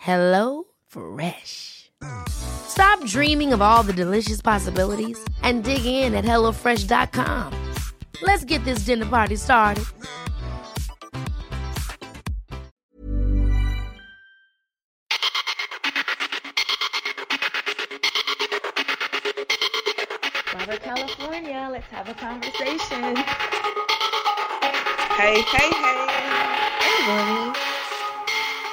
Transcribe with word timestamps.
Hello 0.00 0.64
Fresh. 0.86 1.90
Stop 2.26 3.04
dreaming 3.04 3.52
of 3.52 3.60
all 3.60 3.82
the 3.82 3.92
delicious 3.92 4.40
possibilities 4.40 5.22
and 5.42 5.62
dig 5.62 5.84
in 5.84 6.14
at 6.14 6.24
HelloFresh.com. 6.24 7.52
Let's 8.22 8.46
get 8.46 8.64
this 8.64 8.86
dinner 8.86 9.04
party 9.04 9.36
started. 9.36 9.84
Brother 20.50 20.78
California, 20.78 21.68
let's 21.70 21.86
have 21.88 22.08
a 22.08 22.14
conversation. 22.14 23.16
Hey, 25.12 25.42
hey, 25.42 25.68
hey. 25.68 25.98
Hey, 26.80 27.06
Bonnie. 27.06 27.52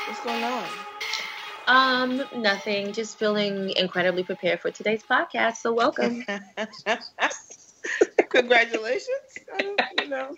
What's 0.08 0.24
going 0.24 0.44
on? 0.46 0.87
Um, 1.68 2.24
nothing. 2.34 2.94
Just 2.94 3.20
feeling 3.20 3.72
incredibly 3.76 4.24
prepared 4.24 4.62
for 4.62 4.72
today's 4.72 5.04
podcast. 5.04 5.58
So 5.58 5.74
welcome. 5.74 6.24
Congratulations. 8.30 9.10
Um, 9.60 9.76
you 10.02 10.08
know. 10.08 10.36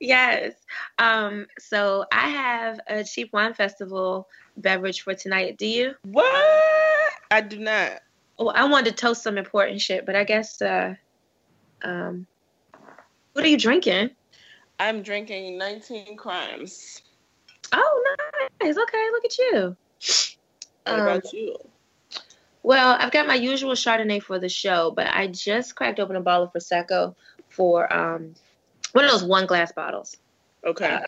yes. 0.00 0.54
Um, 0.98 1.46
so 1.58 2.04
I 2.12 2.28
have 2.30 2.80
a 2.88 3.04
cheap 3.04 3.32
wine 3.32 3.54
festival 3.54 4.26
beverage 4.56 5.02
for 5.02 5.14
tonight. 5.14 5.56
Do 5.56 5.66
you? 5.66 5.94
What? 6.02 7.12
I 7.30 7.40
do 7.40 7.58
not. 7.58 8.00
Oh, 8.36 8.48
I 8.48 8.64
wanted 8.64 8.90
to 8.90 8.96
toast 8.96 9.22
some 9.22 9.38
important 9.38 9.80
shit, 9.80 10.04
but 10.04 10.16
I 10.16 10.24
guess 10.24 10.60
uh 10.60 10.94
um 11.82 12.26
what 13.32 13.44
are 13.44 13.48
you 13.48 13.58
drinking? 13.58 14.10
I'm 14.80 15.02
drinking 15.02 15.58
19 15.58 16.16
Crimes. 16.16 17.02
Oh 17.72 18.16
nice. 18.60 18.76
Okay, 18.76 19.08
look 19.12 19.24
at 19.24 19.38
you. 19.38 19.76
What 20.84 20.94
Um, 20.94 21.00
about 21.00 21.32
you? 21.32 21.56
Well, 22.62 22.96
I've 22.98 23.12
got 23.12 23.26
my 23.26 23.34
usual 23.34 23.72
Chardonnay 23.72 24.22
for 24.22 24.38
the 24.38 24.48
show, 24.48 24.90
but 24.90 25.06
I 25.08 25.26
just 25.26 25.74
cracked 25.76 26.00
open 26.00 26.16
a 26.16 26.20
bottle 26.20 26.44
of 26.46 26.52
Prosecco 26.52 27.14
for 27.48 27.92
um, 27.92 28.34
one 28.92 29.04
of 29.04 29.10
those 29.10 29.24
one 29.24 29.46
glass 29.46 29.72
bottles 29.72 30.16
Okay. 30.64 30.86
uh, 30.86 31.00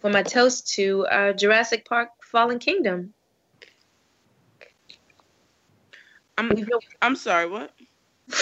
for 0.00 0.10
my 0.10 0.22
toast 0.22 0.72
to 0.74 1.04
uh, 1.06 1.32
Jurassic 1.32 1.88
Park 1.88 2.10
Fallen 2.22 2.58
Kingdom. 2.58 3.12
I'm 6.38 6.66
I'm 7.02 7.16
sorry, 7.16 7.48
what? 7.48 7.72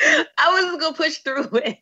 I 0.00 0.60
was 0.62 0.80
gonna 0.80 0.96
push 0.96 1.18
through 1.18 1.48
it. 1.54 1.78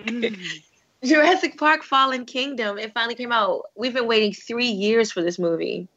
Mm. 0.00 0.36
Jurassic 1.04 1.58
Park 1.58 1.82
Fallen 1.82 2.24
Kingdom. 2.24 2.78
It 2.78 2.92
finally 2.94 3.14
came 3.14 3.32
out. 3.32 3.62
We've 3.74 3.94
been 3.94 4.06
waiting 4.06 4.32
three 4.32 4.68
years 4.68 5.10
for 5.10 5.22
this 5.22 5.38
movie, 5.38 5.88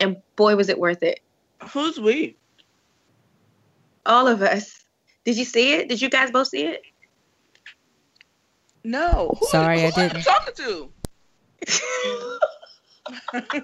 and 0.00 0.16
boy, 0.36 0.56
was 0.56 0.68
it 0.68 0.78
worth 0.78 1.02
it. 1.02 1.20
Who's 1.70 1.98
we? 1.98 2.36
All 4.04 4.28
of 4.28 4.42
us. 4.42 4.84
Did 5.24 5.36
you 5.36 5.44
see 5.44 5.74
it? 5.74 5.88
Did 5.88 6.00
you 6.00 6.08
guys 6.08 6.30
both 6.30 6.48
see 6.48 6.64
it? 6.64 6.82
No. 8.84 9.34
Who, 9.40 9.46
Sorry, 9.48 9.80
who 9.80 9.86
I 9.86 9.90
are 9.90 10.02
you 10.02 10.08
didn't. 10.08 10.24
talking 10.24 10.54
to? 10.54 10.92
the 13.32 13.60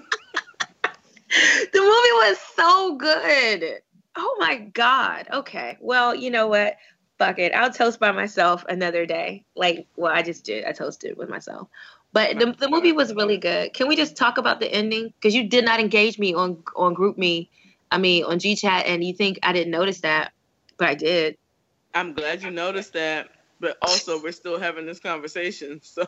movie 1.73 1.81
was 1.81 2.37
so 2.55 2.95
good. 2.97 3.79
Oh 4.15 4.35
my 4.39 4.57
god. 4.57 5.27
Okay. 5.31 5.77
Well, 5.79 6.13
you 6.13 6.29
know 6.29 6.47
what? 6.47 6.75
Fuck 7.17 7.39
it. 7.39 7.53
I'll 7.53 7.71
toast 7.71 7.99
by 7.99 8.11
myself 8.11 8.65
another 8.67 9.05
day. 9.05 9.45
Like, 9.55 9.87
well, 9.95 10.11
I 10.11 10.23
just 10.23 10.43
did. 10.43 10.65
I 10.65 10.73
toasted 10.73 11.17
with 11.17 11.29
myself. 11.29 11.69
But 12.13 12.37
the, 12.37 12.51
the 12.51 12.69
movie 12.69 12.91
was 12.91 13.13
really 13.13 13.37
good. 13.37 13.73
Can 13.73 13.87
we 13.87 13.95
just 13.95 14.15
talk 14.15 14.37
about 14.37 14.59
the 14.59 14.71
ending? 14.71 15.11
Because 15.19 15.33
you 15.33 15.49
did 15.49 15.65
not 15.65 15.79
engage 15.79 16.19
me 16.19 16.33
on 16.35 16.63
on 16.75 16.93
Group 16.93 17.17
Me, 17.17 17.49
I 17.91 17.97
mean 17.97 18.23
on 18.23 18.39
G 18.39 18.55
Chat, 18.55 18.85
and 18.85 19.03
you 19.03 19.13
think 19.15 19.39
I 19.41 19.51
didn't 19.51 19.71
notice 19.71 20.01
that, 20.01 20.31
but 20.77 20.89
I 20.89 20.95
did. 20.95 21.37
I'm 21.95 22.13
glad 22.13 22.43
you 22.43 22.51
noticed 22.51 22.93
that, 22.93 23.29
but 23.59 23.77
also 23.81 24.21
we're 24.21 24.31
still 24.31 24.59
having 24.59 24.85
this 24.85 24.99
conversation. 24.99 25.81
So 25.93 26.05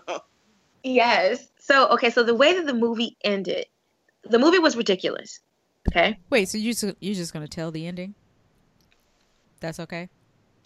Yes. 0.83 1.47
So 1.59 1.89
okay. 1.89 2.11
So 2.11 2.23
the 2.23 2.35
way 2.35 2.53
that 2.53 2.67
the 2.67 2.73
movie 2.75 3.17
ended, 3.23 3.66
the 4.23 4.37
movie 4.37 4.59
was 4.59 4.77
ridiculous. 4.77 5.39
Okay. 5.89 6.19
Wait, 6.29 6.47
so 6.49 6.57
you 6.59 6.73
just, 6.73 6.95
you're 6.99 7.16
just 7.16 7.33
gonna 7.33 7.47
tell 7.47 7.72
the 7.72 7.87
ending? 7.87 8.13
That's 9.59 9.79
okay. 9.79 10.09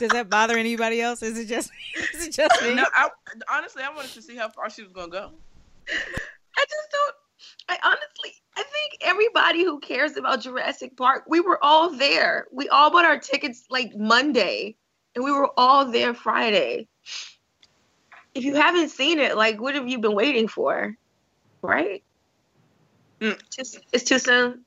Does 0.00 0.10
that 0.10 0.30
bother 0.30 0.56
anybody 0.56 1.00
else? 1.00 1.22
Is 1.22 1.38
it 1.38 1.46
just 1.46 1.70
is 2.30 2.36
just 2.50 2.62
me? 2.62 2.74
no, 2.74 2.86
I, 2.94 3.08
honestly, 3.52 3.82
I 3.82 3.94
wanted 3.94 4.12
to 4.12 4.22
see 4.22 4.36
how 4.36 4.48
far 4.48 4.70
she 4.70 4.82
was 4.82 4.92
gonna 4.92 5.10
go. 5.10 5.30
I 5.88 6.64
just 6.64 6.90
don't. 6.90 7.14
I 7.68 7.78
honestly, 7.84 8.32
I 8.56 8.62
think 8.62 8.98
everybody 9.00 9.64
who 9.64 9.80
cares 9.80 10.16
about 10.16 10.40
Jurassic 10.40 10.96
Park, 10.96 11.24
we 11.28 11.40
were 11.40 11.58
all 11.62 11.90
there. 11.90 12.46
We 12.52 12.68
all 12.68 12.90
bought 12.90 13.04
our 13.04 13.18
tickets 13.18 13.64
like 13.70 13.96
Monday, 13.96 14.76
and 15.14 15.24
we 15.24 15.32
were 15.32 15.50
all 15.56 15.90
there 15.90 16.14
Friday. 16.14 16.88
If 18.34 18.44
you 18.44 18.54
haven't 18.54 18.90
seen 18.90 19.18
it, 19.18 19.36
like, 19.36 19.60
what 19.60 19.74
have 19.74 19.88
you 19.88 19.98
been 19.98 20.14
waiting 20.14 20.46
for? 20.48 20.96
Right? 21.62 22.04
Mm. 23.20 23.38
Just, 23.50 23.80
it's 23.92 24.04
too 24.04 24.18
soon. 24.18 24.64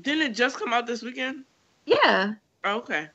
Didn't 0.00 0.30
it 0.30 0.34
just 0.34 0.58
come 0.58 0.72
out 0.72 0.86
this 0.86 1.02
weekend? 1.02 1.44
Yeah. 1.86 2.34
Oh, 2.64 2.78
okay. 2.78 3.08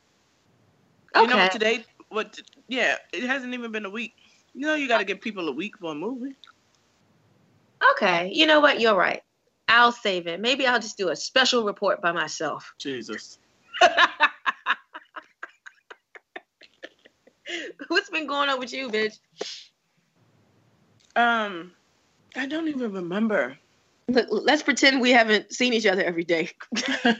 Okay. 1.15 1.21
You 1.21 1.27
know 1.27 1.37
what 1.37 1.51
today? 1.51 1.83
What? 2.09 2.39
Yeah, 2.71 2.95
it 3.11 3.23
hasn't 3.23 3.53
even 3.53 3.73
been 3.73 3.83
a 3.83 3.89
week. 3.89 4.15
You 4.53 4.65
know, 4.65 4.75
you 4.75 4.87
got 4.87 4.99
to 4.99 5.03
give 5.03 5.19
people 5.19 5.49
a 5.49 5.51
week 5.51 5.77
for 5.77 5.91
a 5.91 5.95
movie. 5.95 6.37
okay. 7.91 8.31
You 8.33 8.45
know 8.45 8.61
what? 8.61 8.79
You're 8.79 8.95
right. 8.95 9.21
I'll 9.67 9.91
save 9.91 10.25
it. 10.25 10.39
Maybe 10.39 10.65
I'll 10.65 10.79
just 10.79 10.97
do 10.97 11.09
a 11.09 11.15
special 11.15 11.65
report 11.65 12.01
by 12.01 12.13
myself. 12.13 12.73
Jesus. 12.77 13.39
What's 17.89 18.09
been 18.09 18.25
going 18.25 18.47
on 18.47 18.57
with 18.57 18.71
you, 18.71 18.87
bitch? 18.87 19.19
Um, 21.17 21.73
I 22.37 22.45
don't 22.45 22.69
even 22.69 22.93
remember. 22.93 23.57
Look, 24.07 24.27
let's 24.29 24.63
pretend 24.63 25.01
we 25.01 25.11
haven't 25.11 25.53
seen 25.53 25.73
each 25.73 25.85
other 25.85 26.03
every 26.03 26.23
day 26.23 26.51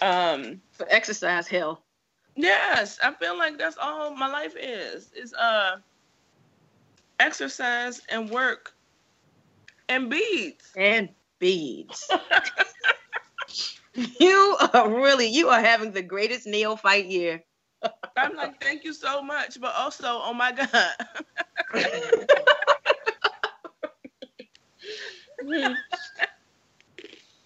um, 0.00 0.60
for 0.70 0.86
exercise 0.88 1.48
hell. 1.48 1.82
Yes, 2.42 2.98
I 3.02 3.12
feel 3.14 3.36
like 3.38 3.58
that's 3.58 3.76
all 3.80 4.14
my 4.14 4.28
life 4.28 4.54
is. 4.58 5.10
Is 5.14 5.34
uh, 5.34 5.76
exercise 7.18 8.00
and 8.08 8.30
work 8.30 8.72
and 9.88 10.10
beads. 10.10 10.72
and 10.76 11.08
beads. 11.38 12.08
you 13.94 14.56
are 14.72 14.88
really 14.88 15.26
you 15.26 15.48
are 15.48 15.60
having 15.60 15.92
the 15.92 16.02
greatest 16.02 16.46
neophyte 16.46 17.06
year. 17.06 17.42
I'm 18.16 18.36
like, 18.36 18.62
thank 18.62 18.84
you 18.84 18.92
so 18.92 19.22
much, 19.22 19.60
but 19.60 19.74
also, 19.74 20.06
oh 20.06 20.34
my 20.34 20.52
god. 20.52 20.68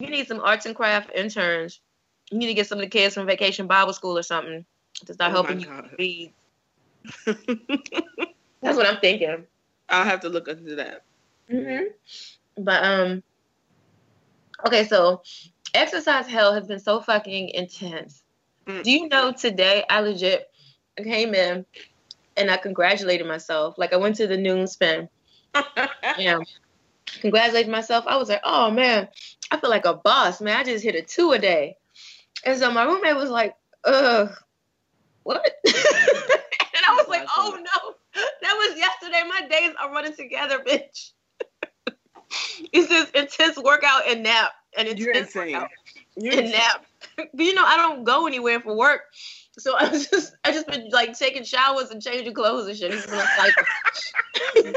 You 0.01 0.11
need 0.11 0.27
some 0.27 0.41
arts 0.41 0.67
and 0.67 0.75
craft 0.75 1.11
interns. 1.15 1.81
You 2.31 2.39
need 2.39 2.49
to 2.49 2.55
get 2.55 2.67
some 2.67 2.79
of 2.79 2.83
the 2.83 2.91
kids 2.91 3.15
from 3.15 3.27
Vacation 3.27 3.69
Bible 3.69 3.93
School 3.93 4.19
or 4.19 4.23
something 4.23 4.67
to 5.07 5.17
not 5.19 5.31
Oh 5.31 5.35
helping 5.35 5.61
you. 5.61 6.31
That's 8.63 8.77
what 8.77 8.87
I'm 8.87 9.01
thinking. 9.01 9.47
I'll 9.89 10.05
have 10.05 10.21
to 10.21 10.29
look 10.29 10.49
into 10.49 10.77
that. 10.77 11.03
hmm 11.51 11.85
But 12.57 12.85
um, 12.85 13.23
okay, 14.67 14.85
so 14.85 15.23
exercise 15.75 16.27
hell 16.27 16.55
has 16.55 16.67
been 16.67 16.79
so 16.81 17.01
fucking 17.01 17.51
intense 17.51 18.23
Do 18.67 18.91
you 18.91 19.09
know 19.09 19.33
today 19.33 19.85
I 19.89 20.01
legit 20.01 20.49
came 20.97 21.35
in 21.35 21.67
and 22.37 22.51
I 22.51 22.57
congratulated 22.57 23.27
myself. 23.27 23.77
Like 23.79 23.93
I 23.93 23.97
went 23.97 24.17
to 24.17 24.27
the 24.27 24.37
noon 24.37 24.67
spin. 24.67 25.09
Yeah. 26.19 26.39
Congratulated 27.21 27.71
myself. 27.71 28.05
I 28.07 28.17
was 28.17 28.29
like, 28.29 28.41
oh 28.45 28.71
man, 28.71 29.09
I 29.51 29.59
feel 29.59 29.71
like 29.71 29.85
a 29.87 29.95
boss, 29.95 30.41
man. 30.41 30.57
I 30.57 30.65
just 30.65 30.85
hit 30.85 30.95
a 30.95 31.03
two 31.03 31.33
a 31.33 31.39
day. 31.39 31.77
And 32.45 32.59
so 32.59 32.71
my 32.71 32.85
roommate 32.85 33.17
was 33.17 33.31
like, 33.31 33.57
ugh, 33.85 34.31
what? 35.25 35.45
and 35.67 35.75
I 36.87 36.95
was 36.95 37.09
like, 37.09 37.27
oh 37.37 37.59
no, 37.59 37.95
that 38.15 38.55
was 38.55 38.79
yesterday. 38.79 39.23
My 39.29 39.47
days 39.49 39.75
are 39.83 39.91
running 39.91 40.15
together, 40.15 40.61
bitch. 40.61 41.11
it's 42.73 42.89
this 42.89 43.11
intense 43.11 43.59
workout 43.59 44.09
and 44.09 44.23
nap. 44.23 44.53
And 44.77 44.89
intense 44.89 45.35
workout 45.35 45.71
You're 46.17 46.39
and 46.39 46.53
nap. 46.53 46.87
But 47.17 47.45
you 47.45 47.55
know, 47.55 47.65
I 47.65 47.77
don't 47.77 48.03
go 48.03 48.27
anywhere 48.27 48.61
for 48.61 48.77
work. 48.77 49.03
So 49.59 49.77
I 49.77 49.89
was 49.89 50.09
just 50.09 50.35
I 50.45 50.51
just 50.51 50.67
been 50.67 50.89
like 50.91 51.17
taking 51.17 51.45
showers 51.45 51.91
and 51.91 52.03
changing 52.03 52.35
clothes 52.35 52.67
and 52.67 52.77
shit. 52.77 52.93
It's 52.93 53.07
been 53.07 53.21
a 53.21 53.27
cycle. 53.37 54.73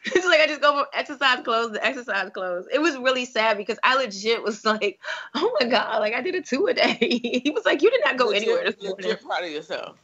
it's 0.04 0.26
like 0.26 0.40
I 0.40 0.46
just 0.46 0.60
go 0.60 0.72
from 0.72 0.86
exercise 0.92 1.42
clothes 1.44 1.72
to 1.72 1.84
exercise 1.84 2.30
clothes. 2.30 2.66
It 2.72 2.80
was 2.80 2.96
really 2.96 3.24
sad 3.24 3.56
because 3.56 3.78
I 3.82 3.96
legit 3.96 4.42
was 4.42 4.64
like, 4.64 5.00
oh 5.34 5.56
my 5.60 5.66
god, 5.66 5.98
like 6.00 6.14
I 6.14 6.20
did 6.20 6.34
a 6.34 6.42
two 6.42 6.66
a 6.66 6.74
day. 6.74 6.96
he 7.44 7.50
was 7.50 7.64
like, 7.64 7.82
you 7.82 7.90
did 7.90 8.02
not 8.04 8.16
go 8.16 8.26
Legit- 8.26 8.42
anywhere 8.42 8.64
this 8.64 8.82
morning. 8.82 9.06
legit 9.08 9.24
proud 9.24 9.44
of 9.44 9.50
yourself. 9.50 9.96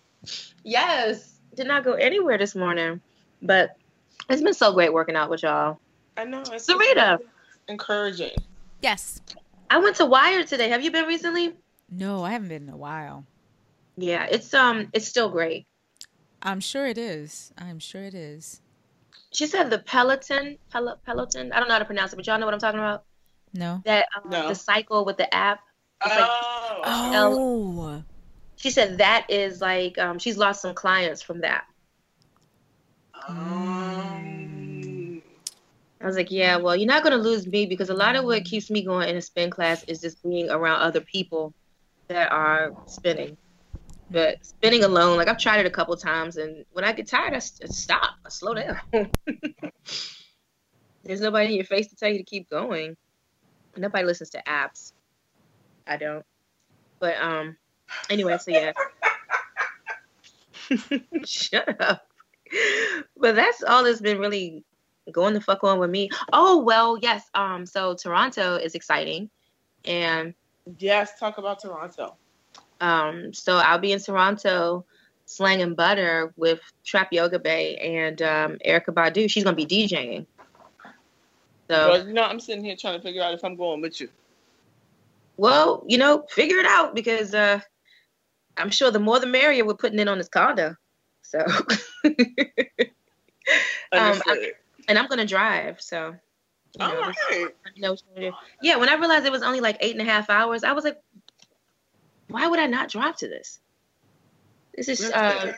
Yes, 0.64 1.38
did 1.54 1.66
not 1.66 1.84
go 1.84 1.92
anywhere 1.92 2.38
this 2.38 2.54
morning. 2.54 3.00
But 3.42 3.76
it's 4.28 4.42
been 4.42 4.54
so 4.54 4.72
great 4.72 4.92
working 4.92 5.16
out 5.16 5.30
with 5.30 5.42
y'all. 5.42 5.78
I 6.16 6.24
know. 6.24 6.42
It's 6.52 6.66
Sarita, 6.66 7.18
encouraging. 7.68 8.30
Yes. 8.80 9.20
I 9.70 9.78
went 9.78 9.96
to 9.96 10.06
Wired 10.06 10.46
today. 10.46 10.68
Have 10.68 10.82
you 10.82 10.90
been 10.90 11.06
recently? 11.06 11.54
No, 11.90 12.24
I 12.24 12.32
haven't 12.32 12.48
been 12.48 12.64
in 12.64 12.68
a 12.68 12.76
while. 12.76 13.26
Yeah, 13.96 14.26
it's 14.30 14.52
um, 14.54 14.88
it's 14.92 15.06
still 15.06 15.28
great. 15.28 15.66
I'm 16.42 16.60
sure 16.60 16.86
it 16.86 16.98
is. 16.98 17.52
I'm 17.56 17.78
sure 17.78 18.02
it 18.02 18.14
is. 18.14 18.60
She 19.34 19.46
said 19.48 19.68
the 19.68 19.78
Peloton, 19.80 20.56
Pel- 20.70 20.98
Peloton. 21.04 21.52
I 21.52 21.58
don't 21.58 21.68
know 21.68 21.74
how 21.74 21.80
to 21.80 21.84
pronounce 21.84 22.12
it, 22.12 22.16
but 22.16 22.26
y'all 22.26 22.38
know 22.38 22.46
what 22.46 22.54
I'm 22.54 22.60
talking 22.60 22.78
about. 22.80 23.04
No. 23.52 23.82
That 23.84 24.06
um, 24.16 24.30
No. 24.30 24.48
the 24.48 24.54
cycle 24.54 25.04
with 25.04 25.16
the 25.16 25.32
app. 25.34 25.60
It's 26.04 26.14
like- 26.14 26.30
Oh. 26.30 26.82
Oh. 26.86 28.02
She 28.56 28.70
said 28.70 28.98
that 28.98 29.26
is 29.28 29.60
like 29.60 29.98
um, 29.98 30.18
she's 30.18 30.38
lost 30.38 30.62
some 30.62 30.74
clients 30.74 31.20
from 31.20 31.40
that. 31.40 31.64
Um, 33.26 35.22
I 36.00 36.06
was 36.06 36.16
like, 36.16 36.30
yeah, 36.30 36.56
well, 36.56 36.76
you're 36.76 36.86
not 36.86 37.02
gonna 37.02 37.16
lose 37.16 37.46
me 37.46 37.66
because 37.66 37.90
a 37.90 37.94
lot 37.94 38.16
of 38.16 38.24
what 38.24 38.44
keeps 38.44 38.70
me 38.70 38.82
going 38.82 39.08
in 39.08 39.16
a 39.16 39.22
spin 39.22 39.50
class 39.50 39.82
is 39.84 40.00
just 40.00 40.22
being 40.22 40.50
around 40.50 40.80
other 40.80 41.00
people 41.00 41.52
that 42.08 42.30
are 42.32 42.72
spinning. 42.86 43.36
But 44.10 44.44
spinning 44.44 44.84
alone, 44.84 45.16
like 45.16 45.28
I've 45.28 45.38
tried 45.38 45.60
it 45.60 45.66
a 45.66 45.70
couple 45.70 45.96
times, 45.96 46.36
and 46.36 46.64
when 46.72 46.84
I 46.84 46.92
get 46.92 47.08
tired, 47.08 47.34
I, 47.34 47.38
stop. 47.38 48.14
I 48.24 48.28
slow 48.28 48.54
down. 48.54 48.78
There's 51.04 51.20
nobody 51.20 51.46
in 51.46 51.54
your 51.56 51.64
face 51.64 51.88
to 51.88 51.96
tell 51.96 52.10
you 52.10 52.18
to 52.18 52.24
keep 52.24 52.48
going. 52.48 52.96
Nobody 53.76 54.04
listens 54.04 54.30
to 54.30 54.42
apps. 54.46 54.92
I 55.86 55.96
don't. 55.96 56.24
But 56.98 57.16
um, 57.20 57.56
anyway, 58.08 58.38
so 58.38 58.50
yeah. 58.50 58.72
Shut 61.24 61.80
up. 61.80 62.06
But 63.16 63.34
that's 63.36 63.62
all 63.62 63.84
that's 63.84 64.00
been 64.00 64.18
really 64.18 64.64
going 65.12 65.34
the 65.34 65.40
fuck 65.40 65.64
on 65.64 65.78
with 65.78 65.90
me. 65.90 66.10
Oh 66.32 66.62
well, 66.62 66.98
yes. 66.98 67.28
Um, 67.34 67.66
so 67.66 67.94
Toronto 67.94 68.56
is 68.56 68.74
exciting, 68.74 69.28
and 69.84 70.34
yes, 70.78 71.18
talk 71.18 71.38
about 71.38 71.60
Toronto. 71.60 72.16
Um, 72.80 73.32
so 73.32 73.56
I'll 73.56 73.78
be 73.78 73.92
in 73.92 74.00
Toronto, 74.00 74.84
slanging 75.26 75.74
butter 75.74 76.32
with 76.36 76.60
Trap 76.84 77.12
Yoga 77.12 77.38
Bae 77.38 77.76
and 77.80 78.20
um, 78.22 78.58
Erykah 78.66 78.88
Badu. 78.94 79.30
She's 79.30 79.44
gonna 79.44 79.56
be 79.56 79.66
DJing. 79.66 80.26
So 81.70 81.88
Well, 81.88 82.06
you 82.06 82.12
know, 82.12 82.22
I'm 82.24 82.40
sitting 82.40 82.64
here 82.64 82.76
trying 82.76 82.96
to 82.98 83.02
figure 83.02 83.22
out 83.22 83.34
if 83.34 83.44
I'm 83.44 83.56
going 83.56 83.80
with 83.80 84.00
you. 84.00 84.08
well, 85.36 85.84
you 85.88 85.98
know, 85.98 86.24
figure 86.30 86.58
it 86.58 86.66
out 86.66 86.94
because 86.94 87.34
uh, 87.34 87.60
I'm 88.56 88.70
sure 88.70 88.90
the 88.90 89.00
more 89.00 89.18
the 89.18 89.26
merrier. 89.26 89.64
We're 89.64 89.74
putting 89.74 89.98
it 89.98 90.08
on 90.08 90.18
this 90.18 90.28
condo. 90.28 90.76
So, 91.22 91.38
um, 92.04 92.14
Understood. 93.92 94.52
and 94.88 94.98
I'm 94.98 95.06
gonna 95.08 95.26
drive. 95.26 95.80
So, 95.80 96.14
you 96.78 96.86
know, 96.86 96.94
All 96.96 97.02
right. 97.02 97.48
you 97.74 97.82
know 97.82 97.92
what 97.92 98.02
you 98.02 98.14
wanna 98.14 98.30
do. 98.30 98.36
Yeah, 98.62 98.76
when 98.76 98.88
I 98.90 98.94
realized 98.94 99.24
it 99.24 99.32
was 99.32 99.42
only 99.42 99.60
like 99.60 99.78
eight 99.80 99.92
and 99.96 100.02
a 100.06 100.10
half 100.10 100.28
hours, 100.28 100.64
I 100.64 100.72
was 100.72 100.84
like, 100.84 101.00
why 102.28 102.46
would 102.46 102.58
I 102.58 102.66
not 102.66 102.90
drive 102.90 103.16
to 103.18 103.28
this? 103.28 103.60
This 104.76 104.88
is 104.88 105.10
uh, 105.10 105.52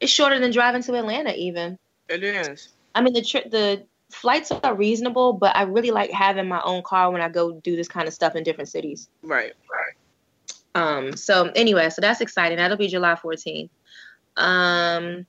it's 0.00 0.12
shorter 0.12 0.38
than 0.38 0.50
driving 0.50 0.82
to 0.82 0.94
Atlanta 0.94 1.34
even. 1.36 1.78
It 2.08 2.22
is. 2.22 2.68
I 2.94 3.00
mean 3.02 3.14
the 3.14 3.22
tri- 3.22 3.48
the 3.48 3.84
flights 4.10 4.50
are 4.50 4.74
reasonable, 4.74 5.32
but 5.32 5.56
I 5.56 5.62
really 5.62 5.90
like 5.90 6.10
having 6.10 6.48
my 6.48 6.60
own 6.62 6.82
car 6.82 7.10
when 7.10 7.20
I 7.20 7.28
go 7.28 7.52
do 7.60 7.76
this 7.76 7.88
kind 7.88 8.06
of 8.08 8.14
stuff 8.14 8.36
in 8.36 8.44
different 8.44 8.68
cities. 8.68 9.08
Right. 9.22 9.52
Right. 9.70 9.94
Um, 10.74 11.16
so 11.16 11.50
anyway, 11.54 11.90
so 11.90 12.00
that's 12.00 12.20
exciting. 12.20 12.58
That'll 12.58 12.76
be 12.76 12.88
July 12.88 13.14
14th. 13.14 13.70
Um, 14.36 15.26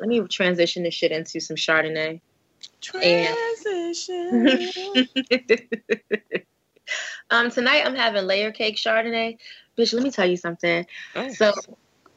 let 0.00 0.08
me 0.08 0.20
transition 0.22 0.82
this 0.82 0.94
shit 0.94 1.12
into 1.12 1.40
some 1.40 1.56
Chardonnay. 1.56 2.20
Transition. 2.80 3.48
um, 7.32 7.50
tonight 7.50 7.82
I'm 7.84 7.96
having 7.96 8.26
layer 8.26 8.52
cake 8.52 8.76
Chardonnay. 8.76 9.38
Bitch, 9.78 9.94
let 9.94 10.02
me 10.02 10.10
tell 10.10 10.26
you 10.26 10.36
something. 10.36 10.84
Oh. 11.16 11.28
So 11.30 11.52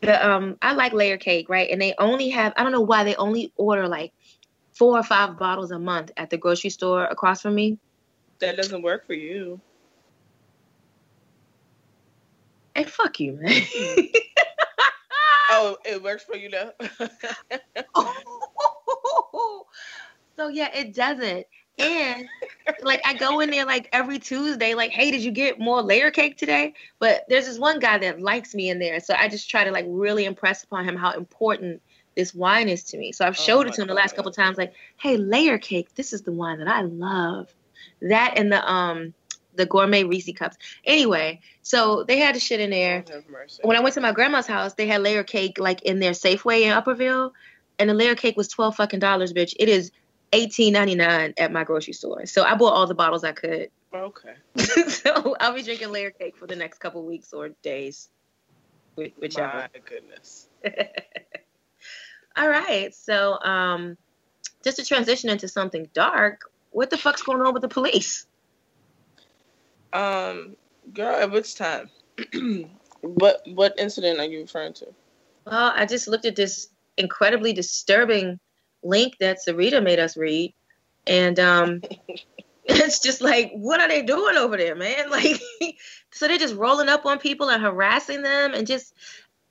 the 0.02 0.30
um 0.30 0.58
I 0.62 0.74
like 0.74 0.94
layer 0.94 1.18
cake, 1.18 1.50
right? 1.50 1.70
And 1.72 1.82
they 1.82 1.96
only 1.98 2.30
have 2.30 2.54
I 2.58 2.64
don't 2.64 2.72
know 2.72 2.82
why 2.82 3.04
they 3.04 3.16
only 3.16 3.52
order 3.56 3.88
like 3.88 4.14
four 4.74 5.00
or 5.00 5.04
five 5.04 5.40
bottles 5.40 5.72
a 5.72 5.80
month 5.80 6.12
at 6.18 6.30
the 6.30 6.38
grocery 6.38 6.70
store 6.70 7.06
across 7.06 7.42
from 7.42 7.56
me. 7.56 7.80
that 8.42 8.58
doesn't 8.58 8.82
work 8.82 9.08
for 9.08 9.14
you. 9.14 9.62
Hey, 12.76 12.84
fuck 12.84 13.20
you, 13.20 13.40
man. 13.40 13.62
Oh, 15.48 15.78
it 15.86 16.02
works 16.02 16.24
for 16.24 16.36
you 16.36 16.50
now. 16.50 16.72
so 20.36 20.48
yeah, 20.50 20.70
it 20.74 20.96
doesn't. 20.96 21.46
And 21.78 22.28
like 22.82 23.02
I 23.06 23.14
go 23.14 23.40
in 23.42 23.50
there 23.50 23.66
like 23.66 23.90
every 23.92 24.20
Tuesday, 24.20 24.74
like, 24.76 24.92
hey, 24.92 25.12
did 25.12 25.22
you 25.22 25.32
get 25.32 25.60
more 25.60 25.82
layer 25.82 26.12
cake 26.12 26.38
today? 26.38 26.74
But 27.00 27.26
there's 27.28 27.46
this 27.46 27.60
one 27.60 27.80
guy 27.80 27.98
that 27.98 28.22
likes 28.22 28.56
me 28.56 28.70
in 28.70 28.80
there, 28.80 29.00
so 29.00 29.14
I 29.18 29.28
just 29.28 29.50
try 29.50 29.64
to 29.64 29.72
like 29.72 29.86
really 29.88 30.26
impress 30.26 30.64
upon 30.64 30.88
him 30.88 30.96
how 30.96 31.12
important 31.12 31.82
this 32.16 32.34
wine 32.34 32.70
is 32.70 32.84
to 32.86 32.98
me. 32.98 33.12
So 33.12 33.26
I've 33.26 33.38
Oh 33.38 33.44
showed 33.44 33.66
my 33.66 33.70
it 33.70 33.74
to 33.76 33.82
him 33.82 33.88
the 33.88 33.94
last 33.94 34.16
couple 34.16 34.32
times, 34.32 34.58
like, 34.58 34.74
hey, 34.98 35.18
layer 35.18 35.58
cake, 35.58 35.94
this 35.96 36.14
is 36.14 36.22
the 36.22 36.32
wine 36.32 36.60
that 36.60 36.68
I 36.68 36.82
love. 36.82 37.54
That 38.02 38.36
and 38.38 38.52
the 38.52 38.70
um 38.70 39.14
the 39.56 39.66
gourmet 39.66 40.04
Reese 40.04 40.32
cups. 40.34 40.58
Anyway, 40.86 41.40
so 41.62 42.04
they 42.04 42.18
had 42.18 42.36
the 42.36 42.40
shit 42.40 42.60
in 42.60 42.70
there 42.70 43.04
when 43.64 43.78
I 43.78 43.82
went 43.82 43.96
to 43.96 44.02
my 44.02 44.12
grandma's 44.12 44.48
house, 44.48 44.74
they 44.74 44.88
had 44.88 45.02
layer 45.02 45.24
cake 45.24 45.60
like 45.60 45.82
in 45.84 46.00
their 46.00 46.12
Safeway 46.12 46.64
in 46.64 46.72
Upperville, 46.72 47.34
and 47.80 47.90
the 47.90 47.94
layer 47.94 48.16
cake 48.16 48.38
was 48.38 48.48
twelve 48.48 48.76
fucking 48.76 49.00
dollars, 49.00 49.34
bitch. 49.34 49.54
It 49.60 49.70
is 49.70 49.92
eighteen 50.36 50.74
ninety 50.74 50.96
nine 50.96 51.34
at 51.38 51.52
my 51.52 51.64
grocery 51.64 51.94
store. 51.94 52.26
So 52.26 52.44
I 52.44 52.56
bought 52.56 52.74
all 52.74 52.88
the 52.88 52.96
bottles 52.96 53.24
I 53.24 53.32
could. 53.32 53.70
Okay. 53.94 54.34
so 54.90 55.36
I'll 55.40 55.54
be 55.54 55.64
drinking 55.64 55.92
layer 55.92 56.12
cake 56.12 56.36
for 56.38 56.48
the 56.48 56.56
next 56.56 56.80
couple 56.80 57.04
weeks 57.04 57.34
or 57.34 57.50
days, 57.64 58.10
Whi- 58.96 59.14
whichever. 59.20 59.70
My 59.74 59.80
goodness. 59.88 60.50
all 62.36 62.50
right, 62.50 62.94
so 62.94 63.40
um, 63.42 63.98
just 64.64 64.78
to 64.78 64.86
transition 64.86 65.30
into 65.30 65.48
something 65.48 65.88
dark, 65.94 66.42
what 66.72 66.90
the 66.90 66.98
fuck's 66.98 67.22
going 67.22 67.42
on 67.42 67.54
with 67.54 67.62
the 67.62 67.70
police? 67.70 68.28
Um, 69.94 70.58
girl, 70.94 71.16
at 71.16 71.32
which 71.32 71.56
time? 71.56 71.90
what 73.02 73.42
what 73.46 73.74
incident 73.78 74.20
are 74.20 74.26
you 74.26 74.42
referring 74.42 74.74
to? 74.74 74.88
Well, 75.46 75.72
I 75.74 75.86
just 75.86 76.08
looked 76.08 76.26
at 76.26 76.36
this 76.36 76.70
incredibly 76.98 77.54
disturbing 77.54 78.40
link 78.86 79.18
that 79.20 79.40
Sarita 79.46 79.84
made 79.84 80.00
us 80.00 80.16
read, 80.16 80.54
and 81.08 81.40
um, 81.40 81.82
it's 82.66 83.00
just 83.00 83.22
like, 83.22 83.52
what 83.54 83.82
are 83.82 83.88
they 83.88 84.02
doing 84.02 84.38
over 84.38 84.58
there, 84.58 84.76
man? 84.76 85.10
Like, 85.10 85.42
so 86.12 86.28
they're 86.28 86.38
just 86.38 86.56
rolling 86.56 86.88
up 86.88 87.06
on 87.06 87.20
people 87.20 87.50
and 87.50 87.62
harassing 87.62 88.22
them, 88.22 88.54
and 88.54 88.66
just, 88.66 88.94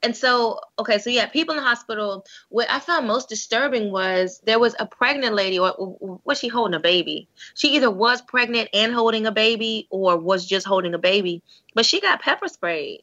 and 0.03 0.17
so, 0.17 0.61
okay, 0.79 0.99
so 0.99 1.11
yeah, 1.11 1.27
people 1.27 1.55
in 1.55 1.61
the 1.61 1.67
hospital. 1.67 2.25
What 2.49 2.71
I 2.71 2.79
found 2.79 3.07
most 3.07 3.29
disturbing 3.29 3.91
was 3.91 4.41
there 4.45 4.59
was 4.59 4.75
a 4.79 4.87
pregnant 4.87 5.35
lady, 5.35 5.59
or 5.59 5.71
or 5.73 6.21
was 6.25 6.39
she 6.39 6.49
holding 6.49 6.75
a 6.75 6.81
baby? 6.81 7.29
She 7.55 7.77
either 7.77 7.91
was 7.91 8.23
pregnant 8.23 8.71
and 8.73 8.93
holding 8.93 9.27
a 9.27 9.33
baby, 9.33 9.87
or 9.91 10.17
was 10.17 10.47
just 10.47 10.67
holding 10.67 10.95
a 10.95 10.99
baby, 10.99 11.43
but 11.75 11.87
she 11.87 12.01
got 12.01 12.23
pepper 12.23 12.49
sprayed 12.49 13.03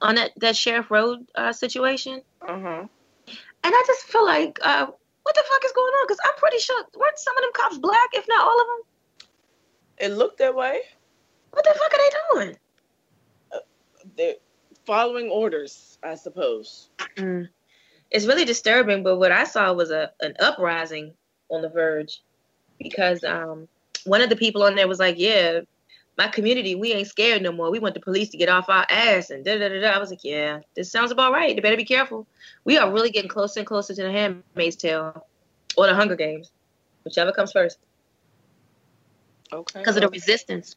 on 0.00 0.16
that 0.16 0.32
that 0.36 0.56
Sheriff 0.56 0.90
Road 0.90 1.26
uh, 1.34 1.52
situation. 1.52 2.22
Huh. 2.40 2.86
And 3.62 3.74
I 3.74 3.84
just 3.86 4.06
feel 4.06 4.24
like, 4.24 4.58
uh, 4.62 4.86
what 5.30 5.36
the 5.36 5.48
fuck 5.48 5.64
is 5.64 5.72
going 5.72 5.92
on? 5.92 6.06
Because 6.08 6.18
I'm 6.24 6.34
pretty 6.38 6.58
sure, 6.58 6.84
weren't 6.98 7.18
some 7.18 7.36
of 7.36 7.42
them 7.42 7.52
cops 7.54 7.78
black, 7.78 8.08
if 8.14 8.26
not 8.28 8.40
all 8.40 8.60
of 8.60 8.66
them? 8.66 9.28
It 9.98 10.16
looked 10.16 10.38
that 10.38 10.56
way. 10.56 10.80
What 11.52 11.64
the 11.64 11.70
fuck 11.70 11.92
are 11.92 11.98
they 11.98 12.44
doing? 12.44 12.56
they're 14.16 14.34
following 14.86 15.28
orders, 15.28 15.98
I 16.02 16.14
suppose. 16.16 16.90
Mm. 17.16 17.48
It's 18.10 18.26
really 18.26 18.44
disturbing, 18.44 19.04
but 19.04 19.18
what 19.18 19.30
I 19.30 19.44
saw 19.44 19.72
was 19.72 19.90
a 19.90 20.10
an 20.20 20.34
uprising 20.40 21.12
on 21.48 21.62
the 21.62 21.68
verge 21.68 22.22
because 22.78 23.22
um, 23.22 23.68
one 24.04 24.20
of 24.20 24.30
the 24.30 24.36
people 24.36 24.62
on 24.64 24.74
there 24.74 24.88
was 24.88 24.98
like, 24.98 25.16
"Yeah, 25.18 25.60
my 26.20 26.28
community, 26.28 26.74
we 26.74 26.92
ain't 26.92 27.08
scared 27.08 27.42
no 27.42 27.52
more. 27.52 27.70
We 27.70 27.78
want 27.78 27.94
the 27.94 28.00
police 28.00 28.28
to 28.30 28.36
get 28.36 28.48
off 28.48 28.68
our 28.68 28.86
ass." 28.88 29.30
And 29.30 29.44
da 29.44 29.58
da 29.58 29.68
da 29.68 29.80
da. 29.80 29.88
I 29.96 29.98
was 29.98 30.10
like, 30.10 30.22
"Yeah, 30.22 30.60
this 30.76 30.92
sounds 30.92 31.10
about 31.10 31.32
right. 31.32 31.54
They 31.54 31.62
better 31.62 31.76
be 31.76 31.84
careful. 31.96 32.26
We 32.64 32.76
are 32.78 32.92
really 32.92 33.10
getting 33.10 33.30
closer 33.36 33.60
and 33.60 33.66
closer 33.66 33.94
to 33.94 34.02
the 34.02 34.12
Handmaid's 34.12 34.76
Tale 34.76 35.26
or 35.76 35.86
the 35.86 35.94
Hunger 35.94 36.16
Games, 36.16 36.52
whichever 37.04 37.32
comes 37.32 37.52
first, 37.52 37.78
Okay. 39.52 39.80
because 39.80 39.96
of 39.96 40.02
the 40.02 40.08
resistance." 40.08 40.76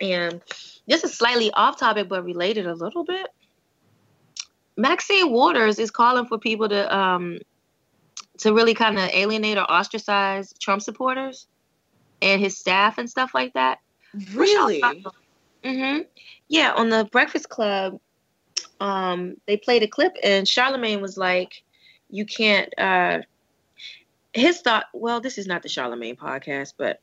And 0.00 0.42
this 0.88 1.04
is 1.04 1.14
slightly 1.16 1.50
off 1.52 1.78
topic, 1.78 2.08
but 2.08 2.24
related 2.24 2.66
a 2.66 2.74
little 2.74 3.04
bit. 3.04 3.28
Maxine 4.76 5.30
Waters 5.30 5.78
is 5.78 5.90
calling 5.90 6.26
for 6.26 6.38
people 6.38 6.68
to 6.68 6.80
um 6.94 7.38
to 8.38 8.52
really 8.52 8.74
kind 8.74 8.98
of 8.98 9.08
alienate 9.10 9.58
or 9.58 9.70
ostracize 9.70 10.52
Trump 10.58 10.82
supporters 10.82 11.46
and 12.20 12.40
his 12.40 12.58
staff 12.58 12.98
and 12.98 13.08
stuff 13.08 13.30
like 13.32 13.52
that. 13.54 13.78
Really? 14.32 15.04
hmm 15.64 15.98
Yeah, 16.48 16.72
on 16.72 16.88
the 16.90 17.08
Breakfast 17.10 17.48
Club, 17.48 18.00
um, 18.80 19.36
they 19.46 19.56
played 19.56 19.82
a 19.82 19.88
clip 19.88 20.16
and 20.22 20.46
Charlamagne 20.46 21.00
was 21.00 21.16
like, 21.16 21.62
"You 22.10 22.26
can't." 22.26 22.72
Uh, 22.78 23.20
his 24.32 24.60
thought. 24.60 24.86
Well, 24.92 25.20
this 25.20 25.38
is 25.38 25.46
not 25.46 25.62
the 25.62 25.68
Charlamagne 25.68 26.16
podcast, 26.18 26.74
but 26.76 27.00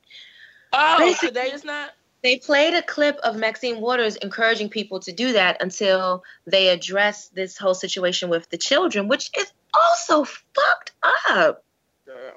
Oh, 0.73 1.15
today 1.19 1.51
is 1.51 1.63
not. 1.63 1.91
they 2.23 2.37
played 2.37 2.73
a 2.73 2.81
clip 2.81 3.17
of 3.23 3.35
Maxine 3.35 3.81
Waters 3.81 4.15
encouraging 4.17 4.69
people 4.69 4.99
to 5.01 5.11
do 5.11 5.33
that 5.33 5.61
until 5.61 6.23
they 6.45 6.69
address 6.69 7.27
this 7.29 7.57
whole 7.57 7.73
situation 7.73 8.29
with 8.29 8.49
the 8.49 8.57
children, 8.57 9.07
which 9.07 9.31
is 9.37 9.51
also 9.73 10.23
fucked 10.23 10.91
up. 11.29 11.63
Girl. 12.05 12.33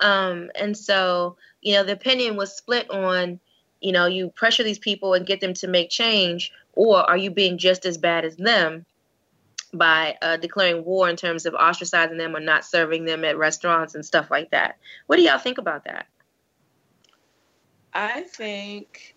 Um, 0.00 0.50
and 0.54 0.76
so, 0.76 1.36
you 1.60 1.74
know, 1.74 1.84
the 1.84 1.92
opinion 1.92 2.36
was 2.36 2.56
split 2.56 2.88
on, 2.90 3.40
you 3.80 3.92
know, 3.92 4.06
you 4.06 4.30
pressure 4.30 4.62
these 4.62 4.78
people 4.78 5.14
and 5.14 5.26
get 5.26 5.40
them 5.40 5.54
to 5.54 5.68
make 5.68 5.90
change, 5.90 6.52
or 6.72 6.98
are 7.08 7.16
you 7.16 7.30
being 7.30 7.58
just 7.58 7.86
as 7.86 7.98
bad 7.98 8.24
as 8.24 8.36
them 8.36 8.84
by 9.72 10.16
uh, 10.22 10.36
declaring 10.36 10.84
war 10.84 11.08
in 11.08 11.16
terms 11.16 11.46
of 11.46 11.54
ostracizing 11.54 12.18
them 12.18 12.34
or 12.34 12.40
not 12.40 12.64
serving 12.64 13.04
them 13.04 13.24
at 13.24 13.36
restaurants 13.36 13.94
and 13.94 14.04
stuff 14.04 14.30
like 14.30 14.50
that? 14.50 14.78
What 15.06 15.16
do 15.16 15.22
y'all 15.22 15.38
think 15.38 15.58
about 15.58 15.84
that? 15.84 16.06
I 17.94 18.22
think, 18.22 19.16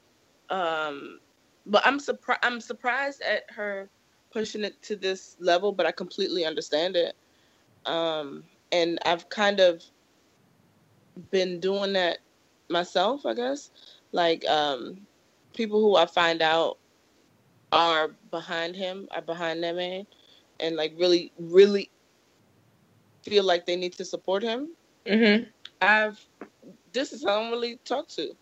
um, 0.50 1.20
but 1.66 1.86
I'm 1.86 2.00
surprised. 2.00 2.40
I'm 2.44 2.62
surprised 2.62 3.22
at 3.22 3.44
her 3.50 3.90
pushing 4.32 4.64
it 4.64 4.82
to 4.84 4.96
this 4.96 5.36
level, 5.40 5.72
but 5.72 5.86
I 5.86 5.92
completely 5.92 6.46
understand 6.46 6.96
it. 6.96 7.16
Um, 7.86 8.44
and 8.72 9.00
I've 9.06 9.30
kind 9.30 9.60
of 9.60 9.84
been 11.30 11.60
doing 11.60 11.94
that 11.94 12.20
myself, 12.70 13.26
I 13.26 13.34
guess. 13.34 13.70
Like 14.12 14.46
um, 14.46 15.06
people 15.54 15.82
who 15.82 15.96
I 15.96 16.06
find 16.06 16.42
out 16.42 16.78
are 17.72 18.10
behind 18.30 18.76
him, 18.76 19.08
are 19.12 19.22
behind 19.22 19.64
that 19.64 19.76
man, 19.76 20.06
and 20.60 20.76
like 20.76 20.94
really, 20.98 21.32
really 21.40 21.90
feel 23.24 23.44
like 23.44 23.66
they 23.66 23.76
need 23.76 23.94
to 23.94 24.06
support 24.06 24.44
him. 24.44 24.70
Mm-hmm. 25.06 25.46
I've 25.82 26.20
this 26.94 27.14
is 27.14 27.24
how 27.24 27.42
I'm 27.42 27.52
really 27.52 27.78
talk 27.86 28.08
to. 28.10 28.36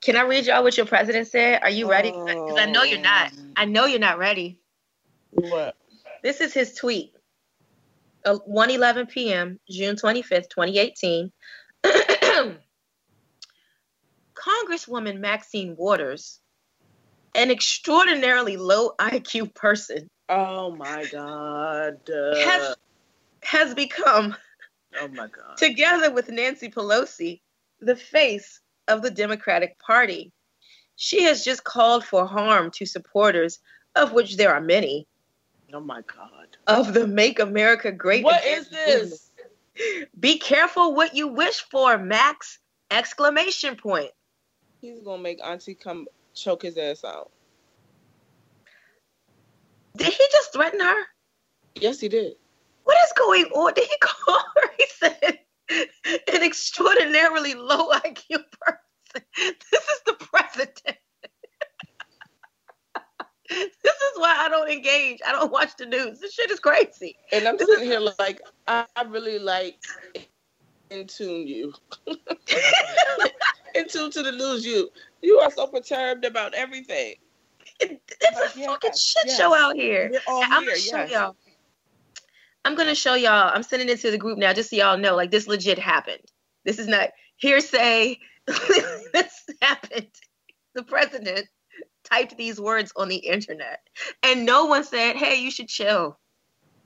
Can 0.00 0.16
I 0.16 0.22
read 0.22 0.46
y'all 0.46 0.62
what 0.62 0.76
your 0.76 0.86
president 0.86 1.26
said? 1.26 1.60
Are 1.62 1.70
you 1.70 1.90
ready? 1.90 2.10
Because 2.10 2.58
I 2.58 2.66
know 2.66 2.82
you're 2.82 3.00
not. 3.00 3.32
I 3.56 3.64
know 3.64 3.86
you're 3.86 3.98
not 3.98 4.18
ready. 4.18 4.60
What? 5.30 5.76
This 6.22 6.40
is 6.40 6.52
his 6.52 6.74
tweet. 6.74 7.12
Uh, 8.24 8.38
1:11 8.48 9.08
p.m., 9.08 9.58
June 9.68 9.96
25th, 9.96 10.48
2018. 10.50 11.32
Congresswoman 14.48 15.18
Maxine 15.20 15.76
Waters, 15.76 16.40
an 17.34 17.50
extraordinarily 17.50 18.56
low 18.56 18.92
IQ 18.98 19.54
person, 19.54 20.08
Oh 20.28 20.74
my 20.74 21.04
god. 21.10 21.98
has 22.08 22.76
has 23.42 23.74
become, 23.74 24.36
oh 25.00 25.08
my 25.08 25.26
god. 25.26 25.56
together 25.56 26.10
with 26.10 26.30
Nancy 26.30 26.68
Pelosi, 26.68 27.40
the 27.80 27.96
face 27.96 28.60
of 28.88 29.02
the 29.02 29.10
Democratic 29.10 29.78
Party. 29.78 30.32
She 30.96 31.22
has 31.24 31.44
just 31.44 31.62
called 31.64 32.04
for 32.04 32.26
harm 32.26 32.70
to 32.72 32.86
supporters, 32.86 33.60
of 33.94 34.12
which 34.12 34.36
there 34.36 34.52
are 34.54 34.60
many, 34.60 35.06
oh 35.72 35.80
my 35.80 36.02
god. 36.02 36.56
of 36.66 36.94
the 36.94 37.06
Make 37.06 37.38
America 37.38 37.92
Great 37.92 38.24
What 38.24 38.44
is 38.44 38.68
this? 38.68 39.30
Be 40.18 40.38
careful 40.38 40.94
what 40.94 41.14
you 41.14 41.28
wish 41.28 41.60
for, 41.70 41.98
Max! 41.98 42.58
Exclamation 42.90 43.76
point. 43.76 44.10
He's 44.80 45.00
gonna 45.00 45.22
make 45.22 45.40
Auntie 45.44 45.74
come 45.74 46.06
choke 46.34 46.62
his 46.62 46.78
ass 46.78 47.04
out. 47.04 47.30
Did 49.96 50.12
he 50.12 50.24
just 50.32 50.52
threaten 50.52 50.80
her? 50.80 51.02
Yes, 51.74 52.00
he 52.00 52.08
did. 52.08 52.34
What 52.84 52.96
is 53.04 53.12
going 53.16 53.44
on? 53.46 53.74
Did 53.74 53.88
he 53.88 53.96
call 54.00 54.38
her? 54.56 54.70
He 54.78 54.86
said 54.98 55.38
an 56.32 56.42
extraordinarily 56.42 57.54
low 57.54 57.90
IQ 57.90 58.44
person. 58.60 59.26
This 59.36 59.88
is 59.88 60.00
the 60.06 60.14
president. 60.14 60.98
this 63.48 63.66
is 63.84 64.18
why 64.18 64.36
I 64.38 64.48
don't 64.48 64.70
engage. 64.70 65.20
I 65.26 65.32
don't 65.32 65.50
watch 65.50 65.70
the 65.78 65.86
news. 65.86 66.20
This 66.20 66.34
shit 66.34 66.50
is 66.50 66.60
crazy. 66.60 67.16
And 67.32 67.46
I'm 67.48 67.58
sitting 67.58 67.84
here 67.84 68.00
like 68.00 68.40
I, 68.66 68.86
I 68.94 69.02
really 69.04 69.38
like 69.38 69.78
in 70.90 71.06
tune 71.06 71.46
you. 71.46 71.72
in 73.78 73.88
tune 73.88 74.10
to 74.12 74.22
the 74.22 74.32
news 74.32 74.64
you. 74.66 74.90
You 75.22 75.38
are 75.38 75.50
so 75.50 75.66
perturbed 75.66 76.24
about 76.24 76.54
everything. 76.54 77.16
It- 77.80 78.00
it's 78.20 78.36
a 78.36 78.40
Like, 78.40 78.56
yes, 78.56 78.66
fucking 78.66 78.90
shit 78.92 79.22
yes. 79.26 79.36
show 79.36 79.54
out 79.54 79.76
here. 79.76 80.10
I'm 80.28 80.64
gonna 80.64 80.76
show 80.76 80.96
yes. 80.98 81.10
y'all. 81.10 81.36
I'm 82.64 82.74
gonna 82.74 82.94
show 82.94 83.14
y'all. 83.14 83.50
I'm 83.54 83.62
sending 83.62 83.88
it 83.88 84.00
to 84.00 84.10
the 84.10 84.18
group 84.18 84.38
now, 84.38 84.52
just 84.52 84.70
so 84.70 84.76
y'all 84.76 84.98
know. 84.98 85.14
Like 85.16 85.30
this 85.30 85.46
legit 85.46 85.78
happened. 85.78 86.22
This 86.64 86.78
is 86.78 86.88
not 86.88 87.10
hearsay. 87.36 88.18
this 88.46 89.44
happened. 89.62 90.08
The 90.74 90.82
president 90.82 91.46
typed 92.04 92.36
these 92.36 92.60
words 92.60 92.92
on 92.96 93.08
the 93.08 93.16
internet, 93.16 93.80
and 94.22 94.44
no 94.44 94.66
one 94.66 94.84
said, 94.84 95.16
"Hey, 95.16 95.36
you 95.40 95.50
should 95.50 95.68
chill." 95.68 96.18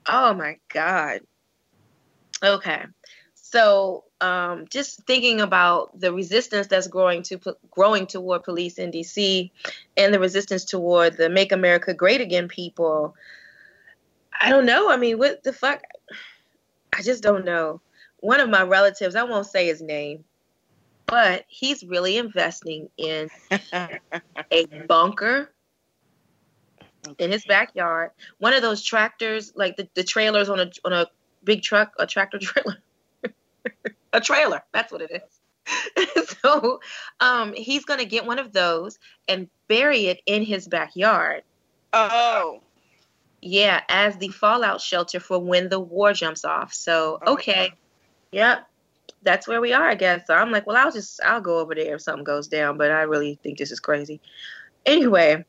Oh 0.07 0.33
my 0.33 0.57
god. 0.73 1.21
Okay. 2.43 2.83
So, 3.53 4.05
um, 4.19 4.65
just 4.67 5.03
thinking 5.05 5.39
about 5.39 5.99
the 5.99 6.11
resistance 6.11 6.65
that's 6.65 6.87
growing 6.87 7.21
to 7.21 7.39
growing 7.69 8.07
toward 8.07 8.41
police 8.41 8.79
in 8.79 8.89
DC, 8.89 9.51
and 9.95 10.11
the 10.11 10.19
resistance 10.19 10.65
toward 10.65 11.17
the 11.17 11.29
"Make 11.29 11.51
America 11.51 11.93
Great 11.93 12.19
Again" 12.19 12.47
people. 12.47 13.15
I 14.41 14.49
don't 14.49 14.65
know. 14.65 14.89
I 14.89 14.97
mean, 14.97 15.19
what 15.19 15.43
the 15.43 15.53
fuck? 15.53 15.83
I 16.97 17.03
just 17.03 17.21
don't 17.21 17.45
know. 17.45 17.79
One 18.21 18.39
of 18.39 18.49
my 18.49 18.63
relatives, 18.63 19.15
I 19.15 19.21
won't 19.21 19.45
say 19.45 19.67
his 19.67 19.83
name, 19.83 20.23
but 21.05 21.45
he's 21.47 21.83
really 21.83 22.17
investing 22.17 22.89
in 22.97 23.29
a 23.71 24.65
bunker 24.87 25.53
in 27.19 27.31
his 27.31 27.45
backyard. 27.45 28.09
One 28.39 28.55
of 28.55 28.63
those 28.63 28.81
tractors, 28.81 29.53
like 29.55 29.77
the, 29.77 29.87
the 29.93 30.03
trailers 30.03 30.49
on 30.49 30.59
a 30.59 30.71
on 30.83 30.93
a 30.93 31.05
big 31.43 31.61
truck, 31.61 31.93
a 31.99 32.07
tractor 32.07 32.39
trailer. 32.39 32.79
a 34.13 34.21
trailer, 34.21 34.63
that's 34.73 34.91
what 34.91 35.01
it 35.01 35.11
is. 35.11 35.39
so 36.41 36.79
um, 37.19 37.53
he's 37.53 37.85
gonna 37.85 38.05
get 38.05 38.25
one 38.25 38.39
of 38.39 38.51
those 38.51 38.99
and 39.27 39.47
bury 39.67 40.07
it 40.07 40.21
in 40.25 40.43
his 40.43 40.67
backyard. 40.67 41.43
Oh. 41.93 42.61
Yeah, 43.41 43.81
as 43.89 44.15
the 44.17 44.29
fallout 44.29 44.81
shelter 44.81 45.19
for 45.19 45.39
when 45.39 45.69
the 45.69 45.79
war 45.79 46.13
jumps 46.13 46.45
off. 46.45 46.73
So 46.73 47.19
okay, 47.27 47.73
yep, 48.31 48.67
that's 49.21 49.47
where 49.47 49.59
we 49.61 49.73
are, 49.73 49.89
I 49.89 49.95
guess. 49.95 50.27
So 50.27 50.33
I'm 50.33 50.51
like, 50.51 50.65
well, 50.65 50.77
I'll 50.77 50.91
just 50.91 51.21
I'll 51.23 51.41
go 51.41 51.59
over 51.59 51.75
there 51.75 51.95
if 51.95 52.01
something 52.01 52.23
goes 52.23 52.47
down, 52.47 52.77
but 52.77 52.91
I 52.91 53.01
really 53.01 53.39
think 53.43 53.57
this 53.57 53.71
is 53.71 53.79
crazy. 53.79 54.21
Anyway, 54.85 55.43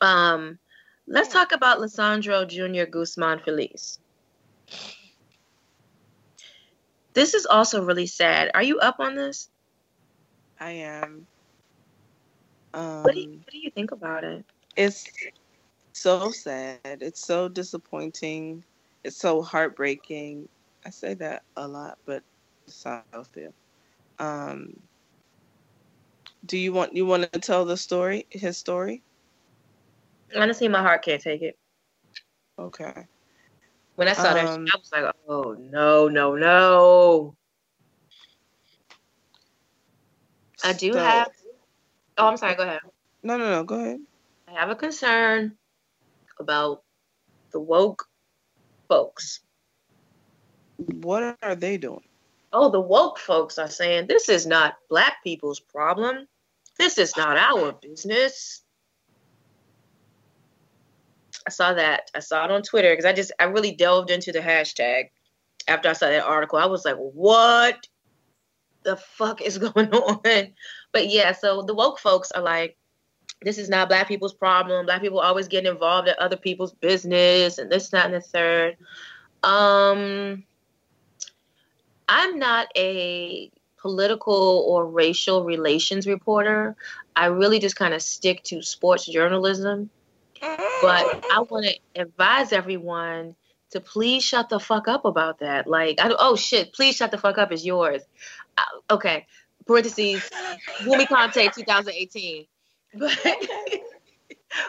um, 0.00 0.58
let's 1.06 1.28
talk 1.28 1.52
about 1.52 1.78
Lesandro 1.78 2.46
Jr. 2.46 2.90
Guzman 2.90 3.40
Feliz. 3.40 3.98
This 7.14 7.34
is 7.34 7.46
also 7.46 7.82
really 7.84 8.06
sad. 8.06 8.50
Are 8.54 8.62
you 8.62 8.78
up 8.78 9.00
on 9.00 9.14
this? 9.14 9.48
I 10.60 10.70
am. 10.72 11.26
Um, 12.74 13.02
What 13.02 13.14
do 13.14 13.20
you, 13.20 13.28
what 13.44 13.52
do 13.52 13.58
you 13.58 13.70
think 13.70 13.92
about 13.92 14.24
it? 14.24 14.44
it's 14.76 15.10
so 15.92 16.30
sad. 16.30 16.78
It's 16.84 17.24
so 17.26 17.48
disappointing. 17.48 18.64
It's 19.04 19.16
so 19.16 19.42
heartbreaking. 19.42 20.48
I 20.86 20.90
say 20.90 21.14
that 21.14 21.42
a 21.56 21.68
lot, 21.68 21.98
but 22.06 22.22
it's 22.66 22.84
how 22.84 23.02
I 23.12 23.22
feel. 23.24 23.52
Um, 24.18 24.80
do 26.46 26.56
you 26.58 26.72
want 26.72 26.94
you 26.94 27.06
want 27.06 27.30
to 27.32 27.40
tell 27.40 27.64
the 27.64 27.76
story, 27.76 28.26
his 28.30 28.56
story? 28.56 29.02
Honestly, 30.36 30.68
my 30.68 30.80
heart 30.82 31.02
can't 31.04 31.20
take 31.22 31.42
it. 31.42 31.56
Okay. 32.58 33.06
When 33.96 34.08
I 34.08 34.14
saw 34.14 34.32
that, 34.34 34.46
Um, 34.46 34.66
shit, 34.66 34.74
I 34.74 34.78
was 34.78 34.92
like, 34.92 35.14
"Oh 35.28 35.52
no, 35.58 36.08
no, 36.08 36.34
no!" 36.34 37.36
I 40.64 40.72
do 40.72 40.92
So- 40.92 40.98
have. 40.98 41.30
Oh, 42.18 42.26
I'm 42.28 42.36
sorry. 42.36 42.54
Go 42.54 42.62
ahead. 42.62 42.80
No, 43.22 43.36
no, 43.36 43.48
no. 43.50 43.64
Go 43.64 43.74
ahead. 43.76 44.00
I 44.48 44.52
have 44.52 44.70
a 44.70 44.76
concern 44.76 45.56
about 46.38 46.82
the 47.50 47.60
woke 47.60 48.08
folks. 48.88 49.40
What 50.76 51.36
are 51.42 51.54
they 51.54 51.76
doing? 51.78 52.06
Oh, 52.52 52.70
the 52.70 52.80
woke 52.80 53.18
folks 53.18 53.58
are 53.58 53.70
saying 53.70 54.06
this 54.06 54.28
is 54.28 54.46
not 54.46 54.76
black 54.88 55.22
people's 55.22 55.60
problem. 55.60 56.28
This 56.78 56.98
is 56.98 57.16
not 57.16 57.36
our 57.36 57.72
business. 57.72 58.61
I 61.46 61.50
saw 61.50 61.74
that. 61.74 62.10
I 62.14 62.20
saw 62.20 62.44
it 62.44 62.50
on 62.50 62.62
Twitter 62.62 62.90
because 62.90 63.04
I 63.04 63.12
just 63.12 63.32
I 63.38 63.44
really 63.44 63.72
delved 63.72 64.10
into 64.10 64.32
the 64.32 64.40
hashtag 64.40 65.10
after 65.68 65.88
I 65.88 65.92
saw 65.92 66.08
that 66.08 66.24
article. 66.24 66.58
I 66.58 66.66
was 66.66 66.84
like, 66.84 66.96
what 66.96 67.86
the 68.82 68.96
fuck 68.96 69.40
is 69.40 69.58
going 69.74 69.92
on? 69.92 70.52
But 70.92 71.08
yeah, 71.08 71.32
so 71.32 71.62
the 71.62 71.74
woke 71.74 71.98
folks 71.98 72.30
are 72.32 72.42
like, 72.42 72.76
this 73.42 73.58
is 73.58 73.68
not 73.68 73.88
black 73.88 74.08
people's 74.08 74.34
problem. 74.34 74.86
Black 74.86 75.00
people 75.00 75.20
always 75.20 75.48
getting 75.48 75.70
involved 75.70 76.08
in 76.08 76.14
other 76.18 76.36
people's 76.36 76.72
business 76.72 77.58
and 77.58 77.70
this, 77.70 77.88
that, 77.90 78.06
and 78.06 78.14
the 78.14 78.20
third. 78.20 78.76
Um 79.42 80.44
I'm 82.08 82.38
not 82.38 82.68
a 82.76 83.50
political 83.80 84.64
or 84.68 84.86
racial 84.86 85.44
relations 85.44 86.06
reporter. 86.06 86.76
I 87.16 87.26
really 87.26 87.58
just 87.58 87.76
kind 87.76 87.94
of 87.94 88.02
stick 88.02 88.42
to 88.44 88.62
sports 88.62 89.06
journalism. 89.06 89.90
But 90.42 91.24
I 91.32 91.44
want 91.48 91.66
to 91.66 92.00
advise 92.00 92.52
everyone 92.52 93.36
to 93.70 93.80
please 93.80 94.24
shut 94.24 94.48
the 94.48 94.58
fuck 94.58 94.88
up 94.88 95.04
about 95.04 95.38
that. 95.38 95.66
Like, 95.68 96.00
I, 96.00 96.14
oh 96.18 96.36
shit, 96.36 96.72
please 96.72 96.96
shut 96.96 97.10
the 97.10 97.18
fuck 97.18 97.38
up 97.38 97.52
is 97.52 97.64
yours. 97.64 98.02
Uh, 98.58 98.94
okay, 98.94 99.26
parentheses, 99.66 100.28
Wumi 100.80 101.08
Conte 101.08 101.48
2018. 101.48 102.46
But, 102.94 103.18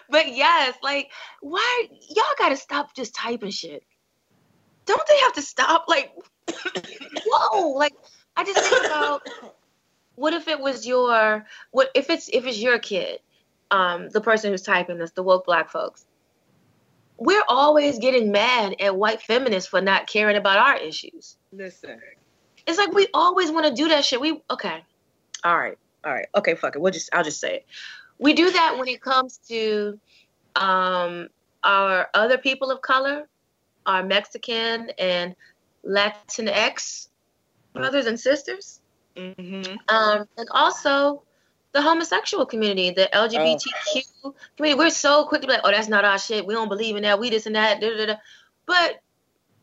but 0.10 0.34
yes, 0.34 0.75
like, 0.82 1.12
why 1.42 1.88
y'all 2.08 2.24
gotta 2.39 2.56
stop 2.56 2.96
just 2.96 3.13
typing 3.13 3.51
shit? 3.51 3.84
Don't 4.86 5.06
they 5.10 5.18
have 5.18 5.34
to 5.34 5.42
stop? 5.42 5.86
Like, 5.89 6.13
whoa, 7.25 7.72
like, 7.72 7.92
I 8.38 8.46
just 8.46 8.60
think 8.60 8.86
about 8.86 9.27
what 10.15 10.34
if 10.34 10.48
it 10.48 10.62
was 10.62 10.88
your 10.88 11.46
what 11.72 11.89
if 11.96 12.10
it's 12.10 12.30
if 12.32 12.46
it's 12.46 12.60
your 12.60 12.80
kid, 12.80 13.20
um, 13.74 14.08
the 14.10 14.22
person 14.22 14.51
who's 14.51 14.62
typing 14.62 15.00
this, 15.00 15.12
the 15.12 15.24
woke 15.24 15.46
black 15.46 15.72
folks. 15.72 16.06
We're 17.18 17.44
always 17.48 17.98
getting 17.98 18.32
mad 18.32 18.75
at 18.80 18.96
white 18.96 19.22
feminists 19.22 19.68
for 19.68 19.82
not 19.82 20.06
caring 20.06 20.38
about 20.38 20.60
our 20.60 20.77
issues. 20.77 21.38
Listen. 21.51 22.00
It's 22.68 22.77
like 22.77 22.94
we 22.94 23.08
always 23.13 23.51
want 23.51 23.65
to 23.65 23.74
do 23.74 23.89
that 23.89 24.06
shit. 24.06 24.22
We 24.22 24.42
okay. 24.50 24.84
All 25.44 25.58
right. 25.58 25.77
All 26.06 26.13
right. 26.13 26.27
Okay, 26.36 26.53
fuck 26.53 26.75
it. 26.75 26.82
We'll 26.82 26.94
just 26.94 27.10
I'll 27.13 27.24
just 27.24 27.39
say 27.39 27.58
it. 27.58 27.65
We 28.20 28.34
do 28.34 28.51
that 28.51 28.77
when 28.77 28.88
it 28.88 29.01
comes 29.01 29.39
to 29.50 30.00
um 30.56 31.30
our 31.63 32.10
other 32.13 32.38
people 32.38 32.70
of 32.70 32.82
color, 32.82 33.27
our 33.88 34.03
Mexican 34.03 34.92
and 35.00 35.36
Latinx 35.84 37.08
brothers 37.74 38.06
and 38.06 38.20
sisters. 38.20 38.82
Mm-hmm. 39.18 39.75
Um, 39.89 40.27
and 40.38 40.48
also 40.51 41.24
the 41.74 41.82
homosexual 41.82 42.46
community, 42.46 42.92
the 42.92 43.10
LGBTQ 43.13 44.03
community. 44.56 44.77
We're 44.77 44.89
so 44.89 45.25
quick 45.25 45.42
to 45.42 45.48
be 45.48 45.53
like, 45.53 45.62
oh, 45.63 45.72
that's 45.72 45.88
not 45.88 46.06
our 46.06 46.20
shit. 46.20 46.46
We 46.46 46.53
don't 46.53 46.70
believe 46.70 46.96
in 46.96 47.03
that. 47.03 47.20
We 47.20 47.30
this 47.30 47.46
and 47.46 47.56
that. 47.56 47.82
Da, 47.82 47.89
da, 47.98 48.06
da. 48.06 48.15
But 48.65 49.01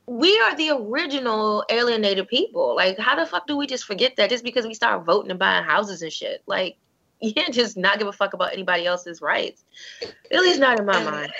we 0.07 0.38
are 0.40 0.57
the 0.57 0.71
original 0.71 1.65
alienated 1.71 2.26
people. 2.26 2.75
Like, 2.75 2.99
how 2.99 3.15
the 3.15 3.26
fuck 3.26 3.47
do 3.47 3.56
we 3.56 3.67
just 3.67 3.85
forget 3.85 4.17
that 4.17 4.28
just 4.28 4.43
because 4.43 4.67
we 4.67 4.75
start 4.75 5.04
voting 5.04 5.30
and 5.30 5.39
buying 5.39 5.65
houses 5.65 6.02
and 6.02 6.13
shit? 6.13 6.43
Like, 6.47 6.76
you 7.21 7.32
can't 7.32 7.54
just 7.54 7.76
not 7.76 7.99
give 7.99 8.08
a 8.08 8.13
fuck 8.13 8.32
about 8.32 8.52
anybody 8.52 8.87
else's 8.87 9.23
rights. 9.23 9.65
At 10.02 10.41
least 10.41 10.58
not 10.58 10.80
in 10.80 10.87
my 10.87 11.02
mind. 11.04 11.32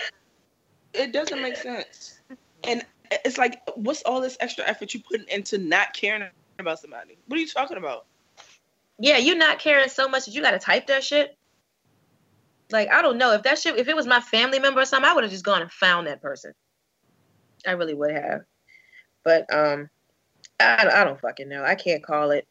It 0.95 1.13
doesn't 1.13 1.41
make 1.41 1.57
sense. 1.57 2.21
And 2.65 2.85
it's 3.11 3.39
like, 3.39 3.61
what's 3.75 4.03
all 4.03 4.21
this 4.21 4.37
extra 4.41 4.65
effort 4.69 4.95
you 4.95 5.01
putting 5.01 5.27
into 5.29 5.59
not 5.59 5.95
caring 5.95 6.29
about 6.59 6.79
somebody? 6.79 7.19
What 7.27 7.39
are 7.39 7.41
you 7.41 7.49
talking 7.49 7.77
about? 7.77 8.07
Yeah, 9.01 9.17
you're 9.17 9.37
not 9.37 9.59
caring 9.59 9.89
so 9.89 10.09
much 10.09 10.27
that 10.27 10.35
you 10.35 10.43
got 10.43 10.51
to 10.51 10.59
type 10.59 10.87
that 10.89 11.03
shit. 11.03 11.37
Like, 12.71 12.93
I 12.93 13.03
don't 13.03 13.19
know 13.19 13.33
if 13.33 13.43
that 13.45 13.59
shit, 13.59 13.79
if 13.79 13.89
it 13.89 13.97
was 13.97 14.07
my 14.07 14.21
family 14.21 14.59
member 14.59 14.81
or 14.81 14.85
something, 14.85 15.11
I 15.11 15.15
would 15.15 15.25
have 15.25 15.33
just 15.33 15.45
gone 15.45 15.63
and 15.63 15.73
found 15.73 16.07
that 16.07 16.23
person. 16.23 16.53
I 17.67 17.73
really 17.73 17.95
would 17.95 18.13
have. 18.13 18.43
But 19.25 19.53
um, 19.53 19.89
I, 20.61 20.89
I 20.95 21.05
don't 21.05 21.21
fucking 21.21 21.49
know. 21.49 21.65
I 21.65 21.75
can't 21.75 22.05
call 22.05 22.31
it. 22.31 22.47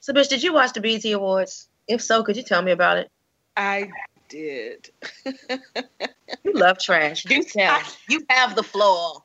So, 0.00 0.12
bitch, 0.12 0.28
did 0.28 0.42
you 0.42 0.54
watch 0.54 0.72
the 0.72 0.80
BET 0.80 1.04
Awards? 1.12 1.68
If 1.88 2.00
so, 2.00 2.22
could 2.22 2.36
you 2.36 2.42
tell 2.42 2.62
me 2.62 2.72
about 2.72 2.98
it? 2.98 3.10
I 3.56 3.90
did. 4.28 4.90
You 6.44 6.52
love 6.52 6.78
trash. 6.78 7.24
You 7.24 7.42
tell. 7.42 7.80
You 8.08 8.22
have 8.30 8.54
the 8.54 8.62
floor. 8.62 9.22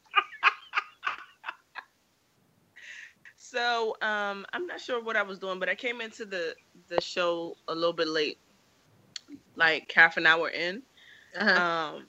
So 3.54 3.96
um, 4.02 4.46
I'm 4.52 4.66
not 4.66 4.82
sure 4.82 5.02
what 5.04 5.16
I 5.16 5.22
was 5.22 5.39
doing, 5.39 5.60
but 5.60 5.70
I 5.70 5.76
came 5.76 6.02
into 6.02 6.26
the 6.26 6.56
the 6.89 7.00
show 7.00 7.56
a 7.68 7.76
little 7.76 7.94
bit 7.94 8.08
late, 8.08 8.39
like 9.56 9.92
half 9.96 10.18
an 10.18 10.26
hour 10.26 10.50
in. 10.50 10.82
Uh-huh. 11.38 11.62
Um, 11.62 12.08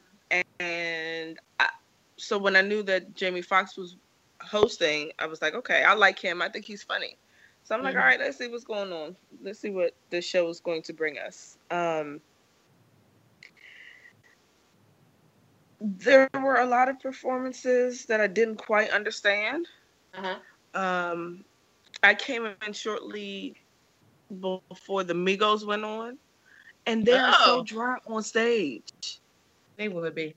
and 0.58 1.38
I, 1.60 1.68
so 2.16 2.38
when 2.38 2.56
I 2.56 2.62
knew 2.62 2.82
that 2.84 3.14
Jamie 3.14 3.42
Foxx 3.42 3.76
was 3.76 3.96
hosting, 4.40 5.12
I 5.18 5.26
was 5.26 5.42
like, 5.42 5.54
okay, 5.54 5.82
I 5.84 5.94
like 5.94 6.18
him. 6.18 6.40
I 6.42 6.48
think 6.48 6.64
he's 6.64 6.82
funny. 6.82 7.16
So 7.64 7.74
I'm 7.74 7.82
like, 7.82 7.94
Mhm. 7.94 8.00
all 8.00 8.06
right, 8.06 8.20
let's 8.20 8.38
see 8.38 8.48
what's 8.48 8.64
going 8.64 8.92
on. 8.92 9.16
Let's 9.42 9.60
see 9.60 9.70
what 9.70 9.94
the 10.10 10.20
show 10.20 10.48
is 10.48 10.60
going 10.60 10.82
to 10.82 10.92
bring 10.92 11.18
us. 11.18 11.58
Um, 11.70 12.20
there 15.80 16.28
were 16.42 16.56
a 16.56 16.66
lot 16.66 16.88
of 16.88 17.00
performances 17.00 18.06
that 18.06 18.20
I 18.20 18.26
didn't 18.26 18.56
quite 18.56 18.90
understand. 18.90 19.66
Uh-huh. 20.14 20.38
Um, 20.74 21.44
I 22.02 22.14
came 22.14 22.46
in 22.66 22.72
shortly 22.72 23.56
before 24.70 25.04
the 25.04 25.14
Migos 25.14 25.66
went 25.66 25.84
on, 25.84 26.18
and 26.86 27.04
they 27.06 27.18
are 27.18 27.32
so 27.32 27.60
Oh. 27.60 27.64
dry 27.64 27.96
on 28.08 28.22
stage. 28.22 29.20
They 29.78 29.88
would 29.88 30.14
be. 30.14 30.36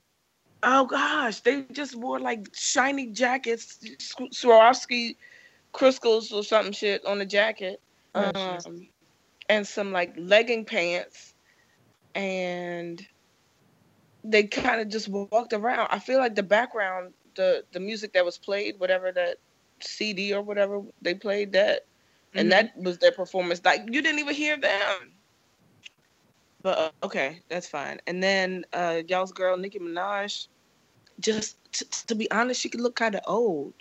Oh 0.62 0.86
gosh, 0.86 1.40
they 1.40 1.62
just 1.72 1.96
wore 1.96 2.20
like 2.20 2.48
shiny 2.54 3.12
jackets, 3.12 3.78
Swarovski 4.34 5.16
crystals 5.72 6.32
or 6.32 6.44
something 6.44 6.72
shit 6.72 7.04
on 7.06 7.18
the 7.18 7.26
jacket, 7.26 7.80
Oh, 8.14 8.32
um, 8.34 8.88
and 9.48 9.66
some 9.66 9.92
like 9.92 10.14
legging 10.18 10.64
pants, 10.64 11.34
and 12.14 13.06
they 14.24 14.44
kind 14.44 14.80
of 14.80 14.88
just 14.88 15.08
walked 15.08 15.52
around. 15.52 15.88
I 15.90 15.98
feel 16.00 16.18
like 16.18 16.34
the 16.34 16.42
background, 16.42 17.14
the 17.36 17.64
the 17.72 17.80
music 17.80 18.12
that 18.14 18.24
was 18.24 18.38
played, 18.38 18.76
whatever 18.78 19.12
that 19.12 19.38
CD 19.82 20.32
or 20.34 20.42
whatever 20.42 20.82
they 21.02 21.14
played 21.14 21.52
that, 21.52 21.86
and 22.34 22.48
Mhm. 22.48 22.50
that 22.50 22.76
was 22.76 22.98
their 22.98 23.12
performance. 23.12 23.60
Like 23.64 23.82
you 23.90 24.02
didn't 24.02 24.20
even 24.20 24.34
hear 24.34 24.56
them. 24.56 25.12
But 26.62 26.78
uh, 26.78 26.90
okay, 27.04 27.42
that's 27.48 27.68
fine. 27.68 28.00
And 28.06 28.22
then 28.22 28.64
uh, 28.72 29.02
y'all's 29.08 29.32
girl 29.32 29.56
Nicki 29.56 29.78
Minaj, 29.78 30.48
just 31.20 31.56
t- 31.72 31.86
to 32.06 32.14
be 32.14 32.30
honest, 32.30 32.60
she 32.60 32.68
could 32.68 32.80
look 32.80 32.96
kind 32.96 33.14
of 33.14 33.22
old 33.26 33.74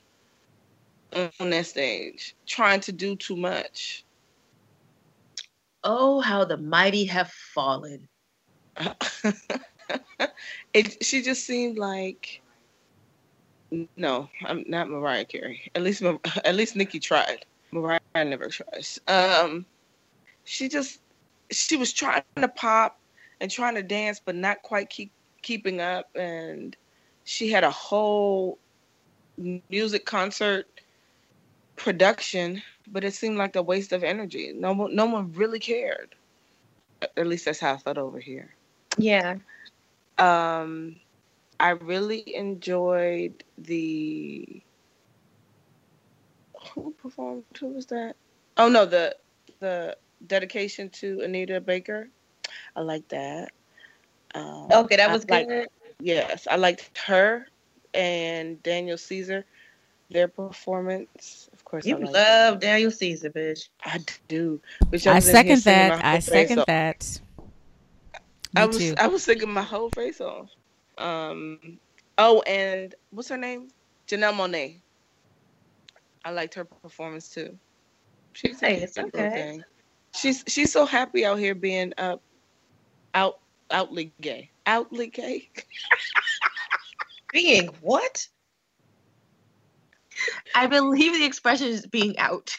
on 1.15 1.31
on 1.39 1.49
that 1.51 1.65
stage, 1.65 2.35
trying 2.45 2.81
to 2.81 2.91
do 2.91 3.15
too 3.15 3.35
much. 3.35 4.05
Oh, 5.83 6.19
how 6.21 6.45
the 6.45 6.57
mighty 6.57 7.05
have 7.05 7.31
fallen. 7.31 8.07
it 10.73 11.03
she 11.03 11.21
just 11.21 11.45
seemed 11.45 11.77
like 11.77 12.41
no, 13.95 14.29
I'm 14.45 14.63
not 14.67 14.89
Mariah 14.89 15.25
Carey. 15.25 15.71
At 15.75 15.81
least 15.81 16.01
at 16.45 16.55
least 16.55 16.75
Nicki 16.75 16.99
tried. 16.99 17.45
Mariah 17.71 17.99
never 18.15 18.47
tries. 18.47 18.99
Um, 19.07 19.65
she 20.43 20.69
just 20.69 20.99
she 21.51 21.75
was 21.75 21.93
trying 21.93 22.23
to 22.37 22.47
pop 22.47 22.99
and 23.39 23.51
trying 23.51 23.75
to 23.75 23.83
dance, 23.83 24.21
but 24.23 24.35
not 24.35 24.61
quite 24.63 24.89
keep 24.89 25.11
keeping 25.41 25.81
up. 25.81 26.09
And 26.15 26.75
she 27.23 27.51
had 27.51 27.63
a 27.63 27.71
whole 27.71 28.57
music 29.69 30.05
concert 30.05 30.67
production, 31.75 32.61
but 32.87 33.03
it 33.03 33.13
seemed 33.13 33.37
like 33.37 33.55
a 33.55 33.61
waste 33.61 33.91
of 33.91 34.03
energy. 34.03 34.53
No 34.55 34.73
one, 34.73 34.95
no 34.95 35.05
one 35.05 35.31
really 35.33 35.59
cared. 35.59 36.15
At 37.15 37.27
least 37.27 37.45
that's 37.45 37.59
how 37.59 37.73
I 37.73 37.77
felt 37.77 37.97
over 37.97 38.19
here. 38.19 38.53
Yeah. 38.97 39.35
Um, 40.17 40.95
I 41.59 41.69
really 41.71 42.35
enjoyed 42.35 43.43
the 43.57 44.61
who 46.73 46.91
performed. 47.01 47.43
Who 47.59 47.67
was 47.69 47.85
that? 47.87 48.15
Oh 48.57 48.69
no, 48.69 48.85
the 48.85 49.15
the 49.59 49.97
dedication 50.27 50.89
to 50.89 51.21
Anita 51.21 51.59
Baker. 51.61 52.09
I 52.75 52.81
like 52.81 53.07
that. 53.09 53.51
Um, 54.35 54.67
Okay, 54.71 54.97
that 54.97 55.11
was 55.11 55.27
like- 55.29 55.47
good. 55.47 55.67
yes, 55.99 56.47
I 56.49 56.55
liked 56.57 56.95
her 56.99 57.47
and 57.93 58.61
Daniel 58.63 58.97
Caesar. 58.97 59.45
Their 60.09 60.27
performance, 60.29 61.49
of 61.51 61.65
course. 61.65 61.85
You 61.85 61.95
I 61.97 61.99
like 61.99 62.13
love 62.13 62.53
them. 62.53 62.59
Daniel 62.59 62.91
Caesar, 62.91 63.29
bitch. 63.29 63.67
I 63.83 63.99
do. 64.29 64.61
Bitch, 64.85 65.05
I 65.05 65.15
was 65.15 65.27
in 65.27 65.35
here 65.45 65.57
second 65.57 65.63
that. 65.63 65.91
I 66.05 66.11
whole 66.11 66.21
face 66.21 66.25
second 66.25 66.59
off. 66.59 66.65
that. 66.67 67.19
I 68.55 68.61
Me 68.61 68.67
was 68.67 68.77
too. 68.77 68.95
I 68.97 69.07
was 69.07 69.23
singing 69.23 69.51
my 69.51 69.61
whole 69.63 69.89
face 69.89 70.21
off. 70.21 70.49
Um, 70.97 71.79
oh, 72.17 72.41
and 72.41 72.93
what's 73.11 73.29
her 73.29 73.37
name? 73.37 73.69
Janelle 74.07 74.33
Monáe. 74.33 74.81
I 76.25 76.31
liked 76.31 76.55
her 76.55 76.65
performance 76.65 77.29
too. 77.29 77.57
She's 78.33 78.59
Hey, 78.59 78.77
a 78.77 78.83
it's 78.83 78.97
okay. 78.97 79.29
thing. 79.29 79.63
She's 80.15 80.43
she's 80.47 80.71
so 80.71 80.85
happy 80.85 81.25
out 81.25 81.39
here 81.39 81.55
being 81.55 81.93
up, 81.97 82.21
out 83.13 83.39
outly 83.71 84.13
gay, 84.21 84.51
outly 84.65 85.07
gay. 85.07 85.49
Being 87.33 87.67
what? 87.81 88.25
I 90.55 90.67
believe 90.67 91.13
the 91.13 91.25
expression 91.25 91.67
is 91.67 91.85
being 91.85 92.17
out. 92.17 92.55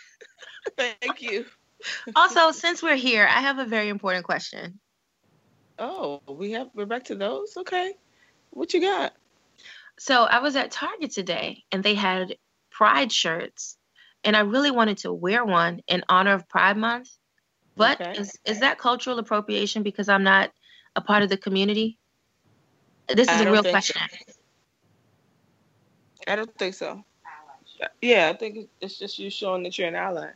Thank 0.77 1.23
you. 1.23 1.47
Also, 2.15 2.51
since 2.53 2.83
we're 2.83 2.97
here, 2.97 3.27
I 3.27 3.41
have 3.41 3.59
a 3.59 3.65
very 3.65 3.89
important 3.89 4.25
question. 4.25 4.79
Oh, 5.79 6.21
we 6.29 6.53
have 6.53 6.69
we're 6.75 6.87
back 6.87 7.05
to 7.05 7.15
those. 7.15 7.57
Okay, 7.57 7.95
what 8.51 8.75
you 8.75 8.81
got? 8.81 9.13
So 9.99 10.25
I 10.25 10.39
was 10.39 10.57
at 10.57 10.71
Target 10.71 11.11
today 11.11 11.65
and 11.73 11.83
they 11.83 11.95
had 11.95 12.37
Pride 12.71 13.11
shirts, 13.11 13.77
and 14.23 14.37
I 14.37 14.41
really 14.41 14.71
wanted 14.71 14.99
to 14.99 15.13
wear 15.13 15.45
one 15.45 15.81
in 15.89 16.05
honor 16.09 16.35
of 16.35 16.49
Pride 16.49 16.77
Month. 16.77 17.09
But 17.77 18.01
Okay. 18.01 18.21
is, 18.21 18.33
is 18.45 18.61
that 18.61 18.79
cultural 18.79 19.19
appropriation 19.19 19.83
because 19.83 20.09
I'm 20.09 20.23
not 20.23 20.51
a 20.97 21.01
part 21.01 21.23
of 21.23 21.29
the 21.29 21.37
community? 21.37 21.99
This 23.09 23.29
is 23.29 23.41
I 23.41 23.45
a 23.45 23.51
real 23.51 23.63
think 23.63 23.65
so. 23.65 23.71
question. 23.71 24.03
I 26.27 26.37
don't 26.37 26.55
think 26.59 26.75
so. 26.75 27.05
Yeah, 28.03 28.29
I 28.29 28.37
think 28.37 28.69
it's 28.81 28.99
just 28.99 29.19
you 29.19 29.31
showing 29.31 29.63
that 29.63 29.79
you're 29.79 29.89
an 29.89 29.95
ally. 29.95 30.31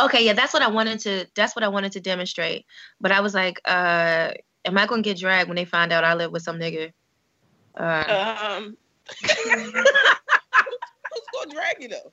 Okay, 0.00 0.24
yeah, 0.24 0.32
that's 0.32 0.52
what 0.52 0.62
I 0.62 0.68
wanted 0.68 1.00
to. 1.00 1.26
That's 1.34 1.56
what 1.56 1.62
I 1.62 1.68
wanted 1.68 1.92
to 1.92 2.00
demonstrate. 2.00 2.64
But 3.00 3.12
I 3.12 3.20
was 3.20 3.34
like, 3.34 3.60
uh, 3.64 4.32
am 4.64 4.78
I 4.78 4.86
gonna 4.86 5.02
get 5.02 5.18
dragged 5.18 5.48
when 5.48 5.56
they 5.56 5.64
find 5.64 5.92
out 5.92 6.04
I 6.04 6.14
live 6.14 6.32
with 6.32 6.42
some 6.42 6.58
nigga? 6.58 6.92
Uh, 7.76 8.56
Um, 8.58 8.76
who's 9.20 9.72
gonna 11.34 11.50
drag 11.52 11.76
you 11.80 11.88
though? 11.88 12.12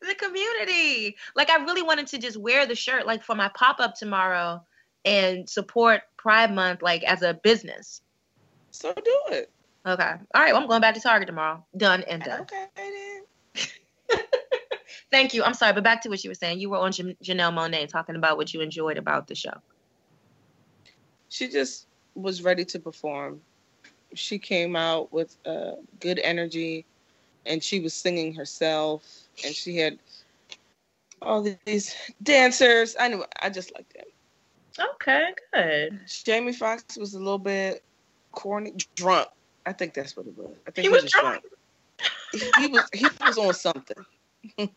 the 0.00 0.14
community. 0.14 1.16
Like 1.34 1.50
I 1.50 1.56
really 1.64 1.82
wanted 1.82 2.06
to 2.08 2.18
just 2.18 2.36
wear 2.36 2.66
the 2.66 2.74
shirt 2.74 3.06
like 3.06 3.22
for 3.22 3.34
my 3.34 3.48
pop-up 3.54 3.94
tomorrow 3.94 4.64
and 5.04 5.48
support 5.48 6.02
Pride 6.16 6.52
Month 6.54 6.82
like 6.82 7.02
as 7.04 7.22
a 7.22 7.34
business. 7.34 8.00
So 8.70 8.92
do 8.92 9.20
it. 9.30 9.50
Okay. 9.86 10.12
All 10.34 10.42
right, 10.42 10.52
well, 10.52 10.62
I'm 10.62 10.68
going 10.68 10.80
back 10.80 10.94
to 10.94 11.00
Target 11.00 11.26
tomorrow. 11.28 11.64
Done 11.76 12.02
and 12.04 12.22
done. 12.22 12.40
Okay 12.42 12.64
then. 12.76 13.22
Thank 15.10 15.34
you. 15.34 15.44
I'm 15.44 15.54
sorry, 15.54 15.72
but 15.72 15.84
back 15.84 16.02
to 16.02 16.08
what 16.08 16.22
you 16.24 16.30
were 16.30 16.34
saying. 16.34 16.58
You 16.58 16.70
were 16.70 16.78
on 16.78 16.92
Jan- 16.92 17.16
Janelle 17.22 17.52
Monáe 17.54 17.88
talking 17.88 18.16
about 18.16 18.36
what 18.36 18.52
you 18.52 18.60
enjoyed 18.60 18.98
about 18.98 19.28
the 19.28 19.34
show. 19.34 19.52
She 21.28 21.48
just 21.48 21.86
was 22.14 22.42
ready 22.42 22.64
to 22.64 22.78
perform. 22.78 23.40
She 24.14 24.38
came 24.38 24.76
out 24.76 25.12
with 25.12 25.36
uh, 25.44 25.72
good 26.00 26.20
energy, 26.20 26.84
and 27.44 27.62
she 27.62 27.80
was 27.80 27.92
singing 27.92 28.34
herself, 28.34 29.04
and 29.44 29.54
she 29.54 29.76
had 29.76 29.98
all 31.22 31.42
these 31.42 31.94
dancers. 32.22 32.96
I 32.98 33.08
knew. 33.08 33.24
I 33.40 33.50
just 33.50 33.74
liked 33.74 33.94
them. 33.94 34.06
Okay, 34.94 35.28
good. 35.52 36.00
Jamie 36.24 36.52
Foxx 36.52 36.96
was 36.96 37.14
a 37.14 37.18
little 37.18 37.38
bit 37.38 37.82
corny, 38.32 38.74
drunk. 38.94 39.28
I 39.64 39.72
think 39.72 39.94
that's 39.94 40.16
what 40.16 40.26
it 40.26 40.36
was. 40.36 40.50
I 40.66 40.70
think 40.70 40.84
He 40.84 40.88
was 40.88 41.02
just 41.02 41.14
drunk? 41.14 41.42
He 42.56 42.66
was 42.68 42.88
he 42.92 43.06
was 43.20 43.38
on 43.38 43.54
something. 43.54 43.96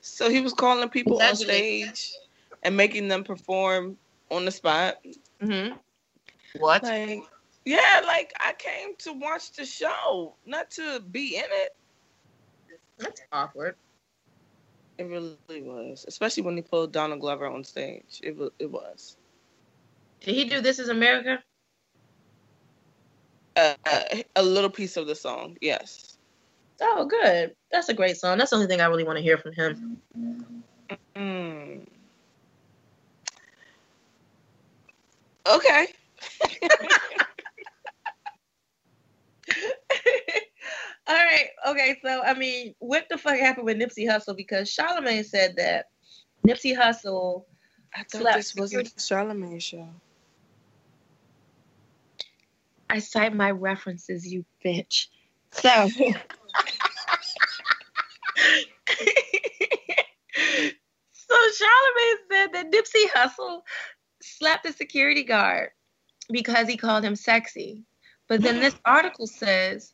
so 0.00 0.30
he 0.30 0.40
was 0.40 0.52
calling 0.52 0.88
people 0.88 1.20
on 1.20 1.36
stage 1.36 2.12
and 2.62 2.76
making 2.76 3.08
them 3.08 3.22
perform 3.22 3.96
on 4.30 4.44
the 4.44 4.50
spot. 4.50 4.96
Mm-hmm. 5.42 5.76
What? 6.58 6.82
Like, 6.82 7.22
yeah, 7.64 8.02
like 8.06 8.32
I 8.40 8.52
came 8.52 8.96
to 8.98 9.12
watch 9.12 9.52
the 9.52 9.64
show, 9.64 10.34
not 10.46 10.70
to 10.72 11.00
be 11.10 11.36
in 11.36 11.44
it. 11.44 11.76
That's 12.98 13.20
awkward. 13.32 13.76
It 14.98 15.04
really 15.04 15.36
was, 15.62 16.06
especially 16.08 16.44
when 16.44 16.56
he 16.56 16.62
pulled 16.62 16.92
Donald 16.92 17.20
Glover 17.20 17.46
on 17.46 17.64
stage. 17.64 18.20
It 18.22 18.36
was. 18.36 18.50
It 18.58 18.70
was. 18.70 19.16
Did 20.20 20.34
he 20.34 20.44
do 20.44 20.60
This 20.60 20.78
Is 20.78 20.88
America? 20.88 21.42
Uh, 23.56 23.74
a 24.34 24.42
little 24.42 24.68
piece 24.68 24.96
of 24.96 25.06
the 25.06 25.14
song, 25.14 25.56
yes. 25.60 26.18
Oh, 26.80 27.06
good. 27.06 27.54
That's 27.72 27.88
a 27.88 27.94
great 27.94 28.18
song. 28.18 28.36
That's 28.36 28.50
the 28.50 28.56
only 28.56 28.68
thing 28.68 28.80
I 28.82 28.86
really 28.86 29.04
want 29.04 29.16
to 29.16 29.22
hear 29.22 29.38
from 29.38 29.52
him. 29.52 30.02
Mm. 31.16 31.86
Okay. 35.54 35.86
All 41.08 41.14
right. 41.14 41.48
Okay. 41.68 41.96
So, 42.02 42.22
I 42.22 42.34
mean, 42.34 42.74
what 42.78 43.06
the 43.08 43.16
fuck 43.18 43.36
happened 43.36 43.66
with 43.66 43.76
Nipsey 43.78 44.08
Hussle? 44.08 44.36
Because 44.36 44.74
Charlamagne 44.74 45.24
said 45.24 45.56
that 45.56 45.86
Nipsey 46.46 46.76
Hussle. 46.76 47.44
I 47.94 48.02
thought 48.02 48.34
this 48.34 48.54
wasn't 48.54 48.94
the 48.94 49.00
Charlamagne 49.00 49.62
show. 49.62 49.88
I 52.90 52.98
cite 52.98 53.34
my 53.34 53.50
references, 53.50 54.26
you 54.26 54.44
bitch. 54.64 55.06
So. 55.52 55.68
so 61.12 61.34
Charlamagne 61.34 62.18
said 62.30 62.52
that 62.52 62.70
Nipsey 62.72 63.06
Hussle 63.14 63.62
slapped 64.38 64.66
a 64.66 64.72
security 64.72 65.22
guard 65.24 65.70
because 66.30 66.68
he 66.68 66.76
called 66.76 67.04
him 67.04 67.16
sexy. 67.16 67.84
But 68.28 68.42
then 68.42 68.60
this 68.60 68.74
article 68.84 69.26
says 69.26 69.92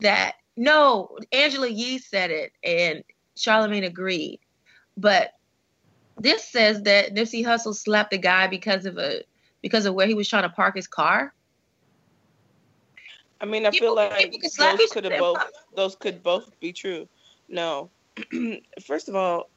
that 0.00 0.36
no, 0.56 1.18
Angela 1.32 1.68
Yee 1.68 1.98
said 1.98 2.30
it 2.30 2.52
and 2.64 3.04
Charlamagne 3.36 3.86
agreed. 3.86 4.40
But 4.96 5.32
this 6.18 6.48
says 6.48 6.82
that 6.82 7.14
Nipsey 7.14 7.44
Hussle 7.44 7.74
slapped 7.74 8.10
the 8.10 8.18
guy 8.18 8.46
because 8.46 8.86
of 8.86 8.96
a 8.96 9.22
because 9.60 9.84
of 9.84 9.94
where 9.94 10.06
he 10.06 10.14
was 10.14 10.28
trying 10.28 10.44
to 10.44 10.48
park 10.48 10.74
his 10.74 10.86
car. 10.86 11.34
I 13.40 13.44
mean, 13.44 13.66
I 13.66 13.70
People- 13.70 13.88
feel 13.88 13.96
like 13.96 14.18
people 14.18 14.40
can 14.40 14.50
slap 14.50 14.78
those 14.78 14.90
could 14.90 15.04
have 15.04 15.18
both 15.18 15.38
those 15.74 15.96
could 15.96 16.22
both 16.22 16.58
be 16.60 16.72
true. 16.72 17.06
No, 17.48 17.90
first 18.82 19.08
of 19.10 19.14
all, 19.14 19.50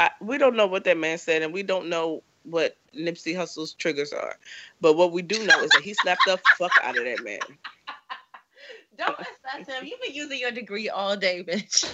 I, 0.00 0.10
we 0.20 0.36
don't 0.38 0.56
know 0.56 0.66
what 0.66 0.84
that 0.84 0.98
man 0.98 1.18
said, 1.18 1.42
and 1.42 1.52
we 1.52 1.62
don't 1.62 1.88
know 1.88 2.24
what 2.50 2.76
Nipsey 2.96 3.34
Hussle's 3.34 3.74
triggers 3.74 4.12
are. 4.12 4.36
But 4.80 4.96
what 4.96 5.12
we 5.12 5.22
do 5.22 5.44
know 5.46 5.60
is 5.60 5.70
that 5.70 5.82
he 5.82 5.94
slapped 5.94 6.22
the 6.26 6.38
fuck 6.56 6.72
out 6.82 6.96
of 6.96 7.04
that 7.04 7.24
man. 7.24 7.40
Don't 8.98 9.18
assess 9.18 9.68
him. 9.68 9.86
You've 9.86 10.00
been 10.00 10.14
using 10.14 10.40
your 10.40 10.50
degree 10.50 10.88
all 10.88 11.16
day, 11.16 11.44
bitch. 11.44 11.86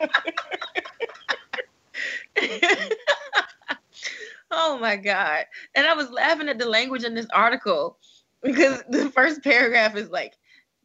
oh 4.50 4.78
my 4.78 4.96
god. 4.96 5.44
And 5.74 5.86
I 5.86 5.94
was 5.94 6.10
laughing 6.10 6.48
at 6.48 6.58
the 6.58 6.68
language 6.68 7.04
in 7.04 7.14
this 7.14 7.26
article 7.34 7.98
because 8.42 8.82
the 8.88 9.10
first 9.10 9.42
paragraph 9.42 9.96
is 9.96 10.10
like 10.10 10.34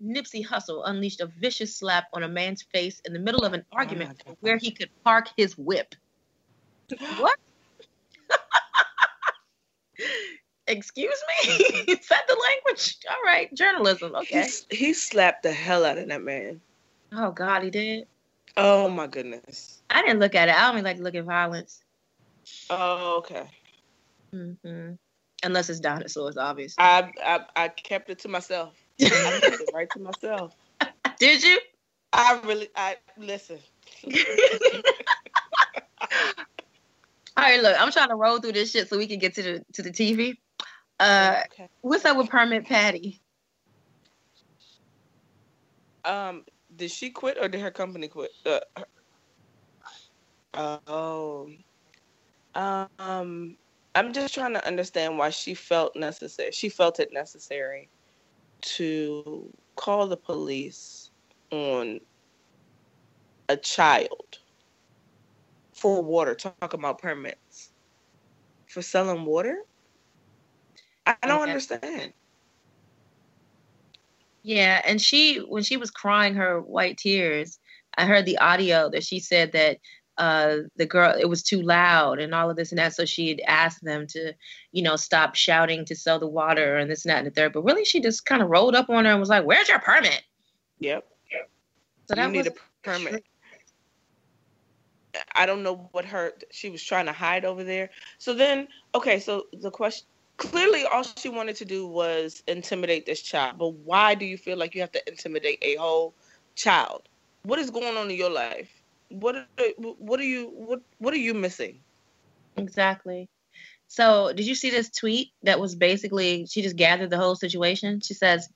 Nipsey 0.03 0.45
Hussle 0.45 0.83
unleashed 0.85 1.21
a 1.21 1.27
vicious 1.27 1.75
slap 1.75 2.05
on 2.13 2.23
a 2.23 2.27
man's 2.27 2.61
face 2.61 3.01
in 3.05 3.13
the 3.13 3.19
middle 3.19 3.43
of 3.43 3.53
an 3.53 3.63
oh, 3.71 3.77
argument 3.77 4.21
God. 4.25 4.37
where 4.41 4.57
he 4.57 4.71
could 4.71 4.89
park 5.03 5.29
his 5.37 5.57
whip. 5.57 5.95
What? 7.19 7.37
Excuse 10.67 11.23
me? 11.45 11.53
Is 11.87 12.07
that 12.07 12.27
the 12.27 12.35
language? 12.35 12.97
All 13.09 13.21
right, 13.23 13.53
journalism. 13.53 14.15
Okay. 14.15 14.47
He, 14.69 14.75
he 14.87 14.93
slapped 14.93 15.43
the 15.43 15.53
hell 15.53 15.85
out 15.85 15.97
of 15.97 16.07
that 16.09 16.21
man. 16.21 16.59
Oh 17.13 17.31
God, 17.31 17.63
he 17.63 17.69
did. 17.69 18.05
Oh 18.57 18.89
my 18.89 19.07
goodness. 19.07 19.81
I 19.89 20.01
didn't 20.01 20.19
look 20.19 20.35
at 20.35 20.49
it. 20.49 20.55
I 20.55 20.69
only 20.69 20.81
like 20.81 20.97
to 20.97 21.03
look 21.03 21.15
at 21.15 21.23
violence. 21.23 21.81
Oh, 22.69 23.17
okay. 23.19 23.43
hmm 24.31 24.93
Unless 25.43 25.69
it's 25.69 25.79
dinosaurs, 25.79 26.35
obviously. 26.35 26.83
I 26.83 27.11
I, 27.23 27.39
I 27.55 27.67
kept 27.69 28.09
it 28.09 28.19
to 28.19 28.27
myself. 28.27 28.73
I 28.99 29.09
kept 29.09 29.61
it 29.61 29.69
right 29.73 29.89
to 29.91 29.99
myself. 29.99 30.55
Did 31.19 31.43
you? 31.43 31.59
I 32.11 32.39
really 32.43 32.69
I 32.75 32.97
listen. 33.17 33.59
All 37.37 37.43
right, 37.43 37.61
look, 37.61 37.79
I'm 37.79 37.91
trying 37.91 38.09
to 38.09 38.15
roll 38.15 38.39
through 38.39 38.53
this 38.53 38.71
shit 38.71 38.89
so 38.89 38.97
we 38.97 39.05
can 39.05 39.19
get 39.19 39.35
to 39.35 39.43
the 39.43 39.65
to 39.73 39.83
the 39.83 39.91
TV. 39.91 40.37
Uh, 40.99 41.43
okay. 41.53 41.69
what's 41.81 42.03
up 42.03 42.17
with 42.17 42.29
Permit 42.29 42.65
Patty? 42.65 43.21
Um, 46.03 46.45
did 46.75 46.89
she 46.89 47.11
quit 47.11 47.37
or 47.39 47.47
did 47.47 47.61
her 47.61 47.69
company 47.69 48.07
quit? 48.07 48.31
Uh, 48.43 48.59
her- 50.55 50.79
oh, 50.87 51.51
um, 52.55 53.55
I'm 53.93 54.13
just 54.13 54.33
trying 54.33 54.53
to 54.53 54.65
understand 54.65 55.19
why 55.19 55.29
she 55.29 55.53
felt 55.53 55.95
necessary. 55.95 56.51
She 56.51 56.69
felt 56.69 56.99
it 56.99 57.13
necessary 57.13 57.87
to 58.61 59.53
call 59.75 60.07
the 60.07 60.17
police 60.17 61.11
on 61.51 61.99
a 63.49 63.57
child 63.57 64.39
for 65.77 66.01
water. 66.03 66.35
Talk 66.35 66.73
about 66.73 66.99
permits 66.99 67.71
for 68.67 68.81
selling 68.81 69.25
water. 69.25 69.59
I 71.05 71.15
don't 71.27 71.43
Okay. 71.43 71.43
understand. 71.43 72.13
Yeah, 74.43 74.81
and 74.85 75.01
she 75.01 75.37
when 75.37 75.63
she 75.63 75.77
was 75.77 75.91
crying 75.91 76.35
her 76.35 76.61
white 76.61 76.97
tears, 76.97 77.59
I 77.97 78.05
heard 78.05 78.25
the 78.25 78.37
audio 78.37 78.89
that 78.91 79.03
she 79.03 79.19
said 79.19 79.51
that 79.53 79.77
uh 80.17 80.57
the 80.77 80.85
girl 80.85 81.15
it 81.19 81.29
was 81.29 81.43
too 81.43 81.61
loud 81.61 82.19
and 82.19 82.33
all 82.33 82.49
of 82.49 82.55
this 82.57 82.71
and 82.71 82.79
that 82.79 82.93
so 82.95 83.05
she 83.05 83.29
had 83.29 83.41
asked 83.47 83.83
them 83.83 84.07
to 84.07 84.33
you 84.71 84.81
know 84.81 84.95
stop 84.95 85.35
shouting 85.35 85.85
to 85.85 85.95
sell 85.95 86.19
the 86.19 86.27
water 86.27 86.77
and 86.77 86.89
this 86.89 87.05
and 87.05 87.11
that 87.11 87.19
and 87.19 87.27
the 87.27 87.31
third 87.31 87.53
but 87.53 87.63
really 87.63 87.85
she 87.85 88.01
just 88.01 88.25
kind 88.25 88.41
of 88.41 88.49
rolled 88.49 88.73
up 88.75 88.89
on 88.89 89.05
her 89.05 89.11
and 89.11 89.19
was 89.19 89.29
like 89.29 89.45
where's 89.45 89.69
your 89.69 89.79
permit 89.79 90.23
Yep. 90.79 91.05
so 92.09 92.15
you 92.15 92.29
need 92.31 92.47
a 92.47 92.51
permit. 92.83 93.23
I 95.33 95.45
don't 95.45 95.63
know 95.63 95.89
what 95.91 96.05
her 96.05 96.33
she 96.51 96.69
was 96.69 96.83
trying 96.83 97.05
to 97.05 97.13
hide 97.13 97.45
over 97.45 97.63
there. 97.63 97.89
So 98.17 98.33
then, 98.33 98.67
okay, 98.95 99.19
so 99.19 99.47
the 99.53 99.71
question 99.71 100.07
clearly 100.37 100.85
all 100.85 101.03
she 101.03 101.29
wanted 101.29 101.55
to 101.57 101.65
do 101.65 101.87
was 101.87 102.43
intimidate 102.47 103.05
this 103.05 103.21
child. 103.21 103.57
But 103.57 103.73
why 103.73 104.15
do 104.15 104.25
you 104.25 104.37
feel 104.37 104.57
like 104.57 104.75
you 104.75 104.81
have 104.81 104.91
to 104.91 105.07
intimidate 105.07 105.59
a 105.61 105.75
whole 105.75 106.13
child? 106.55 107.03
What 107.43 107.59
is 107.59 107.69
going 107.71 107.97
on 107.97 108.09
in 108.09 108.15
your 108.17 108.29
life? 108.29 108.69
What 109.09 109.35
are, 109.35 109.45
what 109.77 110.19
are 110.19 110.23
you 110.23 110.51
what 110.53 110.81
what 110.99 111.13
are 111.13 111.17
you 111.17 111.33
missing? 111.33 111.79
Exactly. 112.57 113.29
So, 113.87 114.33
did 114.33 114.45
you 114.45 114.55
see 114.55 114.69
this 114.69 114.89
tweet 114.89 115.29
that 115.43 115.59
was 115.59 115.75
basically 115.75 116.45
she 116.45 116.61
just 116.61 116.75
gathered 116.75 117.09
the 117.09 117.17
whole 117.17 117.35
situation? 117.35 118.01
She 118.01 118.13
says, 118.13 118.49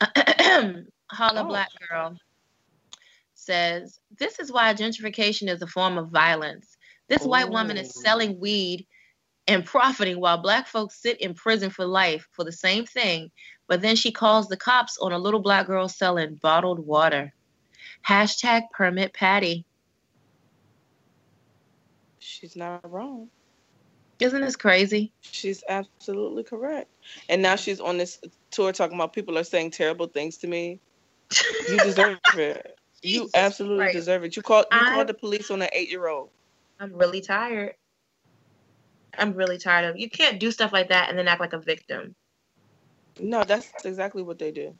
"Holla, 0.00 0.84
Oh. 1.10 1.44
black 1.44 1.70
girl." 1.88 2.16
Says, 3.48 3.98
"This 4.18 4.38
is 4.40 4.52
why 4.52 4.74
gentrification 4.74 5.48
is 5.48 5.62
a 5.62 5.66
form 5.66 5.96
of 5.96 6.10
violence. 6.10 6.76
This 7.08 7.22
white 7.22 7.48
woman 7.48 7.78
is 7.78 7.94
Oh. 7.96 8.00
selling 8.02 8.38
weed 8.38 8.86
and 9.46 9.64
profiting 9.64 10.20
while 10.20 10.36
black 10.36 10.66
folks 10.66 11.00
sit 11.00 11.18
in 11.22 11.32
prison 11.32 11.70
for 11.70 11.86
life 11.86 12.28
for 12.32 12.44
the 12.44 12.52
same 12.52 12.84
thing. 12.84 13.30
But 13.66 13.80
then 13.80 13.96
she 13.96 14.12
calls 14.12 14.48
the 14.48 14.58
cops 14.58 14.98
on 14.98 15.12
a 15.12 15.18
little 15.18 15.40
black 15.40 15.66
girl 15.66 15.88
selling 15.88 16.34
bottled 16.34 16.78
water. 16.78 17.32
Hashtag 18.06 18.64
permit 18.70 19.14
Patty. 19.14 19.64
She's 22.18 22.54
not 22.54 22.90
wrong. 22.90 23.30
Isn't 24.20 24.42
this 24.42 24.56
crazy? 24.56 25.10
She's 25.22 25.64
absolutely 25.66 26.44
correct. 26.44 26.90
And 27.30 27.40
now 27.40 27.56
she's 27.56 27.80
on 27.80 27.96
this 27.96 28.20
tour 28.50 28.72
talking 28.72 28.96
about 28.98 29.14
people 29.14 29.38
are 29.38 29.44
saying 29.44 29.70
terrible 29.70 30.06
things 30.06 30.36
to 30.38 30.46
me. 30.46 30.80
You 31.70 31.78
deserve 31.78 32.18
it. 32.34 32.74
You 33.02 33.30
absolutely 33.34 33.78
Christ. 33.78 33.94
deserve 33.96 34.24
it. 34.24 34.36
You 34.36 34.42
called 34.42 34.66
you 34.72 34.78
I- 34.78 34.94
called 34.94 35.06
the 35.08 35.14
police 35.14 35.50
on 35.50 35.62
an 35.62 35.68
eight 35.72 35.90
year 35.90 36.08
old. 36.08 36.30
I'm 36.80 36.92
really 36.94 37.20
tired. 37.20 37.74
I'm 39.16 39.32
really 39.32 39.58
tired 39.58 39.84
of 39.86 39.98
you 39.98 40.08
can't 40.08 40.38
do 40.38 40.50
stuff 40.50 40.72
like 40.72 40.88
that 40.90 41.08
and 41.08 41.18
then 41.18 41.26
act 41.26 41.40
like 41.40 41.52
a 41.52 41.58
victim. 41.58 42.14
No, 43.20 43.42
that's 43.42 43.84
exactly 43.84 44.22
what 44.22 44.38
they 44.38 44.52
do. 44.52 44.74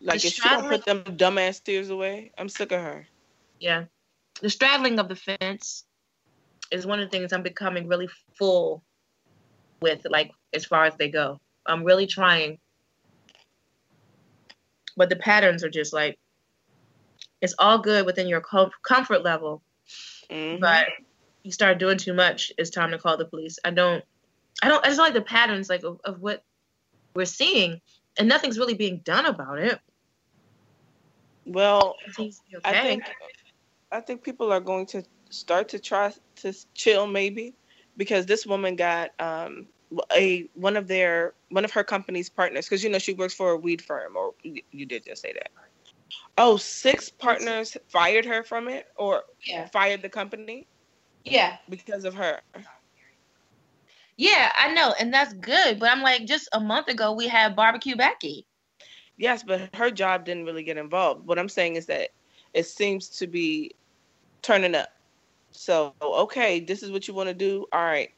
Like 0.00 0.20
The 0.20 0.28
if 0.28 0.34
she 0.34 0.48
don't 0.48 0.68
put 0.68 0.84
them 0.84 1.02
dumbass 1.04 1.62
tears 1.62 1.90
away, 1.90 2.32
I'm 2.38 2.48
sick 2.48 2.72
of 2.72 2.80
her. 2.80 3.06
Yeah. 3.60 3.84
The 4.40 4.48
straddling 4.48 4.98
of 4.98 5.08
the 5.08 5.16
fence 5.16 5.84
is 6.70 6.86
one 6.86 7.00
of 7.00 7.06
the 7.06 7.10
things 7.10 7.32
I'm 7.32 7.42
becoming 7.42 7.88
really 7.88 8.08
full 8.34 8.82
with, 9.82 10.06
like 10.08 10.30
as 10.54 10.64
far 10.64 10.84
as 10.84 10.94
they 10.96 11.10
go. 11.10 11.40
I'm 11.66 11.84
really 11.84 12.06
trying. 12.06 12.58
But 14.96 15.08
the 15.10 15.16
patterns 15.16 15.64
are 15.64 15.70
just 15.70 15.92
like 15.92 16.18
it's 17.40 17.54
all 17.58 17.78
good 17.78 18.06
within 18.06 18.28
your 18.28 18.40
com- 18.40 18.70
comfort 18.82 19.22
level, 19.22 19.62
Mhm. 20.30 20.60
but 20.60 20.86
you 21.42 21.52
start 21.52 21.78
doing 21.78 21.98
too 21.98 22.12
much, 22.14 22.52
it's 22.58 22.70
time 22.70 22.90
to 22.90 22.98
call 22.98 23.16
the 23.16 23.24
police. 23.24 23.58
I 23.64 23.70
don't 23.70 24.04
I 24.62 24.68
don't 24.68 24.84
I 24.84 24.88
just 24.88 24.98
like 24.98 25.14
the 25.14 25.22
patterns 25.22 25.68
like 25.68 25.84
of, 25.84 26.00
of 26.04 26.20
what 26.20 26.42
we're 27.14 27.24
seeing 27.26 27.80
and 28.18 28.28
nothing's 28.28 28.58
really 28.58 28.74
being 28.74 28.98
done 28.98 29.26
about 29.26 29.58
it. 29.58 29.78
well, 31.46 31.96
It 32.06 32.14
seems 32.14 32.38
to 32.50 32.58
be 32.58 32.64
I 32.64 32.82
think 32.82 33.04
I 33.90 34.00
think 34.00 34.22
people 34.22 34.52
are 34.52 34.60
going 34.60 34.86
to 34.86 35.04
start 35.30 35.68
to 35.70 35.78
try 35.78 36.12
to 36.36 36.52
chill 36.74 37.06
maybe 37.06 37.54
because 37.96 38.26
this 38.26 38.46
woman 38.46 38.76
got 38.76 39.10
um 39.20 39.68
a 40.14 40.42
one 40.54 40.76
of 40.76 40.86
their 40.88 41.34
one 41.48 41.64
of 41.64 41.72
her 41.72 41.84
company's 41.84 42.28
partners 42.28 42.66
because 42.66 42.84
you 42.84 42.90
know 42.90 42.98
she 42.98 43.14
works 43.14 43.32
for 43.32 43.50
a 43.50 43.56
weed 43.56 43.80
firm 43.80 44.16
or 44.16 44.34
you 44.42 44.84
did 44.86 45.04
just 45.04 45.22
say 45.22 45.32
that. 45.32 45.50
Oh, 46.38 46.56
six 46.56 47.10
partners 47.10 47.76
fired 47.88 48.24
her 48.24 48.42
from 48.42 48.68
it 48.68 48.86
or 48.96 49.24
yeah. 49.44 49.66
fired 49.66 50.02
the 50.02 50.08
company 50.08 50.66
Yeah. 51.24 51.56
because 51.68 52.04
of 52.04 52.14
her. 52.14 52.40
Yeah, 54.16 54.50
I 54.58 54.72
know, 54.72 54.94
and 54.98 55.12
that's 55.12 55.32
good. 55.34 55.78
But 55.78 55.90
I'm 55.90 56.02
like, 56.02 56.24
just 56.24 56.48
a 56.52 56.60
month 56.60 56.88
ago 56.88 57.12
we 57.12 57.28
had 57.28 57.54
barbecue 57.54 57.96
Becky. 57.96 58.46
Yes, 59.16 59.42
but 59.42 59.74
her 59.74 59.90
job 59.90 60.24
didn't 60.24 60.44
really 60.44 60.62
get 60.62 60.76
involved. 60.76 61.26
What 61.26 61.38
I'm 61.38 61.48
saying 61.48 61.76
is 61.76 61.86
that 61.86 62.10
it 62.54 62.66
seems 62.66 63.08
to 63.10 63.26
be 63.26 63.72
turning 64.42 64.74
up. 64.74 64.88
So, 65.50 65.94
okay, 66.02 66.60
this 66.60 66.82
is 66.82 66.90
what 66.90 67.08
you 67.08 67.14
want 67.14 67.28
to 67.28 67.34
do. 67.34 67.66
All 67.72 67.84
right. 67.84 68.10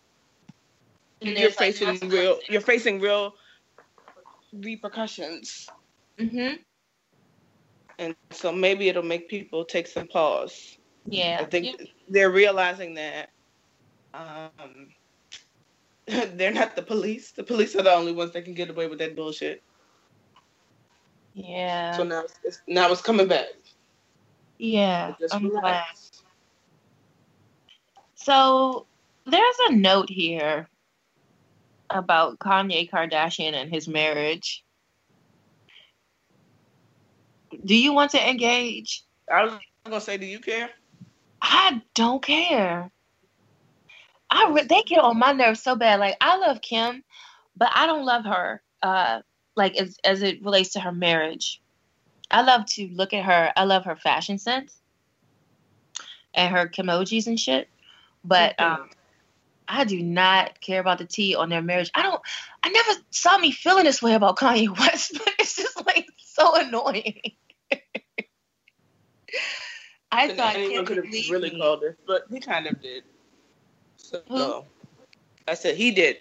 You're 1.20 1.50
facing 1.50 2.08
real 2.08 2.38
you're 2.48 2.60
facing 2.60 2.98
real 2.98 3.34
repercussions. 4.52 5.68
Mm-hmm. 6.18 6.62
And 8.00 8.16
so 8.30 8.50
maybe 8.50 8.88
it'll 8.88 9.02
make 9.02 9.28
people 9.28 9.62
take 9.64 9.86
some 9.86 10.08
pause. 10.08 10.78
Yeah. 11.06 11.38
I 11.40 11.44
think 11.44 11.66
You- 11.66 11.86
they're 12.08 12.30
realizing 12.30 12.94
that 12.94 13.30
um 14.14 14.88
they're 16.06 16.52
not 16.52 16.74
the 16.74 16.82
police. 16.82 17.30
The 17.32 17.44
police 17.44 17.76
are 17.76 17.82
the 17.82 17.92
only 17.92 18.12
ones 18.12 18.32
that 18.32 18.44
can 18.44 18.54
get 18.54 18.70
away 18.70 18.88
with 18.88 18.98
that 18.98 19.14
bullshit. 19.14 19.62
yeah. 21.34 21.96
So 21.96 22.02
now 22.04 22.24
it's 22.42 22.60
now 22.66 22.90
it's 22.90 23.02
coming 23.02 23.28
back. 23.28 23.46
yeah. 24.58 25.14
I'm 25.30 25.48
glad. 25.50 25.84
So 28.14 28.86
there's 29.26 29.56
a 29.68 29.72
note 29.74 30.08
here 30.10 30.68
about 31.90 32.38
Kanye 32.38 32.88
Kardashian 32.90 33.52
and 33.54 33.70
his 33.70 33.86
marriage. 33.88 34.64
Do 37.64 37.76
you 37.76 37.92
want 37.92 38.12
to 38.12 38.28
engage? 38.28 39.04
I 39.30 39.44
was 39.44 39.52
gonna 39.84 40.00
say, 40.00 40.16
do 40.16 40.26
you 40.26 40.38
care? 40.40 40.70
I 41.42 41.82
don't 41.94 42.22
care. 42.22 42.90
I 44.30 44.50
re- 44.52 44.64
they 44.64 44.82
get 44.82 45.00
on 45.00 45.18
my 45.18 45.32
nerves 45.32 45.62
so 45.62 45.74
bad. 45.76 46.00
Like 46.00 46.16
I 46.20 46.36
love 46.36 46.60
Kim, 46.60 47.02
but 47.56 47.70
I 47.74 47.86
don't 47.86 48.04
love 48.04 48.24
her. 48.24 48.62
Uh, 48.82 49.20
like 49.56 49.76
as 49.76 49.96
as 50.04 50.22
it 50.22 50.42
relates 50.42 50.70
to 50.70 50.80
her 50.80 50.92
marriage. 50.92 51.60
I 52.30 52.42
love 52.42 52.64
to 52.66 52.88
look 52.88 53.12
at 53.12 53.24
her. 53.24 53.52
I 53.56 53.64
love 53.64 53.84
her 53.86 53.96
fashion 53.96 54.38
sense 54.38 54.80
and 56.32 56.54
her 56.54 56.68
emojis 56.68 57.26
and 57.26 57.38
shit. 57.38 57.68
But 58.24 58.56
Mhm. 58.56 58.64
um, 58.64 58.90
I 59.66 59.84
do 59.84 60.00
not 60.00 60.60
care 60.60 60.80
about 60.80 60.98
the 60.98 61.06
tea 61.06 61.34
on 61.34 61.48
their 61.48 61.62
marriage. 61.62 61.90
I 61.94 62.02
don't. 62.02 62.20
I 62.62 62.68
never 62.68 63.00
saw 63.10 63.36
me 63.38 63.50
feeling 63.50 63.84
this 63.84 64.00
way 64.02 64.14
about 64.14 64.36
Kanye 64.36 64.68
West, 64.78 65.12
but 65.24 65.34
it's 65.38 65.56
just 65.56 65.84
like 65.86 66.08
so 66.18 66.54
annoying. 66.54 67.32
I 70.12 70.28
And 70.28 70.36
thought 70.36 70.56
anyone 70.56 70.84
could 70.86 70.96
have 70.98 71.12
really 71.30 71.50
me. 71.50 71.58
called 71.58 71.82
it, 71.84 71.98
but 72.06 72.24
he 72.30 72.40
kind 72.40 72.66
of 72.66 72.80
did. 72.82 73.04
So 73.96 74.22
Who? 74.28 74.64
I 75.46 75.54
said 75.54 75.76
he 75.76 75.90
did. 75.90 76.18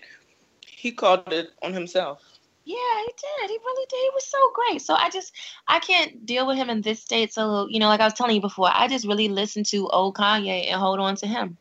He 0.65 0.91
called 0.91 1.31
it 1.33 1.51
on 1.61 1.73
himself. 1.73 2.21
Yeah, 2.65 2.75
he 2.75 3.11
did. 3.17 3.49
He 3.49 3.57
really 3.57 3.85
did. 3.89 3.97
He 3.97 4.09
was 4.13 4.27
so 4.27 4.37
great. 4.53 4.81
So 4.81 4.93
I 4.93 5.09
just 5.09 5.33
I 5.67 5.79
can't 5.79 6.25
deal 6.25 6.45
with 6.45 6.57
him 6.57 6.69
in 6.69 6.81
this 6.81 7.01
state. 7.01 7.33
So 7.33 7.67
you 7.69 7.79
know, 7.79 7.87
like 7.87 7.99
I 7.99 8.05
was 8.05 8.13
telling 8.13 8.35
you 8.35 8.41
before, 8.41 8.69
I 8.71 8.87
just 8.87 9.07
really 9.07 9.27
listen 9.27 9.63
to 9.65 9.87
old 9.89 10.15
Kanye 10.15 10.67
and 10.67 10.79
hold 10.79 10.99
on 10.99 11.15
to 11.17 11.27
him. 11.27 11.57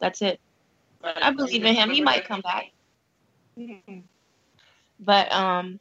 That's 0.00 0.22
it. 0.22 0.40
I 1.04 1.30
believe 1.30 1.64
in 1.64 1.74
him. 1.74 1.90
He 1.90 2.00
might 2.00 2.24
come 2.24 2.40
back. 2.40 2.72
Mhm. 3.58 4.04
But 4.98 5.30
um, 5.32 5.78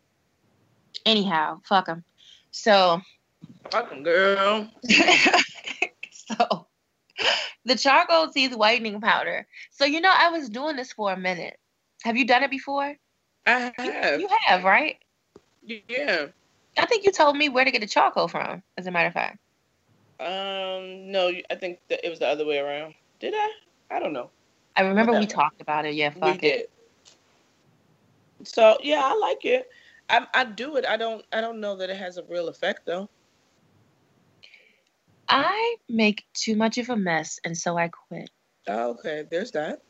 anyhow, 1.06 1.62
fuck 1.64 1.88
him. 1.88 2.04
So 2.52 3.02
Fucking 3.72 4.04
girl. 4.04 4.70
so 6.12 6.68
the 7.66 7.76
charcoal 7.76 8.30
teeth 8.30 8.56
whitening 8.56 9.00
powder. 9.02 9.46
So 9.72 9.86
you 9.86 10.02
know, 10.02 10.14
I 10.16 10.30
was 10.30 10.50
doing 10.50 10.76
this 10.76 10.92
for 10.92 11.12
a 11.12 11.18
minute. 11.18 11.58
Have 12.04 12.18
you 12.18 12.26
done 12.26 12.44
it 12.44 12.52
before? 12.52 12.96
I 13.46 13.72
You- 13.80 13.92
have. 13.92 14.20
You 14.22 14.28
have, 14.48 14.64
right? 14.64 14.98
Yeah. 15.64 16.28
I 16.78 16.86
think 16.86 17.04
you 17.04 17.12
told 17.12 17.36
me 17.36 17.50
where 17.50 17.66
to 17.66 17.72
get 17.72 17.82
the 17.82 17.88
charcoal 17.88 18.28
from. 18.28 18.64
As 18.78 18.88
a 18.88 18.92
matter 18.92 19.08
of 19.08 19.14
fact. 19.14 19.38
Um. 20.20 21.12
No, 21.12 21.32
I 21.50 21.56
think 21.56 21.80
that 21.90 22.06
it 22.06 22.10
was 22.10 22.20
the 22.20 22.28
other 22.28 22.46
way 22.46 22.58
around. 22.60 22.94
Did 23.20 23.34
I? 23.36 23.52
I 23.92 24.00
don't 24.00 24.14
know. 24.14 24.30
I 24.76 24.82
remember 24.82 25.14
we 25.14 25.26
talked 25.26 25.62
about 25.62 25.86
it. 25.86 25.94
Yeah, 25.96 26.12
we 26.14 26.22
fuck 26.22 26.44
it. 26.44 26.70
did. 28.42 28.48
So 28.48 28.78
yeah, 28.82 29.02
I 29.04 29.16
like 29.18 29.44
it. 29.46 29.70
I 30.10 30.26
I 30.34 30.46
do 30.46 30.78
it. 30.78 30.86
I 30.86 30.98
don't 30.98 31.24
I 31.34 31.42
don't 31.42 31.60
know 31.60 31.76
that 31.76 31.90
it 31.90 31.98
has 31.98 32.18
a 32.18 32.24
real 32.24 32.48
effect 32.48 32.86
though. 32.86 33.10
I 35.30 35.76
make 35.88 36.26
too 36.34 36.56
much 36.56 36.80
of 36.80 36.90
a 36.90 36.98
mess, 36.98 37.40
and 37.44 37.58
so 37.58 37.78
I 37.78 37.90
quit. 37.90 38.30
Oh, 38.68 38.92
okay, 38.92 39.26
there's 39.30 39.52
that. 39.52 39.82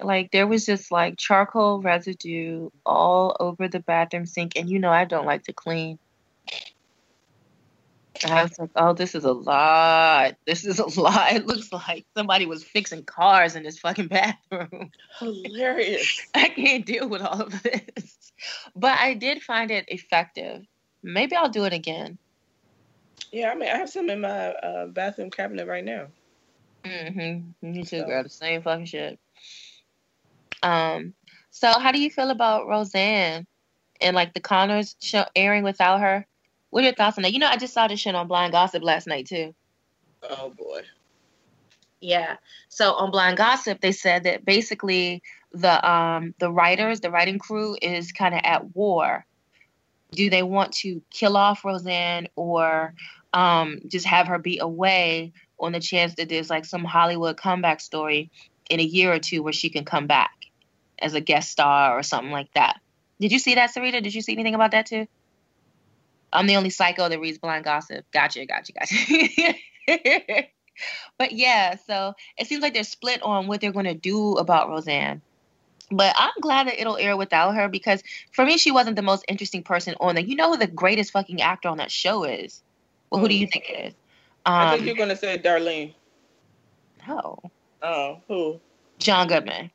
Like 0.00 0.30
there 0.32 0.46
was 0.46 0.64
just 0.64 0.90
like 0.90 1.18
charcoal 1.18 1.80
residue 1.82 2.70
all 2.84 3.36
over 3.38 3.68
the 3.68 3.80
bathroom 3.80 4.26
sink, 4.26 4.56
and 4.56 4.70
you 4.70 4.78
know 4.78 4.90
I 4.90 5.04
don't 5.04 5.26
like 5.26 5.44
to 5.44 5.52
clean. 5.52 5.98
I 8.24 8.42
was 8.42 8.58
like, 8.58 8.70
oh, 8.76 8.92
this 8.92 9.14
is 9.14 9.24
a 9.24 9.32
lot. 9.32 10.36
This 10.46 10.64
is 10.64 10.78
a 10.78 11.00
lot. 11.00 11.32
It 11.32 11.46
looks 11.46 11.72
like 11.72 12.06
somebody 12.16 12.46
was 12.46 12.64
fixing 12.64 13.04
cars 13.04 13.56
in 13.56 13.62
this 13.62 13.78
fucking 13.78 14.08
bathroom. 14.08 14.90
Hilarious. 15.18 16.20
I 16.34 16.48
can't 16.48 16.86
deal 16.86 17.08
with 17.08 17.22
all 17.22 17.42
of 17.42 17.62
this. 17.62 18.32
But 18.76 18.98
I 18.98 19.14
did 19.14 19.42
find 19.42 19.70
it 19.70 19.86
effective. 19.88 20.64
Maybe 21.02 21.36
I'll 21.36 21.48
do 21.48 21.64
it 21.64 21.72
again. 21.72 22.18
Yeah, 23.30 23.50
I 23.50 23.54
mean, 23.54 23.68
I 23.68 23.76
have 23.76 23.88
some 23.88 24.10
in 24.10 24.20
my 24.20 24.48
uh, 24.48 24.86
bathroom 24.86 25.30
cabinet 25.30 25.66
right 25.66 25.84
now. 25.84 26.06
Mm-hmm. 26.84 27.72
Me 27.72 27.82
too, 27.84 28.00
So- 28.00 28.06
girl. 28.06 28.22
The 28.22 28.28
same 28.28 28.62
fucking 28.62 28.86
shit. 28.86 29.18
Um. 30.62 31.14
So, 31.50 31.78
how 31.78 31.92
do 31.92 32.00
you 32.00 32.10
feel 32.10 32.30
about 32.30 32.66
Roseanne 32.66 33.46
and 34.00 34.16
like 34.16 34.32
the 34.32 34.40
Connors 34.40 34.96
show 35.00 35.24
airing 35.36 35.64
without 35.64 36.00
her? 36.00 36.26
What 36.70 36.80
are 36.80 36.84
your 36.86 36.94
thoughts 36.94 37.18
on 37.18 37.22
that? 37.22 37.32
You 37.32 37.38
know, 37.40 37.48
I 37.48 37.56
just 37.58 37.74
saw 37.74 37.86
this 37.88 38.00
shit 38.00 38.14
on 38.14 38.26
Blind 38.26 38.52
Gossip 38.52 38.82
last 38.82 39.06
night 39.06 39.26
too. 39.26 39.54
Oh 40.22 40.50
boy. 40.50 40.82
Yeah. 42.00 42.36
So 42.68 42.94
on 42.94 43.10
Blind 43.10 43.36
Gossip, 43.36 43.80
they 43.80 43.92
said 43.92 44.24
that 44.24 44.44
basically 44.44 45.22
the 45.52 45.86
um 45.88 46.34
the 46.38 46.50
writers, 46.50 47.00
the 47.00 47.10
writing 47.10 47.38
crew 47.38 47.76
is 47.82 48.12
kind 48.12 48.34
of 48.34 48.40
at 48.44 48.74
war. 48.74 49.26
Do 50.12 50.30
they 50.30 50.42
want 50.42 50.72
to 50.74 51.02
kill 51.10 51.36
off 51.36 51.64
Roseanne 51.64 52.28
or 52.36 52.94
um 53.32 53.80
just 53.88 54.06
have 54.06 54.28
her 54.28 54.38
be 54.38 54.58
away 54.58 55.32
on 55.58 55.72
the 55.72 55.80
chance 55.80 56.14
that 56.14 56.28
there's 56.28 56.50
like 56.50 56.64
some 56.64 56.84
Hollywood 56.84 57.36
comeback 57.36 57.80
story 57.80 58.30
in 58.68 58.80
a 58.80 58.84
year 58.84 59.12
or 59.12 59.18
two 59.18 59.42
where 59.42 59.52
she 59.52 59.70
can 59.70 59.84
come 59.84 60.06
back 60.06 60.32
as 60.98 61.14
a 61.14 61.20
guest 61.20 61.50
star 61.50 61.98
or 61.98 62.02
something 62.02 62.30
like 62.30 62.52
that? 62.54 62.80
Did 63.20 63.32
you 63.32 63.38
see 63.38 63.54
that, 63.54 63.70
Sarita? 63.74 64.02
Did 64.02 64.14
you 64.14 64.22
see 64.22 64.32
anything 64.32 64.54
about 64.54 64.70
that 64.70 64.86
too? 64.86 65.06
I'm 66.32 66.46
the 66.46 66.56
only 66.56 66.70
psycho 66.70 67.08
that 67.08 67.20
reads 67.20 67.38
Blind 67.38 67.64
Gossip. 67.64 68.04
Gotcha, 68.12 68.46
gotcha, 68.46 68.72
gotcha. 68.72 69.54
but 71.18 71.32
yeah, 71.32 71.76
so 71.86 72.14
it 72.38 72.46
seems 72.46 72.62
like 72.62 72.72
they're 72.72 72.84
split 72.84 73.22
on 73.22 73.46
what 73.46 73.60
they're 73.60 73.72
going 73.72 73.84
to 73.84 73.94
do 73.94 74.34
about 74.34 74.68
Roseanne. 74.68 75.20
But 75.92 76.14
I'm 76.18 76.32
glad 76.40 76.66
that 76.66 76.80
it'll 76.80 76.96
air 76.96 77.16
without 77.16 77.54
her 77.54 77.68
because 77.68 78.02
for 78.32 78.44
me, 78.44 78.56
she 78.56 78.70
wasn't 78.70 78.96
the 78.96 79.02
most 79.02 79.24
interesting 79.28 79.62
person 79.62 79.94
on 80.00 80.14
there. 80.14 80.24
You 80.24 80.36
know 80.36 80.50
who 80.50 80.56
the 80.56 80.66
greatest 80.66 81.12
fucking 81.12 81.42
actor 81.42 81.68
on 81.68 81.76
that 81.76 81.90
show 81.90 82.24
is? 82.24 82.62
Well, 83.10 83.20
who 83.20 83.28
do 83.28 83.34
you 83.34 83.46
think 83.46 83.68
it 83.68 83.88
is? 83.88 83.94
I 84.46 84.70
think 84.70 84.80
Um, 84.80 84.86
you're 84.86 84.96
gonna 84.96 85.16
say 85.16 85.38
Darlene. 85.38 85.94
no, 87.06 87.38
Oh, 87.82 88.20
who? 88.26 88.60
John 88.98 89.28
Goodman. 89.28 89.70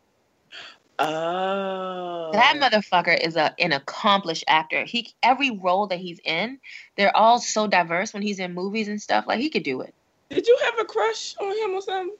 Oh. 0.99 2.31
That 2.33 2.55
motherfucker 2.55 3.23
is 3.23 3.35
a 3.35 3.53
an 3.61 3.71
accomplished 3.71 4.43
actor. 4.47 4.83
He 4.83 5.13
every 5.21 5.51
role 5.51 5.85
that 5.87 5.99
he's 5.99 6.19
in, 6.25 6.59
they're 6.95 7.15
all 7.15 7.39
so 7.39 7.67
diverse 7.67 8.13
when 8.13 8.23
he's 8.23 8.39
in 8.39 8.53
movies 8.53 8.87
and 8.87 8.99
stuff. 9.01 9.25
Like 9.27 9.39
he 9.39 9.49
could 9.49 9.63
do 9.63 9.81
it. 9.81 9.93
Did 10.29 10.47
you 10.47 10.57
have 10.63 10.79
a 10.79 10.85
crush 10.85 11.35
on 11.39 11.55
him 11.57 11.75
or 11.75 11.81
something? 11.81 12.15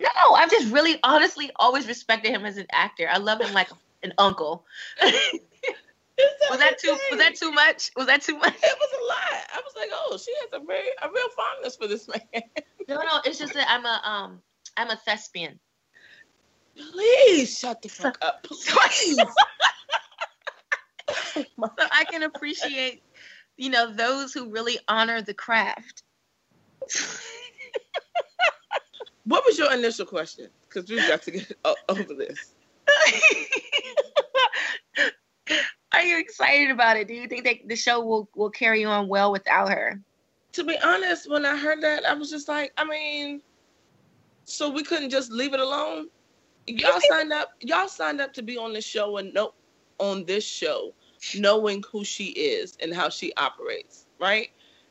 No, 0.00 0.34
I've 0.34 0.50
just 0.50 0.72
really 0.72 0.98
honestly 1.02 1.50
always 1.56 1.86
respected 1.86 2.30
him 2.30 2.46
as 2.46 2.56
an 2.56 2.66
actor. 2.72 3.06
I 3.10 3.18
love 3.18 3.40
him 3.40 3.52
like 3.52 3.68
an 4.02 4.14
uncle. 4.16 4.64
was 5.02 6.58
that 6.58 6.78
too 6.78 6.96
was 7.10 7.18
that 7.18 7.34
too 7.34 7.52
much? 7.52 7.90
Was 7.96 8.06
that 8.06 8.22
too 8.22 8.38
much? 8.38 8.54
It 8.54 8.78
was 8.78 8.90
a 8.92 9.04
lot. 9.06 9.44
I 9.54 9.60
was 9.62 9.74
like, 9.76 9.90
oh, 9.92 10.16
she 10.16 10.32
has 10.40 10.60
a 10.60 10.64
very 10.64 10.88
a 11.02 11.08
real 11.12 11.28
fondness 11.36 11.76
for 11.76 11.86
this 11.86 12.08
man. 12.08 12.42
No, 12.88 12.96
no, 12.96 13.20
it's 13.24 13.38
just 13.38 13.52
that 13.54 13.66
I'm 13.68 13.84
a 13.84 14.00
um 14.04 14.40
I'm 14.76 14.88
a 14.90 14.96
thespian. 14.96 15.60
Please 16.76 17.58
shut 17.58 17.82
the 17.82 17.88
fuck 17.88 18.18
up. 18.22 18.42
Please. 18.44 19.18
So 21.44 21.86
I 21.92 22.04
can 22.04 22.22
appreciate, 22.22 23.02
you 23.56 23.68
know, 23.70 23.92
those 23.92 24.32
who 24.32 24.50
really 24.50 24.78
honor 24.86 25.22
the 25.22 25.34
craft. 25.34 26.04
what 29.24 29.44
was 29.44 29.58
your 29.58 29.72
initial 29.72 30.06
question? 30.06 30.48
Because 30.62 30.90
we've 30.90 31.06
got 31.06 31.22
to 31.22 31.30
get 31.30 31.52
over 31.88 32.14
this. 32.14 32.54
Are 35.92 36.02
you 36.02 36.18
excited 36.18 36.70
about 36.70 36.96
it? 36.96 37.08
Do 37.08 37.14
you 37.14 37.26
think 37.26 37.44
that 37.44 37.56
the 37.66 37.76
show 37.76 38.04
will, 38.04 38.28
will 38.34 38.50
carry 38.50 38.84
on 38.84 39.08
well 39.08 39.32
without 39.32 39.70
her? 39.70 40.00
To 40.52 40.64
be 40.64 40.76
honest, 40.82 41.30
when 41.30 41.44
I 41.44 41.56
heard 41.56 41.82
that, 41.82 42.04
I 42.04 42.14
was 42.14 42.30
just 42.30 42.48
like, 42.48 42.72
I 42.76 42.84
mean, 42.84 43.40
so 44.44 44.70
we 44.70 44.82
couldn't 44.82 45.10
just 45.10 45.30
leave 45.30 45.52
it 45.52 45.60
alone. 45.60 46.08
Y'all 46.66 47.00
signed 47.08 47.32
up. 47.32 47.50
Y'all 47.60 47.88
signed 47.88 48.20
up 48.20 48.32
to 48.34 48.42
be 48.42 48.56
on 48.56 48.72
this 48.72 48.84
show 48.84 49.16
and 49.16 49.34
no, 49.34 49.54
on 49.98 50.24
this 50.24 50.44
show, 50.44 50.94
knowing 51.36 51.82
who 51.90 52.04
she 52.04 52.26
is 52.26 52.76
and 52.80 52.94
how 52.94 53.08
she 53.08 53.32
operates. 53.36 54.06
Right? 54.20 54.50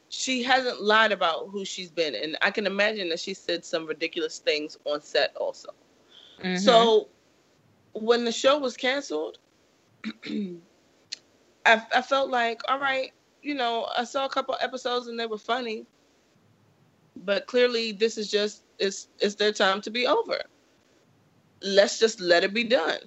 She 0.10 0.44
hasn't 0.44 0.82
lied 0.82 1.12
about 1.12 1.50
who 1.50 1.64
she's 1.66 1.92
been, 1.92 2.16
and 2.16 2.38
I 2.42 2.52
can 2.52 2.66
imagine 2.66 3.10
that 3.10 3.20
she 3.20 3.34
said 3.34 3.64
some 3.64 3.86
ridiculous 3.86 4.40
things 4.40 4.78
on 4.86 5.02
set 5.02 5.36
also. 5.36 5.70
Mm-hmm. 6.44 6.58
So 6.58 7.10
when 7.94 8.26
the 8.26 8.32
show 8.32 8.58
was 8.58 8.76
canceled, 8.76 9.38
I, 10.26 10.60
I 11.66 12.02
felt 12.02 12.30
like, 12.30 12.62
all 12.68 12.80
right, 12.80 13.12
you 13.42 13.54
know, 13.54 13.88
I 13.96 14.04
saw 14.04 14.26
a 14.26 14.30
couple 14.30 14.56
episodes 14.60 15.08
and 15.08 15.20
they 15.20 15.26
were 15.26 15.38
funny, 15.38 15.86
but 17.16 17.48
clearly 17.48 17.92
this 17.92 18.18
is 18.18 18.30
just 18.32 18.64
it's 18.80 19.10
it's 19.20 19.36
their 19.36 19.52
time 19.52 19.82
to 19.82 19.92
be 19.92 20.08
over. 20.08 20.42
Let's 21.62 22.00
just 22.00 22.20
let 22.20 22.44
it 22.44 22.54
be 22.54 22.64
done. 22.64 23.00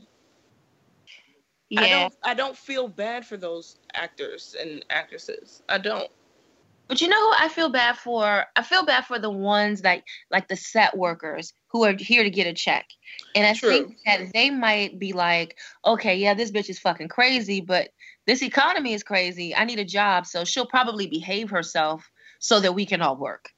I 1.76 1.86
yeah, 1.86 2.00
don't 2.00 2.14
I 2.22 2.34
don't 2.34 2.56
feel 2.56 2.86
bad 2.88 3.26
for 3.26 3.36
those 3.36 3.78
actors 3.94 4.54
and 4.60 4.84
actresses. 4.90 5.62
I 5.68 5.78
don't. 5.78 6.10
But 6.92 7.00
you 7.00 7.08
know 7.08 7.18
who 7.18 7.34
I 7.38 7.48
feel 7.48 7.70
bad 7.70 7.96
for? 7.96 8.44
I 8.54 8.62
feel 8.62 8.84
bad 8.84 9.06
for 9.06 9.18
the 9.18 9.30
ones 9.30 9.80
that 9.80 10.02
like 10.30 10.48
the 10.48 10.56
set 10.56 10.94
workers 10.94 11.54
who 11.68 11.84
are 11.84 11.94
here 11.96 12.22
to 12.22 12.28
get 12.28 12.46
a 12.46 12.52
check, 12.52 12.86
and 13.34 13.46
I 13.46 13.54
True. 13.54 13.70
think 13.70 13.96
that 14.04 14.30
they 14.34 14.50
might 14.50 14.98
be 14.98 15.14
like, 15.14 15.56
okay, 15.86 16.16
yeah, 16.16 16.34
this 16.34 16.50
bitch 16.50 16.68
is 16.68 16.78
fucking 16.78 17.08
crazy, 17.08 17.62
but 17.62 17.88
this 18.26 18.42
economy 18.42 18.92
is 18.92 19.02
crazy. 19.02 19.56
I 19.56 19.64
need 19.64 19.78
a 19.78 19.86
job, 19.86 20.26
so 20.26 20.44
she'll 20.44 20.66
probably 20.66 21.06
behave 21.06 21.48
herself 21.48 22.10
so 22.40 22.60
that 22.60 22.74
we 22.74 22.84
can 22.84 23.00
all 23.00 23.16
work, 23.16 23.48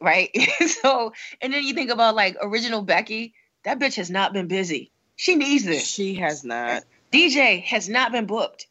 right? 0.00 0.30
so, 0.80 1.12
and 1.40 1.52
then 1.52 1.64
you 1.64 1.74
think 1.74 1.90
about 1.90 2.14
like 2.14 2.36
original 2.40 2.82
Becky. 2.82 3.34
That 3.64 3.80
bitch 3.80 3.96
has 3.96 4.12
not 4.12 4.32
been 4.32 4.46
busy. 4.46 4.92
She 5.16 5.34
needs 5.34 5.64
this. 5.64 5.84
She 5.84 6.14
has 6.20 6.44
not. 6.44 6.84
DJ 7.10 7.64
has 7.64 7.88
not 7.88 8.12
been 8.12 8.26
booked. 8.26 8.68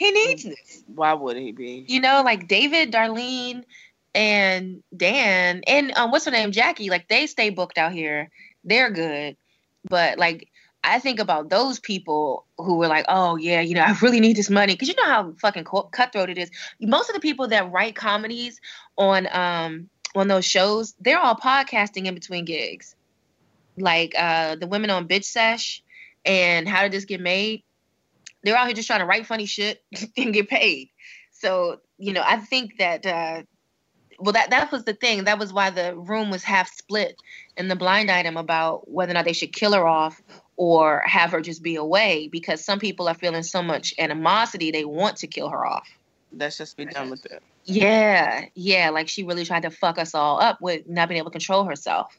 He 0.00 0.12
needs 0.12 0.44
this. 0.44 0.82
Why 0.86 1.12
would 1.12 1.36
he 1.36 1.52
be? 1.52 1.84
You 1.86 2.00
know, 2.00 2.22
like 2.24 2.48
David, 2.48 2.90
Darlene, 2.90 3.64
and 4.14 4.82
Dan, 4.96 5.60
and 5.66 5.92
um, 5.94 6.10
what's 6.10 6.24
her 6.24 6.30
name, 6.30 6.52
Jackie. 6.52 6.88
Like 6.88 7.06
they 7.08 7.26
stay 7.26 7.50
booked 7.50 7.76
out 7.76 7.92
here. 7.92 8.30
They're 8.64 8.90
good, 8.90 9.36
but 9.90 10.18
like 10.18 10.48
I 10.82 11.00
think 11.00 11.20
about 11.20 11.50
those 11.50 11.78
people 11.78 12.46
who 12.56 12.78
were 12.78 12.88
like, 12.88 13.04
oh 13.10 13.36
yeah, 13.36 13.60
you 13.60 13.74
know, 13.74 13.82
I 13.82 13.94
really 14.00 14.20
need 14.20 14.36
this 14.36 14.48
money 14.48 14.72
because 14.72 14.88
you 14.88 14.94
know 14.96 15.04
how 15.04 15.34
fucking 15.38 15.64
cutthroat 15.64 16.30
it 16.30 16.38
is. 16.38 16.50
Most 16.80 17.10
of 17.10 17.14
the 17.14 17.20
people 17.20 17.48
that 17.48 17.70
write 17.70 17.94
comedies 17.94 18.58
on 18.96 19.28
um 19.30 19.90
on 20.14 20.28
those 20.28 20.46
shows, 20.46 20.94
they're 20.98 21.20
all 21.20 21.36
podcasting 21.36 22.06
in 22.06 22.14
between 22.14 22.46
gigs. 22.46 22.96
Like 23.76 24.14
uh 24.16 24.56
the 24.56 24.66
women 24.66 24.88
on 24.88 25.06
Bitch 25.06 25.24
Sesh 25.24 25.82
and 26.24 26.66
How 26.66 26.84
Did 26.84 26.92
This 26.92 27.04
Get 27.04 27.20
Made? 27.20 27.64
They're 28.42 28.56
out 28.56 28.66
here 28.66 28.74
just 28.74 28.86
trying 28.86 29.00
to 29.00 29.06
write 29.06 29.26
funny 29.26 29.46
shit 29.46 29.82
and 30.16 30.32
get 30.32 30.48
paid. 30.48 30.90
So, 31.32 31.80
you 31.98 32.12
know, 32.12 32.22
I 32.24 32.36
think 32.36 32.78
that 32.78 33.06
uh 33.06 33.42
well 34.18 34.32
that 34.32 34.50
that 34.50 34.70
was 34.70 34.84
the 34.84 34.94
thing. 34.94 35.24
That 35.24 35.38
was 35.38 35.52
why 35.52 35.70
the 35.70 35.96
room 35.96 36.30
was 36.30 36.44
half 36.44 36.70
split 36.72 37.20
in 37.56 37.68
the 37.68 37.76
blind 37.76 38.10
item 38.10 38.36
about 38.36 38.90
whether 38.90 39.12
or 39.12 39.14
not 39.14 39.24
they 39.24 39.32
should 39.32 39.52
kill 39.52 39.72
her 39.72 39.86
off 39.86 40.20
or 40.56 41.02
have 41.06 41.32
her 41.32 41.40
just 41.40 41.62
be 41.62 41.76
away 41.76 42.28
because 42.28 42.62
some 42.62 42.78
people 42.78 43.08
are 43.08 43.14
feeling 43.14 43.42
so 43.42 43.62
much 43.62 43.94
animosity 43.98 44.70
they 44.70 44.84
want 44.84 45.16
to 45.16 45.26
kill 45.26 45.48
her 45.48 45.64
off. 45.64 45.88
Let's 46.32 46.58
just 46.58 46.76
be 46.76 46.84
done 46.84 47.10
with 47.10 47.24
it. 47.26 47.42
Yeah, 47.64 48.44
yeah, 48.54 48.90
like 48.90 49.08
she 49.08 49.22
really 49.22 49.44
tried 49.44 49.62
to 49.62 49.70
fuck 49.70 49.98
us 49.98 50.14
all 50.14 50.40
up 50.40 50.60
with 50.60 50.88
not 50.88 51.08
being 51.08 51.18
able 51.18 51.30
to 51.30 51.32
control 51.32 51.64
herself. 51.64 52.16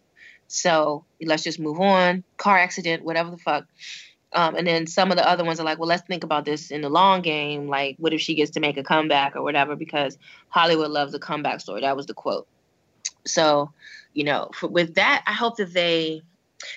So 0.47 1.05
let's 1.22 1.43
just 1.43 1.59
move 1.59 1.80
on. 1.80 2.24
Car 2.38 2.57
accident, 2.57 3.03
whatever 3.03 3.32
the 3.32 3.38
fuck. 3.38 3.65
Um, 4.34 4.55
and 4.55 4.65
then 4.65 4.88
some 4.88 5.11
of 5.11 5.17
the 5.17 5.27
other 5.27 5.43
ones 5.43 5.59
are 5.59 5.63
like, 5.63 5.77
well, 5.77 5.89
let's 5.89 6.07
think 6.07 6.23
about 6.23 6.45
this 6.45 6.71
in 6.71 6.82
the 6.82 6.89
long 6.89 7.21
game. 7.21 7.67
Like, 7.67 7.97
what 7.99 8.13
if 8.13 8.21
she 8.21 8.36
gets 8.36 8.51
to 8.51 8.59
make 8.59 8.77
a 8.77 8.84
comeback 8.84 9.36
or 9.36 9.43
whatever? 9.43 9.75
Because 9.75 10.17
Hollywood 10.49 10.89
loves 10.89 11.13
a 11.13 11.19
comeback 11.19 11.59
story. 11.59 11.82
That 11.82 11.97
was 11.97 12.05
the 12.05 12.13
quote. 12.13 12.47
So, 13.25 13.71
you 14.13 14.23
know, 14.23 14.49
for, 14.53 14.67
with 14.67 14.95
that, 14.95 15.23
I 15.27 15.34
hope 15.34 15.57
that 15.57 15.73
they 15.73 16.21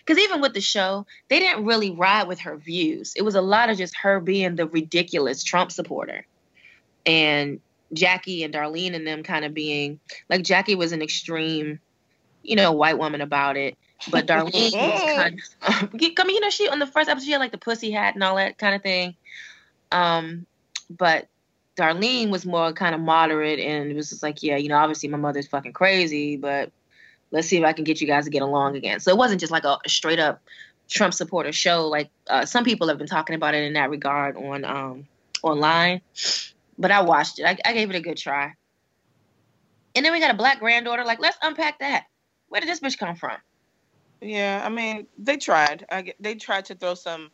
because 0.04 0.22
even 0.22 0.40
with 0.40 0.54
the 0.54 0.60
show, 0.60 1.06
they 1.28 1.38
didn't 1.38 1.66
really 1.66 1.90
ride 1.90 2.26
with 2.26 2.40
her 2.40 2.56
views. 2.56 3.12
It 3.16 3.22
was 3.22 3.34
a 3.34 3.42
lot 3.42 3.68
of 3.68 3.76
just 3.76 3.94
her 3.96 4.18
being 4.18 4.56
the 4.56 4.66
ridiculous 4.66 5.44
Trump 5.44 5.70
supporter, 5.70 6.26
and 7.06 7.60
Jackie 7.92 8.42
and 8.42 8.52
Darlene 8.52 8.94
and 8.94 9.06
them 9.06 9.22
kind 9.22 9.44
of 9.44 9.54
being 9.54 10.00
like 10.28 10.42
Jackie 10.42 10.74
was 10.74 10.92
an 10.92 11.02
extreme, 11.02 11.78
you 12.42 12.56
know, 12.56 12.72
white 12.72 12.98
woman 12.98 13.20
about 13.20 13.56
it, 13.56 13.76
but 14.10 14.26
Darlene 14.26 14.72
was 14.72 15.00
kind 15.16 15.40
of. 15.62 15.90
I 16.18 16.24
mean, 16.24 16.36
you 16.36 16.40
know, 16.40 16.50
she 16.50 16.68
on 16.68 16.78
the 16.78 16.86
first 16.86 17.08
episode 17.08 17.24
she 17.24 17.32
had 17.32 17.38
like 17.38 17.52
the 17.52 17.58
pussy 17.58 17.90
hat 17.90 18.14
and 18.14 18.22
all 18.22 18.36
that 18.36 18.58
kind 18.58 18.74
of 18.74 18.82
thing, 18.82 19.16
um, 19.92 20.46
but 20.90 21.28
Darlene 21.76 22.30
was 22.30 22.46
more 22.46 22.72
kind 22.72 22.94
of 22.94 23.00
moderate 23.00 23.58
and 23.58 23.90
it 23.90 23.96
was 23.96 24.10
just 24.10 24.22
like, 24.22 24.42
yeah, 24.42 24.56
you 24.56 24.68
know, 24.68 24.76
obviously 24.76 25.08
my 25.08 25.18
mother's 25.18 25.48
fucking 25.48 25.72
crazy, 25.72 26.36
but 26.36 26.70
let's 27.30 27.48
see 27.48 27.56
if 27.56 27.64
I 27.64 27.72
can 27.72 27.84
get 27.84 28.00
you 28.00 28.06
guys 28.06 28.24
to 28.24 28.30
get 28.30 28.42
along 28.42 28.76
again. 28.76 29.00
So 29.00 29.10
it 29.10 29.16
wasn't 29.16 29.40
just 29.40 29.52
like 29.52 29.64
a, 29.64 29.78
a 29.84 29.88
straight 29.88 30.20
up 30.20 30.40
Trump 30.88 31.14
supporter 31.14 31.52
show. 31.52 31.88
Like 31.88 32.10
uh, 32.28 32.46
some 32.46 32.64
people 32.64 32.88
have 32.88 32.98
been 32.98 33.06
talking 33.06 33.34
about 33.34 33.54
it 33.54 33.64
in 33.64 33.72
that 33.72 33.90
regard 33.90 34.36
on 34.36 34.64
um, 34.64 35.06
online, 35.42 36.00
but 36.78 36.90
I 36.90 37.02
watched 37.02 37.40
it. 37.40 37.44
I, 37.44 37.56
I 37.64 37.72
gave 37.72 37.90
it 37.90 37.96
a 37.96 38.00
good 38.00 38.16
try. 38.16 38.54
And 39.96 40.04
then 40.04 40.12
we 40.12 40.20
got 40.20 40.30
a 40.30 40.36
black 40.36 40.58
granddaughter. 40.58 41.04
Like, 41.04 41.20
let's 41.20 41.38
unpack 41.42 41.78
that. 41.80 42.04
Where 42.48 42.60
did 42.60 42.68
this 42.68 42.80
bitch 42.80 42.98
come 42.98 43.16
from? 43.16 43.36
Yeah, 44.24 44.62
I 44.64 44.70
mean, 44.70 45.06
they 45.18 45.36
tried. 45.36 45.84
I 45.90 46.14
they 46.18 46.34
tried 46.34 46.64
to 46.66 46.74
throw 46.74 46.94
some 46.94 47.30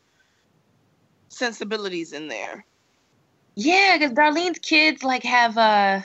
sensibilities 1.29 2.13
in 2.13 2.27
there. 2.27 2.67
Yeah, 3.55 3.97
because 3.97 4.13
Darlene's 4.13 4.59
kids 4.59 5.05
like 5.05 5.23
have 5.23 5.57
uh 5.57 6.01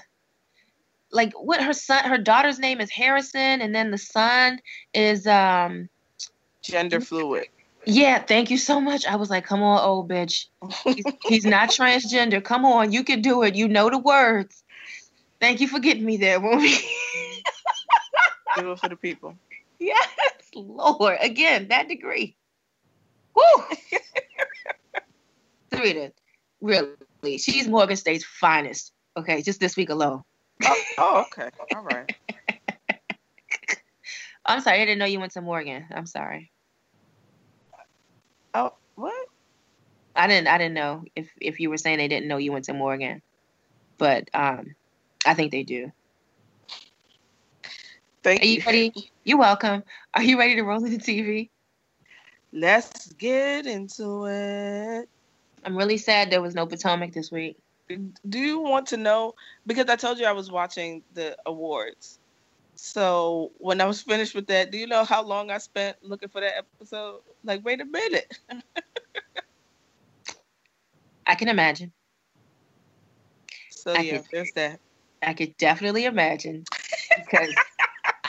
like 1.11 1.33
what 1.33 1.63
her 1.63 1.73
son 1.73 2.03
her 2.05 2.19
daughter's 2.19 2.59
name 2.59 2.79
is 2.81 2.91
Harrison 2.91 3.61
and 3.61 3.73
then 3.73 3.89
the 3.89 3.97
son 3.97 4.59
is 4.93 5.25
um 5.25 5.89
Gender 6.61 6.99
fluid. 6.99 7.47
yeah, 7.85 8.19
thank 8.19 8.51
you 8.51 8.57
so 8.57 8.79
much. 8.79 9.07
I 9.07 9.15
was 9.15 9.29
like, 9.29 9.45
come 9.45 9.63
on, 9.63 9.83
old 9.83 10.09
bitch. 10.09 10.45
He's, 10.83 11.05
he's 11.23 11.45
not 11.45 11.69
transgender. 11.69 12.43
Come 12.43 12.63
on, 12.65 12.91
you 12.91 13.03
can 13.03 13.21
do 13.21 13.43
it. 13.43 13.55
You 13.55 13.67
know 13.67 13.89
the 13.89 13.97
words. 13.97 14.63
Thank 15.39 15.61
you 15.61 15.67
for 15.67 15.79
getting 15.79 16.05
me 16.05 16.17
there, 16.17 16.39
movie. 16.39 16.75
Do 18.57 18.71
it 18.71 18.79
for 18.79 18.89
the 18.89 18.95
people. 18.95 19.35
Yes, 19.85 20.49
Lord. 20.55 21.17
Again, 21.21 21.67
that 21.69 21.87
degree. 21.87 22.35
Woo! 23.35 23.43
Sarita, 25.71 26.11
really, 26.61 27.37
she's 27.37 27.67
Morgan 27.67 27.97
State's 27.97 28.23
finest. 28.23 28.91
Okay, 29.17 29.41
just 29.41 29.59
this 29.59 29.75
week 29.77 29.89
alone. 29.89 30.23
Oh, 30.63 30.81
oh 30.97 31.25
okay. 31.31 31.49
All 31.75 31.83
right. 31.83 32.15
I'm 34.45 34.61
sorry, 34.61 34.81
I 34.81 34.85
didn't 34.85 34.99
know 34.99 35.05
you 35.05 35.19
went 35.19 35.33
to 35.33 35.41
Morgan. 35.41 35.85
I'm 35.91 36.05
sorry. 36.05 36.51
Oh, 38.53 38.71
what? 38.95 39.27
I 40.15 40.27
didn't 40.27 40.47
I 40.47 40.57
didn't 40.57 40.75
know 40.75 41.03
if 41.15 41.29
if 41.41 41.59
you 41.59 41.69
were 41.69 41.77
saying 41.77 41.97
they 41.97 42.07
didn't 42.07 42.27
know 42.27 42.37
you 42.37 42.51
went 42.51 42.65
to 42.65 42.73
Morgan. 42.73 43.21
But 43.97 44.29
um 44.33 44.75
I 45.25 45.33
think 45.33 45.51
they 45.51 45.63
do. 45.63 45.91
Thank 48.25 48.41
Are 48.41 48.45
you 48.45 48.61
ready? 48.65 48.91
You're 49.23 49.37
welcome. 49.37 49.83
Are 50.15 50.23
you 50.23 50.39
ready 50.39 50.55
to 50.55 50.63
roll 50.63 50.83
into 50.83 50.97
TV? 50.97 51.51
Let's 52.53 53.11
get 53.13 53.65
into 53.67 54.25
it. 54.27 55.09
I'm 55.63 55.77
really 55.77 55.97
sad 55.97 56.31
there 56.31 56.41
was 56.41 56.55
no 56.55 56.65
Potomac 56.65 57.13
this 57.13 57.31
week. 57.31 57.57
Do 58.27 58.39
you 58.39 58.59
want 58.59 58.87
to 58.87 58.97
know? 58.97 59.33
Because 59.67 59.87
I 59.89 59.95
told 59.95 60.19
you 60.19 60.25
I 60.25 60.31
was 60.33 60.51
watching 60.51 61.03
the 61.13 61.37
awards. 61.45 62.19
So 62.75 63.51
when 63.59 63.81
I 63.81 63.85
was 63.85 64.01
finished 64.01 64.35
with 64.35 64.47
that, 64.47 64.71
do 64.71 64.77
you 64.77 64.87
know 64.87 65.03
how 65.05 65.23
long 65.23 65.51
I 65.51 65.59
spent 65.59 65.97
looking 66.03 66.29
for 66.29 66.41
that 66.41 66.57
episode? 66.57 67.21
Like, 67.43 67.63
wait 67.65 67.81
a 67.81 67.85
minute. 67.85 68.37
I 71.27 71.35
can 71.35 71.47
imagine. 71.49 71.93
So 73.69 73.93
I 73.93 74.03
yeah, 74.03 74.19
could- 74.19 74.29
there's 74.31 74.51
that. 74.53 74.79
I 75.21 75.33
could 75.33 75.57
definitely 75.57 76.05
imagine 76.05 76.65
because 77.15 77.55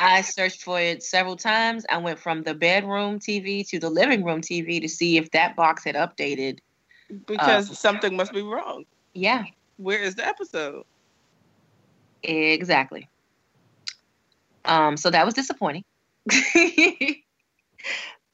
I 0.07 0.21
searched 0.21 0.63
for 0.63 0.81
it 0.81 1.03
several 1.03 1.35
times. 1.35 1.85
I 1.91 1.99
went 1.99 2.21
from 2.21 2.45
the 2.45 2.55
bedroom 2.55 3.19
TV 3.19 3.69
to 3.71 3.81
the 3.81 3.91
living 3.91 4.23
room 4.23 4.41
TV 4.41 4.81
to 4.81 4.89
see 4.89 5.17
if 5.17 5.33
that 5.33 5.57
box 5.57 5.83
had 5.83 5.97
updated. 5.97 6.61
Because 7.27 7.77
something 7.77 8.15
must 8.17 8.33
be 8.33 8.43
wrong. 8.43 8.85
Yeah, 9.15 9.45
Where 9.79 9.99
is 9.99 10.15
the 10.15 10.25
episode? 10.25 10.85
exactly. 12.23 13.09
Um, 14.65 14.97
so 14.97 15.11
that 15.11 15.25
was 15.25 15.35
disappointing. 15.35 15.85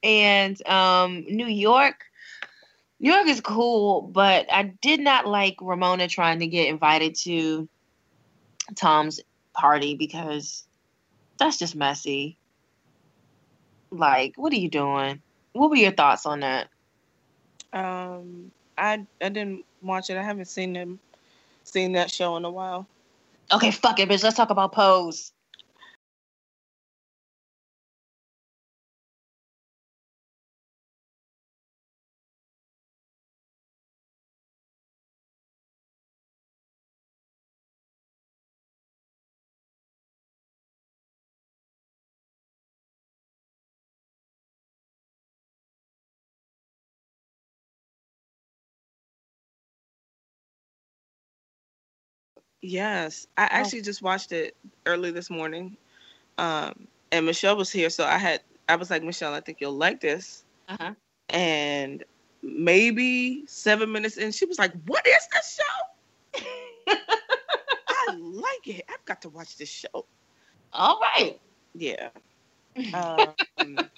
and 0.02 0.66
um, 0.68 1.24
New 1.26 1.46
York, 1.46 2.04
New 3.00 3.12
York 3.12 3.28
is 3.28 3.40
cool, 3.40 4.02
but 4.02 4.46
I 4.52 4.74
did 4.82 5.00
not 5.00 5.26
like 5.26 5.56
Ramona 5.58 6.06
trying 6.06 6.40
to 6.40 6.46
get 6.46 6.68
invited 6.68 7.14
to 7.22 7.66
Tom's 8.74 9.20
party 9.54 9.94
because 9.94 10.66
that's 11.38 11.58
just 11.58 11.74
messy. 11.74 12.36
Like, 13.90 14.34
what 14.36 14.52
are 14.52 14.56
you 14.56 14.68
doing? 14.68 15.20
What 15.52 15.70
were 15.70 15.76
your 15.76 15.92
thoughts 15.92 16.24
on 16.24 16.40
that? 16.40 16.68
Um, 17.72 18.50
I 18.78 19.06
I 19.20 19.28
didn't 19.28 19.64
watch 19.82 20.10
it. 20.10 20.16
I 20.16 20.22
haven't 20.22 20.46
seen 20.46 20.72
them 20.72 20.98
seen 21.64 21.92
that 21.92 22.10
show 22.10 22.36
in 22.36 22.44
a 22.44 22.50
while. 22.50 22.86
Okay, 23.52 23.70
fuck 23.70 23.98
it, 24.00 24.08
bitch. 24.08 24.22
Let's 24.22 24.36
talk 24.36 24.50
about 24.50 24.72
Pose. 24.72 25.32
Yes, 52.62 53.26
I 53.36 53.42
actually 53.50 53.82
just 53.82 54.02
watched 54.02 54.30
it 54.30 54.56
early 54.86 55.10
this 55.10 55.28
morning, 55.28 55.76
um, 56.38 56.86
and 57.10 57.26
Michelle 57.26 57.56
was 57.56 57.72
here, 57.72 57.90
so 57.90 58.04
I 58.04 58.18
had 58.18 58.40
I 58.68 58.76
was 58.76 58.88
like, 58.88 59.02
Michelle, 59.02 59.34
I 59.34 59.40
think 59.40 59.60
you'll 59.60 59.72
like 59.72 60.00
this. 60.00 60.44
Uh-huh. 60.68 60.94
And 61.28 62.04
maybe 62.42 63.44
seven 63.46 63.90
minutes 63.90 64.16
in, 64.16 64.30
she 64.30 64.46
was 64.46 64.60
like, 64.60 64.72
"What 64.86 65.04
is 65.06 65.26
this 65.32 65.60
show? 65.60 66.44
I 67.88 68.14
like 68.14 68.68
it. 68.68 68.84
I've 68.88 69.04
got 69.06 69.22
to 69.22 69.28
watch 69.28 69.56
this 69.56 69.68
show." 69.68 70.06
All 70.72 71.00
right. 71.00 71.40
Yeah, 71.74 72.10
um, 72.94 73.90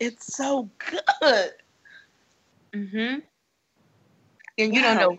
it's 0.00 0.36
so 0.36 0.68
good. 0.78 1.50
Mm-hmm. 2.72 3.20
And 4.58 4.74
you 4.74 4.82
don't 4.82 4.98
know 4.98 5.16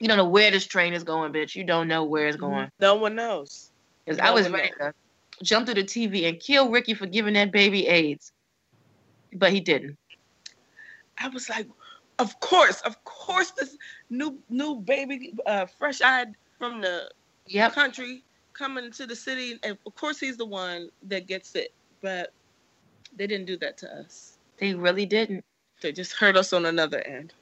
you 0.00 0.08
don't 0.08 0.16
know 0.16 0.28
where 0.28 0.50
this 0.50 0.66
train 0.66 0.94
is 0.94 1.04
going, 1.04 1.32
bitch. 1.32 1.54
You 1.54 1.62
don't 1.64 1.86
know 1.86 2.04
where 2.04 2.26
it's 2.26 2.36
going. 2.36 2.70
No 2.80 2.94
one 2.96 3.14
knows. 3.14 3.70
Because 4.04 4.18
No 4.18 4.24
I 4.24 4.30
was 4.30 4.48
ready 4.48 4.70
to 4.80 4.94
jump 5.42 5.66
through 5.66 5.74
the 5.74 5.84
TV 5.84 6.26
and 6.28 6.40
kill 6.40 6.70
Ricky 6.70 6.94
for 6.94 7.06
giving 7.06 7.34
that 7.34 7.52
baby 7.52 7.86
AIDS. 7.86 8.32
But 9.34 9.52
he 9.52 9.60
didn't. 9.60 9.96
I 11.18 11.28
was 11.28 11.48
like, 11.50 11.68
of 12.18 12.40
course, 12.40 12.80
of 12.80 13.02
course, 13.04 13.50
this 13.52 13.76
new 14.08 14.38
new 14.48 14.76
baby, 14.76 15.34
uh, 15.46 15.66
fresh 15.66 16.00
eyed 16.00 16.34
from 16.58 16.80
the 16.80 17.10
Yep. 17.46 17.74
country 17.74 18.22
coming 18.52 18.90
to 18.92 19.06
the 19.06 19.16
city, 19.16 19.58
and 19.62 19.76
of 19.86 19.94
course 19.96 20.18
he's 20.18 20.36
the 20.36 20.46
one 20.46 20.88
that 21.04 21.26
gets 21.26 21.54
it. 21.54 21.72
But 22.00 22.32
they 23.16 23.26
didn't 23.26 23.46
do 23.46 23.56
that 23.58 23.76
to 23.78 23.92
us. 24.00 24.38
They 24.58 24.74
really 24.74 25.06
didn't. 25.06 25.44
They 25.82 25.92
just 25.92 26.12
hurt 26.12 26.36
us 26.36 26.52
on 26.52 26.66
another 26.66 27.00
end. 27.00 27.32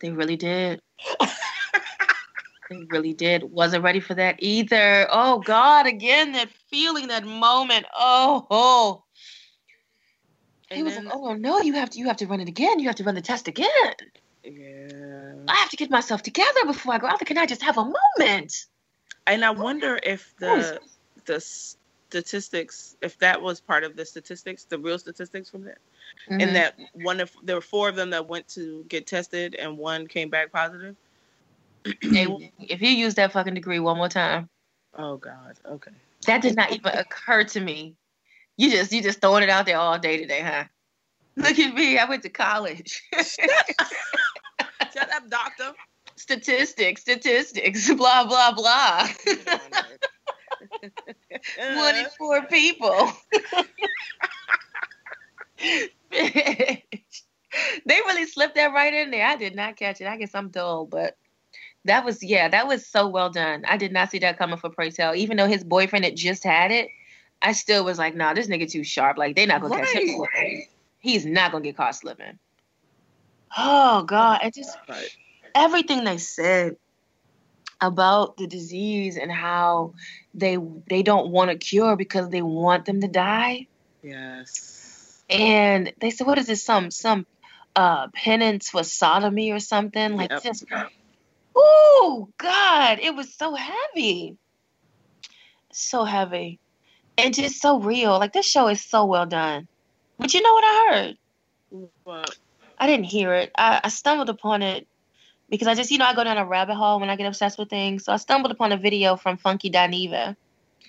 They 0.00 0.10
really 0.10 0.36
did. 0.36 0.80
really 2.90 3.12
did. 3.12 3.42
Wasn't 3.44 3.82
ready 3.82 4.00
for 4.00 4.14
that 4.14 4.36
either. 4.38 5.06
Oh 5.10 5.40
God, 5.40 5.86
again, 5.86 6.32
that 6.32 6.48
feeling, 6.70 7.08
that 7.08 7.24
moment. 7.24 7.86
Oh, 7.94 8.46
oh. 8.50 9.04
He 10.70 10.82
was 10.82 10.94
then- 10.94 11.04
like, 11.06 11.14
oh 11.14 11.34
no, 11.34 11.60
you 11.60 11.74
have 11.74 11.90
to 11.90 11.98
you 11.98 12.06
have 12.06 12.16
to 12.18 12.26
run 12.26 12.40
it 12.40 12.48
again. 12.48 12.78
You 12.80 12.86
have 12.88 12.96
to 12.96 13.04
run 13.04 13.14
the 13.14 13.22
test 13.22 13.48
again. 13.48 13.68
Yeah. 14.42 15.34
I 15.48 15.54
have 15.56 15.70
to 15.70 15.76
get 15.76 15.90
myself 15.90 16.22
together 16.22 16.64
before 16.66 16.94
I 16.94 16.98
go 16.98 17.06
out 17.06 17.18
there. 17.18 17.26
Can 17.26 17.38
I 17.38 17.46
just 17.46 17.62
have 17.62 17.78
a 17.78 17.84
moment? 18.18 18.66
And 19.26 19.44
I 19.44 19.50
wonder 19.50 19.98
if 20.02 20.34
the 20.38 20.80
the 21.26 21.40
statistics, 21.40 22.96
if 23.02 23.18
that 23.18 23.40
was 23.40 23.60
part 23.60 23.84
of 23.84 23.96
the 23.96 24.04
statistics, 24.04 24.64
the 24.64 24.78
real 24.78 24.98
statistics 24.98 25.48
from 25.50 25.64
that, 25.64 25.78
Mhm. 26.28 26.42
and 26.42 26.56
that 26.56 26.78
one 26.92 27.20
of 27.20 27.30
there 27.42 27.56
were 27.56 27.62
four 27.62 27.88
of 27.88 27.96
them 27.96 28.10
that 28.10 28.26
went 28.28 28.46
to 28.48 28.84
get 28.88 29.06
tested, 29.06 29.54
and 29.54 29.78
one 29.78 30.06
came 30.06 30.28
back 30.28 30.52
positive. 30.52 30.96
If 31.84 32.80
you 32.82 32.88
use 32.90 33.14
that 33.16 33.32
fucking 33.32 33.54
degree 33.54 33.78
one 33.80 33.96
more 33.98 34.08
time, 34.08 34.48
Oh 34.96 35.16
God. 35.16 35.58
Okay. 35.66 35.90
that 36.26 36.40
did 36.42 36.56
not 36.56 36.72
even 36.72 36.92
occur 36.96 37.44
to 37.44 37.60
me 37.60 37.96
You 38.56 38.70
just 38.70 38.92
you 38.92 39.02
just 39.02 39.20
throwing 39.20 39.42
it 39.42 39.50
out 39.50 39.66
there 39.66 39.78
all 39.78 39.98
day 39.98 40.16
today, 40.18 40.40
huh? 40.40 40.64
Look 41.36 41.58
at 41.58 41.74
me. 41.74 41.98
I 41.98 42.04
went 42.04 42.22
to 42.22 42.28
college. 42.28 43.02
Shut 44.94 45.12
up, 45.12 45.28
doctor. 45.28 45.72
statistics, 46.16 47.00
statistics, 47.02 47.92
blah 47.96 48.24
blah 48.26 48.52
blah. 48.52 49.08
One 51.74 51.96
in 51.96 52.06
four 52.16 52.46
people. 52.46 53.12
they 56.10 56.82
really 57.86 58.26
slipped 58.26 58.54
that 58.54 58.72
right 58.72 58.94
in 58.94 59.10
there. 59.10 59.26
I 59.26 59.36
did 59.36 59.56
not 59.56 59.76
catch 59.76 60.00
it. 60.00 60.06
I 60.06 60.16
guess 60.16 60.34
I'm 60.34 60.50
dull, 60.50 60.86
but 60.86 61.16
that 61.84 62.04
was 62.04 62.22
yeah, 62.22 62.48
that 62.48 62.66
was 62.66 62.86
so 62.86 63.08
well 63.08 63.30
done. 63.30 63.64
I 63.66 63.76
did 63.76 63.92
not 63.92 64.10
see 64.10 64.18
that 64.20 64.38
coming 64.38 64.56
for 64.58 64.70
Pray 64.70 64.90
Tell. 64.90 65.14
Even 65.14 65.36
though 65.36 65.46
his 65.46 65.64
boyfriend 65.64 66.04
had 66.04 66.16
just 66.16 66.44
had 66.44 66.70
it, 66.70 66.88
I 67.42 67.52
still 67.52 67.84
was 67.84 67.98
like, 67.98 68.14
nah, 68.14 68.34
this 68.34 68.46
nigga 68.46 68.70
too 68.70 68.84
sharp. 68.84 69.18
Like 69.18 69.36
they 69.36 69.46
not 69.46 69.60
gonna 69.60 69.76
catch 69.76 69.94
him. 69.94 70.08
Slipping. 70.08 70.66
He's 71.00 71.26
not 71.26 71.52
gonna 71.52 71.64
get 71.64 71.76
caught 71.76 71.94
slipping. 71.94 72.38
Oh 73.56 74.02
God, 74.04 74.40
it 74.42 74.54
just 74.54 74.76
Right. 74.88 75.10
everything 75.54 76.04
they 76.04 76.18
said 76.18 76.76
about 77.80 78.36
the 78.38 78.46
disease 78.46 79.16
and 79.16 79.30
how 79.30 79.94
they 80.32 80.56
they 80.88 81.02
don't 81.02 81.30
want 81.30 81.50
a 81.50 81.56
cure 81.56 81.96
because 81.96 82.30
they 82.30 82.42
want 82.42 82.86
them 82.86 83.00
to 83.02 83.08
die. 83.08 83.66
Yes. 84.02 85.22
And 85.28 85.92
they 86.00 86.10
said, 86.10 86.26
what 86.26 86.38
is 86.38 86.46
this? 86.46 86.64
Some 86.64 86.90
some 86.90 87.26
uh 87.76 88.08
penance 88.08 88.70
for 88.70 88.82
sodomy 88.84 89.52
or 89.52 89.58
something? 89.58 90.16
Like 90.16 90.30
Yep. 90.30 90.42
just 90.42 90.64
Oh 91.56 92.28
God, 92.38 92.98
it 93.00 93.14
was 93.14 93.34
so 93.34 93.54
heavy. 93.54 94.36
So 95.72 96.04
heavy. 96.04 96.58
And 97.16 97.34
just 97.34 97.60
so 97.60 97.80
real. 97.80 98.18
Like 98.18 98.32
this 98.32 98.46
show 98.46 98.68
is 98.68 98.84
so 98.84 99.04
well 99.04 99.26
done. 99.26 99.68
But 100.18 100.34
you 100.34 100.42
know 100.42 100.52
what 100.52 100.64
I 100.64 100.90
heard? 100.90 101.16
What? 102.04 102.36
I 102.78 102.86
didn't 102.86 103.06
hear 103.06 103.34
it. 103.34 103.52
I, 103.56 103.80
I 103.84 103.88
stumbled 103.88 104.28
upon 104.28 104.62
it 104.62 104.86
because 105.48 105.68
I 105.68 105.74
just, 105.74 105.90
you 105.90 105.98
know, 105.98 106.06
I 106.06 106.14
go 106.14 106.24
down 106.24 106.38
a 106.38 106.44
rabbit 106.46 106.74
hole 106.74 106.98
when 107.00 107.10
I 107.10 107.16
get 107.16 107.26
obsessed 107.26 107.58
with 107.58 107.70
things. 107.70 108.04
So 108.04 108.12
I 108.12 108.16
stumbled 108.16 108.52
upon 108.52 108.72
a 108.72 108.76
video 108.76 109.16
from 109.16 109.36
Funky 109.36 109.70
Dineva, 109.70 110.36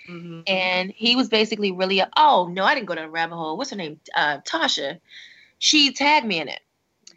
Mhm. 0.09 0.43
and 0.47 0.91
he 0.95 1.16
was 1.16 1.30
basically 1.30 1.72
really, 1.72 2.01
oh 2.18 2.47
no, 2.51 2.63
I 2.63 2.74
didn't 2.76 2.88
go 2.88 2.95
down 2.95 3.05
a 3.05 3.09
rabbit 3.09 3.36
hole. 3.36 3.57
What's 3.57 3.70
her 3.72 3.76
name? 3.76 3.99
Uh, 4.16 4.39
Tasha. 4.39 4.99
She 5.59 5.93
tagged 5.93 6.26
me 6.26 6.39
in 6.39 6.47
it, 6.47 6.59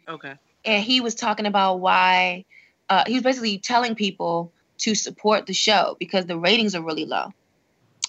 Okay. 0.07 0.33
and 0.65 0.83
he 0.83 1.01
was 1.01 1.15
talking 1.15 1.45
about 1.45 1.75
why. 1.75 2.45
Uh, 2.89 3.03
he 3.07 3.13
was 3.13 3.23
basically 3.23 3.59
telling 3.59 3.95
people 3.95 4.51
to 4.79 4.95
support 4.95 5.45
the 5.45 5.53
show 5.53 5.95
because 5.99 6.25
the 6.25 6.37
ratings 6.37 6.75
are 6.75 6.81
really 6.81 7.05
low, 7.05 7.31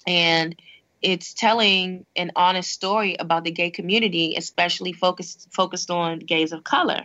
and 0.07 0.55
it's 1.01 1.33
telling 1.33 2.05
an 2.15 2.31
honest 2.35 2.71
story 2.71 3.15
about 3.19 3.43
the 3.43 3.51
gay 3.51 3.69
community, 3.69 4.35
especially 4.37 4.93
focused 4.93 5.47
focused 5.51 5.89
on 5.89 6.19
gays 6.19 6.51
of 6.51 6.63
color. 6.63 7.03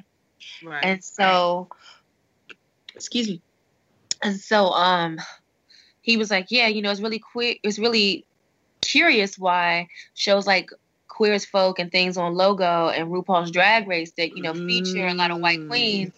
Right. 0.62 0.84
And 0.84 1.04
so, 1.04 1.68
excuse 2.94 3.28
me. 3.28 3.40
And 4.22 4.36
so, 4.36 4.66
um, 4.70 5.20
he 6.02 6.16
was 6.16 6.30
like, 6.30 6.46
yeah, 6.50 6.68
you 6.68 6.82
know, 6.82 6.90
it's 6.90 7.00
really 7.00 7.18
quick. 7.18 7.60
It's 7.62 7.78
really 7.78 8.24
curious 8.80 9.38
why 9.38 9.88
shows 10.14 10.46
like 10.46 10.70
Queer 11.08 11.32
as 11.32 11.44
Folk 11.44 11.78
and 11.78 11.90
things 11.90 12.16
on 12.16 12.34
Logo 12.34 12.88
and 12.88 13.10
RuPaul's 13.10 13.50
Drag 13.50 13.88
Race 13.88 14.12
that 14.12 14.36
you 14.36 14.42
know 14.42 14.54
feature 14.54 15.06
a 15.06 15.14
lot 15.14 15.30
of 15.30 15.40
white 15.40 15.60
Mm. 15.60 15.68
queens 15.68 16.12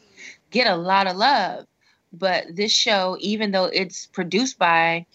get 0.51 0.67
a 0.67 0.77
lot 0.77 1.07
of 1.07 1.17
love, 1.17 1.67
but 2.13 2.47
this 2.55 2.73
show, 2.73 3.17
even 3.21 3.51
though 3.51 3.67
it's 3.67 4.07
produced 4.07 4.59
by 4.59 5.07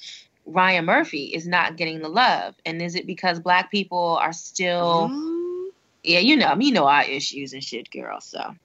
Ryan 0.45 0.85
Murphy, 0.85 1.25
is 1.25 1.47
not 1.47 1.77
getting 1.77 2.01
the 2.01 2.09
love. 2.09 2.55
And 2.65 2.81
is 2.81 2.95
it 2.95 3.07
because 3.07 3.39
Black 3.39 3.71
people 3.71 4.17
are 4.21 4.33
still? 4.33 5.09
Mm. 5.09 5.69
yeah, 6.03 6.19
you 6.19 6.35
know, 6.35 6.55
you 6.59 6.71
know 6.71 6.85
our 6.85 7.03
issues 7.03 7.53
and 7.53 7.63
shit, 7.63 7.89
girl. 7.91 8.19
So 8.21 8.55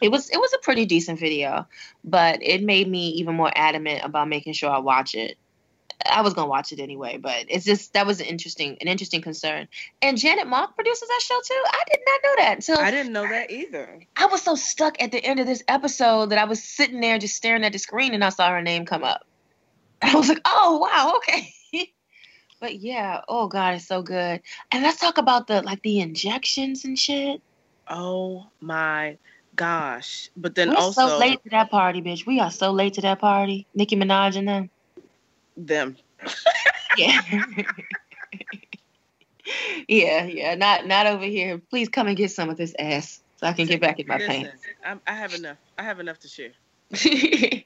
it 0.00 0.10
was 0.10 0.30
it 0.30 0.38
was 0.38 0.52
a 0.54 0.58
pretty 0.62 0.86
decent 0.86 1.18
video, 1.18 1.66
but 2.04 2.42
it 2.42 2.62
made 2.62 2.88
me 2.88 3.08
even 3.10 3.34
more 3.34 3.52
adamant 3.54 4.02
about 4.04 4.28
making 4.28 4.52
sure 4.52 4.70
I 4.70 4.78
watch 4.78 5.14
it. 5.14 5.36
I 6.10 6.22
was 6.22 6.34
gonna 6.34 6.48
watch 6.48 6.72
it 6.72 6.80
anyway, 6.80 7.18
but 7.18 7.46
it's 7.48 7.64
just 7.64 7.92
that 7.92 8.06
was 8.06 8.20
an 8.20 8.26
interesting 8.26 8.76
an 8.80 8.88
interesting 8.88 9.20
concern. 9.20 9.68
And 10.02 10.16
Janet 10.16 10.46
Mock 10.46 10.74
produces 10.74 11.08
that 11.08 11.20
show 11.22 11.38
too. 11.44 11.62
I 11.66 11.82
did 11.90 12.00
not 12.06 12.20
know 12.24 12.44
that 12.44 12.54
until 12.56 12.78
I 12.78 12.90
didn't 12.90 13.12
know 13.12 13.28
that 13.28 13.50
either. 13.50 14.00
I 14.16 14.26
was 14.26 14.42
so 14.42 14.54
stuck 14.54 15.00
at 15.02 15.12
the 15.12 15.24
end 15.24 15.40
of 15.40 15.46
this 15.46 15.62
episode 15.68 16.30
that 16.30 16.38
I 16.38 16.44
was 16.44 16.62
sitting 16.62 17.00
there 17.00 17.18
just 17.18 17.36
staring 17.36 17.64
at 17.64 17.72
the 17.72 17.78
screen 17.78 18.14
and 18.14 18.24
I 18.24 18.30
saw 18.30 18.50
her 18.50 18.62
name 18.62 18.86
come 18.86 19.04
up. 19.04 19.26
I 20.02 20.14
was 20.14 20.28
like, 20.28 20.40
oh 20.44 20.78
wow, 20.78 21.14
okay. 21.16 21.52
but 22.60 22.76
yeah, 22.76 23.20
oh 23.28 23.48
god, 23.48 23.74
it's 23.74 23.86
so 23.86 24.02
good. 24.02 24.40
And 24.72 24.82
let's 24.82 25.00
talk 25.00 25.18
about 25.18 25.46
the 25.46 25.62
like 25.62 25.82
the 25.82 26.00
injections 26.00 26.84
and 26.84 26.98
shit. 26.98 27.42
Oh 27.88 28.46
my 28.60 29.18
gosh. 29.56 30.30
But 30.36 30.54
then 30.54 30.70
We're 30.70 30.76
also 30.76 31.08
so 31.08 31.18
late 31.18 31.42
to 31.44 31.50
that 31.50 31.70
party, 31.70 32.00
bitch. 32.00 32.26
We 32.26 32.40
are 32.40 32.50
so 32.50 32.70
late 32.70 32.94
to 32.94 33.00
that 33.02 33.18
party. 33.18 33.66
Nicki 33.74 33.96
Minaj 33.96 34.36
and 34.36 34.48
them. 34.48 34.70
Them. 35.66 35.96
Yeah. 36.96 37.20
yeah, 39.88 40.24
yeah. 40.24 40.54
Not 40.54 40.86
not 40.86 41.06
over 41.06 41.24
here. 41.24 41.58
Please 41.70 41.88
come 41.88 42.06
and 42.06 42.16
get 42.16 42.30
some 42.30 42.50
of 42.50 42.56
this 42.56 42.74
ass 42.78 43.20
so 43.36 43.46
I 43.46 43.52
can 43.52 43.66
get 43.66 43.80
back 43.80 43.98
in 43.98 44.06
my 44.06 44.18
Listen, 44.18 44.42
pants. 44.42 44.62
I'm, 44.84 45.00
I 45.06 45.12
have 45.12 45.34
enough. 45.34 45.56
I 45.78 45.82
have 45.82 46.00
enough 46.00 46.18
to 46.20 46.28
share. 46.28 46.50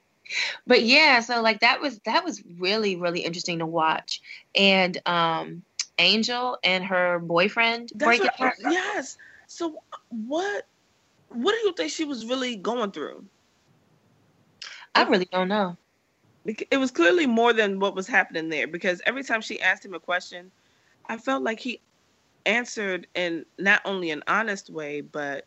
but 0.67 0.83
yeah, 0.83 1.21
so 1.21 1.43
like 1.43 1.61
that 1.61 1.81
was 1.81 1.99
that 2.01 2.25
was 2.25 2.43
really 2.59 2.97
really 2.97 3.21
interesting 3.21 3.59
to 3.59 3.67
watch, 3.67 4.23
and 4.55 5.01
um, 5.07 5.63
Angel 5.99 6.59
and 6.63 6.85
her 6.85 7.19
boyfriend 7.19 7.91
That's 7.95 8.07
breaking 8.07 8.31
what, 8.39 8.49
up. 8.51 8.55
yes. 8.63 9.17
So 9.47 9.83
what? 10.09 10.67
What 11.29 11.53
do 11.53 11.59
you 11.67 11.73
think 11.73 11.91
she 11.91 12.05
was 12.05 12.27
really 12.27 12.55
going 12.55 12.93
through? 12.93 13.25
I 14.95 15.03
really 15.03 15.25
don't 15.25 15.49
know. 15.49 15.77
It 16.47 16.79
was 16.79 16.91
clearly 16.91 17.27
more 17.27 17.53
than 17.53 17.81
what 17.81 17.95
was 17.95 18.07
happening 18.07 18.49
there 18.49 18.67
because 18.67 19.01
every 19.07 19.23
time 19.23 19.41
she 19.41 19.61
asked 19.61 19.85
him 19.85 19.95
a 19.95 20.01
question, 20.01 20.51
I 21.07 21.17
felt 21.17 21.43
like 21.43 21.61
he 21.61 21.81
answered 22.47 23.07
in 23.15 23.47
not 23.59 23.81
only 23.85 24.11
an 24.11 24.23
honest 24.27 24.71
way, 24.71 25.01
but 25.01 25.47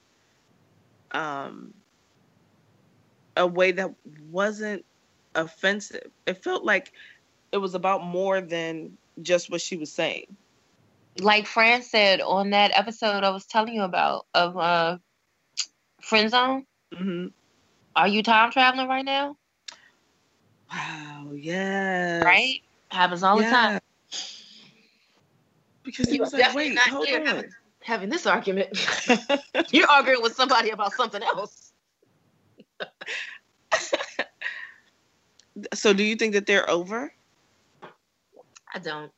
um, 1.11 1.73
a 3.35 3.45
way 3.45 3.71
that 3.71 3.93
wasn't 4.31 4.83
offensive. 5.35 6.11
It 6.25 6.43
felt 6.43 6.63
like 6.63 6.91
it 7.51 7.57
was 7.57 7.75
about 7.75 8.03
more 8.03 8.41
than 8.41 8.97
just 9.21 9.51
what 9.51 9.61
she 9.61 9.77
was 9.77 9.91
saying. 9.91 10.35
Like 11.19 11.45
Fran 11.47 11.81
said 11.83 12.21
on 12.21 12.51
that 12.51 12.71
episode 12.73 13.23
I 13.23 13.29
was 13.29 13.45
telling 13.45 13.73
you 13.73 13.83
about 13.83 14.25
of 14.33 14.57
uh, 14.57 14.97
Friend 16.01 16.29
Zone. 16.29 16.65
hmm 16.95 17.27
Are 17.95 18.07
you 18.07 18.23
time 18.23 18.51
traveling 18.51 18.87
right 18.87 19.05
now? 19.05 19.35
Wow. 20.71 21.31
Yeah. 21.33 22.23
Right? 22.23 22.61
Happens 22.89 23.23
all 23.23 23.37
the 23.37 23.43
time. 23.43 23.79
Because 25.83 26.09
he 26.09 26.15
You 26.15 26.21
was 26.21 26.33
are 26.33 26.37
like, 26.37 26.47
definitely 26.47 26.69
wait, 26.69 26.75
not 26.75 26.89
hold 26.89 27.07
here 27.07 27.19
on. 27.21 27.25
having, 27.25 27.51
having 27.81 28.09
this 28.09 28.25
argument. 28.25 28.69
You're 29.71 29.89
arguing 29.89 30.21
with 30.21 30.35
somebody 30.35 30.71
about 30.71 30.93
something 30.93 31.23
else. 31.23 31.71
so 35.73 35.93
do 35.93 36.03
you 36.03 36.15
think 36.15 36.33
that 36.33 36.45
they're 36.45 36.69
over? 36.69 37.13
I 38.73 38.79
don't. 38.79 39.11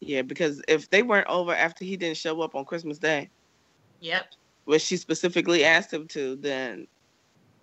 Yeah, 0.00 0.22
because 0.22 0.62
if 0.68 0.88
they 0.90 1.02
weren't 1.02 1.26
over 1.28 1.52
after 1.54 1.84
he 1.84 1.96
didn't 1.96 2.16
show 2.16 2.40
up 2.40 2.54
on 2.54 2.64
Christmas 2.64 2.98
Day, 2.98 3.28
Yep. 4.00 4.26
which 4.64 4.82
she 4.82 4.96
specifically 4.96 5.64
asked 5.64 5.92
him 5.92 6.06
to, 6.08 6.36
then 6.36 6.86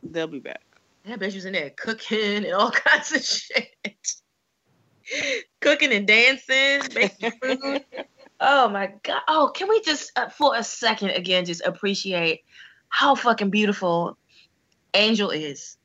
they'll 0.04 0.28
be 0.28 0.40
back. 0.40 0.62
That 1.08 1.20
bitch 1.20 1.36
was 1.36 1.46
in 1.46 1.54
there 1.54 1.70
cooking 1.70 2.44
and 2.46 2.54
all 2.54 2.72
kinds 2.86 3.14
of 3.14 3.24
shit. 3.24 3.72
cooking 5.62 5.94
and 5.94 6.06
dancing, 6.06 6.82
making 6.94 7.32
food. 7.42 7.86
oh 8.42 8.68
my 8.70 8.92
god. 9.04 9.22
Oh, 9.28 9.52
can 9.56 9.70
we 9.70 9.82
just 9.82 10.12
uh, 10.18 10.30
for 10.30 10.56
a 10.56 10.64
second 10.64 11.12
again 11.12 11.46
just 11.46 11.62
appreciate 11.66 12.42
how 12.90 13.16
fucking 13.16 13.52
beautiful 13.52 14.18
Angel 14.94 15.30
is, 15.30 15.78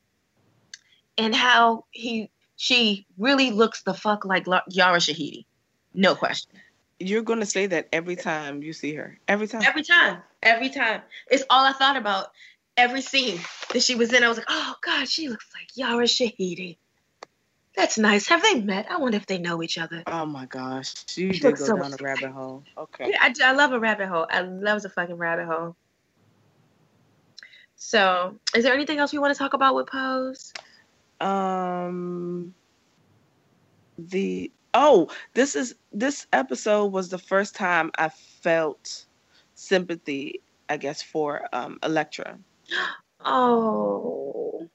and 1.17 1.33
how 1.33 1.85
he 1.91 2.29
she 2.57 3.05
really 3.17 3.51
looks 3.51 3.83
the 3.83 3.93
fuck 3.93 4.25
like 4.25 4.45
La- 4.45 4.61
Yara 4.69 4.97
Shahidi. 4.97 5.45
No 5.93 6.15
question. 6.15 6.51
You're 6.99 7.21
gonna 7.21 7.45
say 7.45 7.65
that 7.67 7.87
every 7.93 8.15
time 8.17 8.61
you 8.61 8.73
see 8.73 8.93
her. 8.95 9.19
Every 9.27 9.47
time. 9.47 9.61
Every 9.65 9.83
time. 9.83 10.21
Every 10.41 10.69
time. 10.69 11.01
It's 11.31 11.43
all 11.49 11.63
I 11.65 11.71
thought 11.73 11.95
about. 11.95 12.27
Every 12.75 13.01
scene 13.01 13.39
that 13.71 13.83
she 13.83 13.95
was 13.95 14.11
in, 14.13 14.23
I 14.23 14.29
was 14.29 14.37
like, 14.37 14.47
oh 14.49 14.75
God, 14.81 15.07
she 15.07 15.29
looks 15.29 15.45
like 15.53 15.69
Yara 15.75 16.05
Shahidi. 16.05 16.77
That's 17.75 17.97
nice. 17.97 18.27
Have 18.27 18.41
they 18.43 18.61
met? 18.61 18.89
I 18.89 18.97
wonder 18.97 19.17
if 19.17 19.25
they 19.25 19.37
know 19.39 19.63
each 19.63 19.77
other. 19.77 20.03
oh 20.07 20.25
my 20.25 20.45
gosh, 20.45 20.93
you 21.15 21.33
She 21.33 21.39
did 21.39 21.57
go 21.57 21.65
so 21.65 21.75
down 21.77 21.93
a 21.93 22.03
rabbit 22.03 22.31
hole. 22.31 22.63
Okay. 22.77 23.11
Yeah, 23.11 23.17
I, 23.21 23.33
I 23.43 23.51
love 23.53 23.73
a 23.73 23.79
rabbit 23.79 24.07
hole. 24.07 24.27
I 24.29 24.41
love 24.41 24.83
a 24.85 24.89
fucking 24.89 25.15
rabbit 25.15 25.45
hole. 25.45 25.75
So, 27.75 28.35
is 28.55 28.63
there 28.63 28.73
anything 28.73 28.99
else 28.99 29.11
we 29.11 29.19
want 29.19 29.33
to 29.33 29.37
talk 29.37 29.53
about 29.53 29.75
with 29.75 29.87
Pose? 29.87 30.53
Um, 31.19 32.53
the 33.97 34.51
Oh, 34.73 35.09
this 35.35 35.55
is 35.55 35.75
this 35.91 36.25
episode 36.33 36.87
was 36.87 37.09
the 37.09 37.19
first 37.19 37.55
time 37.55 37.91
I 37.97 38.09
felt 38.09 39.05
sympathy, 39.53 40.41
I 40.67 40.77
guess, 40.77 41.01
for 41.01 41.47
um 41.53 41.77
Elektra. 41.83 42.39
Oh. 43.25 44.67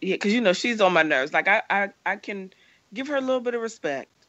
Yeah, 0.00 0.14
because 0.14 0.32
you 0.32 0.40
know 0.40 0.54
she's 0.54 0.80
on 0.80 0.94
my 0.94 1.02
nerves. 1.02 1.34
Like 1.34 1.46
I, 1.46 1.62
I, 1.68 1.88
I 2.06 2.16
can 2.16 2.50
give 2.94 3.06
her 3.08 3.16
a 3.16 3.20
little 3.20 3.40
bit 3.40 3.54
of 3.54 3.60
respect, 3.60 4.28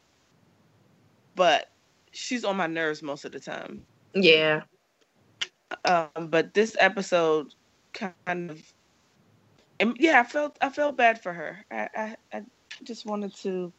but 1.34 1.70
she's 2.12 2.44
on 2.44 2.58
my 2.58 2.66
nerves 2.66 3.02
most 3.02 3.24
of 3.24 3.32
the 3.32 3.40
time. 3.40 3.86
Yeah. 4.12 4.62
Um, 5.86 6.28
but 6.28 6.52
this 6.52 6.76
episode 6.78 7.54
kind 7.94 8.50
of, 8.50 8.60
and 9.80 9.96
yeah, 9.98 10.20
I 10.20 10.24
felt 10.24 10.58
I 10.60 10.68
felt 10.68 10.98
bad 10.98 11.22
for 11.22 11.32
her. 11.32 11.64
I, 11.70 11.88
I, 11.96 12.16
I 12.34 12.42
just 12.82 13.06
wanted 13.06 13.34
to. 13.36 13.72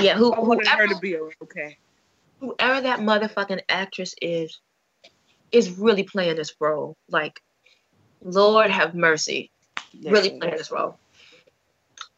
Yeah. 0.00 0.16
Who? 0.16 0.32
I 0.32 0.40
wanted 0.40 0.66
her 0.66 0.78
Whoever, 0.78 0.94
to 0.94 1.00
be 1.00 1.16
okay. 1.16 1.78
whoever 2.40 2.80
that 2.80 3.00
motherfucking 3.00 3.60
actress 3.68 4.14
is, 4.20 4.60
is 5.52 5.78
really 5.78 6.02
playing 6.02 6.36
this 6.36 6.54
role. 6.60 6.96
Like, 7.08 7.40
Lord 8.24 8.70
have 8.70 8.94
mercy. 8.94 9.50
Really 10.02 10.38
playing 10.38 10.56
this 10.56 10.70
role. 10.72 10.98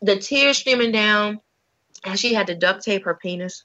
The 0.00 0.16
tears 0.16 0.59
streaming 0.59 0.92
down, 0.92 1.40
and 2.04 2.18
she 2.18 2.32
had 2.32 2.46
to 2.46 2.54
duct 2.54 2.84
tape 2.84 3.04
her 3.04 3.14
penis. 3.14 3.64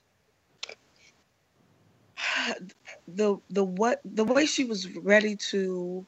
the 3.08 3.38
the 3.50 3.64
what 3.64 4.00
the 4.04 4.24
way 4.24 4.46
she 4.46 4.64
was 4.64 4.88
ready 4.96 5.36
to 5.36 6.04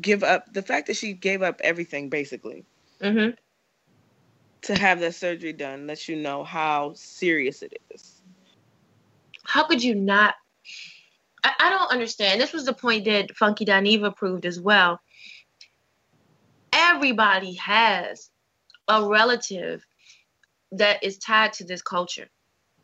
give 0.00 0.24
up 0.24 0.52
the 0.52 0.62
fact 0.62 0.86
that 0.88 0.96
she 0.96 1.12
gave 1.12 1.42
up 1.42 1.60
everything 1.62 2.08
basically 2.08 2.64
Mm-hmm. 3.00 3.30
to 4.62 4.78
have 4.78 5.00
that 5.00 5.14
surgery 5.14 5.52
done 5.52 5.86
lets 5.86 6.08
you 6.08 6.16
know 6.16 6.42
how 6.42 6.92
serious 6.94 7.60
it 7.62 7.76
is. 7.90 8.22
how 9.44 9.64
could 9.64 9.82
you 9.82 9.94
not 9.94 10.34
I, 11.44 11.52
I 11.60 11.70
don't 11.70 11.92
understand. 11.92 12.40
This 12.40 12.52
was 12.52 12.64
the 12.64 12.72
point 12.72 13.04
that 13.04 13.36
funky 13.36 13.64
Dineva 13.64 14.16
proved 14.16 14.46
as 14.46 14.58
well. 14.58 15.00
Everybody 16.72 17.54
has 17.54 18.30
a 18.88 19.06
relative 19.06 19.86
that 20.72 21.04
is 21.04 21.18
tied 21.18 21.52
to 21.54 21.64
this 21.64 21.82
culture 21.82 22.28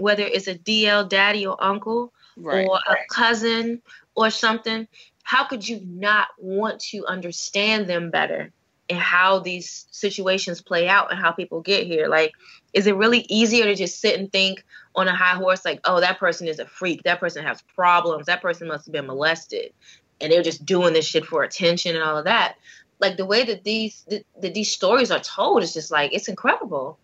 whether 0.01 0.25
it's 0.25 0.49
a 0.49 0.55
dl 0.55 1.09
daddy 1.09 1.47
or 1.47 1.63
uncle 1.63 2.13
Right. 2.37 2.67
or 2.67 2.77
a 2.77 2.97
cousin 3.11 3.83
or 4.15 4.31
something. 4.31 4.89
How 5.23 5.45
could 5.45 5.69
you 5.69 5.83
not 5.85 6.29
want 6.39 6.81
to 6.91 7.05
understand 7.07 7.87
them 7.87 8.11
better 8.11 8.53
and 8.91 8.99
how 8.99 9.39
these 9.39 9.87
situations 9.91 10.61
play 10.61 10.89
out 10.89 11.11
and 11.11 11.19
how 11.19 11.31
people 11.33 11.61
get 11.61 11.87
here. 11.87 12.09
Like 12.09 12.33
is 12.75 12.87
it 12.87 12.97
really 12.97 13.21
easier 13.29 13.65
to 13.65 13.75
just 13.75 14.01
sit 14.01 14.19
and 14.19 14.31
think 14.31 14.65
on 14.95 15.09
a 15.09 15.15
high 15.15 15.35
horse 15.37 15.65
like 15.65 15.81
oh 15.85 16.01
that 16.01 16.19
person 16.19 16.49
is 16.49 16.59
a 16.59 16.67
freak 16.67 17.03
that 17.05 17.21
person 17.21 17.45
has 17.45 17.63
problems 17.63 18.27
that 18.27 18.43
person 18.43 18.67
must 18.69 18.87
have 18.87 18.93
been 18.93 19.07
molested 19.07 19.73
and 20.21 20.31
they're 20.31 20.43
just 20.43 20.65
doing 20.67 20.93
this 20.93 21.07
shit 21.07 21.25
for 21.25 21.43
attention 21.43 21.97
and 21.97 22.05
all 22.05 22.19
of 22.19 22.25
that? 22.25 22.57
Like 22.99 23.17
the 23.17 23.25
way 23.25 23.45
that 23.45 23.65
these 23.65 24.05
that, 24.09 24.55
these 24.55 24.71
stories 24.71 25.11
are 25.11 25.21
told 25.21 25.63
is 25.63 25.73
just 25.73 25.91
like 25.91 26.13
it's 26.13 26.29
incredible. 26.29 26.99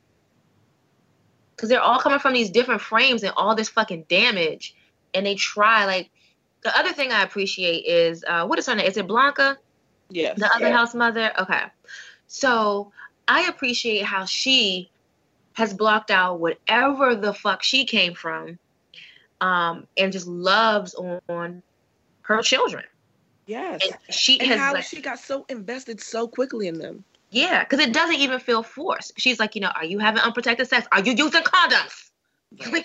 Because 1.54 1.70
they're 1.70 1.80
all 1.80 1.98
coming 1.98 2.18
from 2.18 2.34
these 2.34 2.50
different 2.50 2.82
frames 2.82 3.22
and 3.22 3.32
all 3.36 3.54
this 3.54 3.70
fucking 3.70 4.04
damage 4.08 4.74
and 5.14 5.24
they 5.24 5.34
try 5.34 5.86
like 5.86 6.10
the 6.62 6.78
other 6.78 6.92
thing 6.92 7.12
i 7.12 7.22
appreciate 7.22 7.86
is 7.86 8.24
uh 8.28 8.46
what 8.46 8.58
is 8.58 8.66
her 8.66 8.74
name? 8.74 8.86
Is 8.86 8.96
it 8.96 9.06
blanca 9.06 9.56
yes. 10.10 10.38
the 10.38 10.50
other 10.54 10.70
house 10.72 10.94
mother? 10.94 11.32
Okay. 11.40 11.62
So 12.26 12.92
i 13.28 13.42
appreciate 13.48 14.04
how 14.04 14.24
she 14.24 14.88
has 15.54 15.74
blocked 15.74 16.10
out 16.12 16.38
whatever 16.38 17.14
the 17.16 17.32
fuck 17.34 17.62
she 17.62 17.84
came 17.84 18.14
from 18.14 18.58
um 19.40 19.86
and 19.96 20.12
just 20.12 20.26
loves 20.28 20.94
on 20.94 21.62
her 22.22 22.42
children. 22.42 22.84
Yes. 23.46 23.80
and 23.84 23.96
she 24.14 24.38
And 24.40 24.48
has 24.50 24.58
how 24.58 24.74
like, 24.74 24.84
she 24.84 25.00
got 25.00 25.18
so 25.18 25.44
invested 25.48 26.00
so 26.00 26.26
quickly 26.28 26.68
in 26.68 26.78
them. 26.78 27.04
yeah 27.30 27.64
because 27.64 27.80
it 27.80 27.92
doesn't 27.92 28.16
even 28.16 28.38
feel 28.40 28.62
forced. 28.62 29.12
She's 29.18 29.38
like 29.40 29.54
you 29.54 29.60
know 29.60 29.72
are 29.74 29.84
you 29.84 29.98
having 29.98 30.20
unprotected 30.22 30.68
sex? 30.68 30.86
Are 30.92 31.00
you 31.02 31.12
using 31.12 31.42
condoms 31.42 32.10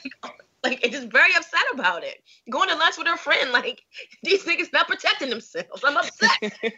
like 0.64 0.84
it's 0.84 0.96
just 0.96 1.12
very 1.12 1.34
upset 1.36 1.64
about 1.74 2.04
it. 2.04 2.22
Going 2.50 2.70
to 2.70 2.76
lunch 2.76 2.98
with 2.98 3.08
her 3.08 3.18
friend 3.18 3.52
like 3.52 3.82
these 4.24 4.44
niggas 4.46 4.72
not 4.74 4.88
protecting 4.88 5.30
themselves. 5.30 5.84
I'm 5.84 5.98
upset. 5.98 6.54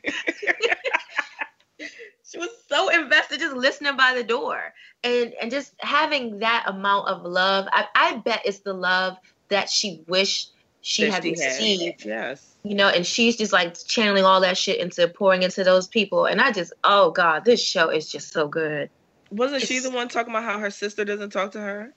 She 2.30 2.40
was 2.40 2.50
so 2.68 2.90
invested 2.90 3.40
just 3.42 3.56
listening 3.56 3.96
by 3.96 4.16
the 4.16 4.24
door 4.24 4.74
and 5.04 5.34
and 5.40 5.52
just 5.52 5.76
having 5.78 6.40
that 6.40 6.64
amount 6.66 7.08
of 7.08 7.24
love. 7.24 7.68
I, 7.72 7.86
I 7.94 8.18
bet 8.18 8.42
it's 8.46 8.60
the 8.60 8.74
love 8.74 9.18
that 9.50 9.70
she 9.70 10.04
wished 10.08 10.52
she 10.82 11.04
that 11.04 11.12
had 11.12 11.24
received. 11.26 12.06
Yes. 12.06 12.56
you 12.64 12.74
know 12.74 12.88
and 12.88 13.06
she's 13.06 13.36
just 13.36 13.54
like 13.54 13.76
channeling 13.86 14.24
all 14.24 14.42
that 14.42 14.58
shit 14.58 14.80
into 14.80 15.08
pouring 15.10 15.44
into 15.44 15.64
those 15.64 15.88
people. 15.88 16.26
And 16.26 16.42
i 16.42 16.52
just 16.52 16.74
oh 16.84 17.12
god 17.12 17.46
this 17.46 17.62
show 17.62 17.90
is 17.90 18.12
just 18.12 18.32
so 18.32 18.48
good. 18.48 18.90
Wasn't 19.30 19.62
she 19.62 19.78
the 19.78 19.92
one 19.92 20.08
talking 20.08 20.34
about 20.34 20.44
how 20.44 20.58
her 20.58 20.72
sister 20.72 21.06
doesn't 21.06 21.30
talk 21.30 21.52
to 21.52 21.60
her? 21.60 21.94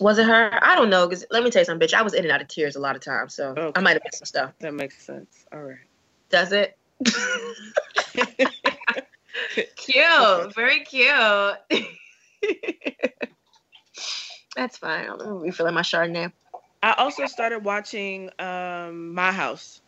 Was 0.00 0.18
it 0.18 0.26
her 0.26 0.50
i 0.62 0.74
don't 0.74 0.90
know 0.90 1.06
because 1.08 1.24
let 1.30 1.42
me 1.42 1.50
tell 1.50 1.60
you 1.62 1.66
something 1.66 1.86
bitch 1.86 1.94
i 1.94 2.02
was 2.02 2.14
in 2.14 2.24
and 2.24 2.32
out 2.32 2.40
of 2.42 2.48
tears 2.48 2.76
a 2.76 2.80
lot 2.80 2.96
of 2.96 3.02
times 3.02 3.34
so 3.34 3.50
Okay. 3.56 3.72
i 3.76 3.80
might 3.80 3.92
have 3.94 4.02
missed 4.04 4.18
some 4.18 4.26
stuff 4.26 4.52
That 4.60 4.74
makes 4.74 5.04
sense. 5.04 5.46
All 5.52 5.62
right. 5.62 5.78
does 6.30 6.52
it 6.52 6.76
cute 9.76 10.54
very 10.54 10.80
cute 10.84 11.58
that's 14.56 14.76
fine 14.78 15.08
i'm 15.08 15.40
refilling 15.40 15.74
my 15.74 15.82
chardonnay 15.82 16.32
I 16.82 16.92
also 16.98 17.24
started 17.24 17.64
watching 17.64 18.28
um 18.38 19.14
My 19.14 19.32
House. 19.32 19.80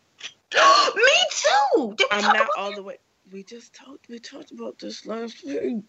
Me 0.54 1.02
too. 1.30 1.94
I'm 2.10 2.22
not 2.32 2.48
all 2.56 2.72
the 2.72 2.82
way. 2.82 2.96
We 3.30 3.44
just 3.44 3.74
talked. 3.74 4.08
We 4.08 4.18
talked 4.18 4.50
about 4.50 4.78
this 4.78 5.04
last 5.04 5.44
week. 5.44 5.84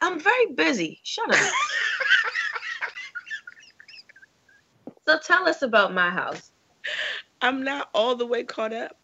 I'm 0.00 0.20
very 0.20 0.46
busy. 0.54 1.00
Shut 1.02 1.30
up. 1.30 1.38
so 5.08 5.18
tell 5.18 5.48
us 5.48 5.62
about 5.62 5.94
my 5.94 6.10
house. 6.10 6.50
I'm 7.40 7.62
not 7.62 7.88
all 7.94 8.16
the 8.16 8.26
way 8.26 8.44
caught 8.44 8.72
up, 8.72 8.96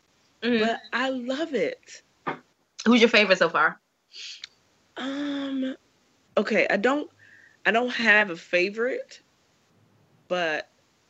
Mhm. 0.42 0.60
but 0.60 0.80
I 0.92 1.10
love 1.10 1.54
it. 1.54 2.02
Who's 2.86 3.00
your 3.00 3.10
favorite 3.10 3.38
so 3.38 3.48
far? 3.48 3.80
Um, 4.96 5.76
okay, 6.36 6.66
I 6.68 6.76
don't, 6.76 7.10
I 7.66 7.70
don't 7.70 7.90
have 7.90 8.30
a 8.30 8.36
favorite, 8.36 9.20
but 10.28 10.68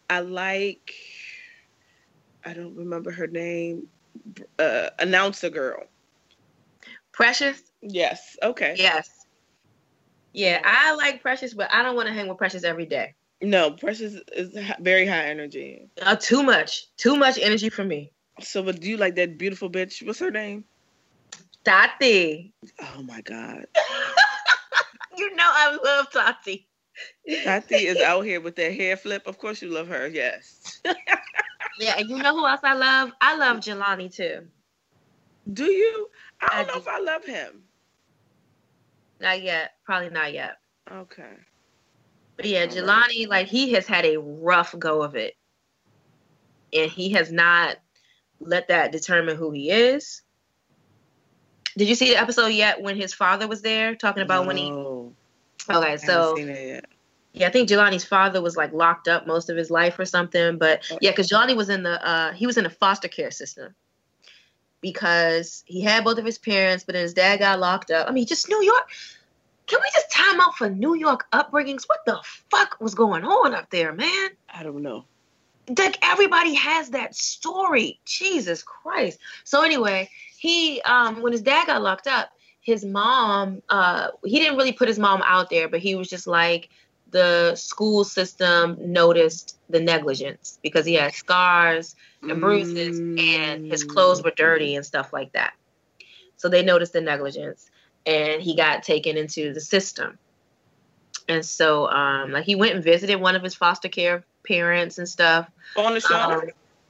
I 0.08 0.20
like. 0.20 0.94
I 2.44 2.54
don't 2.54 2.74
remember 2.74 3.10
her 3.12 3.26
name. 3.26 3.88
Uh, 4.58 4.90
announcer 4.98 5.50
girl. 5.50 5.84
Precious? 7.12 7.62
Yes. 7.80 8.36
Okay. 8.42 8.74
Yes. 8.76 9.08
Yeah, 10.32 10.60
I 10.64 10.94
like 10.94 11.22
Precious, 11.22 11.54
but 11.54 11.72
I 11.72 11.82
don't 11.82 11.96
want 11.96 12.08
to 12.08 12.14
hang 12.14 12.28
with 12.28 12.38
Precious 12.38 12.64
every 12.64 12.86
day. 12.86 13.14
No, 13.42 13.70
Precious 13.72 14.14
is 14.32 14.56
very 14.80 15.06
high 15.06 15.24
energy. 15.26 15.88
Uh, 16.00 16.16
too 16.16 16.42
much. 16.42 16.86
Too 16.96 17.16
much 17.16 17.38
energy 17.38 17.68
for 17.68 17.84
me. 17.84 18.12
So, 18.40 18.62
but 18.62 18.80
do 18.80 18.88
you 18.88 18.96
like 18.96 19.16
that 19.16 19.38
beautiful 19.38 19.70
bitch? 19.70 20.06
What's 20.06 20.18
her 20.20 20.30
name? 20.30 20.64
Tati. 21.64 22.52
Oh 22.80 23.02
my 23.02 23.20
God, 23.22 23.66
You 25.18 25.34
know 25.36 25.44
I 25.46 25.78
love 25.84 26.10
Tati. 26.10 26.66
Tati 27.44 27.74
is 27.74 28.00
out 28.02 28.22
here 28.24 28.40
with 28.40 28.56
that 28.56 28.72
hair 28.74 28.96
flip. 28.96 29.26
Of 29.26 29.38
course, 29.38 29.60
you 29.60 29.68
love 29.68 29.88
her. 29.88 30.06
Yes. 30.08 30.80
Yeah, 31.78 31.94
and 31.96 32.10
you 32.10 32.18
know 32.18 32.34
who 32.36 32.46
else 32.46 32.60
I 32.62 32.74
love? 32.74 33.10
I 33.22 33.36
love 33.36 33.58
Jelani 33.58 34.14
too. 34.14 34.46
Do 35.50 35.64
you? 35.64 36.08
I 36.42 36.48
I 36.52 36.56
don't 36.58 36.66
know 36.66 36.74
do. 36.74 36.80
if 36.80 36.88
I 36.88 36.98
love 37.00 37.24
him. 37.24 37.62
Not 39.18 39.42
yet. 39.42 39.72
Probably 39.90 40.10
not 40.10 40.32
yet. 40.32 40.58
Okay. 40.88 41.32
But 42.36 42.46
yeah. 42.46 42.68
Jelani, 42.68 43.26
like 43.26 43.48
he 43.48 43.72
has 43.72 43.88
had 43.88 44.04
a 44.04 44.18
rough 44.20 44.72
go 44.78 45.02
of 45.02 45.16
it. 45.16 45.34
And 46.72 46.88
he 46.88 47.10
has 47.14 47.32
not 47.32 47.76
let 48.38 48.68
that 48.68 48.92
determine 48.92 49.36
who 49.36 49.50
he 49.50 49.68
is. 49.72 50.22
Did 51.76 51.88
you 51.88 51.96
see 51.96 52.10
the 52.10 52.20
episode 52.20 52.52
yet 52.52 52.80
when 52.80 52.94
his 52.94 53.12
father 53.12 53.48
was 53.48 53.62
there 53.62 53.96
talking 53.96 54.22
about 54.22 54.46
when 54.46 54.58
he 54.58 54.70
Okay, 54.70 55.02
I 55.68 55.96
so 55.96 56.36
seen 56.36 56.50
it 56.50 56.68
yet. 56.68 56.84
yeah, 57.32 57.48
I 57.48 57.50
think 57.50 57.68
Jelani's 57.68 58.04
father 58.04 58.40
was 58.40 58.56
like 58.56 58.72
locked 58.72 59.08
up 59.08 59.26
most 59.26 59.50
of 59.50 59.56
his 59.56 59.72
life 59.72 59.98
or 59.98 60.04
something. 60.04 60.56
But 60.56 60.84
Oh. 60.92 60.98
yeah, 61.00 61.10
because 61.10 61.28
Jelani 61.28 61.56
was 61.56 61.68
in 61.68 61.82
the 61.82 62.00
uh 62.06 62.32
he 62.32 62.46
was 62.46 62.56
in 62.56 62.62
the 62.62 62.70
foster 62.70 63.08
care 63.08 63.32
system. 63.32 63.74
Because 64.82 65.64
he 65.66 65.80
had 65.80 66.04
both 66.04 66.18
of 66.18 66.24
his 66.24 66.38
parents, 66.38 66.84
but 66.84 66.92
then 66.92 67.02
his 67.02 67.12
dad 67.12 67.40
got 67.40 67.58
locked 67.58 67.90
up. 67.90 68.08
I 68.08 68.12
mean, 68.12 68.24
just 68.24 68.48
New 68.48 68.62
York. 68.62 68.88
Can 69.70 69.78
we 69.80 69.88
just 69.94 70.10
time 70.10 70.40
out 70.40 70.56
for 70.56 70.68
New 70.68 70.96
York 70.96 71.26
upbringings? 71.32 71.84
What 71.86 72.00
the 72.04 72.20
fuck 72.50 72.76
was 72.80 72.92
going 72.92 73.22
on 73.22 73.54
up 73.54 73.70
there, 73.70 73.92
man? 73.92 74.30
I 74.52 74.64
don't 74.64 74.82
know. 74.82 75.04
like 75.78 75.96
everybody 76.02 76.54
has 76.54 76.90
that 76.90 77.14
story. 77.14 78.00
Jesus 78.04 78.64
Christ. 78.64 79.20
So 79.44 79.62
anyway, 79.62 80.10
he 80.38 80.82
um 80.82 81.22
when 81.22 81.30
his 81.30 81.42
dad 81.42 81.68
got 81.68 81.82
locked 81.82 82.08
up, 82.08 82.30
his 82.60 82.84
mom 82.84 83.62
uh 83.68 84.08
he 84.24 84.40
didn't 84.40 84.56
really 84.56 84.72
put 84.72 84.88
his 84.88 84.98
mom 84.98 85.22
out 85.24 85.50
there, 85.50 85.68
but 85.68 85.78
he 85.78 85.94
was 85.94 86.08
just 86.08 86.26
like 86.26 86.68
the 87.12 87.54
school 87.54 88.02
system 88.02 88.76
noticed 88.80 89.56
the 89.68 89.78
negligence 89.78 90.58
because 90.64 90.84
he 90.84 90.94
had 90.94 91.12
scars 91.12 91.94
and 92.22 92.40
bruises 92.40 92.98
and 92.98 93.70
his 93.70 93.84
clothes 93.84 94.20
were 94.24 94.32
dirty 94.36 94.74
and 94.74 94.84
stuff 94.84 95.12
like 95.12 95.32
that. 95.34 95.52
So 96.36 96.48
they 96.48 96.64
noticed 96.64 96.92
the 96.92 97.00
negligence 97.00 97.70
and 98.06 98.42
he 98.42 98.56
got 98.56 98.82
taken 98.82 99.16
into 99.16 99.52
the 99.52 99.60
system. 99.60 100.18
And 101.28 101.44
so 101.44 101.88
um 101.88 102.32
like 102.32 102.44
he 102.44 102.54
went 102.54 102.74
and 102.74 102.84
visited 102.84 103.16
one 103.16 103.36
of 103.36 103.42
his 103.42 103.54
foster 103.54 103.88
care 103.88 104.24
parents 104.46 104.98
and 104.98 105.08
stuff. 105.08 105.48
On 105.76 105.94
the 105.94 106.00
show. 106.00 106.14
Um, 106.14 106.42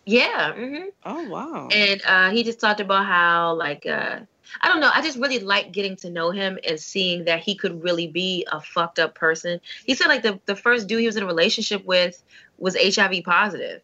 yeah. 0.06 0.52
hmm 0.52 0.88
oh 1.04 1.28
wow. 1.28 1.68
and 1.70 2.02
uh, 2.04 2.30
he 2.30 2.42
just 2.42 2.58
talked 2.60 2.80
about 2.80 3.06
how 3.06 3.54
like 3.54 3.86
uh, 3.86 4.20
I 4.62 4.68
don't 4.68 4.80
know. 4.80 4.90
I 4.92 5.02
just 5.02 5.18
really 5.18 5.38
like 5.38 5.72
getting 5.72 5.96
to 5.96 6.10
know 6.10 6.30
him 6.30 6.58
and 6.66 6.80
seeing 6.80 7.24
that 7.26 7.40
he 7.40 7.54
could 7.54 7.84
really 7.84 8.08
be 8.08 8.46
a 8.50 8.60
fucked 8.60 8.98
up 8.98 9.14
person. 9.14 9.60
He 9.84 9.94
said 9.94 10.08
like 10.08 10.22
the 10.22 10.40
the 10.46 10.56
first 10.56 10.88
dude 10.88 11.00
he 11.00 11.06
was 11.06 11.16
in 11.16 11.22
a 11.22 11.26
relationship 11.26 11.84
with 11.84 12.20
was 12.58 12.76
HIV 12.76 13.22
positive, 13.24 13.82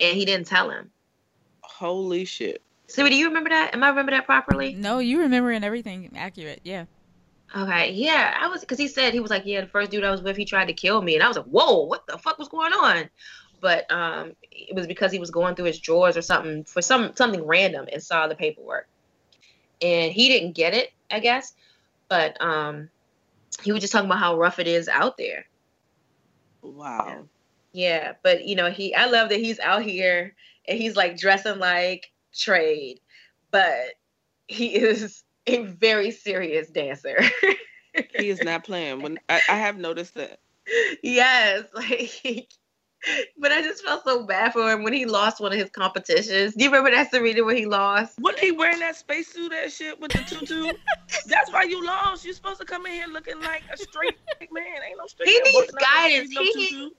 and 0.00 0.16
he 0.16 0.24
didn't 0.24 0.46
tell 0.46 0.70
him. 0.70 0.90
Holy 1.60 2.24
shit. 2.24 2.62
So 2.92 3.08
do 3.08 3.16
you 3.16 3.28
remember 3.28 3.48
that? 3.48 3.72
Am 3.72 3.82
I 3.82 3.88
remember 3.88 4.12
that 4.12 4.26
properly? 4.26 4.74
No, 4.74 4.98
you 4.98 5.20
remembering 5.20 5.64
everything 5.64 6.10
accurate. 6.14 6.60
Yeah. 6.62 6.84
Okay, 7.56 7.92
yeah, 7.92 8.36
I 8.38 8.48
was 8.48 8.60
because 8.60 8.78
he 8.78 8.86
said 8.86 9.14
he 9.14 9.20
was 9.20 9.30
like, 9.30 9.46
yeah, 9.46 9.62
the 9.62 9.66
first 9.66 9.90
dude 9.90 10.04
I 10.04 10.10
was 10.10 10.20
with, 10.20 10.36
he 10.36 10.44
tried 10.44 10.66
to 10.66 10.74
kill 10.74 11.00
me, 11.00 11.14
and 11.14 11.22
I 11.22 11.28
was 11.28 11.38
like, 11.38 11.46
whoa, 11.46 11.84
what 11.84 12.06
the 12.06 12.18
fuck 12.18 12.38
was 12.38 12.48
going 12.48 12.74
on? 12.74 13.08
But 13.62 13.90
um, 13.90 14.32
it 14.50 14.76
was 14.76 14.86
because 14.86 15.10
he 15.10 15.18
was 15.18 15.30
going 15.30 15.54
through 15.54 15.64
his 15.66 15.80
drawers 15.80 16.18
or 16.18 16.22
something 16.22 16.64
for 16.64 16.82
some 16.82 17.16
something 17.16 17.46
random 17.46 17.88
and 17.90 18.02
saw 18.02 18.26
the 18.26 18.34
paperwork, 18.34 18.88
and 19.80 20.12
he 20.12 20.28
didn't 20.28 20.52
get 20.52 20.74
it, 20.74 20.90
I 21.10 21.20
guess. 21.20 21.54
But 22.10 22.36
um, 22.42 22.90
he 23.62 23.72
was 23.72 23.80
just 23.80 23.94
talking 23.94 24.06
about 24.10 24.18
how 24.18 24.36
rough 24.36 24.58
it 24.58 24.66
is 24.66 24.86
out 24.88 25.16
there. 25.16 25.46
Wow. 26.60 27.24
Yeah, 27.72 28.12
but 28.22 28.46
you 28.46 28.54
know, 28.54 28.70
he 28.70 28.94
I 28.94 29.06
love 29.06 29.30
that 29.30 29.40
he's 29.40 29.60
out 29.60 29.82
here 29.82 30.34
and 30.68 30.78
he's 30.78 30.94
like 30.94 31.16
dressing 31.16 31.58
like 31.58 32.11
trade, 32.34 33.00
but 33.50 33.94
he 34.48 34.74
is 34.74 35.22
a 35.46 35.62
very 35.64 36.10
serious 36.10 36.68
dancer. 36.70 37.18
He 38.16 38.30
is 38.30 38.42
not 38.42 38.64
playing. 38.64 39.02
When 39.02 39.18
I, 39.28 39.42
I 39.50 39.56
have 39.58 39.76
noticed 39.76 40.14
that. 40.14 40.40
yes, 41.02 41.64
like 41.74 42.48
but 43.38 43.52
I 43.52 43.60
just 43.62 43.84
felt 43.84 44.04
so 44.04 44.24
bad 44.24 44.52
for 44.52 44.70
him 44.70 44.82
when 44.82 44.92
he 44.92 45.04
lost 45.06 45.40
one 45.40 45.52
of 45.52 45.58
his 45.58 45.70
competitions. 45.70 46.54
Do 46.54 46.64
you 46.64 46.70
remember 46.70 46.90
that 46.90 47.10
Serena 47.10 47.44
when 47.44 47.56
he 47.56 47.66
lost? 47.66 48.18
Wasn't 48.18 48.40
he 48.42 48.52
wearing 48.52 48.78
that 48.78 48.96
spacesuit 48.96 49.50
that 49.50 49.72
shit 49.72 50.00
with 50.00 50.12
the 50.12 50.22
tutu? 50.22 50.72
That's 51.26 51.52
why 51.52 51.64
you 51.64 51.84
lost. 51.84 52.24
You're 52.24 52.34
supposed 52.34 52.60
to 52.60 52.64
come 52.66 52.86
in 52.86 52.92
here 52.92 53.08
looking 53.08 53.42
like 53.42 53.64
a 53.72 53.76
straight 53.76 54.16
man. 54.50 54.64
Ain't 54.88 54.98
no 54.98 55.06
straight 55.06 55.28
He 55.28 55.34
man 55.34 55.42
needs 55.44 55.56
walking 55.56 55.74
out 55.74 56.08
there 56.08 56.10
guidance. 56.10 56.34
no 56.34 56.42
He- 56.42 56.52
tutu. 56.52 56.90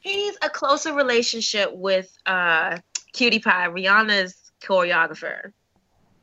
He 0.00 0.16
needs 0.16 0.36
a 0.42 0.50
closer 0.50 0.92
relationship 0.92 1.70
with 1.72 2.14
uh 2.26 2.78
Cutie 3.14 3.38
Pie, 3.38 3.68
Rihanna's 3.68 4.43
choreographer. 4.64 5.52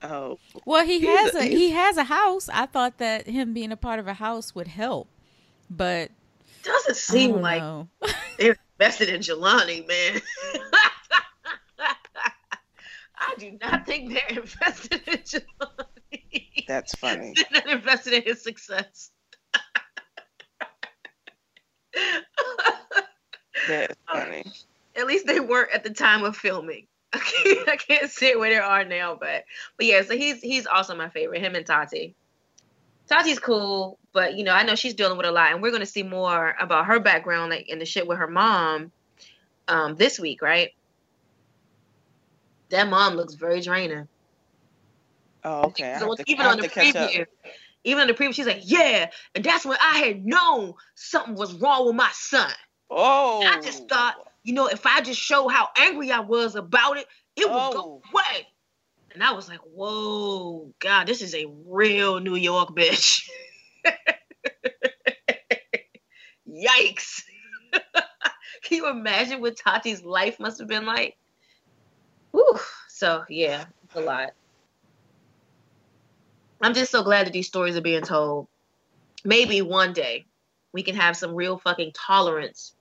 Oh, 0.03 0.39
Well, 0.65 0.83
he 0.85 1.05
has 1.05 1.35
a- 1.35 1.39
a 1.39 1.43
he 1.43 1.69
has 1.71 1.95
a 1.97 2.03
house. 2.05 2.49
I 2.49 2.65
thought 2.65 2.97
that 2.97 3.27
him 3.27 3.53
being 3.53 3.71
a 3.71 3.77
part 3.77 3.99
of 3.99 4.07
a 4.07 4.15
house 4.15 4.55
would 4.55 4.67
help, 4.67 5.07
but 5.69 6.09
Doesn't 6.63 6.95
seem 6.97 7.39
like 7.39 7.61
know. 7.61 7.87
they're 8.39 8.57
invested 8.79 9.09
in 9.09 9.21
Jelani, 9.21 9.87
man. 9.87 10.21
I 13.23 13.35
do 13.37 13.55
not 13.61 13.85
think 13.85 14.11
they're 14.11 14.39
invested 14.41 15.01
in 15.07 15.17
Jelani. 15.19 16.65
that's 16.67 16.95
funny. 16.95 17.33
They're 17.35 17.61
not 17.63 17.69
invested 17.71 18.13
in 18.13 18.23
his 18.23 18.41
success. 18.43 19.11
That's 23.67 23.95
funny. 24.11 24.43
At 24.95 25.05
least 25.07 25.27
they 25.27 25.39
weren't 25.39 25.71
at 25.71 25.83
the 25.83 25.91
time 25.91 26.23
of 26.23 26.35
filming. 26.35 26.87
I 27.13 27.77
can't, 27.77 28.09
say 28.09 28.35
where 28.35 28.49
they 28.49 28.57
are 28.57 28.85
now, 28.85 29.17
but 29.19 29.43
but 29.77 29.85
yeah, 29.85 30.01
so 30.01 30.15
he's 30.15 30.41
he's 30.41 30.65
also 30.65 30.95
my 30.95 31.09
favorite. 31.09 31.41
Him 31.41 31.55
and 31.55 31.65
Tati. 31.65 32.15
Tati's 33.07 33.39
cool, 33.39 33.99
but 34.13 34.35
you 34.35 34.45
know 34.45 34.53
I 34.53 34.63
know 34.63 34.75
she's 34.75 34.93
dealing 34.93 35.17
with 35.17 35.25
a 35.25 35.31
lot, 35.31 35.51
and 35.51 35.61
we're 35.61 35.71
gonna 35.71 35.85
see 35.85 36.03
more 36.03 36.55
about 36.59 36.85
her 36.85 36.99
background, 36.99 37.51
like 37.51 37.67
in 37.67 37.79
the 37.79 37.85
shit 37.85 38.07
with 38.07 38.17
her 38.17 38.27
mom, 38.27 38.91
um, 39.67 39.95
this 39.95 40.19
week, 40.19 40.41
right? 40.41 40.69
That 42.69 42.89
mom 42.89 43.15
looks 43.15 43.33
very 43.33 43.59
draining. 43.59 44.07
Oh, 45.43 45.63
okay. 45.63 45.97
So 45.99 46.15
to, 46.15 46.23
even 46.27 46.45
on 46.45 46.57
the 46.57 46.67
up. 46.67 46.71
preview, 46.71 47.25
even 47.83 48.01
on 48.01 48.07
the 48.07 48.13
preview, 48.13 48.33
she's 48.33 48.47
like, 48.47 48.61
"Yeah," 48.63 49.09
and 49.35 49.43
that's 49.43 49.65
when 49.65 49.77
I 49.81 49.97
had 49.97 50.25
known 50.25 50.75
something 50.95 51.35
was 51.35 51.53
wrong 51.55 51.87
with 51.87 51.95
my 51.95 52.09
son. 52.13 52.51
Oh, 52.89 53.41
I 53.43 53.59
just 53.61 53.89
thought, 53.89 54.30
you 54.43 54.53
know, 54.53 54.67
if 54.67 54.85
I 54.85 55.01
just 55.01 55.19
show 55.19 55.47
how 55.47 55.69
angry 55.77 56.11
I 56.11 56.19
was 56.19 56.55
about 56.55 56.97
it, 56.97 57.07
it 57.35 57.45
would 57.45 57.55
Oh. 57.55 57.71
go 57.73 58.01
away. 58.11 58.47
And 59.13 59.23
I 59.23 59.33
was 59.33 59.49
like, 59.49 59.59
whoa, 59.59 60.73
God, 60.79 61.05
this 61.05 61.21
is 61.21 61.35
a 61.35 61.45
real 61.65 62.19
New 62.19 62.35
York 62.35 62.69
bitch. 62.69 63.27
Yikes. 66.49 67.23
Can 67.73 68.77
you 68.77 68.89
imagine 68.89 69.41
what 69.41 69.57
Tati's 69.57 70.03
life 70.03 70.39
must 70.39 70.59
have 70.59 70.67
been 70.67 70.85
like? 70.85 71.17
Whew. 72.31 72.59
So, 72.87 73.23
yeah, 73.29 73.65
it's 73.83 73.95
a 73.95 74.01
lot. 74.01 74.31
I'm 76.61 76.73
just 76.73 76.91
so 76.91 77.03
glad 77.03 77.25
that 77.25 77.33
these 77.33 77.47
stories 77.47 77.75
are 77.75 77.81
being 77.81 78.03
told. 78.03 78.47
Maybe 79.25 79.61
one 79.61 79.93
day 79.93 80.25
we 80.73 80.83
can 80.83 80.95
have 80.95 81.17
some 81.17 81.35
real 81.35 81.57
fucking 81.57 81.91
tolerance 81.93 82.73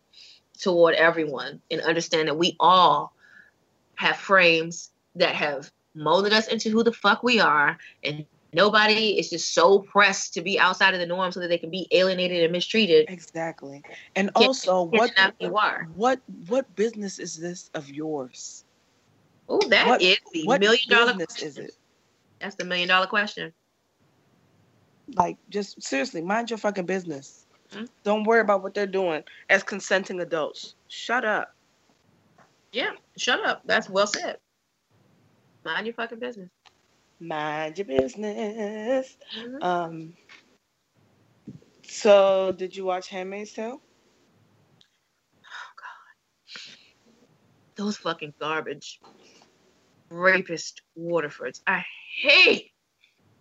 toward 0.60 0.94
everyone 0.94 1.60
and 1.70 1.80
understand 1.80 2.28
that 2.28 2.36
we 2.36 2.56
all 2.60 3.12
have 3.96 4.16
frames 4.16 4.90
that 5.16 5.34
have 5.34 5.70
molded 5.94 6.32
us 6.32 6.46
into 6.48 6.70
who 6.70 6.82
the 6.84 6.92
fuck 6.92 7.22
we 7.22 7.40
are 7.40 7.76
and 8.04 8.24
nobody 8.52 9.18
is 9.18 9.30
just 9.30 9.52
so 9.52 9.80
pressed 9.80 10.34
to 10.34 10.40
be 10.40 10.58
outside 10.58 10.94
of 10.94 11.00
the 11.00 11.06
norm 11.06 11.32
so 11.32 11.40
that 11.40 11.48
they 11.48 11.58
can 11.58 11.70
be 11.70 11.86
alienated 11.92 12.42
and 12.42 12.52
mistreated 12.52 13.06
exactly. 13.08 13.82
And 14.16 14.30
also, 14.34 14.84
what 14.84 15.10
you 15.40 15.56
are. 15.56 15.88
what 15.94 16.20
what 16.48 16.74
business 16.76 17.18
is 17.18 17.36
this 17.36 17.70
of 17.74 17.88
yours? 17.90 18.64
oh 19.48 19.60
that 19.68 19.86
What- 19.86 20.02
is 20.02 20.18
the 20.32 20.44
What 20.44 20.60
million 20.60 20.88
dollar 20.88 21.14
question 21.14 21.48
is 21.48 21.58
it? 21.58 21.74
that's 22.40 22.54
the 22.54 22.64
million 22.64 22.88
dollar 22.88 23.06
question 23.06 23.52
Like, 25.14 25.38
just 25.50 25.82
seriously, 25.82 26.22
mind 26.22 26.50
your 26.50 26.58
fucking 26.58 26.86
business. 26.86 27.46
Mhm. 27.72 27.88
Don't 28.04 28.24
worry 28.24 28.40
about 28.40 28.62
what 28.62 28.74
they're 28.74 28.86
doing 28.86 29.24
as 29.50 29.62
consenting 29.62 30.20
adults. 30.20 30.74
Shut 30.88 31.24
up. 31.24 31.54
yeah 32.72 32.92
shut 33.18 33.44
up 33.44 33.62
that's 33.66 33.88
well 33.90 34.06
said 34.06 34.38
mind 35.64 35.86
your 35.86 35.94
fucking 35.94 36.18
business 36.20 36.50
Mind 37.20 37.76
your 37.78 37.86
business. 37.86 39.16
Mhm. 39.36 39.62
Um. 39.62 40.14
So, 41.86 42.52
did 42.52 42.76
you 42.76 42.84
watch 42.86 43.08
*Handmaid's 43.08 43.52
Tale*? 43.52 43.80
Oh 45.44 45.72
God, 45.76 45.96
those 47.76 47.96
fucking 47.98 48.34
garbage 48.40 49.00
rapist 50.10 50.82
waterfords 50.98 51.60
i 51.66 51.84
hate 52.22 52.69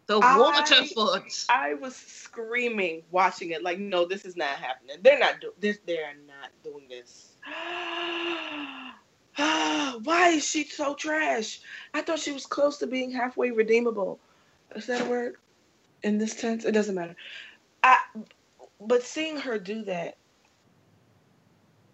the 0.10 0.20
I- 0.20 0.38
waterfords 0.40 1.46
I 1.50 1.76
was 1.76 1.96
screaming 1.96 3.04
watching 3.12 3.52
it, 3.52 3.62
like, 3.62 3.78
no, 3.78 4.06
this 4.06 4.26
is 4.26 4.36
not 4.36 4.50
happening. 4.50 4.98
They're 5.04 5.20
not 5.20 5.40
doing 5.40 5.54
this. 5.60 5.78
They're 5.86 6.16
not 6.28 6.50
doing 6.64 6.88
this. 6.90 7.34
Why 9.36 10.30
is 10.30 10.44
she 10.48 10.64
so 10.64 10.96
trash? 10.96 11.62
I 11.94 12.02
thought 12.02 12.18
she 12.18 12.32
was 12.32 12.48
close 12.48 12.80
to 12.80 12.88
being 12.88 13.12
halfway 13.12 13.52
redeemable. 13.52 14.20
Is 14.76 14.88
that 14.88 15.02
a 15.02 15.06
word? 15.06 15.36
In 16.02 16.18
this 16.18 16.36
tense, 16.36 16.66
it 16.66 16.72
doesn't 16.72 16.96
matter. 16.96 17.16
I, 17.84 17.98
but 18.82 19.04
seeing 19.04 19.38
her 19.38 19.60
do 19.60 19.84
that 19.84 20.18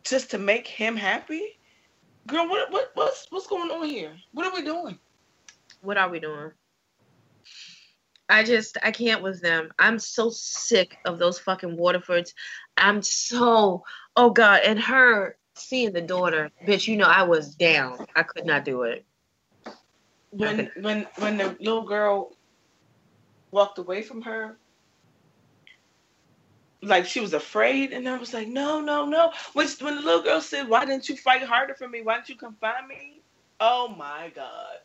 just 0.05 0.31
to 0.31 0.37
make 0.37 0.67
him 0.67 0.95
happy, 0.95 1.59
girl, 2.27 2.47
what 2.47 2.71
what 2.71 2.91
what's 2.93 3.27
what's 3.29 3.47
going 3.47 3.71
on 3.71 3.89
here? 3.89 4.13
What 4.31 4.45
are 4.45 4.53
we 4.53 4.63
doing? 4.63 4.99
what 5.81 5.97
are 5.97 6.09
we 6.09 6.19
doing? 6.19 6.51
I 8.29 8.43
just 8.43 8.77
I 8.83 8.91
can't 8.91 9.23
with 9.23 9.41
them. 9.41 9.71
I'm 9.79 9.99
so 9.99 10.29
sick 10.31 10.97
of 11.05 11.19
those 11.19 11.39
fucking 11.39 11.77
Waterfords. 11.77 12.33
I'm 12.77 13.01
so 13.03 13.83
oh 14.17 14.31
god, 14.31 14.61
and 14.65 14.79
her 14.79 15.37
seeing 15.55 15.93
the 15.93 16.01
daughter, 16.01 16.51
bitch. 16.67 16.87
You 16.87 16.97
know 16.97 17.07
I 17.07 17.23
was 17.23 17.55
down. 17.55 18.05
I 18.15 18.23
could 18.23 18.45
not 18.45 18.65
do 18.65 18.83
it. 18.83 19.05
when 20.31 20.71
when 20.81 21.07
when 21.17 21.37
the 21.37 21.55
little 21.59 21.83
girl 21.85 22.35
walked 23.51 23.79
away 23.79 24.01
from 24.01 24.21
her 24.23 24.57
like 26.83 27.05
she 27.05 27.19
was 27.21 27.33
afraid 27.33 27.93
and 27.93 28.07
I 28.07 28.17
was 28.17 28.33
like 28.33 28.47
no 28.47 28.81
no 28.81 29.05
no 29.05 29.31
when, 29.53 29.67
when 29.81 29.95
the 29.95 30.01
little 30.01 30.23
girl 30.23 30.41
said 30.41 30.69
why 30.69 30.85
didn't 30.85 31.09
you 31.09 31.17
fight 31.17 31.43
harder 31.43 31.75
for 31.75 31.87
me 31.87 32.01
why 32.03 32.17
didn't 32.17 32.29
you 32.29 32.37
come 32.37 32.55
find 32.61 32.87
me 32.87 33.23
oh 33.61 33.95
my 33.97 34.31
god 34.35 34.77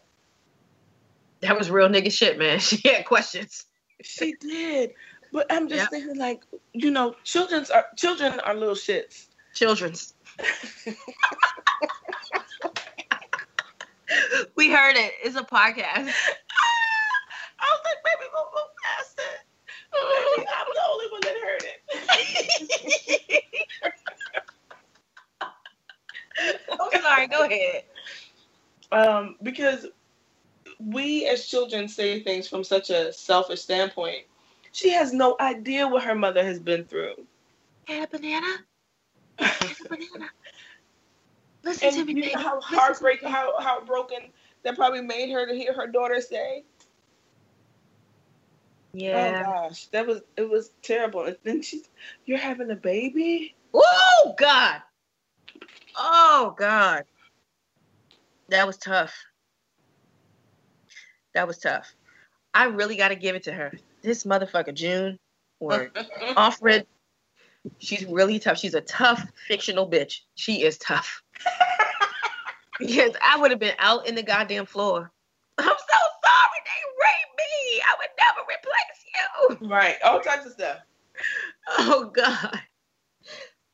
That 1.43 1.57
was 1.59 1.71
real 1.71 1.89
nigga 1.89 2.13
shit, 2.13 2.39
man. 2.39 2.59
She 2.61 2.87
had 2.89 3.05
questions. 3.07 3.67
She 4.03 4.35
did. 4.41 4.93
But 5.33 5.47
I'm 5.51 5.69
just 5.69 5.83
Yep. 5.83 5.91
thinking 5.91 6.17
like, 6.19 6.43
you 6.73 6.91
know, 6.91 7.15
children's 7.25 7.71
are 7.71 7.87
children 7.97 8.41
are 8.41 8.55
little 8.55 8.75
shits. 8.75 9.29
Children's. 9.55 10.15
we 14.57 14.71
heard 14.71 14.97
it. 14.97 15.13
It's 15.23 15.37
a 15.37 15.43
podcast. 15.43 16.13
I 17.63 17.67
was 17.69 17.81
like, 17.85 18.01
baby, 18.05 18.27
move, 18.35 18.49
move 18.55 18.73
past 18.83 19.19
it. 19.19 19.41
Baby, 19.93 20.47
I'm 20.49 20.67
the 20.75 20.83
only 20.91 21.07
one 21.11 21.21
that 21.23 21.37
heard 21.45 21.65
it. 21.65 21.81
I'm 26.81 27.03
sorry. 27.03 27.27
Go 27.29 27.45
ahead. 27.45 27.85
um, 28.93 29.37
because 29.43 29.87
we 30.87 31.27
as 31.27 31.47
children 31.47 31.89
say 31.89 32.23
things 32.23 32.49
from 32.49 32.65
such 32.65 32.91
a 32.91 33.13
selfish 33.13 33.63
standpoint. 33.63 34.25
She 34.73 34.91
has 34.91 35.13
no 35.13 35.37
idea 35.41 35.89
what 35.89 36.05
her 36.05 36.15
mother 36.15 36.45
has 36.45 36.59
been 36.59 36.85
through. 36.85 37.15
Hey, 37.87 38.07
banana. 38.11 38.59
Hey, 39.39 39.75
banana. 39.89 40.31
Listen 41.65 41.89
and 41.89 41.97
to 41.97 42.05
me, 42.05 42.13
you 42.15 42.23
baby. 42.23 42.35
know 42.35 42.41
how 42.41 42.61
heartbreak, 42.61 43.23
how 43.23 43.53
heartbroken 43.59 44.19
that 44.63 44.77
probably 44.77 45.03
made 45.03 45.31
her 45.31 45.47
to 45.47 45.55
hear 45.55 45.75
her 45.75 45.87
daughter 45.87 46.21
say, 46.21 46.65
oh, 46.65 48.95
Yeah. 48.95 49.41
"Oh 49.41 49.69
gosh, 49.69 49.87
that 49.89 50.07
was 50.07 50.23
it 50.37 50.49
was 50.49 50.71
terrible." 50.83 51.25
And 51.25 51.37
then 51.45 51.63
she's, 51.63 51.89
"You're 52.25 52.39
having 52.39 52.71
a 52.71 52.77
baby." 52.77 53.55
Oh 53.75 54.35
God. 54.39 54.81
Oh 55.97 56.55
God. 56.57 57.05
That 58.49 58.67
was 58.67 58.79
tough. 58.79 59.15
That 61.35 61.47
was 61.47 61.59
tough. 61.59 61.93
I 62.53 62.65
really 62.65 62.97
got 62.97 63.09
to 63.09 63.15
give 63.15 63.37
it 63.37 63.45
to 63.45 63.53
her. 63.53 63.73
This 64.03 64.25
motherfucker 64.25 64.75
June 64.75 65.19
or 65.61 65.91
Offred, 66.37 66.87
she's 67.79 68.05
really 68.07 68.39
tough. 68.39 68.59
She's 68.59 68.75
a 68.75 68.81
tough 68.81 69.25
fictional 69.47 69.89
bitch. 69.89 70.21
She 70.35 70.63
is 70.63 70.79
tough. 70.79 71.23
yes, 72.81 73.15
I 73.23 73.39
would 73.39 73.51
have 73.51 73.61
been 73.61 73.77
out 73.79 74.09
in 74.09 74.15
the 74.15 74.23
goddamn 74.23 74.67
floor. 74.67 75.13
I'm 75.59 75.67
so 75.67 75.73
sorry 76.25 76.61
they 76.65 76.81
raped 77.03 77.39
me. 77.39 77.83
I 77.87 77.95
would 77.99 78.09
never 78.19 79.59
replace 79.59 79.61
you. 79.61 79.69
right, 79.69 79.97
all 80.05 80.21
types 80.21 80.47
of 80.47 80.53
stuff. 80.53 80.79
Oh 81.79 82.11
God. 82.15 82.61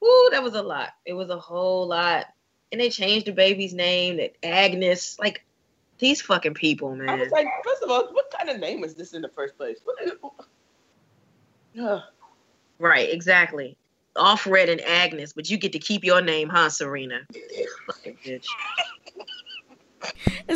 Woo, 0.01 0.29
that 0.31 0.43
was 0.43 0.55
a 0.55 0.63
lot. 0.63 0.91
It 1.05 1.15
was 1.15 1.31
a 1.31 1.39
whole 1.39 1.87
lot. 1.89 2.27
And 2.73 2.81
they 2.81 2.91
changed 2.91 3.27
the 3.27 3.33
baby's 3.33 3.73
name 3.73 4.19
to 4.19 4.45
Agnes. 4.45 5.19
Like 5.19 5.45
these 5.99 6.21
fucking 6.21 6.55
people, 6.55 6.95
man. 6.95 7.09
I 7.09 7.13
man. 7.13 7.21
was 7.21 7.31
like, 7.31 7.47
first 7.65 7.83
of 7.83 7.91
all, 7.91 8.09
what 8.13 8.33
kind 8.37 8.51
of 8.51 8.61
name 8.61 8.85
is 8.85 8.95
this 8.95 9.15
in 9.15 9.23
the 9.23 9.29
first 9.29 9.57
place? 9.57 9.79
What 9.85 9.97
is, 10.03 10.13
Right, 12.79 13.11
exactly. 13.11 13.77
Offred 14.17 14.71
and 14.71 14.81
Agnes, 14.83 15.33
but 15.33 15.51
you 15.51 15.59
get 15.59 15.73
to 15.73 15.79
keep 15.79 16.05
your 16.05 16.23
name, 16.23 16.49
huh, 16.49 16.71
Serena? 16.71 17.21
Fucking 17.87 18.17
bitch. 18.25 18.47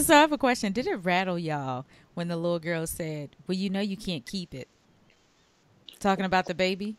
So 0.00 0.14
I 0.14 0.20
have 0.20 0.32
a 0.32 0.38
question. 0.38 0.72
Did 0.72 0.86
it 0.86 0.96
rattle 0.96 1.38
y'all 1.38 1.84
when 2.14 2.28
the 2.28 2.36
little 2.36 2.58
girl 2.58 2.86
said, 2.86 3.36
"Well, 3.46 3.56
you 3.56 3.68
know 3.68 3.80
you 3.80 3.96
can't 3.96 4.24
keep 4.24 4.54
it"? 4.54 4.68
Talking 5.98 6.24
about 6.24 6.46
the 6.46 6.54
baby. 6.54 6.96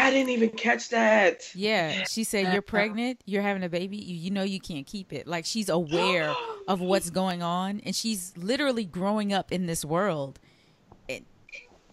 I 0.00 0.10
didn't 0.10 0.30
even 0.30 0.48
catch 0.50 0.88
that. 0.90 1.54
Yeah, 1.54 2.04
she 2.04 2.24
said 2.24 2.52
you're 2.52 2.62
pregnant, 2.62 3.20
you're 3.26 3.42
having 3.42 3.62
a 3.62 3.68
baby, 3.68 3.98
you, 3.98 4.16
you 4.16 4.30
know 4.30 4.42
you 4.42 4.58
can't 4.58 4.86
keep 4.86 5.12
it. 5.12 5.26
Like 5.26 5.44
she's 5.44 5.68
aware 5.68 6.34
of 6.66 6.80
what's 6.80 7.10
going 7.10 7.42
on 7.42 7.80
and 7.84 7.94
she's 7.94 8.32
literally 8.36 8.84
growing 8.84 9.32
up 9.32 9.52
in 9.52 9.66
this 9.66 9.84
world. 9.84 10.40
And 11.08 11.24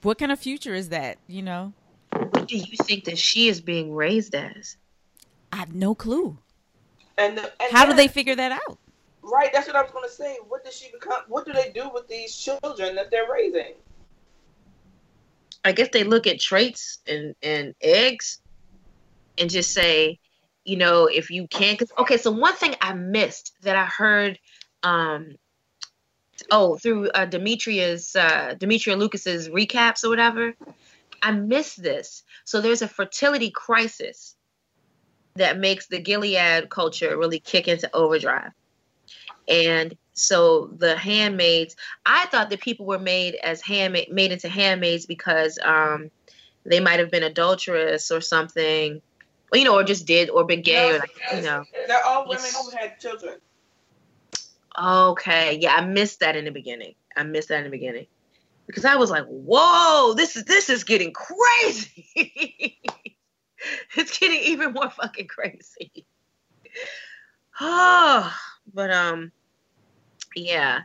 what 0.02 0.18
kind 0.18 0.32
of 0.32 0.40
future 0.40 0.74
is 0.74 0.90
that, 0.90 1.18
you 1.28 1.42
know? 1.42 1.74
What 2.12 2.48
do 2.48 2.58
you 2.58 2.78
think 2.84 3.04
that 3.06 3.18
she 3.18 3.50
is 3.50 3.60
being 3.60 3.94
raised 3.94 4.34
as? 4.34 4.78
I 5.52 5.58
have 5.58 5.76
no 5.76 5.94
clue. 5.94 6.38
And, 7.18 7.38
the, 7.38 7.52
and 7.62 7.72
How 7.72 7.86
do 7.86 7.94
they 7.94 8.08
figure 8.08 8.36
that 8.36 8.52
out? 8.52 8.78
Right, 9.22 9.52
that's 9.52 9.68
what 9.68 9.76
I 9.76 9.82
was 9.82 9.92
gonna 9.92 10.10
say. 10.10 10.38
What 10.48 10.64
does 10.64 10.74
she 10.74 10.90
become? 10.92 11.24
What 11.28 11.46
do 11.46 11.52
they 11.52 11.72
do 11.74 11.90
with 11.94 12.08
these 12.08 12.34
children 12.34 12.96
that 12.96 13.12
they're 13.12 13.30
raising? 13.30 13.74
I 15.64 15.72
guess 15.72 15.90
they 15.92 16.04
look 16.04 16.28
at 16.28 16.40
traits 16.40 17.00
and, 17.08 17.36
and 17.42 17.76
eggs 17.82 18.40
and 19.38 19.50
just 19.50 19.72
say, 19.72 20.20
you 20.64 20.78
know, 20.78 21.08
if 21.08 21.30
you 21.30 21.48
can't. 21.48 21.80
Cause, 21.80 21.92
okay, 21.98 22.18
so 22.18 22.32
one 22.32 22.56
thing 22.56 22.76
I 22.82 22.94
missed 22.94 23.54
that 23.62 23.76
I 23.76 23.86
heard, 23.86 24.40
um, 24.84 25.36
oh, 26.52 26.78
through 26.78 27.10
uh, 27.10 27.26
Demetria's, 27.26 28.16
uh, 28.16 28.56
Demetria 28.58 28.96
Lucas's 28.96 29.50
recaps 29.50 30.04
or 30.04 30.10
whatever, 30.10 30.54
I 31.22 31.32
missed 31.32 31.82
this. 31.82 32.24
So 32.46 32.62
there's 32.62 32.82
a 32.82 32.88
fertility 32.88 33.50
crisis 33.50 34.36
that 35.36 35.60
makes 35.60 35.88
the 35.88 36.00
Gilead 36.00 36.70
culture 36.70 37.18
really 37.18 37.40
kick 37.40 37.68
into 37.68 37.90
overdrive. 37.96 38.52
And 39.48 39.96
so 40.18 40.68
the 40.78 40.98
handmaids, 40.98 41.76
I 42.06 42.26
thought 42.26 42.50
that 42.50 42.60
people 42.60 42.86
were 42.86 43.00
made 43.00 43.36
as 43.36 43.62
handmaid 43.62 44.12
made 44.12 44.32
into 44.32 44.50
handmaids 44.50 45.06
because 45.06 45.60
um, 45.64 46.10
they 46.66 46.80
might 46.80 47.00
have 47.00 47.12
been 47.12 47.24
adulterous 47.24 48.10
or 48.10 48.20
something, 48.20 49.02
you 49.54 49.64
know, 49.64 49.76
or 49.76 49.84
just 49.84 50.08
did 50.08 50.30
or 50.30 50.44
been 50.44 50.64
gay, 50.64 50.90
or 50.90 51.00
like, 51.00 51.12
you 51.36 51.42
know. 51.42 51.64
they're 51.88 52.04
all 52.04 52.28
women 52.28 52.50
who 52.64 52.76
had 52.76 53.00
children. 53.00 53.38
Okay, 54.80 55.60
yeah, 55.62 55.76
I 55.76 55.86
missed 55.86 56.20
that 56.22 56.36
in 56.36 56.46
the 56.46 56.52
beginning. 56.52 56.96
I 57.16 57.24
missed 57.24 57.50
that 57.50 57.60
in 57.60 57.64
the 57.66 57.70
beginning 57.70 58.08
because 58.66 58.86
I 58.86 58.96
was 58.96 59.12
like, 59.12 59.26
"Whoa, 59.26 60.14
this 60.16 60.36
is 60.36 60.46
this 60.46 60.70
is 60.70 60.84
getting 60.84 61.14
crazy. 61.14 62.08
it's 63.96 64.18
getting 64.18 64.40
even 64.40 64.74
more 64.74 64.90
fucking 64.90 65.28
crazy." 65.28 66.06
Oh, 67.60 68.36
but 68.74 68.92
um, 68.92 69.32
yeah. 70.38 70.82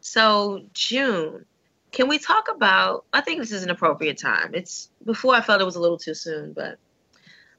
So 0.00 0.64
June, 0.72 1.44
can 1.92 2.08
we 2.08 2.18
talk 2.18 2.48
about? 2.54 3.04
I 3.12 3.20
think 3.20 3.40
this 3.40 3.52
is 3.52 3.62
an 3.62 3.70
appropriate 3.70 4.18
time. 4.18 4.50
It's 4.54 4.90
before 5.04 5.34
I 5.34 5.40
felt 5.40 5.60
it 5.60 5.64
was 5.64 5.76
a 5.76 5.80
little 5.80 5.98
too 5.98 6.14
soon, 6.14 6.52
but 6.52 6.78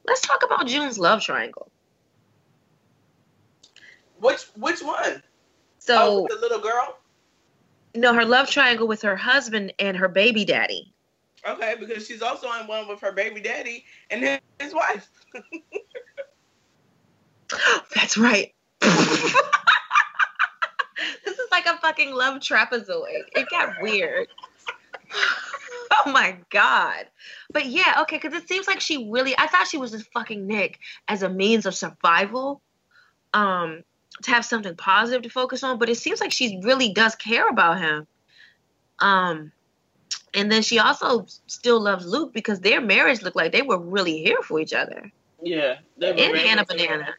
let's 0.05 0.21
talk 0.21 0.43
about 0.43 0.67
June's 0.67 0.99
love 0.99 1.21
triangle. 1.21 1.71
Which 4.19 4.43
which 4.55 4.81
one? 4.81 5.23
So. 5.79 5.95
oh, 5.97 6.27
the 6.29 6.39
little 6.39 6.59
girl. 6.59 6.97
No, 7.93 8.13
her 8.13 8.25
love 8.25 8.49
triangle 8.49 8.88
with 8.88 9.01
her 9.03 9.15
husband 9.15 9.73
and 9.79 9.95
her 9.95 10.09
baby 10.09 10.43
daddy. 10.43 10.93
Okay, 11.47 11.75
because 11.79 12.05
she's 12.07 12.21
also 12.21 12.51
in 12.59 12.67
one 12.67 12.88
with 12.88 12.99
her 13.01 13.11
baby 13.11 13.39
daddy 13.39 13.86
and 14.09 14.39
his 14.59 14.73
wife. 14.73 15.09
That's 17.95 18.17
right. 18.17 18.53
this 21.23 21.37
is 21.37 21.47
like 21.51 21.65
a 21.65 21.77
fucking 21.77 22.13
love 22.13 22.39
trapezoid. 22.39 23.23
It 23.35 23.47
got 23.49 23.81
weird. 23.81 24.27
oh 25.91 26.11
my 26.11 26.37
god. 26.49 27.07
But 27.51 27.65
yeah, 27.65 27.97
okay, 28.01 28.17
because 28.17 28.33
it 28.33 28.47
seems 28.47 28.67
like 28.67 28.79
she 28.79 29.09
really 29.11 29.35
I 29.37 29.47
thought 29.47 29.67
she 29.67 29.77
was 29.77 29.91
just 29.91 30.11
fucking 30.13 30.45
Nick 30.45 30.79
as 31.07 31.23
a 31.23 31.29
means 31.29 31.65
of 31.65 31.75
survival. 31.75 32.61
Um, 33.33 33.83
to 34.23 34.31
have 34.31 34.45
something 34.45 34.75
positive 34.75 35.23
to 35.23 35.29
focus 35.29 35.61
on, 35.63 35.77
but 35.77 35.89
it 35.89 35.95
seems 35.95 36.21
like 36.21 36.31
she 36.31 36.59
really 36.63 36.93
does 36.93 37.15
care 37.15 37.47
about 37.49 37.79
him. 37.79 38.07
Um 38.99 39.51
and 40.33 40.51
then 40.51 40.61
she 40.61 40.79
also 40.79 41.25
still 41.47 41.79
loves 41.81 42.05
Luke 42.05 42.33
because 42.33 42.59
their 42.59 42.81
marriage 42.81 43.21
looked 43.21 43.35
like 43.35 43.51
they 43.51 43.61
were 43.61 43.79
really 43.79 44.21
here 44.21 44.41
for 44.43 44.59
each 44.59 44.73
other 44.73 45.11
Yeah, 45.41 45.77
they 45.97 46.11
were 46.11 46.19
and 46.19 46.33
raising 46.33 46.49
Hannah. 46.49 46.65
Banana. 46.65 47.15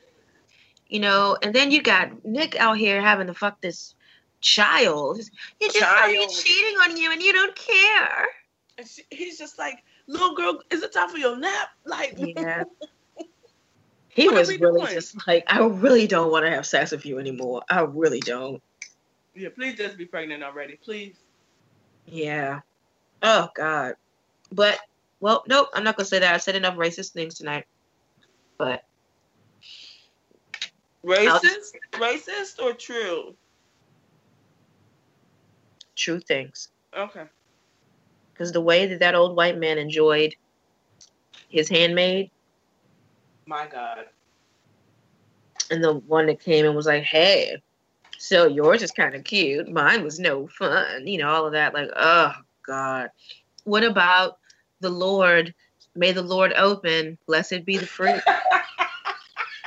You 0.88 1.00
know, 1.00 1.36
and 1.42 1.54
then 1.54 1.70
you 1.70 1.82
got 1.82 2.24
Nick 2.24 2.56
out 2.56 2.78
here 2.78 3.00
having 3.00 3.26
to 3.26 3.34
fuck 3.34 3.60
this 3.60 3.94
child. 4.40 5.18
You 5.60 5.68
just 5.68 5.78
Child. 5.78 6.30
cheating 6.30 6.78
on 6.78 6.96
you 6.96 7.10
and 7.12 7.20
you 7.20 7.32
don't 7.32 7.56
care. 7.56 8.26
And 8.78 8.86
she, 8.86 9.02
he's 9.10 9.38
just 9.38 9.58
like, 9.58 9.82
little 10.06 10.36
girl, 10.36 10.60
is 10.70 10.82
it 10.82 10.92
time 10.92 11.08
for 11.08 11.18
your 11.18 11.36
nap? 11.36 11.70
Like, 11.84 12.14
Yeah. 12.18 12.64
He 14.08 14.28
was 14.28 14.48
really 14.48 14.80
doing? 14.80 14.94
just 14.94 15.26
like, 15.26 15.44
I 15.46 15.58
really 15.66 16.06
don't 16.06 16.30
want 16.30 16.46
to 16.46 16.50
have 16.50 16.64
sex 16.64 16.90
with 16.90 17.04
you 17.04 17.18
anymore. 17.18 17.62
I 17.68 17.80
really 17.82 18.20
don't. 18.20 18.62
yeah, 19.34 19.50
please 19.54 19.76
just 19.76 19.98
be 19.98 20.06
pregnant 20.06 20.42
already, 20.42 20.76
please. 20.76 21.16
Yeah. 22.06 22.60
Oh 23.22 23.50
God. 23.54 23.96
But 24.52 24.78
well, 25.20 25.44
nope, 25.48 25.68
I'm 25.74 25.84
not 25.84 25.96
gonna 25.96 26.06
say 26.06 26.18
that. 26.20 26.34
I 26.34 26.38
said 26.38 26.56
enough 26.56 26.76
racist 26.76 27.10
things 27.12 27.34
tonight. 27.34 27.66
But 28.56 28.84
Racist, 31.06 31.76
racist 31.92 32.58
or 32.60 32.72
true? 32.72 33.36
true 35.96 36.20
things. 36.20 36.68
Okay. 36.96 37.24
Because 38.32 38.52
the 38.52 38.60
way 38.60 38.86
that 38.86 39.00
that 39.00 39.14
old 39.14 39.34
white 39.34 39.58
man 39.58 39.78
enjoyed 39.78 40.34
his 41.48 41.68
handmaid 41.68 42.30
My 43.46 43.66
God. 43.66 44.06
and 45.70 45.82
the 45.82 45.94
one 45.94 46.26
that 46.26 46.40
came 46.40 46.66
and 46.66 46.76
was 46.76 46.86
like, 46.86 47.02
"Hey, 47.02 47.62
so 48.18 48.46
yours 48.46 48.82
is 48.82 48.90
kind 48.90 49.14
of 49.14 49.24
cute. 49.24 49.68
Mine 49.68 50.04
was 50.04 50.18
no 50.18 50.46
fun." 50.48 51.06
You 51.06 51.18
know, 51.18 51.28
all 51.28 51.46
of 51.46 51.52
that. 51.52 51.72
Like, 51.72 51.90
oh 51.96 52.32
god. 52.66 53.10
what 53.64 53.84
about 53.84 54.38
the 54.80 54.90
Lord? 54.90 55.54
May 55.94 56.12
the 56.12 56.22
Lord 56.22 56.52
open. 56.54 57.16
Blessed 57.26 57.64
be 57.64 57.78
the 57.78 57.86
fruit. 57.86 58.20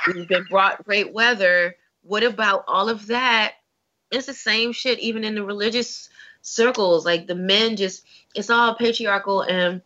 We've 0.06 0.28
been 0.28 0.46
brought 0.48 0.84
great 0.84 1.12
weather. 1.12 1.76
What 2.02 2.22
about 2.22 2.64
all 2.66 2.88
of 2.88 3.06
that? 3.08 3.54
It's 4.10 4.26
the 4.26 4.34
same 4.34 4.72
shit, 4.72 4.98
even 4.98 5.24
in 5.24 5.34
the 5.34 5.44
religious 5.44 6.08
circles. 6.42 7.04
Like 7.04 7.26
the 7.26 7.34
men 7.34 7.76
just, 7.76 8.04
it's 8.34 8.50
all 8.50 8.74
patriarchal 8.74 9.42
and 9.42 9.82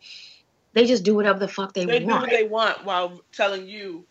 they 0.72 0.86
just 0.86 1.04
do 1.04 1.14
whatever 1.14 1.38
the 1.38 1.48
fuck 1.48 1.72
they, 1.74 1.86
want. 1.86 1.90
They 1.90 1.98
do 2.00 2.06
what 2.06 2.30
they 2.30 2.44
want 2.44 2.84
while 2.84 3.20
telling 3.32 3.68
you 3.68 4.04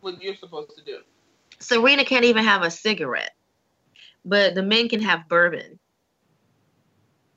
what 0.00 0.22
you're 0.22 0.36
supposed 0.36 0.76
to 0.76 0.84
do. 0.84 0.98
Serena 1.60 2.04
can't 2.04 2.24
even 2.24 2.44
have 2.44 2.62
a 2.62 2.70
cigarette, 2.70 3.34
but 4.24 4.54
the 4.54 4.62
men 4.62 4.88
can 4.88 5.00
have 5.00 5.28
bourbon. 5.28 5.78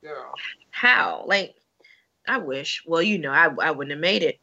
Girl. 0.01 0.33
How? 0.69 1.23
Like, 1.27 1.55
I 2.27 2.37
wish. 2.37 2.83
Well, 2.85 3.01
you 3.01 3.17
know, 3.17 3.31
I, 3.31 3.49
I 3.61 3.71
wouldn't 3.71 3.91
have 3.91 3.99
made 3.99 4.23
it. 4.23 4.39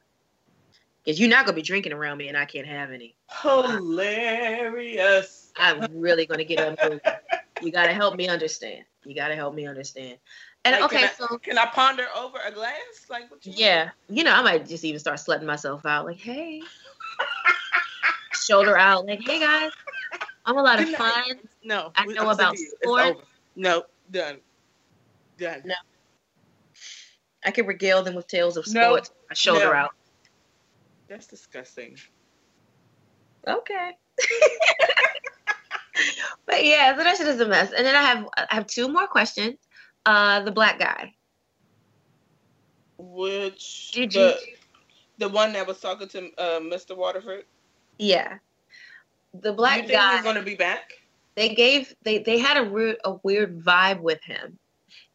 Because 1.04 1.20
you're 1.20 1.28
not 1.28 1.44
going 1.44 1.54
to 1.54 1.60
be 1.60 1.62
drinking 1.62 1.92
around 1.92 2.16
me 2.16 2.28
and 2.28 2.36
I 2.36 2.46
can't 2.46 2.66
have 2.66 2.90
any. 2.90 3.14
Hilarious. 3.42 5.52
I'm 5.56 6.00
really 6.00 6.26
going 6.26 6.38
to 6.38 6.44
get 6.44 6.60
unruly. 6.60 7.00
You 7.62 7.70
got 7.70 7.86
to 7.86 7.92
help 7.92 8.16
me 8.16 8.28
understand. 8.28 8.84
You 9.04 9.14
got 9.14 9.28
to 9.28 9.36
help 9.36 9.54
me 9.54 9.66
understand. 9.66 10.18
And 10.64 10.74
Like, 10.76 10.84
okay, 10.84 10.98
can 11.00 11.08
I, 11.08 11.12
so 11.12 11.38
can 11.38 11.58
I 11.58 11.66
ponder 11.66 12.06
over 12.16 12.38
a 12.46 12.50
glass? 12.50 12.72
Like 13.10 13.30
what 13.30 13.44
you 13.44 13.52
yeah, 13.54 13.90
you 14.08 14.24
know, 14.24 14.32
I 14.32 14.42
might 14.42 14.66
just 14.66 14.84
even 14.84 14.98
start 14.98 15.18
slutting 15.18 15.44
myself 15.44 15.84
out. 15.84 16.06
Like, 16.06 16.16
hey, 16.16 16.62
shoulder 18.32 18.78
out. 18.78 19.06
Like, 19.06 19.20
hey 19.22 19.40
guys, 19.40 19.72
I'm 20.46 20.56
a 20.56 20.62
lot 20.62 20.80
of 20.80 20.88
fun. 20.90 21.40
No. 21.62 21.92
I 21.96 22.06
know 22.06 22.30
about 22.30 22.56
sports. 22.56 23.20
No, 23.56 23.84
done. 24.10 24.38
Done. 25.38 25.62
No. 25.64 25.74
I 27.44 27.50
can 27.50 27.66
regale 27.66 28.02
them 28.02 28.14
with 28.14 28.26
tales 28.26 28.56
of 28.56 28.66
No. 28.68 28.96
sports. 28.96 29.10
I 29.30 29.34
shoulder 29.34 29.66
No. 29.66 29.72
out. 29.72 29.90
That's 31.08 31.26
disgusting. 31.26 31.98
Okay. 33.46 33.90
but 36.46 36.64
yeah, 36.64 36.96
so 36.96 37.04
that 37.04 37.16
shit 37.16 37.26
is 37.26 37.40
a 37.40 37.46
mess. 37.46 37.72
And 37.76 37.86
then 37.86 37.94
I 37.94 38.02
have 38.02 38.28
I 38.36 38.54
have 38.54 38.66
two 38.66 38.88
more 38.88 39.06
questions. 39.06 39.56
Uh, 40.06 40.40
the 40.40 40.52
black 40.52 40.78
guy. 40.78 41.14
Which 42.98 43.92
Did 43.92 44.12
the, 44.12 44.38
you? 44.46 44.54
the 45.18 45.28
one 45.28 45.52
that 45.54 45.66
was 45.66 45.80
talking 45.80 46.08
to 46.08 46.30
uh, 46.38 46.60
Mr. 46.60 46.96
Waterford? 46.96 47.44
Yeah. 47.98 48.38
The 49.34 49.50
you 49.50 49.56
black 49.56 49.80
think 49.80 49.92
guy. 49.92 50.16
he's 50.16 50.24
gonna 50.24 50.42
be 50.42 50.54
back? 50.54 50.92
they 51.34 51.54
gave 51.54 51.94
they 52.02 52.18
they 52.18 52.38
had 52.38 52.56
a 52.56 52.64
weird 52.64 52.96
a 53.04 53.14
weird 53.22 53.60
vibe 53.60 54.00
with 54.00 54.22
him. 54.22 54.58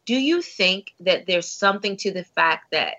Do 0.06 0.16
you 0.16 0.42
think 0.42 0.94
that 1.02 1.28
there's 1.28 1.50
something 1.50 1.96
to 1.98 2.12
the 2.12 2.24
fact 2.24 2.72
that 2.72 2.96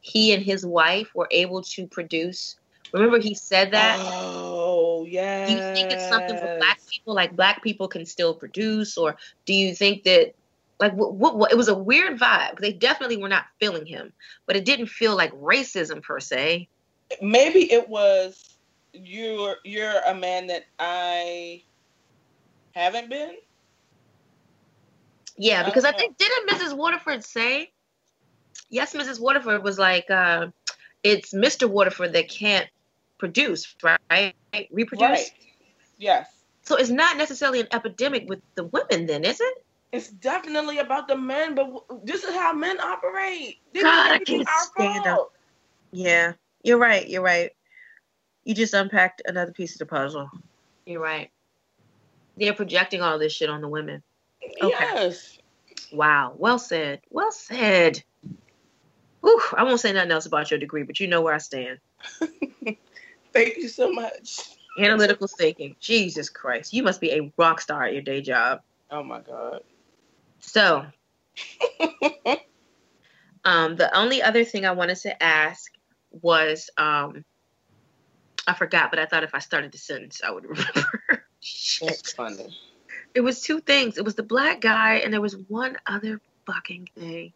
he 0.00 0.32
and 0.32 0.42
his 0.42 0.64
wife 0.64 1.10
were 1.14 1.28
able 1.30 1.62
to 1.62 1.86
produce? 1.86 2.56
Remember, 2.92 3.18
he 3.18 3.34
said 3.34 3.72
that. 3.72 4.00
Oh 4.04 5.06
yeah. 5.08 5.46
do 5.46 5.52
you 5.52 5.62
think 5.74 5.90
it's 5.90 6.06
something 6.06 6.36
for 6.36 6.50
black 6.58 6.78
people 6.92 7.14
like 7.14 7.36
black 7.36 7.62
people 7.62 7.88
can 7.88 8.04
still 8.06 8.34
produce 8.34 8.96
or 8.96 9.16
do 9.46 9.54
you 9.54 9.74
think 9.74 10.04
that 10.04 10.32
like 10.80 10.92
what, 10.94 11.14
what, 11.14 11.36
what 11.38 11.52
it 11.52 11.56
was 11.56 11.68
a 11.68 11.74
weird 11.78 12.18
vibe 12.18 12.58
they 12.58 12.72
definitely 12.72 13.16
were 13.16 13.28
not 13.28 13.44
feeling 13.60 13.86
him 13.86 14.12
but 14.46 14.56
it 14.56 14.64
didn't 14.64 14.86
feel 14.88 15.16
like 15.16 15.32
racism 15.34 16.02
per 16.02 16.20
se 16.20 16.68
Maybe 17.20 17.70
it 17.72 17.88
was 17.88 18.58
you're 18.92 19.56
you're 19.64 20.00
a 20.06 20.14
man 20.14 20.46
that 20.48 20.64
I 20.78 21.62
haven't 22.74 23.08
been. 23.08 23.36
yeah 25.36 25.62
because 25.62 25.84
i 25.84 25.92
Okay. 25.92 25.98
think 25.98 26.16
didn't 26.18 26.48
mrs 26.48 26.76
waterford 26.76 27.24
say 27.24 27.68
yes 28.70 28.94
mrs 28.94 29.20
waterford 29.20 29.62
was 29.62 29.78
like 29.78 30.10
uh 30.10 30.46
it's 31.02 31.32
mr 31.34 31.68
waterford 31.68 32.12
that 32.12 32.28
can't 32.30 32.68
produce 33.22 33.76
right 33.84 34.34
reproduce 34.72 35.08
Right. 35.08 35.30
Yes. 35.98 36.26
so 36.62 36.74
it's 36.74 36.90
not 36.90 37.16
necessarily 37.16 37.60
an 37.60 37.68
epidemic 37.70 38.28
with 38.28 38.40
the 38.56 38.64
women 38.64 39.06
then 39.06 39.24
is 39.24 39.40
it 39.40 39.64
It's 39.92 40.08
definitely 40.08 40.78
about 40.78 41.06
the 41.06 41.16
men, 41.16 41.54
but 41.54 41.68
this 42.04 42.24
is 42.24 42.34
how 42.34 42.52
men 42.54 42.80
operate. 42.80 43.58
This 43.74 43.82
God, 43.82 44.10
I 44.10 44.18
can't 44.18 44.48
stand 44.48 45.04
fault. 45.04 45.32
Yeah, 45.92 46.32
you're 46.64 46.78
right. 46.78 47.06
You're 47.06 47.22
right. 47.22 47.50
You 48.44 48.54
just 48.54 48.72
unpacked 48.72 49.20
another 49.26 49.52
piece 49.52 49.74
of 49.74 49.78
the 49.80 49.86
puzzle. 49.86 50.30
You're 50.86 51.02
right. 51.02 51.30
They're 52.38 52.54
projecting 52.54 53.02
all 53.02 53.18
this 53.18 53.34
shit 53.34 53.50
on 53.50 53.60
the 53.60 53.68
women. 53.68 54.02
Okay. 54.62 54.88
Yes. 54.94 55.38
Wow. 55.92 56.32
Well 56.38 56.58
said. 56.58 57.02
Well 57.10 57.32
said. 57.32 58.02
Whew, 59.20 59.42
I 59.54 59.62
won't 59.64 59.78
say 59.78 59.92
nothing 59.92 60.10
else 60.10 60.26
about 60.26 60.50
your 60.50 60.58
degree, 60.58 60.84
but 60.84 60.98
you 60.98 61.06
know 61.06 61.20
where 61.20 61.34
I 61.34 61.38
stand. 61.38 61.78
Thank 63.32 63.56
you 63.56 63.68
so 63.68 63.92
much. 63.92 64.40
Analytical 64.78 65.26
thinking. 65.26 65.76
Jesus 65.80 66.28
Christ. 66.28 66.72
You 66.72 66.82
must 66.82 67.00
be 67.00 67.10
a 67.10 67.32
rock 67.36 67.60
star 67.60 67.84
at 67.84 67.92
your 67.92 68.02
day 68.02 68.20
job. 68.20 68.60
Oh 68.90 69.02
my 69.02 69.20
god. 69.20 69.62
So, 70.40 70.84
um, 73.44 73.76
the 73.76 73.96
only 73.96 74.22
other 74.22 74.44
thing 74.44 74.66
I 74.66 74.72
wanted 74.72 74.96
to 74.98 75.22
ask 75.22 75.72
was 76.10 76.68
um, 76.76 77.24
I 78.46 78.54
forgot, 78.54 78.90
but 78.90 78.98
I 78.98 79.06
thought 79.06 79.22
if 79.22 79.34
I 79.34 79.38
started 79.38 79.72
the 79.72 79.78
sentence, 79.78 80.20
I 80.24 80.30
would 80.30 80.44
remember. 80.48 81.26
Shit. 81.40 82.12
Funny. 82.16 82.56
It 83.14 83.20
was 83.20 83.40
two 83.40 83.60
things. 83.60 83.98
It 83.98 84.04
was 84.04 84.14
the 84.14 84.22
black 84.22 84.60
guy, 84.60 84.96
and 84.96 85.12
there 85.12 85.20
was 85.20 85.36
one 85.48 85.76
other 85.86 86.20
fucking 86.46 86.88
thing. 86.98 87.32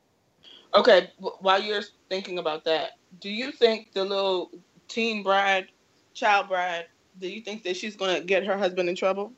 Okay, 0.75 1.11
while 1.41 1.63
you're 1.63 1.85
thinking 2.09 2.39
about 2.39 2.65
that, 2.65 2.93
do 3.21 3.31
you 3.31 3.53
think 3.53 3.93
the 3.93 4.05
little 4.05 4.51
teen 4.89 5.23
bride, 5.23 5.69
child 6.17 6.49
bride, 6.49 6.87
do 7.21 7.29
you 7.29 7.41
think 7.43 7.63
that 7.63 7.77
she's 7.77 7.95
gonna 7.95 8.21
get 8.21 8.45
her 8.45 8.57
husband 8.59 8.89
in 8.89 8.97
trouble? 8.97 9.33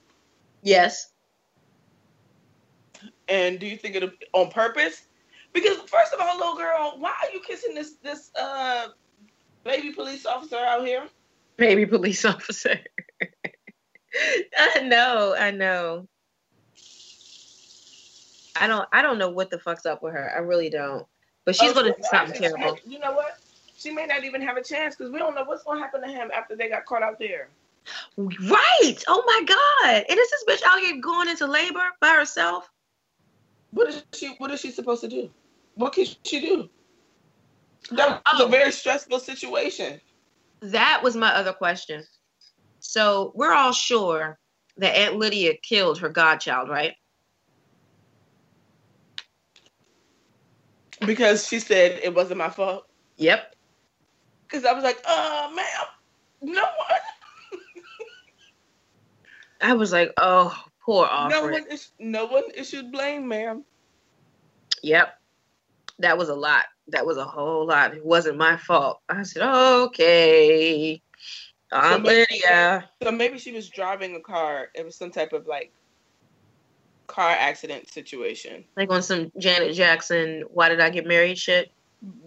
Yes. 0.62 1.10
And 3.28 3.58
do 3.60 3.66
you 3.66 3.76
think 3.76 3.96
it'll 3.96 4.10
on 4.32 4.50
purpose? 4.50 5.02
Because 5.52 5.76
first 5.86 6.14
of 6.14 6.20
all, 6.20 6.36
little 6.38 6.56
girl, 6.56 6.94
why 6.98 7.10
are 7.22 7.30
you 7.34 7.40
kissing 7.40 7.74
this 7.74 7.94
this 8.02 8.30
uh 8.34 8.88
baby 9.64 9.92
police 9.92 10.24
officer 10.24 10.56
out 10.56 10.86
here? 10.86 11.02
Maybe 11.58 11.84
police 11.84 12.24
officer. 12.24 12.78
I 14.56 14.80
know. 14.82 15.34
I 15.38 15.50
know. 15.50 16.08
I 18.60 18.66
don't. 18.66 18.88
I 18.92 19.02
don't 19.02 19.18
know 19.18 19.30
what 19.30 19.50
the 19.50 19.58
fuck's 19.58 19.84
up 19.86 20.02
with 20.02 20.14
her. 20.14 20.32
I 20.34 20.38
really 20.40 20.70
don't. 20.70 21.06
But 21.44 21.56
she's 21.56 21.70
Oh, 21.70 21.74
gonna 21.74 21.90
do 21.90 22.02
something 22.10 22.40
terrible. 22.40 22.78
You 22.86 22.98
know 22.98 23.12
what? 23.12 23.38
She 23.78 23.92
may 23.92 24.06
not 24.06 24.24
even 24.24 24.42
have 24.42 24.56
a 24.56 24.62
chance 24.62 24.96
because 24.96 25.12
we 25.12 25.20
don't 25.20 25.36
know 25.36 25.44
what's 25.44 25.62
gonna 25.62 25.78
happen 25.78 26.02
to 26.02 26.08
him 26.08 26.30
after 26.34 26.56
they 26.56 26.68
got 26.68 26.84
caught 26.84 27.04
out 27.04 27.16
there. 27.20 27.48
Right. 28.16 28.96
Oh 29.06 29.22
my 29.24 29.42
God. 29.46 30.04
And 30.08 30.18
is 30.18 30.30
this 30.30 30.44
bitch 30.48 30.66
out 30.66 30.80
here 30.80 31.00
going 31.00 31.28
into 31.28 31.46
labor 31.46 31.84
by 32.00 32.08
herself? 32.10 32.68
What 33.70 33.88
is 33.88 34.04
she? 34.12 34.34
What 34.38 34.50
is 34.50 34.60
she 34.60 34.72
supposed 34.72 35.00
to 35.02 35.08
do? 35.08 35.30
What 35.76 35.92
can 35.92 36.06
she 36.24 36.40
do? 36.40 36.68
That 37.92 38.08
uh, 38.08 38.20
was 38.32 38.40
Oh. 38.42 38.46
a 38.46 38.50
very 38.50 38.72
stressful 38.72 39.20
situation. 39.20 40.00
That 40.60 41.00
was 41.04 41.14
my 41.14 41.32
other 41.34 41.52
question. 41.52 42.02
So 42.80 43.30
we're 43.36 43.52
all 43.52 43.72
sure 43.72 44.40
that 44.78 44.96
Aunt 44.96 45.16
Lydia 45.16 45.54
killed 45.62 45.98
her 46.00 46.08
godchild, 46.08 46.68
right? 46.68 46.94
Because 51.06 51.46
she 51.46 51.60
said 51.60 52.00
it 52.02 52.12
wasn't 52.12 52.38
my 52.38 52.50
fault. 52.50 52.86
Yep. 53.18 53.54
Because 54.48 54.64
I 54.64 54.72
was 54.72 54.82
like, 54.82 55.02
uh, 55.04 55.50
ma'am, 55.54 55.64
no 56.40 56.62
one, 56.62 57.00
I 59.60 59.74
was 59.74 59.92
like, 59.92 60.12
oh, 60.16 60.56
poor 60.80 61.04
no 61.06 61.42
Offred. 61.42 61.52
one, 61.52 61.66
is, 61.70 61.90
no 61.98 62.26
one 62.26 62.44
issued 62.54 62.92
blame, 62.92 63.26
ma'am. 63.28 63.64
Yep. 64.82 65.18
That 65.98 66.16
was 66.16 66.28
a 66.28 66.34
lot. 66.34 66.64
That 66.86 67.04
was 67.04 67.16
a 67.16 67.24
whole 67.24 67.66
lot. 67.66 67.94
It 67.94 68.04
wasn't 68.04 68.38
my 68.38 68.56
fault. 68.56 69.00
I 69.08 69.24
said, 69.24 69.42
okay. 69.42 71.02
Aunt 71.72 72.04
maybe- 72.04 72.26
Lydia. 72.30 72.88
So 73.02 73.10
maybe 73.10 73.38
she 73.38 73.52
was 73.52 73.68
driving 73.68 74.14
a 74.14 74.20
car. 74.20 74.68
It 74.74 74.84
was 74.84 74.94
some 74.94 75.10
type 75.10 75.32
of 75.32 75.46
like 75.46 75.72
car 77.08 77.30
accident 77.30 77.90
situation. 77.90 78.64
Like 78.76 78.90
on 78.90 79.02
some 79.02 79.32
Janet 79.38 79.74
Jackson, 79.74 80.44
why 80.50 80.68
did 80.68 80.80
I 80.80 80.88
get 80.90 81.06
married 81.06 81.36
shit? 81.36 81.72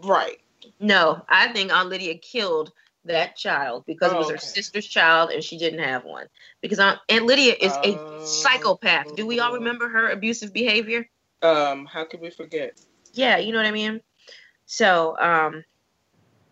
Right. 0.03 0.41
No, 0.79 1.23
I 1.29 1.51
think 1.53 1.71
Aunt 1.71 1.89
Lydia 1.89 2.17
killed 2.17 2.71
that 3.05 3.35
child 3.35 3.83
because 3.87 4.11
it 4.11 4.17
was 4.17 4.27
Oh, 4.27 4.31
her 4.31 4.37
okay. 4.37 4.45
sister's 4.47 4.87
child 4.87 5.31
and 5.31 5.43
she 5.43 5.57
didn't 5.57 5.79
have 5.83 6.03
one. 6.03 6.27
Because 6.61 6.79
Aunt, 6.79 6.99
Aunt 7.09 7.25
Lydia 7.25 7.55
is 7.59 7.73
a 7.83 7.95
Oh. 7.95 8.17
psychopath. 8.23 9.15
Do 9.15 9.25
we 9.25 9.39
all 9.39 9.53
remember 9.53 9.89
her 9.89 10.09
abusive 10.09 10.53
behavior? 10.53 11.07
Um, 11.41 11.85
how 11.85 12.05
could 12.05 12.21
we 12.21 12.29
forget? 12.29 12.73
Yeah, 13.13 13.37
you 13.37 13.51
know 13.51 13.57
what 13.57 13.65
I 13.65 13.71
mean? 13.71 14.01
So, 14.67 15.17
um, 15.17 15.63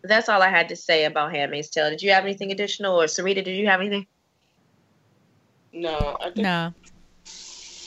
that's 0.04 0.30
all 0.30 0.42
I 0.42 0.50
had 0.50 0.70
to 0.70 0.76
say 0.76 1.06
about 1.06 1.32
Handmaid's 1.32 1.70
Tale. 1.70 1.90
Did 1.90 2.02
you 2.02 2.12
have 2.12 2.24
anything 2.24 2.52
additional? 2.52 3.00
Or 3.00 3.06
Sarita, 3.06 3.44
did 3.44 3.56
you 3.58 3.68
have 3.68 3.80
anything? 3.82 4.08
No, 5.72 6.18
I 6.20 6.32
think 6.32 6.38
No. 6.38 6.74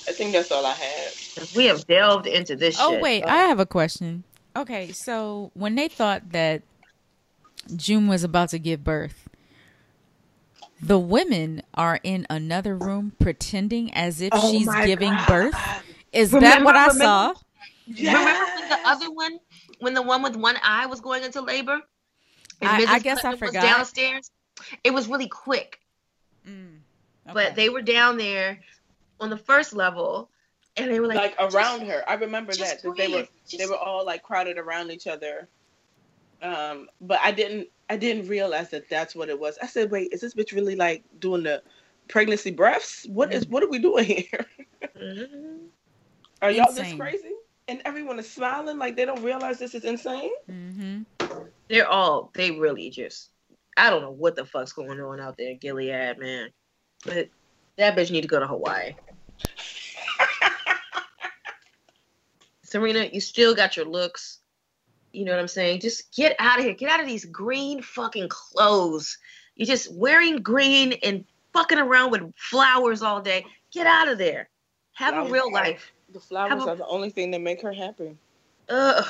I 0.08 0.12
think 0.12 0.32
that's 0.32 0.50
all 0.52 0.64
I 0.66 0.74
had. 0.74 1.12
'Cause 1.36 1.54
We 1.54 1.66
have 1.66 1.86
delved 1.86 2.26
into 2.26 2.54
this 2.56 2.76
Oh 2.78 2.92
shit. 2.92 3.02
wait, 3.02 3.24
I 3.24 3.36
have 3.46 3.58
a 3.58 3.66
question. 3.66 4.24
Okay, 4.54 4.92
so 4.92 5.50
when 5.54 5.74
they 5.74 5.88
thought 5.88 6.32
that 6.32 6.62
June 7.76 8.06
was 8.08 8.22
about 8.24 8.50
to 8.50 8.58
give 8.58 8.84
birth, 8.84 9.28
the 10.80 10.98
women 10.98 11.62
are 11.74 12.00
in 12.02 12.26
another 12.28 12.76
room 12.76 13.12
pretending 13.18 13.92
as 13.94 14.20
if 14.20 14.30
Oh 14.32 14.50
she's 14.50 14.68
giving 14.84 15.12
God. 15.12 15.26
birth. 15.28 15.54
Is 16.12 16.32
that 16.32 16.62
what 16.64 16.76
I 16.76 16.88
remember- 16.88 17.04
saw? 17.04 17.34
Remember 17.88 18.44
when 18.56 18.68
the 18.68 18.78
other 18.84 19.10
one, 19.10 19.38
when 19.80 19.94
the 19.94 20.02
one 20.02 20.22
with 20.22 20.36
one 20.36 20.56
eye 20.62 20.86
was 20.86 21.00
going 21.00 21.24
into 21.24 21.40
labor? 21.40 21.80
I- 22.60 22.82
I 22.84 22.98
Mrs. 22.98 23.02
guess 23.02 23.18
I 23.18 23.20
Clinton 23.22 23.30
was 23.30 23.48
forgot. 23.50 23.62
downstairs. 23.62 24.30
It 24.84 24.92
was 24.92 25.08
really 25.08 25.28
quick, 25.28 25.78
Mm, 26.46 26.80
but 27.32 27.54
they 27.56 27.68
were 27.68 27.82
down 27.82 28.18
there 28.18 28.60
on 29.20 29.30
the 29.30 29.36
first 29.38 29.72
level, 29.72 30.30
and 30.76 30.90
they 30.90 31.00
were 31.00 31.06
like, 31.06 31.38
Like, 31.38 31.54
around 31.54 31.86
her. 31.86 32.02
I 32.08 32.14
remember 32.14 32.52
that. 32.54 32.82
that 32.82 32.96
they 32.96 33.08
were 33.08 33.14
breathe. 33.24 33.58
they 33.58 33.66
were 33.66 33.76
all 33.76 34.04
like 34.04 34.22
crowded 34.22 34.58
around 34.58 34.90
each 34.90 35.06
other. 35.06 35.48
Um, 36.42 36.88
but 37.00 37.20
I 37.22 37.30
didn't 37.30 37.68
I 37.88 37.96
didn't 37.96 38.28
realize 38.28 38.70
that 38.70 38.88
that's 38.88 39.14
what 39.14 39.28
it 39.28 39.38
was. 39.38 39.58
I 39.62 39.66
said, 39.66 39.90
wait, 39.90 40.12
is 40.12 40.20
this 40.20 40.34
bitch 40.34 40.52
really 40.52 40.74
like 40.76 41.04
doing 41.18 41.42
the 41.42 41.62
pregnancy 42.08 42.50
breaths? 42.50 43.06
What 43.08 43.32
is 43.32 43.46
what 43.46 43.62
are 43.62 43.68
we 43.68 43.78
doing 43.78 44.04
here? 44.04 44.46
Mhm. 45.00 45.66
Are 46.42 46.50
y'all 46.50 46.72
this 46.72 46.92
crazy? 46.94 47.30
And 47.68 47.80
everyone 47.84 48.18
is 48.18 48.28
smiling 48.28 48.78
like 48.78 48.96
they 48.96 49.04
don't 49.04 49.22
realize 49.22 49.58
this 49.60 49.74
is 49.74 49.84
insane. 49.84 50.32
Mm-hmm. 50.50 51.02
They're 51.68 51.88
all 51.88 52.30
they 52.34 52.50
really 52.50 52.90
just 52.90 53.30
I 53.76 53.90
don't 53.90 54.02
know 54.02 54.10
what 54.10 54.34
the 54.36 54.44
fuck's 54.44 54.72
going 54.72 55.00
on 55.00 55.20
out 55.20 55.36
there, 55.38 55.52
in 55.52 55.58
Gilead, 55.58 56.18
man. 56.18 56.48
But 57.04 57.28
that 57.78 57.96
bitch 57.96 58.10
need 58.10 58.22
to 58.22 58.28
go 58.28 58.40
to 58.40 58.46
Hawaii. 58.46 58.94
Serena, 62.72 63.06
you 63.12 63.20
still 63.20 63.54
got 63.54 63.76
your 63.76 63.84
looks. 63.84 64.38
You 65.12 65.26
know 65.26 65.32
what 65.32 65.40
I'm 65.40 65.48
saying? 65.48 65.80
Just 65.80 66.16
get 66.16 66.34
out 66.38 66.58
of 66.58 66.64
here. 66.64 66.72
Get 66.72 66.88
out 66.88 67.00
of 67.00 67.06
these 67.06 67.26
green 67.26 67.82
fucking 67.82 68.30
clothes. 68.30 69.18
You're 69.56 69.66
just 69.66 69.92
wearing 69.92 70.38
green 70.38 70.94
and 71.02 71.26
fucking 71.52 71.76
around 71.76 72.12
with 72.12 72.32
flowers 72.36 73.02
all 73.02 73.20
day. 73.20 73.44
Get 73.72 73.86
out 73.86 74.08
of 74.08 74.16
there. 74.16 74.48
Have 74.94 75.26
a 75.26 75.30
real 75.30 75.52
life. 75.52 75.92
The 76.14 76.20
flowers 76.20 76.64
a- 76.64 76.70
are 76.70 76.76
the 76.76 76.86
only 76.86 77.10
thing 77.10 77.30
that 77.32 77.42
make 77.42 77.60
her 77.60 77.74
happy. 77.74 78.16
Ugh. 78.70 79.06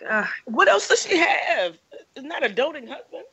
God. 0.00 0.26
What 0.46 0.66
else 0.66 0.88
does 0.88 1.02
she 1.02 1.16
have? 1.16 1.78
It's 2.16 2.26
not 2.26 2.44
a 2.44 2.48
doting 2.48 2.88
husband. 2.88 3.24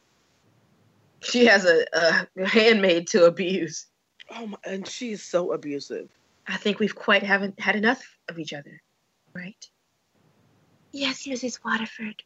She 1.22 1.46
has 1.46 1.66
a, 1.66 1.86
a 1.94 2.46
handmaid 2.48 3.08
to 3.08 3.26
abuse. 3.26 3.88
Oh 4.30 4.46
my, 4.46 4.58
and 4.66 4.88
she's 4.88 5.24
so 5.24 5.52
abusive. 5.52 6.10
I 6.48 6.58
think 6.58 6.80
we've 6.80 6.96
quite 6.96 7.24
haven't 7.24 7.60
had 7.60 7.76
enough 7.76 8.04
of 8.30 8.38
each 8.38 8.54
other, 8.54 8.82
right? 9.34 9.70
Yes, 10.92 11.26
Mrs. 11.26 11.64
Waterford. 11.64 12.24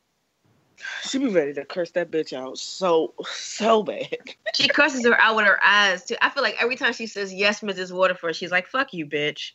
She 1.03 1.17
be 1.17 1.27
ready 1.27 1.53
to 1.53 1.65
curse 1.65 1.91
that 1.91 2.11
bitch 2.11 2.33
out 2.33 2.57
so 2.57 3.13
so 3.25 3.83
bad. 3.83 4.07
She 4.55 4.67
curses 4.67 5.05
her 5.05 5.19
out 5.19 5.35
with 5.35 5.45
her 5.45 5.59
eyes 5.63 6.05
too. 6.05 6.15
I 6.19 6.29
feel 6.29 6.41
like 6.41 6.55
every 6.59 6.75
time 6.75 6.93
she 6.93 7.05
says 7.05 7.31
yes, 7.31 7.61
Mrs. 7.61 7.91
Waterford, 7.91 8.35
she's 8.35 8.49
like, 8.49 8.65
"Fuck 8.65 8.91
you, 8.91 9.05
bitch." 9.05 9.51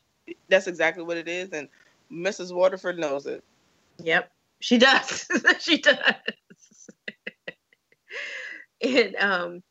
That's 0.48 0.68
exactly 0.68 1.02
what 1.02 1.16
it 1.16 1.26
is, 1.26 1.50
and 1.50 1.68
Mrs. 2.12 2.54
Waterford 2.54 2.98
knows 2.98 3.26
it. 3.26 3.42
Yep, 3.98 4.30
she 4.60 4.78
does. 4.78 5.26
she 5.60 5.78
does. 5.78 5.98
and 8.82 9.16
um, 9.16 9.62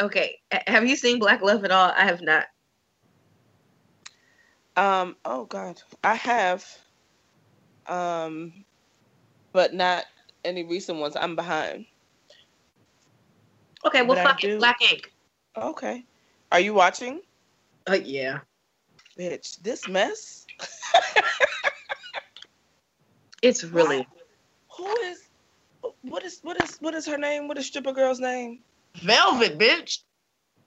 okay, 0.00 0.38
have 0.66 0.86
you 0.86 0.96
seen 0.96 1.18
Black 1.18 1.42
Love 1.42 1.64
at 1.64 1.70
all? 1.70 1.92
I 1.94 2.04
have 2.04 2.22
not. 2.22 2.46
Um. 4.76 5.16
Oh 5.24 5.44
God, 5.44 5.82
I 6.02 6.14
have. 6.14 6.66
Um, 7.86 8.64
but 9.52 9.74
not 9.74 10.04
any 10.44 10.64
recent 10.64 10.98
ones. 10.98 11.16
I'm 11.16 11.36
behind. 11.36 11.86
Okay, 13.84 14.02
well, 14.02 14.16
But 14.16 14.32
fuck 14.32 14.44
it, 14.44 14.58
Black 14.58 14.78
Ink. 14.90 15.12
Okay. 15.56 16.04
Are 16.52 16.60
you 16.60 16.74
watching, 16.74 17.20
Uh, 17.88 17.94
yeah, 17.94 18.40
bitch? 19.18 19.60
This 19.62 19.88
mess. 19.88 20.46
it's 23.42 23.64
really 23.64 24.06
Who 24.76 24.86
is? 25.02 25.28
What 26.02 26.24
is? 26.24 26.40
What 26.42 26.62
is? 26.62 26.76
What 26.80 26.94
is 26.94 27.06
her 27.06 27.18
name? 27.18 27.48
What 27.48 27.58
is 27.58 27.66
stripper 27.66 27.92
girl's 27.92 28.20
name? 28.20 28.60
velvet, 29.02 29.58
bitch. 29.58 30.00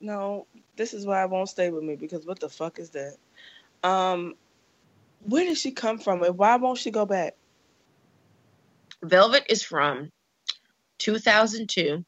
No, 0.00 0.46
this 0.76 0.94
is 0.94 1.06
why 1.06 1.22
I 1.22 1.26
won't 1.26 1.48
stay 1.48 1.70
with 1.70 1.84
me 1.84 1.96
because 1.96 2.26
what 2.26 2.40
the 2.40 2.48
fuck 2.48 2.78
is 2.78 2.90
that? 2.90 3.16
Um, 3.82 4.34
where 5.24 5.44
did 5.44 5.58
she 5.58 5.72
come 5.72 5.98
from 5.98 6.22
and 6.22 6.38
why 6.38 6.56
won't 6.56 6.78
she 6.78 6.90
go 6.90 7.06
back? 7.06 7.34
Velvet 9.02 9.44
is 9.48 9.62
from 9.62 10.10
2002. 10.98 12.04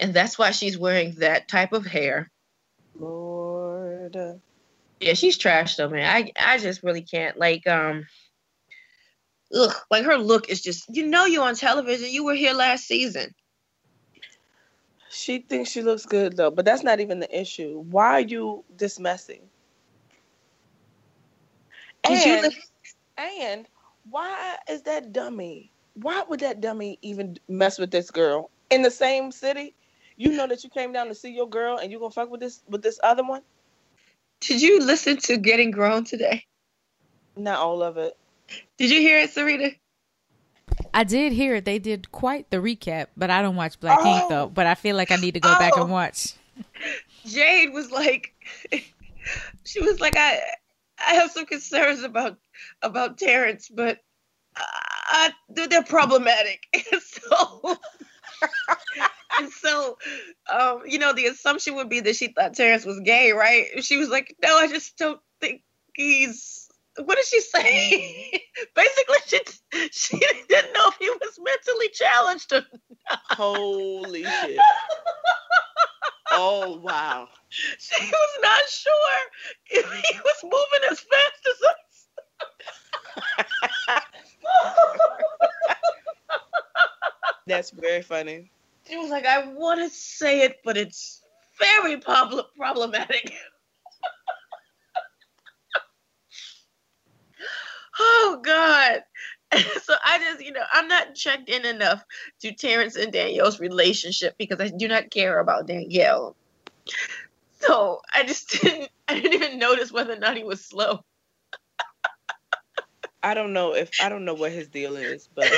And 0.00 0.14
that's 0.14 0.38
why 0.38 0.52
she's 0.52 0.78
wearing 0.78 1.14
that 1.18 1.48
type 1.48 1.72
of 1.72 1.86
hair. 1.86 2.30
Lord, 2.98 4.16
Yeah, 5.00 5.14
she's 5.14 5.38
trash 5.38 5.76
though, 5.76 5.88
man. 5.88 6.08
I 6.08 6.32
I 6.54 6.58
just 6.58 6.82
really 6.82 7.02
can't. 7.02 7.38
Like, 7.38 7.66
um 7.66 8.06
ugh, 9.54 9.74
like 9.90 10.04
her 10.04 10.18
look 10.18 10.48
is 10.48 10.62
just 10.62 10.84
you 10.94 11.06
know 11.06 11.26
you 11.26 11.42
on 11.42 11.54
television. 11.54 12.10
You 12.10 12.24
were 12.24 12.34
here 12.34 12.54
last 12.54 12.86
season. 12.86 13.34
she 15.10 15.38
thinks 15.40 15.70
she 15.70 15.82
looks 15.82 16.06
good 16.06 16.36
though, 16.36 16.50
but 16.50 16.64
that's 16.64 16.82
not 16.82 17.00
even 17.00 17.20
the 17.20 17.40
issue. 17.40 17.80
Why 17.90 18.06
are 18.14 18.20
you 18.20 18.64
this 18.76 18.98
messy? 18.98 19.42
Did 22.04 22.24
you 22.24 22.32
And, 22.34 22.42
look- 22.42 22.54
and 23.18 23.66
why 24.10 24.56
is 24.70 24.82
that 24.82 25.12
dummy? 25.12 25.70
Why 25.94 26.22
would 26.28 26.40
that 26.40 26.60
dummy 26.60 26.98
even 27.02 27.38
mess 27.48 27.78
with 27.78 27.90
this 27.90 28.10
girl 28.10 28.50
in 28.70 28.82
the 28.82 28.90
same 28.90 29.32
city? 29.32 29.74
You 30.16 30.32
know 30.32 30.46
that 30.46 30.64
you 30.64 30.70
came 30.70 30.92
down 30.92 31.08
to 31.08 31.14
see 31.14 31.30
your 31.30 31.48
girl 31.48 31.78
and 31.78 31.90
you 31.92 31.98
gonna 31.98 32.10
fuck 32.10 32.30
with 32.30 32.40
this 32.40 32.60
with 32.68 32.82
this 32.82 32.98
other 33.02 33.24
one? 33.24 33.42
Did 34.40 34.62
you 34.62 34.80
listen 34.80 35.16
to 35.18 35.36
Getting 35.36 35.70
Grown 35.70 36.04
today? 36.04 36.46
Not 37.36 37.58
all 37.58 37.82
of 37.82 37.96
it. 37.98 38.16
Did 38.78 38.90
you 38.90 39.00
hear 39.00 39.18
it, 39.18 39.30
Sarita? 39.34 39.76
I 40.94 41.04
did 41.04 41.32
hear 41.32 41.56
it. 41.56 41.64
They 41.64 41.78
did 41.78 42.10
quite 42.12 42.50
the 42.50 42.58
recap, 42.58 43.08
but 43.16 43.30
I 43.30 43.42
don't 43.42 43.56
watch 43.56 43.78
Black 43.80 43.98
Ink 44.04 44.22
Oh. 44.24 44.28
though. 44.28 44.46
But 44.48 44.66
I 44.66 44.74
feel 44.74 44.96
like 44.96 45.10
I 45.10 45.16
need 45.16 45.34
to 45.34 45.40
go 45.40 45.56
back 45.58 45.72
Oh. 45.76 45.82
and 45.82 45.90
watch. 45.90 46.34
Jade 47.26 47.72
was 47.72 47.90
like 47.90 48.34
she 49.64 49.80
was 49.80 50.00
like 50.00 50.16
I 50.16 50.40
I 51.06 51.14
have 51.14 51.30
some 51.30 51.46
concerns 51.46 52.02
about 52.02 52.36
about 52.82 53.18
Terrence, 53.18 53.68
but 53.68 53.98
I, 54.56 55.32
they're, 55.48 55.82
problematic. 55.82 56.64
And 56.92 57.02
so 57.02 57.76
and 59.40 59.50
so 59.50 59.98
um 60.52 60.82
you 60.86 61.00
know 61.00 61.12
the 61.12 61.26
assumption 61.26 61.74
would 61.74 61.88
be 61.88 61.98
that 62.00 62.14
she 62.14 62.28
thought 62.28 62.54
Terrence 62.54 62.84
was 62.84 63.00
gay, 63.00 63.32
right? 63.32 63.66
She 63.82 63.96
was 63.96 64.08
like, 64.08 64.36
"No, 64.40 64.56
I 64.56 64.68
just 64.68 64.96
don't 64.96 65.20
think 65.40 65.62
he's 65.94 66.68
what 67.04 67.16
did 67.16 67.26
she 67.26 67.40
say? 67.40 68.42
Basically, 68.74 69.16
she 69.26 69.40
she 69.90 70.18
didn't 70.48 70.72
know 70.72 70.88
if 70.88 70.96
he 71.00 71.10
was 71.10 71.38
mentally 71.42 71.88
challenged 71.92 72.52
or 72.52 72.62
Holy 73.30 74.24
shit. 74.24 74.58
Oh 76.40 76.78
wow. 76.78 77.26
she 77.50 78.04
was 78.04 78.38
not 78.40 78.60
sure 78.68 79.18
if 79.70 79.92
he 79.92 80.18
was 80.20 80.44
moving 80.44 80.90
as 80.92 81.00
fast 81.00 81.48
as 81.48 81.62
us. 81.68 82.08
That's 87.48 87.70
very 87.70 88.02
funny. 88.02 88.52
She 88.88 88.96
was 88.98 89.10
like, 89.10 89.26
I 89.26 89.48
want 89.48 89.80
to 89.80 89.90
say 89.90 90.42
it, 90.42 90.58
but 90.64 90.76
it's 90.76 91.22
very 91.58 91.96
prob- 91.96 92.46
problematic. 92.56 93.32
oh, 97.98 98.40
God. 98.44 99.02
so 99.82 99.94
I 100.04 100.18
just, 100.18 100.44
you 100.44 100.52
know, 100.52 100.64
I'm 100.72 100.88
not 100.88 101.14
checked 101.14 101.48
in 101.48 101.64
enough 101.64 102.04
to 102.40 102.52
Terrence 102.52 102.96
and 102.96 103.12
Danielle's 103.12 103.60
relationship 103.60 104.34
because 104.38 104.60
I 104.60 104.68
do 104.68 104.88
not 104.88 105.10
care 105.10 105.40
about 105.40 105.66
Danielle. 105.66 106.36
So 107.60 108.00
I 108.12 108.24
just 108.24 108.50
didn't, 108.62 108.90
I 109.08 109.14
didn't 109.20 109.34
even 109.34 109.58
notice 109.58 109.90
whether 109.90 110.12
or 110.12 110.18
not 110.18 110.36
he 110.36 110.44
was 110.44 110.64
slow. 110.64 111.04
I 113.22 113.34
don't 113.34 113.52
know 113.52 113.74
if 113.74 113.90
I 114.00 114.08
don't 114.08 114.24
know 114.24 114.34
what 114.34 114.52
his 114.52 114.68
deal 114.68 114.96
is, 114.96 115.28
but 115.34 115.50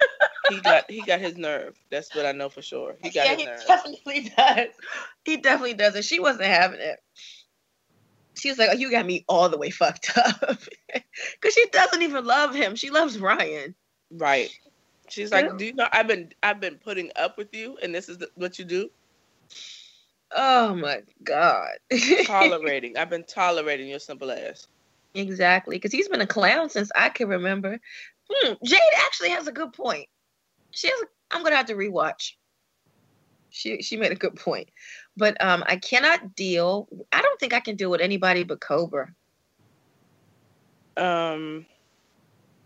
he 0.50 0.60
got 0.60 0.90
he 0.90 1.00
got 1.00 1.20
his 1.20 1.36
nerve. 1.36 1.74
That's 1.90 2.14
what 2.14 2.26
I 2.26 2.32
know 2.32 2.48
for 2.48 2.60
sure. 2.60 2.96
He 3.02 3.10
got 3.10 3.24
yeah, 3.24 3.30
his 3.30 3.40
he 3.40 3.44
nerve. 3.46 3.66
definitely 3.66 4.32
does. 4.36 4.68
He 5.24 5.36
definitely 5.38 5.74
does. 5.74 5.94
And 5.94 6.04
she 6.04 6.20
wasn't 6.20 6.44
having 6.44 6.80
it. 6.80 6.98
She 8.36 8.50
was 8.50 8.58
like, 8.58 8.70
"Oh, 8.72 8.76
you 8.76 8.90
got 8.90 9.06
me 9.06 9.24
all 9.28 9.48
the 9.48 9.58
way 9.58 9.70
fucked 9.70 10.12
up," 10.16 10.60
because 10.92 11.54
she 11.54 11.66
doesn't 11.72 12.02
even 12.02 12.24
love 12.24 12.54
him. 12.54 12.76
She 12.76 12.90
loves 12.90 13.18
Ryan. 13.18 13.74
Right. 14.10 14.50
She's 15.08 15.30
Yeah. 15.30 15.42
like, 15.42 15.58
"Do 15.58 15.64
you 15.64 15.74
know 15.74 15.88
I've 15.92 16.06
been 16.08 16.32
I've 16.42 16.60
been 16.60 16.76
putting 16.76 17.10
up 17.16 17.38
with 17.38 17.54
you, 17.54 17.78
and 17.82 17.94
this 17.94 18.08
is 18.08 18.18
the, 18.18 18.28
what 18.34 18.58
you 18.58 18.64
do? 18.64 18.90
Oh 20.32 20.74
my 20.74 21.02
god. 21.24 21.70
Tolerating. 22.24 22.96
I've 22.98 23.10
been 23.10 23.24
tolerating 23.24 23.88
your 23.88 24.00
simple 24.00 24.30
ass." 24.30 24.68
exactly, 25.14 25.76
because 25.76 25.92
he's 25.92 26.08
been 26.08 26.20
a 26.20 26.26
clown 26.26 26.68
since 26.68 26.90
I 26.94 27.08
can 27.08 27.28
remember. 27.28 27.80
Hmm, 28.30 28.52
Jade 28.64 28.80
actually 29.06 29.30
has 29.30 29.46
a 29.46 29.52
good 29.52 29.72
point. 29.72 30.08
She 30.72 30.88
has. 30.88 31.00
A, 31.00 31.06
I'm 31.30 31.42
gonna 31.42 31.56
have 31.56 31.66
to 31.66 31.74
rewatch. 31.74 32.32
She 33.50 33.80
she 33.82 33.96
made 33.96 34.12
a 34.12 34.16
good 34.16 34.36
point, 34.36 34.68
but 35.16 35.42
um, 35.42 35.64
I 35.66 35.76
cannot 35.76 36.34
deal. 36.34 36.88
I 37.12 37.22
don't 37.22 37.40
think 37.40 37.52
I 37.52 37.60
can 37.60 37.76
deal 37.76 37.90
with 37.90 38.00
anybody 38.00 38.44
but 38.44 38.60
Cobra. 38.60 39.12
Um, 40.96 41.66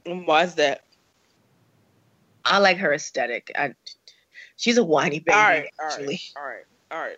why 0.04 0.44
is 0.44 0.54
that? 0.56 0.84
I 2.44 2.58
like 2.58 2.78
her 2.78 2.92
aesthetic. 2.92 3.52
I, 3.56 3.74
she's 4.56 4.78
a 4.78 4.84
whiny 4.84 5.20
baby. 5.20 5.36
All 5.36 5.42
right, 5.42 5.68
all 5.78 5.86
actually. 5.86 6.20
right, 6.36 6.36
all 6.36 6.46
right, 6.46 6.64
all 6.90 7.00
right. 7.00 7.16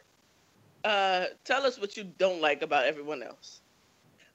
Uh, 0.84 1.26
tell 1.44 1.64
us 1.64 1.80
what 1.80 1.96
you 1.96 2.04
don't 2.04 2.40
like 2.40 2.62
about 2.62 2.86
everyone 2.86 3.22
else. 3.22 3.60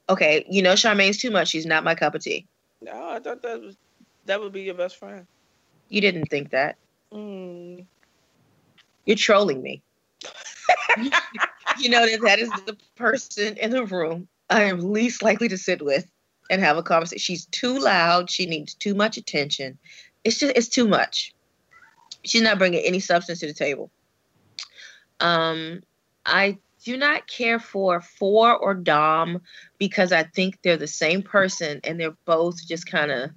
Okay, 0.09 0.45
you 0.49 0.61
know 0.61 0.75
Charmaine's 0.75 1.17
too 1.17 1.31
much. 1.31 1.49
She's 1.49 1.65
not 1.65 1.83
my 1.83 1.93
cup 1.93 2.15
of 2.15 2.23
tea. 2.23 2.47
No, 2.81 3.09
I 3.09 3.19
thought 3.19 3.41
that 3.41 3.61
was 3.61 3.75
that 4.25 4.39
would 4.39 4.53
be 4.53 4.61
your 4.61 4.75
best 4.75 4.97
friend. 4.97 5.27
You 5.89 6.01
didn't 6.01 6.25
think 6.25 6.51
that. 6.51 6.77
Mm. 7.13 7.85
You're 9.05 9.17
trolling 9.17 9.61
me. 9.61 9.81
you 11.77 11.89
know 11.89 12.05
that 12.09 12.21
that 12.23 12.39
is 12.39 12.49
the 12.65 12.75
person 12.95 13.55
in 13.57 13.71
the 13.71 13.85
room 13.85 14.27
I 14.49 14.63
am 14.63 14.93
least 14.93 15.21
likely 15.21 15.47
to 15.49 15.57
sit 15.57 15.83
with 15.83 16.09
and 16.49 16.61
have 16.61 16.77
a 16.77 16.83
conversation. 16.83 17.19
She's 17.19 17.45
too 17.47 17.79
loud. 17.79 18.29
She 18.29 18.45
needs 18.45 18.73
too 18.73 18.95
much 18.95 19.17
attention. 19.17 19.77
It's 20.23 20.39
just 20.39 20.55
it's 20.55 20.69
too 20.69 20.87
much. 20.87 21.33
She's 22.23 22.41
not 22.41 22.57
bringing 22.57 22.83
any 22.83 22.99
substance 22.99 23.39
to 23.39 23.47
the 23.47 23.53
table. 23.53 23.91
Um, 25.19 25.81
I 26.25 26.57
do 26.83 26.97
not 26.97 27.27
care 27.27 27.59
for 27.59 28.01
Four 28.01 28.55
or 28.55 28.73
Dom 28.73 29.41
because 29.77 30.11
I 30.11 30.23
think 30.23 30.59
they're 30.61 30.77
the 30.77 30.87
same 30.87 31.21
person 31.21 31.81
and 31.83 31.99
they're 31.99 32.17
both 32.25 32.65
just 32.65 32.85
kind 32.89 33.11
of 33.11 33.31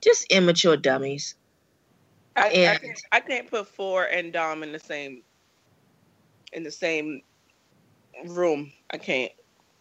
just 0.00 0.26
immature 0.30 0.76
dummies. 0.76 1.34
I, 2.36 2.46
I, 2.46 2.50
can't, 2.50 3.02
I 3.12 3.20
can't 3.20 3.50
put 3.50 3.66
four 3.68 4.04
and 4.04 4.32
Dom 4.32 4.62
in 4.62 4.72
the 4.72 4.78
same 4.78 5.22
in 6.52 6.62
the 6.62 6.70
same 6.70 7.22
room. 8.26 8.72
I 8.90 8.98
can't. 8.98 9.32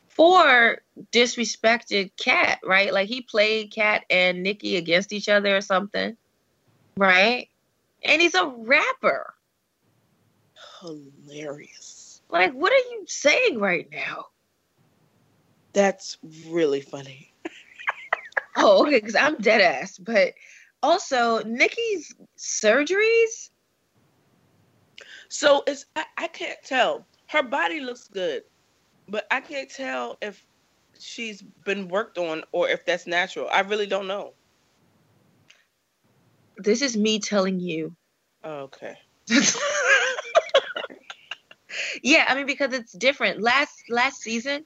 Four 0.07 0.79
disrespected 1.11 2.11
Cat, 2.17 2.59
right? 2.63 2.93
Like 2.93 3.07
he 3.07 3.21
played 3.21 3.71
Cat 3.71 4.03
and 4.09 4.43
Nikki 4.43 4.75
against 4.75 5.13
each 5.13 5.29
other 5.29 5.55
or 5.55 5.61
something, 5.61 6.17
right? 6.97 7.47
And 8.03 8.21
he's 8.21 8.35
a 8.35 8.45
rapper. 8.45 9.33
Hilarious. 10.81 12.21
Like, 12.29 12.53
what 12.53 12.71
are 12.71 12.75
you 12.91 13.05
saying 13.07 13.59
right 13.59 13.87
now? 13.91 14.27
That's 15.73 16.17
really 16.47 16.81
funny. 16.81 17.33
Oh, 18.55 18.85
okay, 18.85 18.99
because 18.99 19.15
I'm 19.15 19.37
dead 19.37 19.61
ass. 19.61 19.97
But 19.97 20.33
also, 20.83 21.43
Nikki's 21.43 22.13
surgeries. 22.37 23.49
So 25.29 25.63
it's 25.67 25.85
I, 25.95 26.05
I 26.17 26.27
can't 26.27 26.57
tell. 26.63 27.05
Her 27.27 27.43
body 27.43 27.79
looks 27.79 28.07
good, 28.07 28.43
but 29.07 29.27
I 29.31 29.41
can't 29.41 29.69
tell 29.69 30.17
if 30.21 30.43
she's 30.99 31.41
been 31.41 31.87
worked 31.87 32.17
on 32.17 32.43
or 32.51 32.69
if 32.69 32.85
that's 32.85 33.07
natural. 33.07 33.47
I 33.51 33.61
really 33.61 33.87
don't 33.87 34.07
know. 34.07 34.33
This 36.57 36.81
is 36.81 36.97
me 36.97 37.19
telling 37.19 37.59
you. 37.59 37.95
Oh, 38.43 38.69
okay. 38.71 38.95
yeah, 42.03 42.25
I 42.27 42.35
mean 42.35 42.45
because 42.45 42.73
it's 42.73 42.91
different. 42.93 43.41
Last 43.41 43.83
last 43.89 44.21
season, 44.21 44.65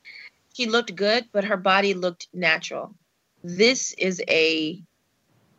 she 0.53 0.67
looked 0.67 0.95
good, 0.95 1.27
but 1.31 1.43
her 1.43 1.57
body 1.57 1.93
looked 1.93 2.27
natural. 2.33 2.95
This 3.43 3.93
is 3.93 4.21
a, 4.29 4.81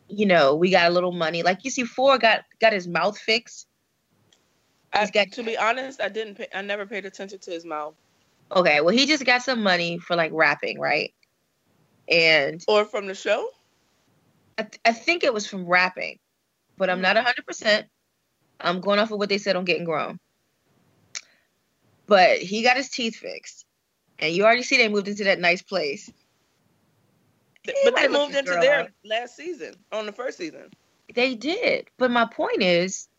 you 0.07 0.25
know, 0.25 0.55
we 0.55 0.71
got 0.71 0.89
a 0.89 0.93
little 0.93 1.11
money. 1.11 1.43
Like 1.43 1.63
you 1.63 1.71
see, 1.71 1.83
Four 1.83 2.17
got 2.17 2.45
got 2.59 2.73
his 2.73 2.87
mouth 2.87 3.17
fixed. 3.17 3.67
I, 4.95 5.09
got- 5.09 5.31
to 5.33 5.43
be 5.43 5.57
honest, 5.57 6.01
I 6.01 6.09
didn't. 6.09 6.35
Pay, 6.35 6.47
I 6.53 6.61
never 6.61 6.85
paid 6.85 7.05
attention 7.05 7.39
to 7.39 7.51
his 7.51 7.65
mouth 7.65 7.95
Okay, 8.51 8.81
well 8.81 8.93
he 8.95 9.05
just 9.05 9.25
got 9.25 9.41
some 9.41 9.63
money 9.63 9.97
for 9.97 10.15
like 10.15 10.31
rapping, 10.33 10.79
right? 10.79 11.13
And 12.07 12.63
or 12.67 12.85
from 12.85 13.07
the 13.07 13.15
show. 13.15 13.49
I, 14.57 14.63
th- 14.63 14.79
I 14.85 14.91
think 14.93 15.23
it 15.23 15.33
was 15.33 15.47
from 15.47 15.65
rapping, 15.65 16.19
but 16.77 16.89
I'm 16.89 17.01
not 17.01 17.17
100%. 17.17 17.83
I'm 18.61 18.79
going 18.79 18.99
off 18.99 19.11
of 19.11 19.17
what 19.19 19.27
they 19.27 19.37
said 19.37 19.55
on 19.55 19.65
Getting 19.65 19.83
Grown. 19.83 20.17
But 22.07 22.37
he 22.37 22.61
got 22.63 22.77
his 22.77 22.89
teeth 22.89 23.17
fixed. 23.17 23.65
And 24.19 24.33
you 24.33 24.45
already 24.45 24.63
see 24.63 24.77
they 24.77 24.87
moved 24.87 25.09
into 25.09 25.25
that 25.25 25.39
nice 25.39 25.61
place. 25.61 26.09
He 27.63 27.73
But 27.83 27.95
they 27.95 28.07
moved 28.07 28.33
into 28.35 28.57
out. 28.57 28.91
last 29.03 29.35
season 29.35 29.75
on 29.91 30.05
the 30.05 30.13
first 30.13 30.37
season. 30.37 30.71
They 31.13 31.35
did. 31.35 31.89
But 31.97 32.11
my 32.11 32.25
point 32.25 32.61
is, 32.61 33.09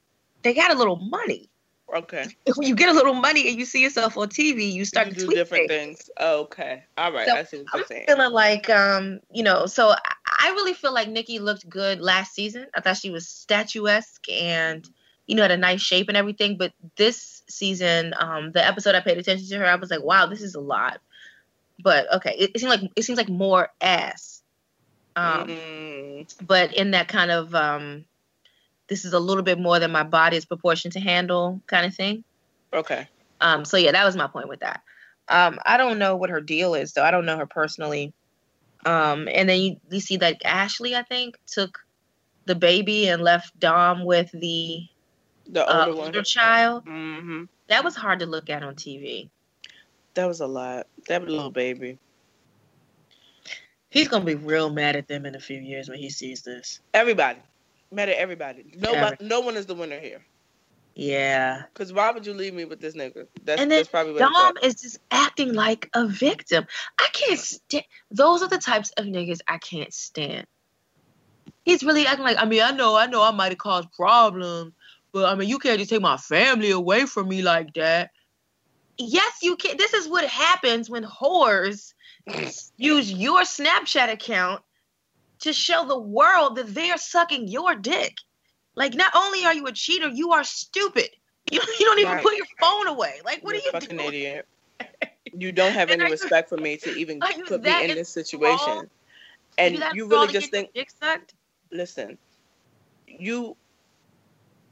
they 0.42 0.54
got 0.54 0.72
a 0.72 0.78
little 0.78 0.96
money. 0.96 1.50
Okay. 1.94 2.26
When 2.56 2.68
you 2.68 2.74
get 2.74 2.88
a 2.88 2.92
little 2.92 3.14
money 3.14 3.48
and 3.48 3.58
you 3.58 3.64
see 3.64 3.82
yourself 3.82 4.16
on 4.16 4.28
TV, 4.28 4.72
you 4.72 4.84
start 4.84 5.08
you 5.08 5.14
to 5.14 5.20
do 5.20 5.28
different 5.28 5.68
things. 5.68 5.98
things. 5.98 6.10
Okay. 6.20 6.84
All 6.98 7.12
right. 7.12 7.26
So, 7.26 7.36
I 7.36 7.42
see 7.44 7.58
what 7.58 7.66
I'm 7.72 7.78
you're 7.78 7.86
saying. 7.86 8.04
feeling 8.06 8.32
like, 8.32 8.68
um, 8.70 9.20
you 9.32 9.42
know, 9.42 9.66
so 9.66 9.90
I, 9.90 9.98
I 10.40 10.48
really 10.50 10.74
feel 10.74 10.92
like 10.92 11.08
Nikki 11.08 11.38
looked 11.38 11.68
good 11.68 12.00
last 12.00 12.34
season. 12.34 12.66
I 12.74 12.80
thought 12.80 12.96
she 12.96 13.10
was 13.10 13.28
statuesque 13.28 14.28
and, 14.30 14.88
you 15.26 15.36
know, 15.36 15.42
had 15.42 15.50
a 15.50 15.56
nice 15.56 15.80
shape 15.80 16.08
and 16.08 16.16
everything. 16.16 16.56
But 16.56 16.72
this 16.96 17.42
season, 17.48 18.14
um, 18.18 18.52
the 18.52 18.66
episode 18.66 18.94
I 18.94 19.00
paid 19.00 19.18
attention 19.18 19.48
to 19.48 19.58
her, 19.58 19.66
I 19.66 19.76
was 19.76 19.90
like, 19.90 20.02
wow, 20.02 20.26
this 20.26 20.42
is 20.42 20.54
a 20.54 20.60
lot. 20.60 21.00
But 21.82 22.12
okay, 22.14 22.34
it, 22.38 22.52
it 22.54 22.58
seemed 22.58 22.70
like 22.70 22.90
it 22.96 23.02
seems 23.02 23.18
like 23.18 23.28
more 23.28 23.68
ass. 23.80 24.42
Um, 25.14 25.48
Mm, 25.48 26.46
but 26.46 26.74
in 26.74 26.90
that 26.92 27.08
kind 27.08 27.30
of 27.30 27.54
um, 27.54 28.04
this 28.88 29.04
is 29.04 29.12
a 29.12 29.18
little 29.20 29.42
bit 29.42 29.58
more 29.58 29.78
than 29.78 29.90
my 29.90 30.02
body 30.02 30.36
is 30.36 30.44
proportioned 30.44 30.92
to 30.94 31.00
handle 31.00 31.60
kind 31.66 31.86
of 31.86 31.94
thing. 31.94 32.24
okay. 32.72 33.08
Um, 33.40 33.64
so 33.64 33.76
yeah, 33.76 33.92
that 33.92 34.04
was 34.04 34.16
my 34.16 34.26
point 34.26 34.48
with 34.48 34.60
that. 34.60 34.82
Um, 35.28 35.58
I 35.66 35.76
don't 35.76 35.98
know 35.98 36.16
what 36.16 36.30
her 36.30 36.40
deal 36.40 36.74
is, 36.74 36.92
though. 36.92 37.02
I 37.02 37.10
don't 37.10 37.26
know 37.26 37.36
her 37.36 37.46
personally. 37.46 38.12
Um, 38.84 39.28
and 39.32 39.48
then 39.48 39.60
you, 39.60 39.76
you 39.90 40.00
see 40.00 40.16
that 40.18 40.36
Ashley, 40.44 40.94
I 40.94 41.02
think, 41.02 41.36
took 41.46 41.78
the 42.46 42.54
baby 42.54 43.08
and 43.08 43.22
left 43.22 43.58
Dom 43.58 44.04
with 44.04 44.30
the 44.32 44.86
The 45.50 45.66
uh, 45.66 45.86
older 45.86 45.96
one. 45.96 46.06
older 46.06 46.22
child. 46.22 46.84
hmm 46.86 47.44
That 47.68 47.82
was 47.84 47.96
hard 47.96 48.20
to 48.20 48.26
look 48.26 48.48
at 48.48 48.62
on 48.62 48.76
TV. 48.76 49.28
That 50.14 50.26
was 50.26 50.40
a 50.40 50.46
lot. 50.46 50.86
That 51.08 51.24
little 51.24 51.50
baby. 51.50 51.98
He's 53.90 54.08
gonna 54.08 54.24
be 54.24 54.34
real 54.34 54.70
mad 54.70 54.96
at 54.96 55.08
them 55.08 55.26
in 55.26 55.34
a 55.34 55.40
few 55.40 55.58
years 55.58 55.88
when 55.88 55.98
he 55.98 56.10
sees 56.10 56.42
this. 56.42 56.80
Everybody. 56.94 57.40
Mad 57.90 58.08
at 58.08 58.16
everybody. 58.16 58.72
Nobody. 58.76 59.16
No 59.24 59.40
one 59.40 59.56
is 59.56 59.66
the 59.66 59.74
winner 59.74 59.98
here. 59.98 60.22
Yeah. 60.96 61.64
Cause 61.74 61.92
why 61.92 62.10
would 62.10 62.26
you 62.26 62.32
leave 62.32 62.54
me 62.54 62.64
with 62.64 62.80
this 62.80 62.94
nigga? 62.94 63.26
That's, 63.44 63.60
and 63.60 63.70
then 63.70 63.80
that's 63.80 63.88
probably 63.88 64.18
Dom 64.18 64.54
is 64.62 64.76
just 64.76 64.98
acting 65.10 65.52
like 65.52 65.90
a 65.92 66.06
victim. 66.06 66.66
I 66.98 67.08
can't 67.12 67.38
stand. 67.38 67.84
Those 68.10 68.42
are 68.42 68.48
the 68.48 68.58
types 68.58 68.90
of 68.96 69.04
niggas 69.04 69.40
I 69.46 69.58
can't 69.58 69.92
stand. 69.92 70.46
He's 71.66 71.84
really 71.84 72.06
acting 72.06 72.24
like. 72.24 72.38
I 72.38 72.46
mean, 72.46 72.62
I 72.62 72.70
know, 72.70 72.96
I 72.96 73.06
know, 73.06 73.22
I 73.22 73.30
might 73.30 73.52
have 73.52 73.58
caused 73.58 73.92
problems, 73.92 74.72
but 75.12 75.26
I 75.26 75.34
mean, 75.34 75.50
you 75.50 75.58
can't 75.58 75.78
just 75.78 75.90
take 75.90 76.00
my 76.00 76.16
family 76.16 76.70
away 76.70 77.04
from 77.04 77.28
me 77.28 77.42
like 77.42 77.74
that. 77.74 78.10
Yes, 78.96 79.42
you 79.42 79.56
can. 79.56 79.76
This 79.76 79.92
is 79.92 80.08
what 80.08 80.24
happens 80.24 80.88
when 80.88 81.04
whores 81.04 81.92
use 82.78 83.12
your 83.12 83.42
Snapchat 83.42 84.10
account 84.10 84.62
to 85.40 85.52
show 85.52 85.86
the 85.86 85.98
world 85.98 86.56
that 86.56 86.74
they're 86.74 86.98
sucking 86.98 87.48
your 87.48 87.74
dick. 87.74 88.16
Like, 88.74 88.94
not 88.94 89.12
only 89.14 89.44
are 89.44 89.54
you 89.54 89.66
a 89.66 89.72
cheater, 89.72 90.08
you 90.08 90.32
are 90.32 90.44
stupid. 90.44 91.08
You, 91.52 91.60
you 91.78 91.86
don't 91.86 92.00
even 92.00 92.12
Right. 92.14 92.22
put 92.24 92.36
your 92.36 92.46
phone 92.60 92.88
away. 92.88 93.20
Like, 93.24 93.44
what 93.44 93.52
You're 93.54 93.62
are 93.62 93.64
you 93.66 93.70
fucking 93.70 93.96
doing? 93.98 94.08
idiot. 94.08 94.48
You 95.38 95.52
don't 95.52 95.72
have 95.74 95.90
any 95.90 96.02
are 96.02 96.06
you- 96.06 96.12
respect 96.12 96.48
for 96.48 96.56
me 96.56 96.76
to 96.78 96.90
even 96.98 97.20
put 97.20 97.62
me 97.62 97.70
in 97.84 97.94
this 97.94 98.08
situation. 98.08 98.64
thrall? 98.64 98.84
And 99.58 99.74
you, 99.74 99.80
that 99.80 99.94
you 99.94 100.08
thrall 100.08 100.20
really 100.22 100.32
just 100.32 100.50
think 100.50 100.72
dick 100.74 100.88
sucked? 101.00 101.34
listen, 101.70 102.18
you 103.06 103.56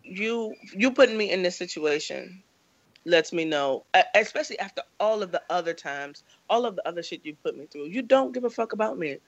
you 0.02 0.54
you 0.76 0.90
putting 0.92 1.16
me 1.16 1.30
in 1.30 1.42
this 1.44 1.56
situation 1.56 2.42
lets 3.04 3.32
me 3.32 3.44
know, 3.44 3.84
especially 4.14 4.58
after 4.58 4.82
all 5.00 5.22
of 5.22 5.30
the 5.32 5.42
other 5.50 5.74
times, 5.74 6.22
all 6.48 6.66
of 6.66 6.76
the 6.76 6.88
other 6.88 7.02
shit 7.02 7.24
you 7.24 7.36
put 7.42 7.56
me 7.56 7.66
through. 7.66 7.86
You 7.86 8.02
don't 8.02 8.32
give 8.32 8.44
a 8.44 8.50
fuck 8.50 8.72
about 8.72 8.98
me. 8.98 9.18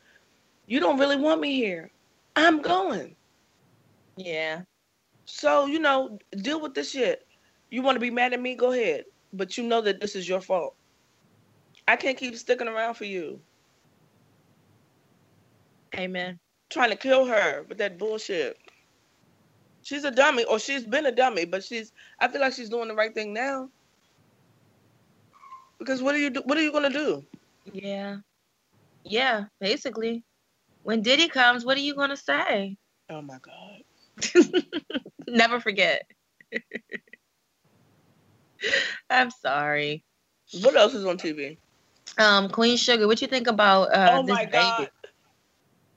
You 0.66 0.80
don't 0.80 0.98
really 0.98 1.16
want 1.16 1.40
me 1.40 1.54
here. 1.54 1.90
I'm 2.34 2.60
going. 2.60 3.14
Yeah. 4.16 4.62
So, 5.24 5.66
you 5.66 5.78
know, 5.78 6.18
deal 6.42 6.60
with 6.60 6.74
this 6.74 6.90
shit. 6.90 7.26
You 7.70 7.82
want 7.82 7.96
to 7.96 8.00
be 8.00 8.10
mad 8.10 8.32
at 8.32 8.40
me? 8.40 8.54
Go 8.54 8.72
ahead. 8.72 9.04
But 9.32 9.56
you 9.56 9.64
know 9.64 9.80
that 9.80 10.00
this 10.00 10.16
is 10.16 10.28
your 10.28 10.40
fault. 10.40 10.74
I 11.88 11.96
can't 11.96 12.16
keep 12.16 12.36
sticking 12.36 12.68
around 12.68 12.94
for 12.94 13.04
you. 13.04 13.40
Amen. 15.96 16.38
Trying 16.68 16.90
to 16.90 16.96
kill 16.96 17.26
her 17.26 17.64
with 17.68 17.78
that 17.78 17.98
bullshit. 17.98 18.58
She's 19.82 20.04
a 20.04 20.10
dummy, 20.10 20.44
or 20.44 20.58
she's 20.58 20.84
been 20.84 21.06
a 21.06 21.12
dummy, 21.12 21.44
but 21.44 21.62
she's. 21.62 21.92
I 22.18 22.26
feel 22.26 22.40
like 22.40 22.54
she's 22.54 22.68
doing 22.68 22.88
the 22.88 22.94
right 22.94 23.14
thing 23.14 23.32
now. 23.32 23.70
Because 25.78 26.02
what 26.02 26.14
are 26.14 26.18
you 26.18 26.30
do? 26.30 26.42
What 26.44 26.58
are 26.58 26.62
you 26.62 26.72
gonna 26.72 26.90
do? 26.90 27.24
Yeah. 27.72 28.16
Yeah, 29.04 29.44
basically. 29.60 30.24
When 30.86 31.02
Diddy 31.02 31.26
comes, 31.26 31.64
what 31.64 31.76
are 31.76 31.80
you 31.80 31.96
gonna 31.96 32.16
say? 32.16 32.76
Oh 33.10 33.20
my 33.20 33.38
god. 33.42 33.82
Never 35.26 35.58
forget. 35.58 36.08
I'm 39.10 39.32
sorry. 39.32 40.04
What 40.62 40.76
else 40.76 40.94
is 40.94 41.04
on 41.04 41.18
TV? 41.18 41.58
Um, 42.18 42.50
Queen 42.50 42.76
Sugar, 42.76 43.08
what 43.08 43.20
you 43.20 43.26
think 43.26 43.48
about 43.48 43.92
uh 43.92 44.18
oh 44.20 44.22
this 44.22 44.38
baby? 44.38 44.52
god. 44.52 44.90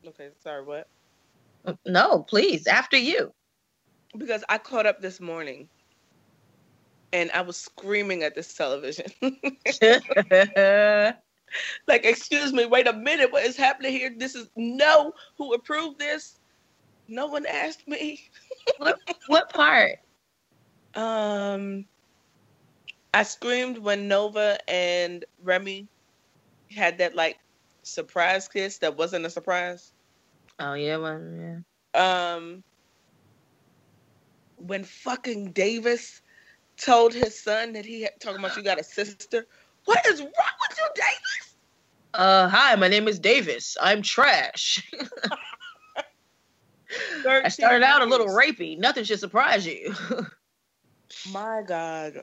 Okay, 0.08 0.30
sorry, 0.40 0.66
what? 0.66 0.88
No, 1.86 2.24
please, 2.24 2.66
after 2.66 2.98
you. 2.98 3.32
Because 4.18 4.44
I 4.50 4.58
caught 4.58 4.88
up 4.88 5.02
this 5.02 5.22
morning 5.22 5.70
and 7.14 7.30
I 7.36 7.42
was 7.42 7.58
screaming 7.58 8.24
at 8.24 8.34
this 8.34 8.56
television. 8.56 9.06
like, 11.88 12.06
excuse 12.06 12.54
me, 12.54 12.66
wait 12.66 12.88
a 12.88 12.94
minute, 12.94 13.32
what 13.32 13.46
is 13.46 13.58
happening 13.58 13.92
here? 13.92 14.12
This 14.16 14.36
is 14.36 14.50
no 14.56 15.14
who 15.38 15.54
approved 15.54 16.00
this? 16.00 16.40
No 17.08 17.28
one 17.28 17.46
asked 17.46 17.88
me. 17.88 18.30
what 18.78 19.00
what 19.28 19.54
part? 19.54 20.00
Um 20.96 21.86
I 23.14 23.24
screamed 23.24 23.80
when 23.80 24.08
Nova 24.08 24.58
and 24.70 25.26
Remy 25.44 25.88
had 26.72 26.98
that 27.00 27.16
like 27.16 27.40
surprise 27.82 28.48
kiss 28.48 28.78
that 28.80 28.96
wasn't 28.96 29.26
a 29.26 29.30
surprise. 29.30 29.94
Oh 30.60 30.74
yeah, 30.74 30.98
well, 30.98 31.22
yeah. 31.96 32.36
Um 32.36 32.64
when 34.58 34.84
fucking 34.84 35.52
Davis 35.54 36.22
told 36.78 37.14
his 37.14 37.40
son 37.40 37.74
that 37.74 37.86
he 37.86 38.04
had 38.04 38.12
talking 38.20 38.40
about 38.40 38.56
you 38.56 38.64
got 38.64 38.80
a 38.80 38.84
sister. 38.84 39.46
What 39.90 40.06
is 40.06 40.22
wrong 40.22 40.32
with 40.70 40.78
you, 40.78 40.88
Davis? 40.96 41.56
Uh, 42.14 42.48
hi, 42.48 42.76
my 42.76 42.88
name 42.88 43.08
is 43.08 43.18
Davis. 43.18 43.76
I'm 43.82 44.04
trash. 44.04 44.88
I 47.28 47.48
started 47.48 47.84
out 47.84 48.04
a 48.04 48.06
little 48.06 48.28
rapey. 48.28 48.78
Nothing 48.78 49.04
should 49.04 49.20
surprise 49.20 49.66
you. 49.66 49.96
My 51.32 51.64
God. 51.68 52.22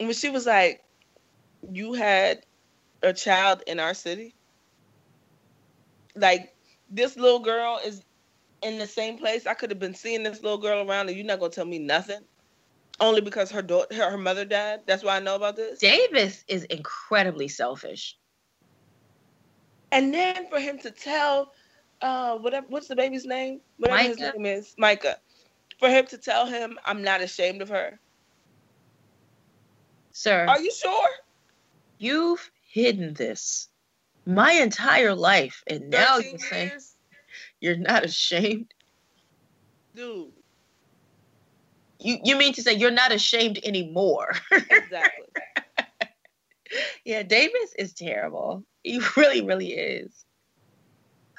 When 0.00 0.14
she 0.14 0.30
was 0.30 0.46
like, 0.46 0.82
You 1.70 1.92
had 1.92 2.46
a 3.02 3.12
child 3.12 3.62
in 3.66 3.78
our 3.78 3.92
city? 3.92 4.34
Like, 6.14 6.54
this 6.88 7.18
little 7.18 7.40
girl 7.40 7.80
is 7.84 8.02
in 8.62 8.78
the 8.78 8.86
same 8.86 9.18
place. 9.18 9.46
I 9.46 9.52
could 9.52 9.68
have 9.68 9.78
been 9.78 9.94
seeing 9.94 10.22
this 10.22 10.42
little 10.42 10.56
girl 10.56 10.88
around, 10.88 11.08
and 11.08 11.18
you're 11.18 11.26
not 11.26 11.38
gonna 11.38 11.52
tell 11.52 11.66
me 11.66 11.80
nothing. 11.80 12.22
Only 12.98 13.20
because 13.20 13.50
her 13.50 13.62
daughter, 13.62 13.94
her, 13.94 14.10
her 14.10 14.18
mother 14.18 14.44
died. 14.44 14.80
That's 14.86 15.02
why 15.02 15.16
I 15.16 15.20
know 15.20 15.36
about 15.36 15.56
this. 15.56 15.78
Davis 15.78 16.44
is 16.48 16.64
incredibly 16.64 17.48
selfish. 17.48 18.16
And 19.92 20.12
then 20.12 20.48
for 20.48 20.58
him 20.58 20.78
to 20.78 20.90
tell, 20.90 21.52
uh, 22.00 22.36
whatever, 22.38 22.66
what's 22.68 22.88
the 22.88 22.96
baby's 22.96 23.26
name? 23.26 23.60
Whatever 23.78 24.02
his 24.02 24.18
name 24.18 24.46
is, 24.46 24.74
Micah. 24.78 25.18
For 25.78 25.88
him 25.88 26.06
to 26.06 26.18
tell 26.18 26.46
him, 26.46 26.78
I'm 26.84 27.02
not 27.02 27.20
ashamed 27.20 27.60
of 27.60 27.68
her. 27.68 27.98
Sir, 30.12 30.46
Are 30.48 30.60
you 30.60 30.72
sure? 30.72 31.08
you've 31.98 32.50
hidden 32.68 33.12
this 33.14 33.68
my 34.26 34.52
entire 34.52 35.14
life, 35.14 35.62
and 35.66 35.90
now 35.90 36.16
you're 36.16 36.38
saying 36.38 36.72
you're 37.60 37.76
not 37.76 38.04
ashamed. 38.04 38.72
Dude, 39.94 40.32
You 42.06 42.20
you 42.22 42.36
mean 42.36 42.52
to 42.52 42.62
say 42.62 42.72
you're 42.72 42.92
not 42.92 43.10
ashamed 43.10 43.58
anymore? 43.64 44.36
exactly. 44.52 45.26
yeah, 47.04 47.24
Davis 47.24 47.74
is 47.76 47.92
terrible. 47.94 48.62
He 48.84 49.00
really, 49.16 49.40
really 49.40 49.72
is. 49.72 50.24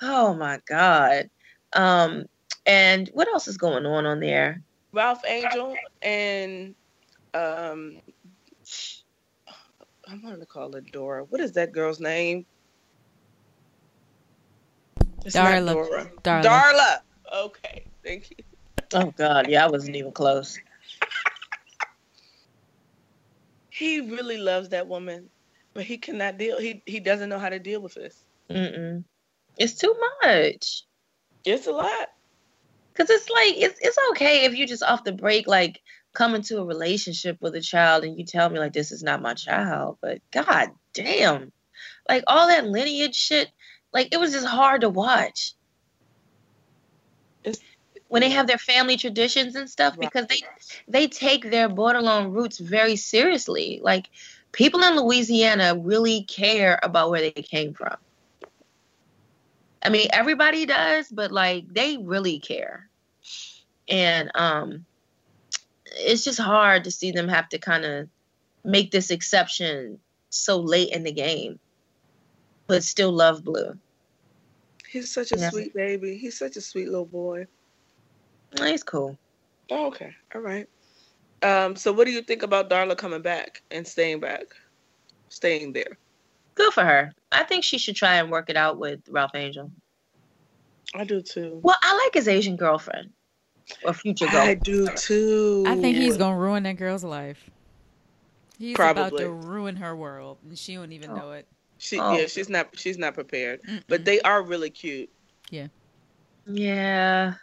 Oh 0.01 0.33
my 0.33 0.59
god. 0.67 1.29
Um, 1.71 2.25
and 2.65 3.09
what 3.13 3.29
else 3.29 3.47
is 3.47 3.55
going 3.55 3.85
on 3.85 4.05
on 4.05 4.19
there? 4.19 4.61
Ralph 4.91 5.21
Angel 5.25 5.73
and 6.01 6.75
um 7.33 8.01
I 10.05 10.19
wanted 10.21 10.41
to 10.41 10.45
call 10.45 10.73
her 10.73 10.81
Dora. 10.81 11.23
What 11.23 11.39
is 11.39 11.53
that 11.53 11.71
girl's 11.71 12.01
name? 12.01 12.45
It's 15.23 15.33
not 15.33 15.45
Darla. 15.45 16.11
Darla. 16.23 16.43
Darla. 16.43 16.99
Okay, 17.33 17.85
thank 18.03 18.31
you. 18.31 18.56
Oh 18.93 19.11
god, 19.17 19.49
yeah, 19.49 19.65
I 19.65 19.69
wasn't 19.69 19.95
even 19.95 20.11
close. 20.11 20.57
He 23.69 24.01
really 24.01 24.37
loves 24.37 24.69
that 24.69 24.87
woman, 24.87 25.29
but 25.73 25.83
he 25.83 25.97
cannot 25.97 26.37
deal. 26.37 26.59
He 26.59 26.81
he 26.85 26.99
doesn't 26.99 27.29
know 27.29 27.39
how 27.39 27.49
to 27.49 27.59
deal 27.59 27.81
with 27.81 27.93
this. 27.93 28.23
Mm-mm. 28.49 29.03
It's 29.57 29.75
too 29.75 29.95
much. 30.23 30.83
It's 31.43 31.67
a 31.67 31.71
lot. 31.71 32.09
Cause 32.95 33.09
it's 33.09 33.29
like 33.29 33.53
it's 33.57 33.79
it's 33.81 33.97
okay 34.11 34.45
if 34.45 34.55
you 34.55 34.65
just 34.65 34.81
off 34.81 35.03
the 35.03 35.11
break 35.11 35.45
like 35.47 35.81
come 36.13 36.33
into 36.33 36.57
a 36.57 36.65
relationship 36.65 37.37
with 37.41 37.53
a 37.53 37.61
child 37.61 38.03
and 38.03 38.17
you 38.17 38.25
tell 38.25 38.49
me 38.49 38.57
like 38.57 38.73
this 38.73 38.91
is 38.91 39.03
not 39.03 39.21
my 39.21 39.35
child, 39.35 39.97
but 40.01 40.19
god 40.31 40.71
damn, 40.93 41.51
like 42.09 42.23
all 42.25 42.47
that 42.47 42.65
lineage 42.65 43.15
shit, 43.15 43.49
like 43.93 44.09
it 44.11 44.19
was 44.19 44.31
just 44.31 44.47
hard 44.47 44.81
to 44.81 44.89
watch. 44.89 45.53
When 48.09 48.21
they 48.21 48.29
have 48.29 48.47
their 48.47 48.57
family 48.57 48.97
traditions 48.97 49.55
and 49.55 49.69
stuff 49.69 49.97
Right. 49.97 49.99
because 49.99 50.27
they 50.27 50.41
they 50.87 51.07
take 51.07 51.49
their 51.49 51.69
borderline 51.69 52.29
roots 52.29 52.57
very 52.59 52.95
seriously. 52.95 53.79
Like 53.83 54.09
people 54.51 54.81
in 54.83 54.95
Louisiana 54.95 55.75
really 55.77 56.23
care 56.23 56.79
about 56.81 57.09
where 57.09 57.21
they 57.21 57.31
came 57.31 57.73
from. 57.73 57.95
I 59.83 59.89
mean, 59.89 60.07
everybody 60.11 60.65
does, 60.65 61.07
but 61.09 61.31
like 61.31 61.65
they 61.73 61.97
really 61.97 62.39
care. 62.39 62.89
And 63.87 64.31
um 64.35 64.85
it's 65.97 66.23
just 66.23 66.39
hard 66.39 66.83
to 66.85 66.91
see 66.91 67.11
them 67.11 67.27
have 67.27 67.49
to 67.49 67.57
kind 67.59 67.85
of 67.85 68.09
make 68.63 68.91
this 68.91 69.11
exception 69.11 69.99
so 70.29 70.59
late 70.59 70.89
in 70.91 71.03
the 71.03 71.11
game, 71.11 71.59
but 72.67 72.83
still 72.83 73.11
love 73.11 73.43
blue. 73.43 73.77
He's 74.89 75.11
such 75.11 75.31
a 75.31 75.37
Yeah. 75.37 75.49
sweet 75.49 75.73
baby. 75.73 76.17
He's 76.17 76.37
such 76.37 76.57
a 76.57 76.61
sweet 76.61 76.87
little 76.89 77.05
boy. 77.05 77.47
It's 78.53 78.83
cool. 78.83 79.17
Oh, 79.71 79.87
okay, 79.87 80.15
all 80.33 80.41
right. 80.41 80.67
Um, 81.43 81.75
so 81.75 81.91
what 81.91 82.05
do 82.05 82.11
you 82.11 82.21
think 82.21 82.43
about 82.43 82.69
Darla 82.69 82.97
coming 82.97 83.21
back 83.21 83.61
and 83.69 83.87
staying 83.87 84.19
back, 84.19 84.45
staying 85.29 85.73
there? 85.73 85.97
Good 86.55 86.73
for 86.73 86.83
her. 86.83 87.11
I 87.31 87.43
think 87.43 87.63
she 87.63 87.77
should 87.77 87.95
try 87.95 88.15
and 88.15 88.31
work 88.31 88.49
it 88.49 88.57
out 88.57 88.79
with 88.79 89.01
Ralph 89.09 89.35
Angel. 89.35 89.71
I 90.95 91.03
do 91.03 91.21
too. 91.21 91.59
Well, 91.61 91.75
I 91.83 91.95
like 91.95 92.13
his 92.13 92.27
Asian 92.27 92.55
girlfriend 92.55 93.11
or 93.83 93.93
future 93.93 94.25
girlfriend. 94.25 94.49
I 94.49 94.53
do 94.55 94.87
too. 94.87 95.63
I 95.67 95.75
think 95.75 95.97
he's 95.97 96.17
gonna 96.17 96.37
ruin 96.37 96.63
that 96.63 96.77
girl's 96.77 97.03
life. 97.03 97.49
He's 98.57 98.73
about 98.73 98.95
Probably. 98.95 99.25
to 99.25 99.29
ruin 99.29 99.75
her 99.75 99.95
world, 99.95 100.39
and 100.47 100.57
she 100.57 100.75
don't 100.75 100.91
even 100.93 101.11
Oh. 101.11 101.15
know 101.15 101.31
it. 101.33 101.47
She 101.77 101.99
Oh. 101.99 102.17
yeah, 102.17 102.25
she's 102.25 102.49
not 102.49 102.69
she's 102.79 102.97
not 102.97 103.13
prepared. 103.13 103.61
But 103.87 104.01
Mm-mm. 104.01 104.05
they 104.05 104.21
are 104.21 104.41
really 104.41 104.71
cute. 104.71 105.09
Yeah. 105.51 105.67
Yeah, 106.47 107.33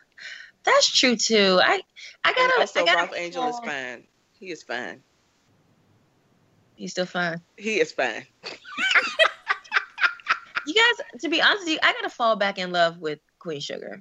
that's 0.65 0.91
true 0.91 1.17
too. 1.17 1.61
I 1.63 1.83
I 2.25 2.33
gotta. 2.33 2.61
also 2.61 2.81
I 2.81 2.85
gotta 2.85 2.99
Ralph 2.99 3.17
Angel 3.17 3.49
is 3.49 3.59
fine. 3.65 4.05
He 4.39 4.51
is 4.51 4.63
fine. 4.63 5.03
He's 6.77 6.91
still 6.91 7.07
fine. 7.07 7.41
He 7.57 7.81
is 7.81 7.93
fine. 7.93 8.27
You 10.67 10.75
guys, 10.75 11.21
to 11.21 11.29
be 11.29 11.43
honest 11.43 11.65
with 11.65 11.73
you, 11.75 11.79
I 11.83 11.93
gotta 11.93 12.09
fall 12.09 12.37
back 12.37 12.59
in 12.59 12.73
love 12.73 12.99
with 12.99 13.19
Queen 13.39 13.61
Sugar. 13.61 14.01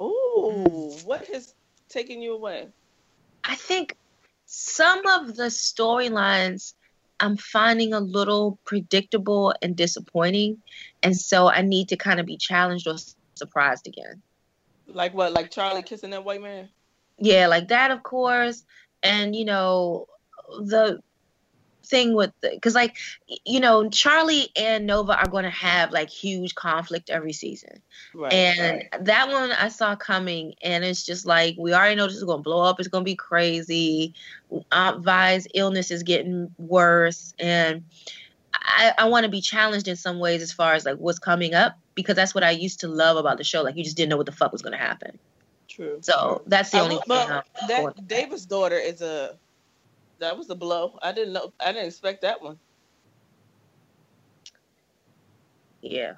Ooh, 0.00 0.66
mm. 0.68 1.04
what 1.04 1.26
has 1.28 1.54
taken 1.88 2.20
you 2.20 2.34
away? 2.34 2.68
I 3.42 3.54
think 3.54 3.96
some 4.46 5.06
of 5.06 5.36
the 5.36 5.44
storylines 5.44 6.74
I'm 7.18 7.36
finding 7.36 7.94
a 7.94 8.00
little 8.00 8.58
predictable 8.64 9.54
and 9.62 9.74
disappointing, 9.74 10.62
and 11.02 11.16
so 11.16 11.48
I 11.48 11.62
need 11.62 11.88
to 11.90 11.96
kind 11.96 12.20
of 12.20 12.26
be 12.26 12.36
challenged 12.36 12.86
or 12.86 12.96
surprised 13.34 13.86
again. 13.86 14.20
Like 14.86 15.14
what? 15.14 15.32
Like 15.32 15.50
Charlie 15.50 15.82
kissing 15.82 16.10
that 16.10 16.24
white 16.24 16.42
man? 16.42 16.68
Yeah, 17.18 17.46
like 17.46 17.68
that, 17.68 17.90
of 17.90 18.02
course, 18.02 18.64
and 19.02 19.34
you 19.34 19.44
know 19.44 20.06
the 20.60 21.00
thing 21.84 22.14
with 22.14 22.32
the 22.40 22.50
because 22.50 22.74
like 22.74 22.96
you 23.44 23.60
know 23.60 23.88
Charlie 23.90 24.48
and 24.56 24.86
Nova 24.86 25.18
are 25.18 25.28
going 25.28 25.44
to 25.44 25.50
have 25.50 25.92
like 25.92 26.08
huge 26.08 26.54
conflict 26.54 27.10
every 27.10 27.32
season. 27.32 27.80
Right. 28.14 28.32
and 28.32 28.82
right. 28.92 29.04
that 29.04 29.28
one 29.28 29.52
I 29.52 29.68
saw 29.68 29.94
coming, 29.94 30.54
and 30.62 30.84
it's 30.84 31.04
just 31.04 31.26
like 31.26 31.56
we 31.58 31.72
already 31.72 31.96
know 31.96 32.06
this 32.06 32.16
is 32.16 32.24
gonna 32.24 32.42
blow 32.42 32.62
up. 32.62 32.80
It's 32.80 32.88
gonna 32.88 33.04
be 33.04 33.16
crazy. 33.16 34.14
Aunt 34.72 35.02
Vi's 35.02 35.46
illness 35.54 35.90
is 35.90 36.02
getting 36.02 36.50
worse, 36.58 37.34
and 37.38 37.84
I, 38.52 38.92
I 38.98 39.08
want 39.08 39.24
to 39.24 39.30
be 39.30 39.40
challenged 39.40 39.88
in 39.88 39.96
some 39.96 40.18
ways 40.18 40.42
as 40.42 40.52
far 40.52 40.74
as 40.74 40.84
like 40.84 40.96
what's 40.96 41.18
coming 41.18 41.54
up 41.54 41.78
because 41.94 42.16
that's 42.16 42.34
what 42.34 42.44
I 42.44 42.50
used 42.50 42.80
to 42.80 42.88
love 42.88 43.16
about 43.16 43.38
the 43.38 43.44
show. 43.44 43.62
Like 43.62 43.76
you 43.76 43.84
just 43.84 43.96
didn't 43.96 44.10
know 44.10 44.16
what 44.16 44.26
the 44.26 44.32
fuck 44.32 44.52
was 44.52 44.62
gonna 44.62 44.76
happen. 44.78 45.18
True. 45.68 45.98
So 46.02 46.42
that's 46.46 46.70
the 46.70 46.78
I 46.78 46.80
only 46.80 46.96
will- 47.06 47.26
thing. 47.26 47.40
But 47.68 47.68
that 47.68 48.08
Davis' 48.08 48.44
daughter 48.46 48.76
is 48.78 49.00
a 49.02 49.36
that 50.20 50.36
was 50.38 50.48
a 50.50 50.54
blow. 50.54 50.98
I 51.02 51.12
didn't 51.12 51.32
know. 51.32 51.52
I 51.60 51.72
didn't 51.72 51.86
expect 51.88 52.22
that 52.22 52.40
one. 52.42 52.58
yeah. 55.82 56.14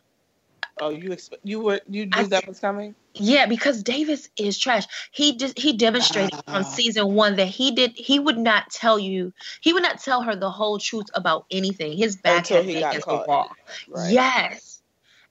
Oh, 0.78 0.90
you 0.90 1.10
expect 1.10 1.40
you 1.42 1.60
were 1.60 1.80
you 1.88 2.04
knew 2.04 2.12
I 2.12 2.24
that 2.24 2.46
was 2.46 2.60
coming? 2.60 2.94
Yeah, 3.14 3.46
because 3.46 3.82
Davis 3.82 4.28
is 4.36 4.58
trash. 4.58 4.84
He 5.10 5.34
just 5.38 5.58
he 5.58 5.72
demonstrated 5.72 6.38
Ah. 6.46 6.56
on 6.58 6.64
season 6.64 7.14
one 7.14 7.36
that 7.36 7.46
he 7.48 7.70
did 7.70 7.92
he 7.96 8.18
would 8.18 8.36
not 8.36 8.70
tell 8.70 8.98
you 8.98 9.32
he 9.62 9.72
would 9.72 9.82
not 9.82 10.00
tell 10.02 10.20
her 10.22 10.36
the 10.36 10.50
whole 10.50 10.78
truth 10.78 11.06
about 11.14 11.46
anything. 11.50 11.96
His 11.96 12.16
back 12.16 12.40
Until 12.40 12.56
had 12.58 12.66
he 12.66 12.74
got 12.80 12.90
against 12.90 13.06
the 13.06 13.16
caught. 13.16 13.26
wall. 13.28 13.50
Right. 13.88 14.12
Yes. 14.12 14.75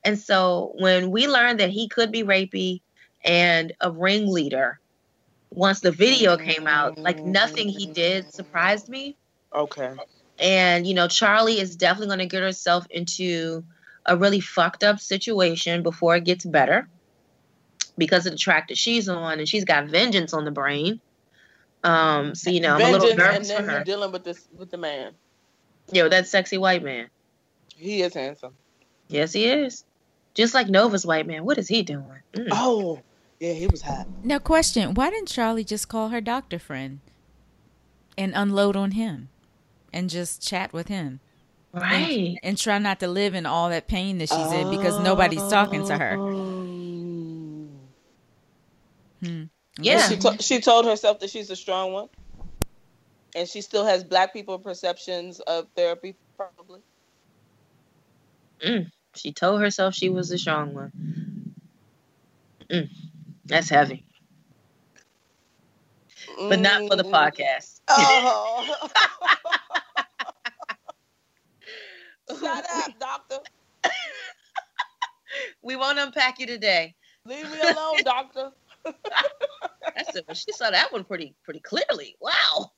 And 0.06 0.20
so 0.20 0.74
when 0.78 1.10
we 1.10 1.28
learned 1.28 1.60
that 1.60 1.72
he 1.72 1.90
could 1.90 2.12
be 2.12 2.24
rapey 2.24 2.82
and 3.24 3.74
a 3.82 3.92
ringleader, 3.92 4.80
once 5.50 5.80
the 5.80 5.92
video 5.92 6.38
came 6.38 6.68
out, 6.68 7.00
like 7.00 7.20
nothing 7.20 7.68
he 7.68 7.88
did 7.88 8.32
surprised 8.32 8.88
me. 8.88 9.18
Okay. 9.54 9.94
And, 10.38 10.86
you 10.86 10.94
know, 10.94 11.08
Charlie 11.08 11.60
is 11.60 11.76
definitely 11.76 12.08
going 12.08 12.20
to 12.20 12.26
get 12.28 12.44
herself 12.44 12.86
into 12.92 13.64
a 14.06 14.16
really 14.16 14.42
fucked 14.42 14.84
up 14.84 15.00
situation 15.00 15.82
before 15.82 16.16
it 16.16 16.24
gets 16.24 16.46
better 16.46 16.88
because 17.98 18.28
of 18.28 18.34
the 18.34 18.38
track 18.38 18.68
that 18.68 18.78
she's 18.78 19.10
on. 19.10 19.40
And 19.40 19.50
she's 19.50 19.66
got 19.66 19.88
vengeance 19.88 20.34
on 20.34 20.46
the 20.46 20.52
brain. 20.52 21.02
Um, 21.84 22.36
so, 22.36 22.52
you 22.52 22.60
know, 22.60 22.76
I'm 22.76 22.82
a 22.82 22.92
little 22.92 23.16
Vengeance, 23.16 23.18
and 23.18 23.18
nervous 23.18 23.52
for 23.52 23.58
then 23.58 23.66
her. 23.66 23.76
you're 23.78 23.84
dealing 23.84 24.12
with 24.12 24.24
this 24.24 24.48
with 24.56 24.70
the 24.70 24.78
man. 24.78 25.14
Yo, 25.92 26.10
that 26.10 26.28
sexy 26.28 26.58
white 26.58 26.84
man. 26.84 27.08
He 27.76 28.02
is 28.02 28.14
handsome. 28.14 28.54
Yes, 29.08 29.34
he 29.34 29.46
is. 29.46 29.84
Just 30.36 30.54
like 30.54 30.68
Nova's 30.68 31.06
white 31.06 31.26
man. 31.26 31.46
What 31.46 31.58
is 31.58 31.68
he 31.68 31.82
doing? 31.82 32.04
Mm. 32.34 32.50
Oh, 32.52 33.02
yeah, 33.40 33.54
he 33.54 33.68
was 33.68 33.82
hot. 33.82 34.06
Now, 34.24 34.38
question: 34.40 34.94
Why 34.94 35.10
didn't 35.10 35.30
Charlie 35.30 35.64
just 35.64 35.88
call 35.90 36.10
her 36.10 36.22
doctor 36.22 36.60
friend 36.60 37.00
and 38.18 38.34
unload 38.36 38.76
on 38.76 38.92
him, 38.92 39.30
and 39.92 40.10
just 40.10 40.46
chat 40.46 40.72
with 40.74 40.88
him, 40.90 41.20
Right. 41.74 42.38
and 42.44 42.58
try 42.58 42.78
not 42.80 43.00
to 43.00 43.08
live 43.08 43.34
in 43.34 43.46
all 43.46 43.70
that 43.70 43.88
pain 43.88 44.18
that 44.20 44.30
she's 44.30 44.52
in 44.52 44.70
because 44.70 45.00
nobody's 45.00 45.48
talking 45.50 45.86
to 45.88 45.98
her? 45.98 46.16
Oh. 46.18 47.68
Hmm. 49.24 49.44
Yeah. 49.80 50.08
She, 50.10 50.18
to- 50.18 50.38
she 50.42 50.60
told 50.62 50.86
herself 50.86 51.20
that 51.20 51.30
she's 51.30 51.50
a 51.50 51.56
strong 51.56 51.94
one, 51.94 52.10
and 53.36 53.48
she 53.48 53.62
still 53.62 53.86
has 53.86 54.04
black 54.04 54.34
people 54.34 54.60
perceptions 54.60 55.40
of 55.42 55.68
therapy, 55.76 56.16
probably. 56.38 56.82
Mm. 58.66 58.92
She 59.16 59.32
told 59.34 59.62
herself 59.62 59.94
she 59.96 60.10
was 60.10 60.30
the 60.30 60.38
strong 60.38 60.74
one. 60.74 60.92
Mm. 62.70 62.90
That's 63.46 63.70
heavy. 63.70 64.06
But 66.50 66.60
not 66.60 66.88
for 66.88 66.96
the 66.96 67.04
Mm. 67.04 67.12
podcast. 67.12 67.80
Oh. 67.90 68.90
Shut 72.40 72.66
up, 72.74 73.00
doctor. 73.00 73.38
We 75.62 75.76
won't 75.76 76.00
unpack 76.00 76.40
you 76.40 76.48
today. 76.48 76.96
Leave 77.26 77.50
me 77.52 77.60
alone, 77.62 78.04
doctor. 78.04 78.52
That's 79.96 80.16
it. 80.16 80.26
She 80.36 80.52
saw 80.52 80.70
that 80.72 80.92
one 80.92 81.04
pretty 81.04 81.36
pretty 81.44 81.60
clearly. 81.60 82.16
Wow. 82.20 82.72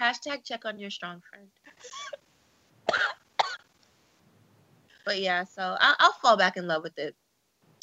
Hashtag 0.00 0.44
check 0.44 0.64
on 0.64 0.78
your 0.78 0.90
strong 0.90 1.22
friend. 1.30 1.48
But 5.04 5.20
yeah, 5.20 5.44
so 5.44 5.76
I, 5.80 5.94
I'll 5.98 6.12
fall 6.22 6.36
back 6.36 6.56
in 6.56 6.66
love 6.66 6.82
with 6.82 6.98
it. 6.98 7.14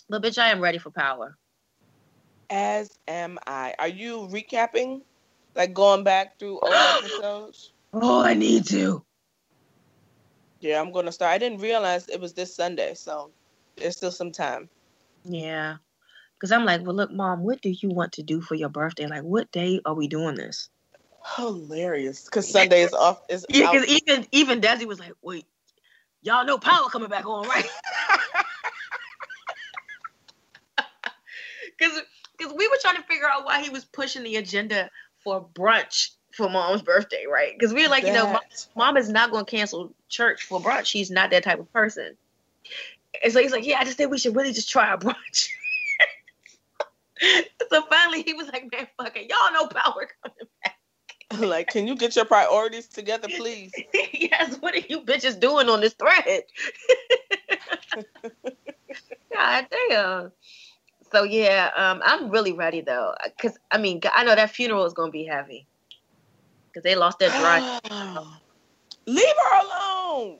But 0.10 0.23
bitch, 0.23 0.38
I 0.38 0.49
am 0.49 0.60
ready 0.60 0.77
for 0.77 0.89
power. 0.89 1.38
As 2.49 2.89
am 3.07 3.39
I. 3.48 3.73
Are 3.80 3.88
you 3.88 4.27
recapping? 4.31 5.02
Like 5.56 5.73
going 5.73 6.03
back 6.03 6.39
through 6.39 6.60
old 6.60 6.73
episodes? 7.03 7.72
Oh, 7.93 8.22
I 8.22 8.34
need 8.34 8.65
to. 8.68 9.03
Yeah, 10.60 10.80
I'm 10.80 10.91
gonna 10.91 11.11
start. 11.11 11.31
I 11.31 11.38
didn't 11.38 11.60
realize 11.60 12.07
it 12.07 12.19
was 12.19 12.34
this 12.34 12.56
Sunday, 12.56 12.93
so 12.93 13.31
there's 13.77 13.98
still 13.98 14.11
some 14.11 14.31
time. 14.31 14.69
Yeah. 15.23 15.77
Because 16.38 16.52
I'm 16.52 16.65
like, 16.65 16.81
well, 16.81 16.95
look, 16.95 17.11
mom, 17.11 17.43
what 17.43 17.61
do 17.61 17.69
you 17.69 17.89
want 17.89 18.14
to 18.14 18.23
do 18.23 18.41
for 18.41 18.56
your 18.56 18.69
birthday? 18.69 19.07
Like, 19.07 19.23
what 19.23 19.52
day 19.52 19.80
are 19.85 19.93
we 19.93 20.07
doing 20.07 20.35
this? 20.35 20.69
Hilarious, 21.35 22.26
because 22.26 22.49
Sunday 22.49 22.81
is 22.81 22.93
off. 22.93 23.22
Is 23.30 23.45
Yeah, 23.48 23.72
because 23.72 23.88
even 23.88 24.27
even 24.31 24.61
Desi 24.61 24.85
was 24.85 24.99
like, 24.99 25.14
wait, 25.22 25.45
y'all 26.22 26.45
know 26.45 26.57
power 26.57 26.89
coming 26.89 27.10
back 27.10 27.26
on, 27.26 27.48
right? 27.48 27.65
Because 31.81 32.02
because 32.38 32.53
we 32.53 32.68
were 32.68 32.77
trying 32.81 32.98
to 32.98 33.03
figure 33.03 33.27
out 33.27 33.45
why 33.45 33.61
he 33.61 33.69
was 33.69 33.85
pushing 33.85 34.23
the 34.23 34.35
agenda 34.35 34.89
for 35.23 35.48
brunch 35.53 36.11
for 36.35 36.49
mom's 36.49 36.81
birthday, 36.81 37.26
right? 37.31 37.53
Because 37.57 37.73
we 37.73 37.84
were 37.84 37.89
like, 37.89 38.03
you 38.03 38.14
know, 38.14 38.27
mom, 38.27 38.41
mom 38.76 38.98
is 38.98 39.10
not 39.10 39.31
going 39.31 39.45
to 39.45 39.52
cancel 39.52 39.93
church 40.07 40.43
for 40.43 40.60
brunch. 40.60 40.85
She's 40.85 41.11
not 41.11 41.31
that 41.31 41.43
type 41.43 41.60
of 41.60 41.72
person. 41.73 42.15
And 43.23 43.34
so 43.34 43.41
he's 43.41 43.52
like, 43.52 43.65
yeah, 43.65 43.80
I 43.80 43.84
just 43.84 43.98
think 43.98 44.11
we 44.11 44.18
should 44.18 44.35
really 44.35 44.53
just 44.53 44.69
try 44.69 44.93
a 44.93 44.98
brunch. 44.98 45.49
so 47.69 47.81
finally 47.89 48.23
he 48.23 48.34
was 48.34 48.48
like, 48.48 48.72
man, 48.72 48.88
fuck 48.98 49.15
it. 49.18 49.30
Y'all 49.30 49.53
know 49.53 49.68
power 49.68 50.07
coming 50.23 50.48
back. 50.64 50.77
like, 51.40 51.70
can 51.70 51.88
you 51.88 51.95
get 51.95 52.16
your 52.16 52.26
priorities 52.26 52.88
together, 52.88 53.28
please? 53.30 53.72
yes, 54.14 54.58
what 54.60 54.74
are 54.76 54.86
you 54.90 55.02
bitches 55.02 55.40
doing 55.40 55.70
on 55.70 55.82
this 55.82 55.94
thread? 55.94 56.44
God 59.34 59.68
damn. 59.90 60.32
So 61.12 61.24
yeah, 61.24 61.72
um, 61.76 62.02
I'm 62.03 62.30
really 62.30 62.53
ready 62.53 62.82
though, 62.82 63.14
cause 63.40 63.58
I 63.70 63.78
mean, 63.78 64.02
I 64.14 64.24
know 64.24 64.36
that 64.36 64.52
funeral 64.52 64.86
is 64.86 64.94
gonna 64.94 65.12
be 65.12 65.26
heavy, 65.26 65.68
cause 66.74 66.84
they 66.84 66.95
lost 66.95 67.20
their 67.20 67.30
drive. 67.30 67.82
Leave 69.06 69.36
her 69.44 69.62
alone. 69.62 70.40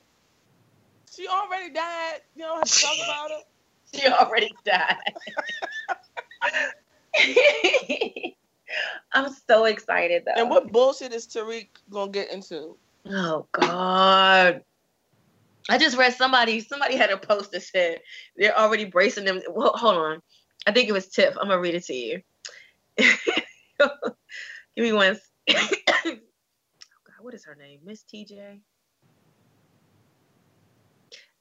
She 1.14 1.28
already 1.28 1.74
died. 1.74 2.22
You 2.36 2.44
don't 2.44 2.60
have 2.60 2.70
to 2.70 2.82
talk 2.82 2.96
about 3.04 3.32
her. 3.32 3.42
she 3.94 4.08
already 4.08 4.50
died. 4.64 4.98
I'm 9.14 9.34
so 9.50 9.66
excited 9.66 10.24
though. 10.26 10.40
And 10.42 10.50
what 10.50 10.72
bullshit 10.72 11.14
is 11.14 11.28
Tariq 11.28 11.70
gonna 11.90 12.12
get 12.12 12.32
into? 12.32 12.78
Oh 13.08 13.48
God. 13.52 14.64
I 15.70 15.78
just 15.78 15.98
read 15.98 16.14
somebody 16.14 16.60
somebody 16.62 16.96
had 16.96 17.12
a 17.12 17.18
post 17.18 17.52
that 17.52 17.64
said 17.64 18.00
they're 18.36 18.58
already 18.58 18.86
bracing 18.86 19.26
them. 19.26 19.42
Well, 19.50 19.74
hold 19.76 19.96
on. 19.96 20.22
I 20.68 20.72
think 20.72 20.90
it 20.90 20.94
was 20.94 21.08
Tiff. 21.08 21.36
I'm 21.40 21.48
gonna 21.48 21.60
read 21.60 21.76
it 21.76 21.86
to 21.86 21.94
you. 21.94 22.22
Give 22.98 24.84
me 24.86 24.94
one. 24.94 25.18
oh 25.50 25.56
God, 26.06 26.18
what 27.22 27.34
is 27.34 27.46
her 27.46 27.56
name? 27.56 27.80
Miss 27.84 28.04
TJ. 28.04 28.60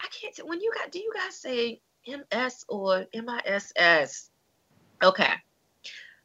I 0.01 0.07
can't. 0.09 0.35
t- 0.35 0.43
When 0.43 0.61
you 0.61 0.73
got, 0.74 0.90
do 0.90 0.98
you 0.98 1.12
guys 1.15 1.36
say 1.36 1.81
MS 2.07 2.65
or 2.69 3.07
MISS? 3.15 4.31
Okay. 5.02 5.32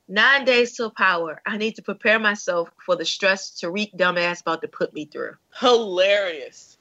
Nine 0.07 0.45
days 0.45 0.75
till 0.75 0.91
power. 0.91 1.41
I 1.45 1.57
need 1.57 1.75
to 1.75 1.81
prepare 1.81 2.19
myself 2.19 2.69
for 2.85 2.95
the 2.95 3.05
stress 3.05 3.59
Tariq 3.59 3.95
dumbass 3.95 4.41
about 4.41 4.61
to 4.61 4.67
put 4.67 4.93
me 4.93 5.05
through. 5.05 5.33
Hilarious. 5.59 6.77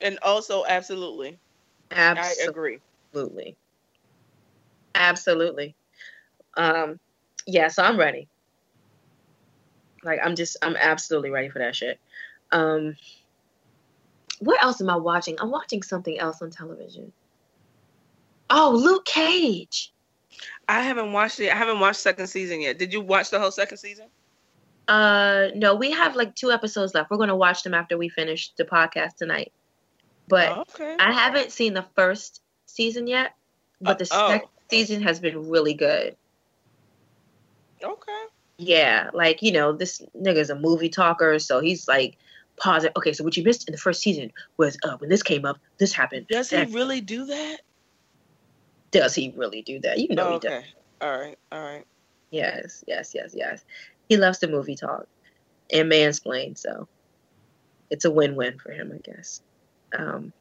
And 0.00 0.18
also, 0.22 0.64
absolutely, 0.64 1.38
I 1.90 1.96
Absolutely. 1.96 2.46
agree. 2.46 2.80
Absolutely. 4.94 5.74
Um, 6.56 7.00
yeah, 7.46 7.68
so 7.68 7.82
I'm 7.82 7.98
ready. 7.98 8.28
Like 10.04 10.20
I'm 10.22 10.36
just 10.36 10.56
I'm 10.62 10.76
absolutely 10.76 11.30
ready 11.30 11.48
for 11.48 11.58
that 11.58 11.74
shit. 11.74 11.98
Um 12.52 12.96
what 14.40 14.62
else 14.62 14.80
am 14.80 14.90
I 14.90 14.96
watching? 14.96 15.36
I'm 15.40 15.50
watching 15.50 15.82
something 15.82 16.18
else 16.18 16.40
on 16.42 16.50
television. 16.50 17.12
Oh, 18.50 18.72
Luke 18.74 19.04
Cage. 19.04 19.92
I 20.68 20.82
haven't 20.82 21.12
watched 21.12 21.40
it. 21.40 21.50
I 21.50 21.56
haven't 21.56 21.80
watched 21.80 22.00
second 22.00 22.26
season 22.26 22.60
yet. 22.60 22.78
Did 22.78 22.92
you 22.92 23.00
watch 23.00 23.30
the 23.30 23.40
whole 23.40 23.50
second 23.50 23.78
season? 23.78 24.06
Uh 24.86 25.48
no, 25.54 25.74
we 25.74 25.90
have 25.90 26.16
like 26.16 26.34
two 26.34 26.50
episodes 26.50 26.94
left. 26.94 27.10
We're 27.10 27.16
gonna 27.18 27.36
watch 27.36 27.62
them 27.62 27.74
after 27.74 27.96
we 27.98 28.08
finish 28.08 28.52
the 28.56 28.64
podcast 28.64 29.16
tonight. 29.16 29.52
But 30.28 30.58
okay. 30.58 30.96
I 30.98 31.12
haven't 31.12 31.52
seen 31.52 31.74
the 31.74 31.84
first 31.94 32.42
season 32.66 33.06
yet, 33.06 33.34
but 33.80 33.98
the 33.98 34.04
Uh, 34.04 34.18
oh. 34.18 34.28
second 34.28 34.48
season 34.70 35.02
has 35.02 35.20
been 35.20 35.48
really 35.48 35.74
good. 35.74 36.16
okay. 37.82 38.22
Yeah, 38.60 39.10
like 39.14 39.40
you 39.42 39.52
know, 39.52 39.72
this 39.72 40.02
nigga's 40.20 40.50
a 40.50 40.56
movie 40.56 40.88
talker, 40.88 41.38
so 41.38 41.60
he's 41.60 41.86
like 41.86 42.16
pausing. 42.56 42.90
Okay, 42.96 43.12
so 43.12 43.22
what 43.24 43.36
you 43.36 43.44
missed 43.44 43.68
in 43.68 43.72
the 43.72 43.78
first 43.78 44.02
season 44.02 44.32
was 44.56 44.76
uh, 44.82 44.96
when 44.98 45.08
this 45.08 45.22
came 45.22 45.44
up, 45.44 45.58
this 45.78 45.92
happened. 45.92 46.26
Does 46.28 46.50
he 46.50 46.64
really 46.64 47.00
do 47.00 47.24
that? 47.26 47.58
Does 48.90 49.14
he 49.14 49.32
really 49.36 49.62
do 49.62 49.80
that? 49.80 49.98
You 49.98 50.14
know 50.14 50.26
Oh, 50.28 50.32
he 50.34 50.38
does. 50.38 50.64
All 51.00 51.18
right. 51.18 51.38
All 51.52 51.62
right. 51.62 51.84
Yes, 52.30 52.84
yes, 52.86 53.12
yes, 53.14 53.32
yes. 53.34 53.64
He 54.08 54.16
loves 54.16 54.38
to 54.38 54.48
movie 54.48 54.76
talk 54.76 55.06
and 55.72 55.90
mansplain, 55.90 56.58
so 56.58 56.88
it's 57.90 58.04
a 58.04 58.10
win-win 58.10 58.58
for 58.58 58.70
him, 58.72 58.92
I 58.94 58.98
guess. 59.10 59.40
Um, 59.96 60.32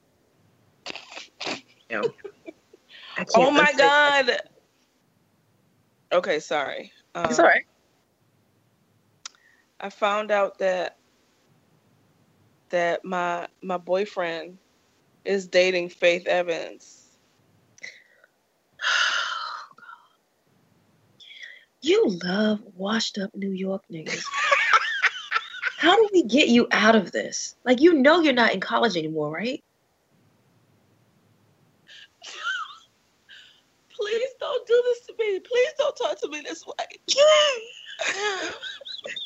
you 1.90 2.02
know, 2.02 2.10
Oh 3.36 3.52
my 3.52 3.74
god. 3.78 4.32
Okay, 6.12 6.40
sorry. 6.40 6.92
Um, 7.16 7.26
It's 7.26 7.40
all 7.40 7.46
right. 7.46 7.66
I 9.80 9.90
found 9.90 10.32
out 10.32 10.58
that 10.60 10.98
that 12.70 13.06
my 13.06 13.48
my 13.62 13.78
boyfriend 13.78 14.58
is 15.26 15.48
dating 15.48 15.90
Faith 15.90 16.28
Evans. 16.28 17.07
You 21.82 22.18
love 22.24 22.62
washed 22.76 23.18
up 23.18 23.36
New 23.36 23.52
York 23.52 23.84
niggas. 23.92 24.24
How 25.78 25.96
do 25.96 26.10
we 26.12 26.24
get 26.24 26.48
you 26.50 26.68
out 26.72 26.96
of 26.96 27.12
this? 27.12 27.56
Like, 27.64 27.80
you 27.82 27.94
know, 27.94 28.20
you're 28.20 28.34
not 28.34 28.54
in 28.54 28.60
college 28.60 28.98
anymore, 28.98 29.32
right? 29.32 29.64
Please 33.96 34.30
don't 34.40 34.68
do 34.68 34.84
this 34.86 35.06
to 35.08 35.14
me. 35.20 35.40
Please 35.40 35.70
don't 35.78 35.96
talk 35.96 36.20
to 36.22 36.28
me 36.30 36.42
this 36.42 36.66
way. 36.66 36.74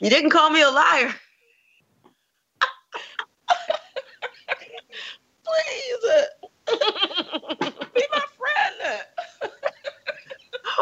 You 0.01 0.09
didn't 0.09 0.31
call 0.31 0.49
me 0.49 0.61
a 0.61 0.69
liar. 0.69 1.13
Please. 5.45 5.97
Be 7.93 8.03
my 8.11 8.23
friend. 8.37 9.01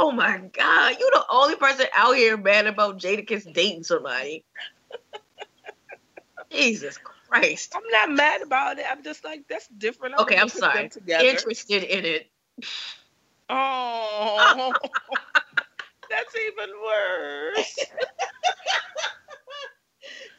Oh 0.02 0.12
my 0.12 0.38
God. 0.54 0.96
You 0.98 1.10
the 1.12 1.26
only 1.30 1.58
person 1.58 1.86
out 1.94 2.16
here 2.16 2.38
mad 2.38 2.68
about 2.68 3.00
Jadakiss 3.00 3.52
dating 3.54 3.84
somebody. 3.84 4.46
Jesus 6.52 6.98
Christ. 7.28 7.74
I'm 7.76 7.84
not 7.92 8.10
mad 8.10 8.42
about 8.42 8.80
it. 8.80 8.86
I'm 8.90 9.04
just 9.04 9.26
like, 9.26 9.44
that's 9.50 9.68
different. 9.68 10.16
Okay, 10.18 10.38
I'm 10.38 10.50
put 10.50 10.62
them 10.62 10.72
sorry. 10.72 10.90
Interested 11.20 11.84
in 11.84 12.06
it. 12.06 12.30
Oh, 13.52 14.76
that's 16.10 16.36
even 16.36 16.70
worse. 16.86 17.80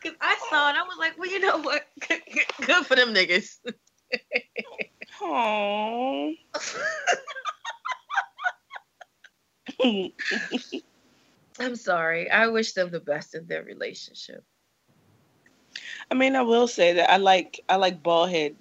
Cause 0.01 0.12
I 0.20 0.39
saw 0.49 0.70
it, 0.70 0.77
I 0.77 0.82
was 0.85 0.97
like, 0.97 1.19
well, 1.19 1.28
you 1.28 1.41
know 1.41 1.59
what? 1.59 1.89
Good 2.09 2.87
for 2.87 2.95
them 2.95 3.12
niggas. 3.12 3.57
Oh. 5.20 6.32
I'm 11.59 11.77
sorry. 11.77 12.31
I 12.31 12.47
wish 12.49 12.73
them 12.73 12.91
the 12.91 13.01
best 13.01 13.35
in 13.35 13.47
their 13.47 13.62
relationship. 13.62 14.43
I 16.11 16.15
mean, 16.15 16.35
I 16.37 16.43
will 16.43 16.66
say 16.66 16.95
that 16.95 17.11
I 17.11 17.19
like 17.19 17.61
I 17.69 17.77
like 17.77 18.03
ballhead 18.03 18.55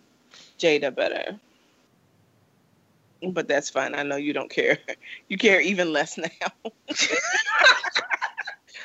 Jada 0.59 0.93
better. 0.93 1.39
But 3.21 3.47
that's 3.47 3.69
fine. 3.69 3.95
I 3.95 4.03
know 4.03 4.15
you 4.15 4.33
don't 4.33 4.49
care. 4.49 4.77
You 5.27 5.37
care 5.37 5.61
even 5.61 5.93
less 5.93 6.17
now. 6.17 6.27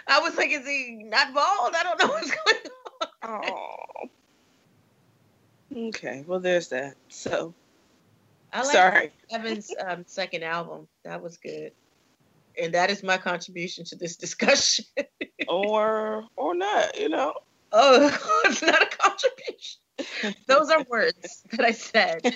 I 0.06 0.20
was 0.20 0.36
like, 0.36 0.50
is 0.50 0.66
he 0.66 1.00
not 1.02 1.32
bald? 1.32 1.74
I 1.74 1.82
don't 1.82 1.98
know 1.98 2.08
what's 2.08 2.30
going 2.30 2.56
on. 3.22 3.40
oh. 3.40 4.08
Okay. 5.88 6.22
Well, 6.26 6.40
there's 6.40 6.68
that. 6.68 6.96
So 7.08 7.54
I 8.52 8.62
like 8.62 8.72
sorry. 8.72 9.12
Evan's 9.30 9.74
um, 9.86 10.04
second 10.06 10.44
album. 10.44 10.86
That 11.04 11.22
was 11.22 11.38
good. 11.38 11.72
And 12.60 12.74
that 12.74 12.90
is 12.90 13.02
my 13.02 13.18
contribution 13.18 13.84
to 13.86 13.96
this 13.96 14.16
discussion. 14.16 14.84
or 15.48 16.24
or 16.36 16.54
not. 16.54 16.98
You 16.98 17.08
know. 17.08 17.34
oh, 17.72 18.42
it's 18.44 18.62
not 18.62 18.82
a 18.82 18.96
contribution. 18.96 19.80
Those 20.46 20.70
are 20.70 20.84
words 20.88 21.44
that 21.52 21.64
I 21.64 21.72
said. 21.72 22.34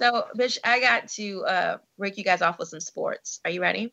So, 0.00 0.24
bitch, 0.34 0.56
I 0.64 0.80
got 0.80 1.08
to 1.08 1.44
uh, 1.44 1.76
break 1.98 2.16
you 2.16 2.24
guys 2.24 2.40
off 2.40 2.58
with 2.58 2.68
some 2.68 2.80
sports. 2.80 3.38
Are 3.44 3.50
you 3.50 3.60
ready? 3.60 3.92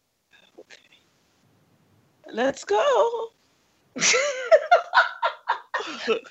Let's 2.31 2.63
go. 2.63 3.27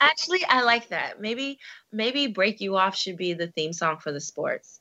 Actually, 0.00 0.46
I 0.48 0.62
like 0.62 0.88
that. 0.88 1.20
Maybe, 1.20 1.58
maybe 1.92 2.26
break 2.28 2.62
you 2.62 2.76
off 2.76 2.96
should 2.96 3.18
be 3.18 3.34
the 3.34 3.48
theme 3.48 3.74
song 3.74 3.98
for 3.98 4.12
the 4.12 4.20
sports. 4.20 4.78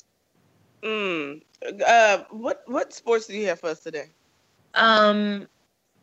Mm. 0.86 1.42
Uh, 1.86 2.24
what 2.30 2.62
what 2.68 2.94
sports 2.94 3.26
do 3.26 3.36
you 3.36 3.48
have 3.48 3.60
for 3.60 3.68
us 3.70 3.80
today? 3.80 4.12
Um, 4.76 5.48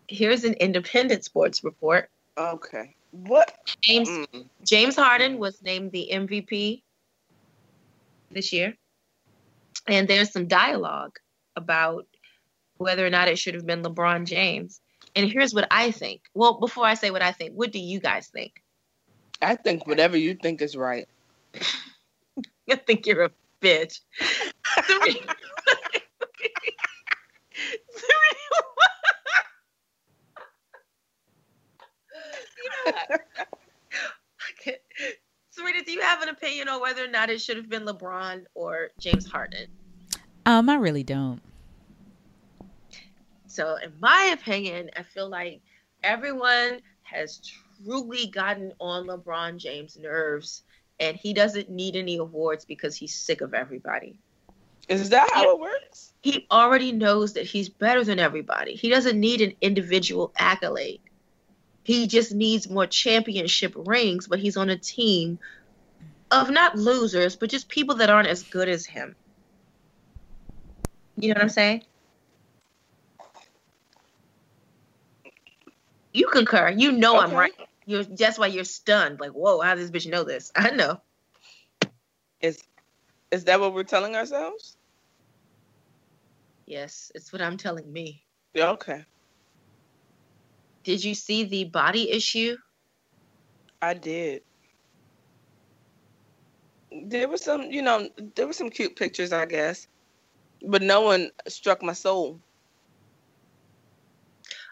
here's 0.09 0.45
an 0.45 0.55
independent 0.55 1.25
sports 1.25 1.63
report. 1.63 2.11
Okay. 2.37 2.97
What? 3.13 3.59
James 3.81 4.09
Mm. 4.09 4.49
James 4.65 4.97
Harden 4.97 5.39
was 5.39 5.63
named 5.63 5.93
the 5.93 6.09
MVP 6.13 6.83
this 8.31 8.53
year. 8.53 8.75
And 9.87 10.09
there's 10.09 10.33
some 10.33 10.47
dialogue 10.47 11.19
about 11.57 12.07
whether 12.79 13.07
or 13.07 13.11
not 13.11 13.29
it 13.29 13.39
should 13.39 13.55
have 13.55 13.67
been 13.67 13.83
LeBron 13.83 14.27
James. 14.27 14.81
And 15.15 15.31
here's 15.31 15.55
what 15.55 15.67
I 15.71 15.91
think. 15.91 16.23
Well, 16.35 16.59
before 16.59 16.87
I 16.87 16.95
say 16.95 17.11
what 17.11 17.23
I 17.23 17.33
think, 17.33 17.53
what 17.55 17.73
do 17.73 17.79
you 17.79 18.01
guys 18.01 18.29
think? 18.29 18.63
I 19.41 19.57
think 19.57 19.87
whatever 19.87 20.17
you 20.17 20.35
think 20.35 20.63
is 20.63 20.77
right. 20.77 21.09
I 22.71 22.77
think 22.77 23.07
you're 23.07 23.25
a 23.25 23.31
bitch. 23.61 24.01
Three- 24.85 25.21
You 32.63 32.71
know 32.71 32.93
what? 32.93 33.21
Okay. 34.61 34.77
Sarita, 35.57 35.85
do 35.85 35.93
you 35.93 36.01
have 36.01 36.23
an 36.23 36.29
opinion 36.29 36.69
on 36.69 36.81
whether 36.81 37.05
or 37.05 37.09
not 37.09 37.31
it 37.31 37.41
should 37.41 37.57
have 37.57 37.69
been 37.69 37.85
LeBron 37.85 38.45
or 38.55 38.89
James 38.99 39.27
Harden? 39.27 39.67
Um, 40.47 40.69
I 40.69 40.77
really 40.77 41.03
don't. 41.03 41.41
So, 43.47 43.77
in 43.77 43.93
my 44.01 44.31
opinion, 44.33 44.91
I 44.97 45.03
feel 45.03 45.29
like 45.29 45.61
everyone 46.03 46.81
has 47.03 47.41
truly 47.85 48.29
gotten 48.29 48.73
on 48.81 49.07
LeBron 49.07 49.59
James' 49.59 49.99
nerves, 49.99 50.63
and 51.01 51.17
he 51.17 51.35
doesn't 51.35 51.69
need 51.69 51.97
any 51.97 52.17
awards 52.17 52.65
because 52.65 52.97
he's 52.97 53.15
sick 53.15 53.43
of 53.43 53.53
everybody. 53.53 54.19
Is 55.01 55.11
that 55.11 55.31
how 55.33 55.51
it 55.51 55.61
works? 55.61 56.13
He 56.23 56.47
already 56.51 56.93
knows 56.93 57.33
that 57.35 57.47
he's 57.47 57.69
better 57.69 58.05
than 58.05 58.19
everybody. 58.19 58.75
He 58.75 58.89
doesn't 58.89 59.19
need 59.19 59.41
an 59.41 59.55
individual 59.61 60.33
accolade. 60.37 61.01
He 61.85 62.07
just 62.07 62.33
needs 62.33 62.71
more 62.71 62.87
championship 62.87 63.73
rings, 63.77 64.29
but 64.29 64.39
he's 64.39 64.57
on 64.57 64.71
a 64.71 64.77
team 64.77 65.39
of 66.31 66.51
not 66.51 66.77
losers, 66.77 67.37
but 67.37 67.51
just 67.51 67.69
people 67.69 67.97
that 67.97 68.09
aren't 68.09 68.29
as 68.29 68.43
good 68.45 68.69
as 68.69 68.87
him. 68.87 69.17
You 71.17 71.29
know 71.29 71.35
what 71.35 71.43
I'm 71.43 71.49
saying? 71.49 71.85
You 76.13 76.29
concur. 76.29 76.71
You 76.71 76.93
know 76.93 77.19
I'm 77.19 77.33
right. 77.33 77.53
You're 77.87 78.05
that's 78.05 78.39
why 78.39 78.47
you're 78.47 78.65
stunned. 78.65 79.19
Like, 79.19 79.33
whoa, 79.33 79.61
how 79.61 79.75
does 79.75 79.91
this 79.91 80.05
bitch 80.07 80.11
know 80.11 80.25
this? 80.25 80.53
I 80.55 80.71
know. 80.71 81.01
Is 82.41 82.63
is 83.31 83.45
that 83.45 83.61
what 83.61 83.75
we're 83.75 83.83
telling 83.85 84.15
ourselves? 84.15 84.77
Yes, 86.73 87.13
it's 87.15 87.35
what 87.35 87.43
I'm 87.43 87.59
telling 87.59 87.93
me. 87.93 88.25
Yeah, 88.55 88.71
okay. 88.71 89.05
Did 90.85 91.05
you 91.05 91.15
see 91.15 91.45
the 91.45 91.65
body 91.65 92.11
issue? 92.11 92.57
I 93.83 93.93
did. 93.93 94.41
There 96.91 97.29
was 97.29 97.45
some, 97.45 97.65
you 97.71 97.83
know, 97.83 98.09
there 98.37 98.47
were 98.47 98.55
some 98.55 98.71
cute 98.71 98.97
pictures, 98.97 99.35
I 99.35 99.45
guess, 99.45 99.87
but 100.67 100.81
no 100.81 101.03
one 101.03 101.31
struck 101.47 101.83
my 101.83 101.93
soul. 101.93 102.41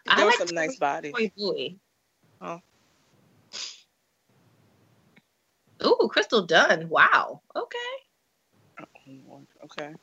I 0.07 0.15
There 0.15 0.25
were 0.25 0.31
like 0.31 0.39
some 0.39 0.55
nice 0.55 0.79
Boy. 1.37 1.75
Oh. 2.41 2.59
Ooh, 5.85 6.09
Crystal 6.11 6.47
Dunn. 6.47 6.89
Wow. 6.89 7.43
Okay. 7.55 7.77
Oh, 8.79 9.45
okay. 9.65 9.93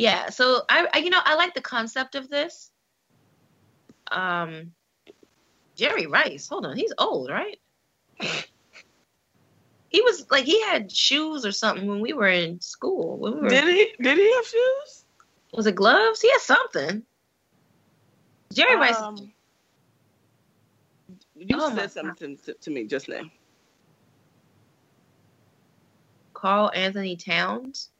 Yeah. 0.00 0.30
So 0.30 0.62
I, 0.68 0.88
I, 0.94 0.98
you 0.98 1.10
know, 1.10 1.20
I 1.22 1.34
like 1.34 1.52
the 1.52 1.60
concept 1.60 2.14
of 2.14 2.30
this. 2.30 2.70
Um, 4.10 4.72
Jerry 5.76 6.06
Rice. 6.06 6.48
Hold 6.48 6.64
on, 6.64 6.76
he's 6.76 6.92
old, 6.98 7.30
right? 7.30 7.58
he 9.90 10.00
was 10.00 10.26
like 10.30 10.44
he 10.44 10.62
had 10.62 10.90
shoes 10.90 11.44
or 11.44 11.52
something 11.52 11.86
when 11.86 12.00
we 12.00 12.14
were 12.14 12.28
in 12.28 12.60
school. 12.60 13.18
We 13.18 13.30
were, 13.30 13.48
Did 13.48 13.64
he? 13.64 13.92
Did 14.02 14.16
he 14.16 14.34
have 14.34 14.46
shoes? 14.46 15.04
was 15.52 15.66
it 15.66 15.74
gloves? 15.74 16.22
He 16.22 16.30
had 16.30 16.40
something. 16.40 17.02
Jerry 18.52 18.76
Rice. 18.76 18.96
Um, 18.96 19.32
you 21.36 21.56
Oh 21.58 21.74
said 21.74 21.92
something 21.92 22.38
to, 22.46 22.54
to 22.54 22.70
me 22.70 22.84
just 22.84 23.08
now. 23.08 23.22
Carl 26.32 26.70
Anthony 26.74 27.16
Towns. 27.16 27.90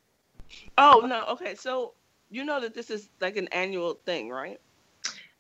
Oh 0.81 1.05
no. 1.07 1.25
Okay. 1.33 1.55
So 1.55 1.93
you 2.31 2.45
know 2.45 2.61
that 2.61 2.75
this 2.75 2.91
is 2.91 3.09
like 3.21 3.37
an 3.37 3.49
annual 3.49 4.01
thing, 4.07 4.31
right? 4.31 4.59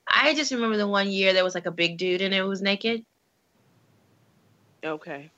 I 0.06 0.34
just 0.34 0.52
remember 0.52 0.76
the 0.76 0.86
one 0.86 1.10
year 1.10 1.32
there 1.32 1.44
was 1.44 1.54
like 1.54 1.66
a 1.66 1.70
big 1.70 1.96
dude 1.96 2.20
and 2.20 2.34
it 2.34 2.42
was 2.42 2.60
naked. 2.60 3.04
Okay. 4.84 5.30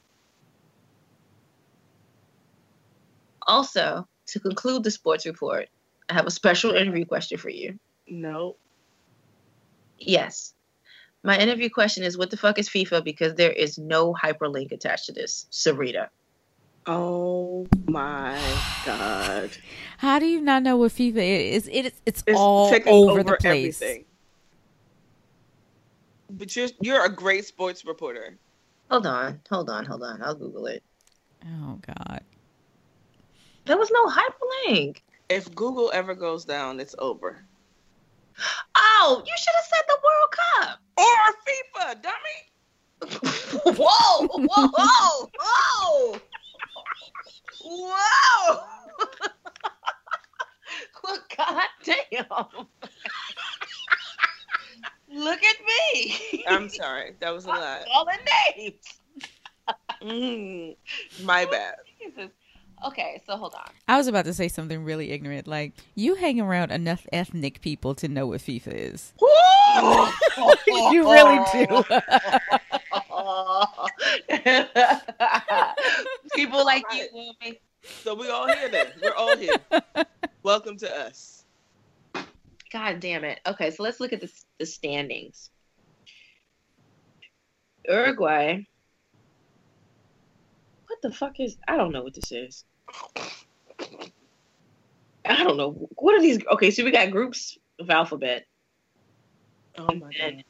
Also, 3.46 4.08
to 4.26 4.40
conclude 4.40 4.82
the 4.82 4.90
sports 4.90 5.24
report, 5.24 5.68
I 6.08 6.14
have 6.14 6.26
a 6.26 6.30
special 6.30 6.72
interview 6.72 7.04
question 7.04 7.38
for 7.38 7.50
you. 7.50 7.78
No. 8.08 8.56
Yes. 9.98 10.54
My 11.22 11.38
interview 11.38 11.70
question 11.70 12.02
is 12.02 12.18
what 12.18 12.30
the 12.30 12.36
fuck 12.36 12.58
is 12.58 12.68
FIFA 12.68 13.04
because 13.04 13.34
there 13.34 13.52
is 13.52 13.78
no 13.78 14.14
hyperlink 14.14 14.72
attached 14.72 15.06
to 15.06 15.12
this, 15.12 15.46
Sarita. 15.52 16.08
Oh 16.86 17.66
my 17.86 18.40
god! 18.84 19.50
How 19.98 20.18
do 20.18 20.26
you 20.26 20.40
not 20.40 20.62
know 20.62 20.76
what 20.76 20.92
FIFA 20.92 21.50
is? 21.50 21.68
It 21.68 21.86
is. 21.86 21.92
It's, 22.06 22.24
It's 22.26 22.38
all 22.38 22.66
over, 22.66 22.88
over 22.88 23.22
the 23.22 23.36
place. 23.36 23.80
everything. 23.80 24.04
But 26.30 26.56
you're 26.56 26.68
you're 26.80 27.04
a 27.04 27.08
great 27.08 27.44
sports 27.44 27.84
reporter. 27.84 28.36
Hold 28.90 29.06
on, 29.06 29.40
hold 29.48 29.70
on, 29.70 29.84
hold 29.84 30.02
on. 30.02 30.22
I'll 30.22 30.34
Google 30.34 30.66
it. 30.66 30.82
Oh 31.44 31.78
God. 31.86 32.22
There 33.64 33.78
was 33.78 33.90
no 33.92 34.06
hyperlink. 34.06 34.98
If 35.28 35.54
Google 35.54 35.90
ever 35.94 36.14
goes 36.14 36.44
down, 36.44 36.80
it's 36.80 36.96
over. 36.98 37.44
Oh, 38.76 39.22
you 39.24 39.32
should 39.36 39.54
have 39.54 39.64
said 39.66 39.84
the 39.88 39.98
World 40.02 40.30
Cup. 40.66 40.80
Or 40.98 41.32
FIFA, 41.46 42.02
dummy. 42.02 42.38
whoa, 43.76 44.26
whoa, 44.26 44.68
whoa, 44.68 45.30
whoa, 45.38 46.20
whoa! 47.64 48.60
well, 51.04 51.18
God 51.36 51.68
damn! 51.84 52.66
Look 55.12 55.42
at 55.42 55.56
me. 55.66 56.44
I'm 56.48 56.68
sorry, 57.12 57.16
that 57.20 57.34
was 57.34 57.44
a 57.44 57.48
lot. 57.48 57.84
All 57.94 58.04
the 58.04 58.18
names. 58.56 58.74
Mm, 60.02 60.76
my 61.22 61.44
bad. 61.50 61.76
Jesus. 61.98 62.30
Okay, 62.84 63.22
so 63.26 63.36
hold 63.36 63.54
on. 63.54 63.70
I 63.86 63.96
was 63.96 64.08
about 64.08 64.24
to 64.24 64.34
say 64.34 64.48
something 64.48 64.82
really 64.82 65.12
ignorant, 65.12 65.46
like 65.46 65.72
you 65.94 66.16
hang 66.16 66.40
around 66.40 66.72
enough 66.72 67.06
ethnic 67.12 67.60
people 67.60 67.94
to 67.96 68.08
know 68.08 68.26
what 68.26 68.40
FIFA 68.40 68.74
is. 68.74 69.12
you 70.66 71.08
really 71.08 71.38
do. 71.52 71.66
People 76.34 76.64
like 76.64 76.82
you, 76.92 77.06
woman. 77.12 77.56
So 78.02 78.14
we 78.14 78.28
all 78.30 78.48
here 78.48 78.68
then. 78.68 78.88
We're 79.00 79.14
all 79.14 79.36
here. 79.36 79.54
Welcome 80.42 80.76
to 80.78 80.92
us. 81.06 81.44
God 82.72 82.98
damn 82.98 83.22
it. 83.22 83.38
Okay, 83.46 83.70
so 83.70 83.84
let's 83.84 84.00
look 84.00 84.12
at 84.12 84.20
the, 84.20 84.32
the 84.58 84.66
standings. 84.66 85.50
Uruguay. 87.88 88.64
What 90.86 91.02
the 91.02 91.12
fuck 91.12 91.40
is? 91.40 91.56
I 91.66 91.76
don't 91.76 91.92
know 91.92 92.02
what 92.02 92.14
this 92.14 92.32
is. 92.32 92.64
I 95.24 95.44
don't 95.44 95.56
know. 95.56 95.88
What 95.96 96.14
are 96.14 96.20
these? 96.20 96.44
Okay, 96.52 96.70
so 96.70 96.84
we 96.84 96.90
got 96.90 97.10
groups 97.10 97.58
of 97.78 97.90
alphabet. 97.90 98.46
Oh 99.78 99.94
my 99.94 100.12
god. 100.12 100.44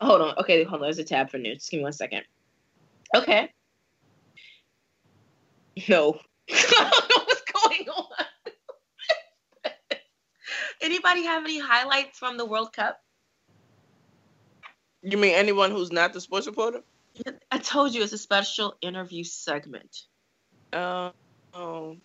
Hold 0.00 0.20
on. 0.20 0.38
Okay, 0.38 0.64
hold 0.64 0.82
on. 0.82 0.86
There's 0.86 0.98
a 0.98 1.04
tab 1.04 1.30
for 1.30 1.38
news. 1.38 1.58
Just 1.58 1.70
give 1.70 1.78
me 1.78 1.84
one 1.84 1.92
second. 1.92 2.22
Okay. 3.14 3.52
No. 5.88 6.18
I 6.50 6.90
don't 6.90 7.10
know 7.10 7.24
what's 7.26 7.42
going 7.52 7.88
on. 7.88 8.04
Anybody 10.80 11.24
have 11.24 11.44
any 11.44 11.58
highlights 11.58 12.18
from 12.18 12.36
the 12.36 12.44
World 12.44 12.72
Cup? 12.72 13.03
You 15.04 15.18
mean 15.18 15.34
anyone 15.34 15.70
who's 15.70 15.92
not 15.92 16.14
the 16.14 16.20
sports 16.20 16.46
reporter? 16.46 16.80
I 17.52 17.58
told 17.58 17.94
you 17.94 18.02
it's 18.02 18.12
a 18.14 18.18
special 18.18 18.76
interview 18.80 19.22
segment. 19.22 20.06
Uh, 20.72 21.10
oh. 21.52 21.98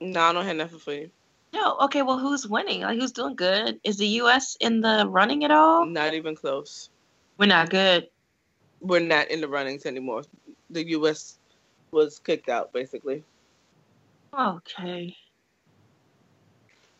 No, 0.00 0.20
I 0.20 0.32
don't 0.32 0.44
have 0.44 0.56
nothing 0.56 0.78
for 0.80 0.92
you. 0.92 1.10
No, 1.52 1.78
okay, 1.82 2.02
well, 2.02 2.18
who's 2.18 2.46
winning? 2.46 2.82
Like, 2.82 2.98
who's 2.98 3.12
doing 3.12 3.36
good? 3.36 3.80
Is 3.84 3.96
the 3.96 4.06
U.S. 4.22 4.56
in 4.60 4.80
the 4.80 5.06
running 5.08 5.44
at 5.44 5.50
all? 5.50 5.86
Not 5.86 6.12
even 6.12 6.34
close. 6.34 6.90
We're 7.38 7.46
not 7.46 7.70
good. 7.70 8.08
We're 8.80 9.00
not 9.00 9.30
in 9.30 9.40
the 9.40 9.48
runnings 9.48 9.86
anymore. 9.86 10.24
The 10.70 10.86
U.S. 10.88 11.38
was 11.92 12.18
kicked 12.18 12.48
out, 12.48 12.72
basically. 12.72 13.24
Okay. 14.38 15.16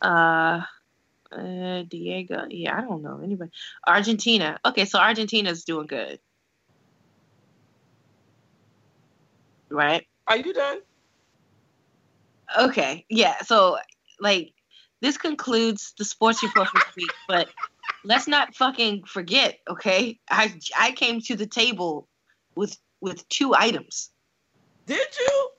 Uh, 0.00 0.62
uh, 1.32 1.82
Diego. 1.88 2.46
Yeah, 2.50 2.78
I 2.78 2.80
don't 2.82 3.02
know 3.02 3.20
anybody. 3.22 3.50
Argentina. 3.86 4.58
Okay, 4.64 4.84
so 4.84 4.98
Argentina's 4.98 5.64
doing 5.64 5.86
good, 5.86 6.20
right? 9.70 10.06
Are 10.26 10.36
you 10.36 10.52
done? 10.52 10.78
Okay, 12.58 13.04
yeah. 13.08 13.42
So, 13.42 13.78
like, 14.20 14.52
this 15.00 15.18
concludes 15.18 15.94
the 15.98 16.04
sports 16.04 16.42
report 16.42 16.68
for 16.68 16.78
this 16.78 16.96
week. 16.96 17.12
But 17.28 17.48
let's 18.04 18.26
not 18.28 18.54
fucking 18.54 19.04
forget. 19.04 19.58
Okay, 19.68 20.18
I 20.30 20.54
I 20.78 20.92
came 20.92 21.20
to 21.22 21.36
the 21.36 21.46
table 21.46 22.08
with 22.54 22.76
with 23.00 23.28
two 23.28 23.54
items. 23.54 24.10
Did 24.86 25.06
you? 25.18 25.50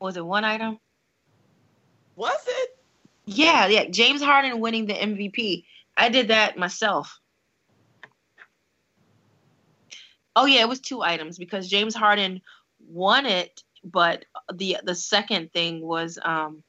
Was 0.00 0.16
it 0.16 0.26
one 0.26 0.44
item? 0.44 0.78
Was 2.16 2.40
it? 2.46 2.75
Yeah, 3.26 3.66
yeah. 3.66 3.86
James 3.90 4.22
Harden 4.22 4.60
winning 4.60 4.86
the 4.86 4.94
MVP. 4.94 5.64
I 5.96 6.08
did 6.08 6.28
that 6.28 6.56
myself. 6.56 7.18
Oh 10.36 10.44
yeah, 10.46 10.60
it 10.60 10.68
was 10.68 10.80
two 10.80 11.02
items 11.02 11.38
because 11.38 11.68
James 11.68 11.94
Harden 11.94 12.42
won 12.88 13.26
it, 13.26 13.62
but 13.82 14.26
the 14.52 14.78
the 14.84 14.94
second 14.94 15.52
thing 15.52 15.80
was 15.80 16.18
um 16.22 16.62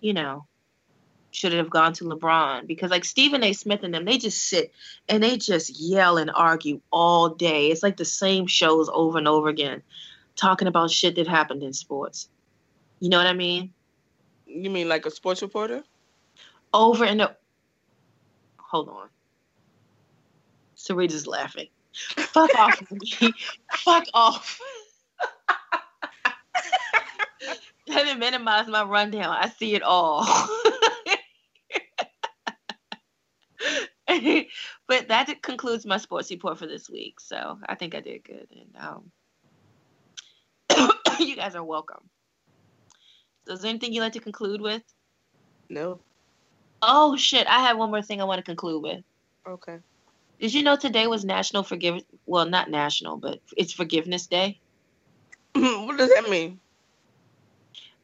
you 0.00 0.12
know, 0.12 0.46
should 1.30 1.52
have 1.52 1.70
gone 1.70 1.92
to 1.94 2.04
LeBron 2.04 2.66
because 2.66 2.90
like 2.90 3.04
Stephen 3.04 3.42
A. 3.42 3.52
Smith 3.52 3.82
and 3.82 3.92
them, 3.92 4.04
they 4.04 4.18
just 4.18 4.42
sit 4.44 4.72
and 5.08 5.22
they 5.22 5.36
just 5.36 5.80
yell 5.80 6.18
and 6.18 6.30
argue 6.34 6.80
all 6.92 7.30
day. 7.30 7.70
It's 7.70 7.82
like 7.82 7.96
the 7.96 8.04
same 8.04 8.46
shows 8.46 8.88
over 8.92 9.18
and 9.18 9.26
over 9.26 9.48
again, 9.48 9.82
talking 10.36 10.68
about 10.68 10.90
shit 10.90 11.16
that 11.16 11.26
happened 11.26 11.62
in 11.62 11.72
sports. 11.72 12.28
You 13.00 13.08
know 13.08 13.18
what 13.18 13.26
I 13.26 13.32
mean? 13.32 13.72
You 14.62 14.70
mean 14.70 14.88
like 14.88 15.06
a 15.06 15.10
sports 15.10 15.42
reporter? 15.42 15.82
over 16.76 17.04
and 17.04 17.22
over. 17.22 17.36
Hold 18.58 18.88
on. 18.88 19.08
Sarita's 20.76 21.26
laughing. 21.26 21.68
Fuck 21.94 22.54
off. 22.54 22.82
Fuck 23.72 24.04
off. 24.12 24.60
Let 27.88 28.06
me 28.06 28.14
minimize 28.14 28.66
my 28.66 28.82
rundown. 28.82 29.34
I 29.40 29.48
see 29.48 29.74
it 29.74 29.82
all. 29.82 30.24
but 34.86 35.08
that 35.08 35.42
concludes 35.42 35.86
my 35.86 35.96
sports 35.96 36.30
report 36.30 36.58
for 36.58 36.66
this 36.66 36.90
week. 36.90 37.20
So 37.20 37.58
I 37.66 37.74
think 37.76 37.94
I 37.94 38.00
did 38.00 38.24
good. 38.24 38.48
And 38.50 38.76
um, 38.78 39.10
you 41.20 41.36
guys 41.36 41.54
are 41.54 41.64
welcome. 41.64 42.10
Is 43.48 43.60
there 43.60 43.70
anything 43.70 43.92
you'd 43.92 44.00
like 44.00 44.12
to 44.14 44.20
conclude 44.20 44.60
with? 44.60 44.82
No. 45.68 46.00
Oh 46.82 47.16
shit! 47.16 47.46
I 47.46 47.60
have 47.60 47.78
one 47.78 47.90
more 47.90 48.02
thing 48.02 48.20
I 48.20 48.24
want 48.24 48.38
to 48.38 48.44
conclude 48.44 48.82
with. 48.82 49.02
Okay. 49.46 49.78
Did 50.40 50.52
you 50.52 50.62
know 50.62 50.76
today 50.76 51.06
was 51.06 51.24
National 51.24 51.62
Forgive? 51.62 52.02
Well, 52.26 52.46
not 52.46 52.70
national, 52.70 53.16
but 53.16 53.40
it's 53.56 53.72
Forgiveness 53.72 54.26
Day. 54.26 54.60
what 55.54 55.96
does 55.96 56.10
that 56.10 56.28
mean? 56.28 56.60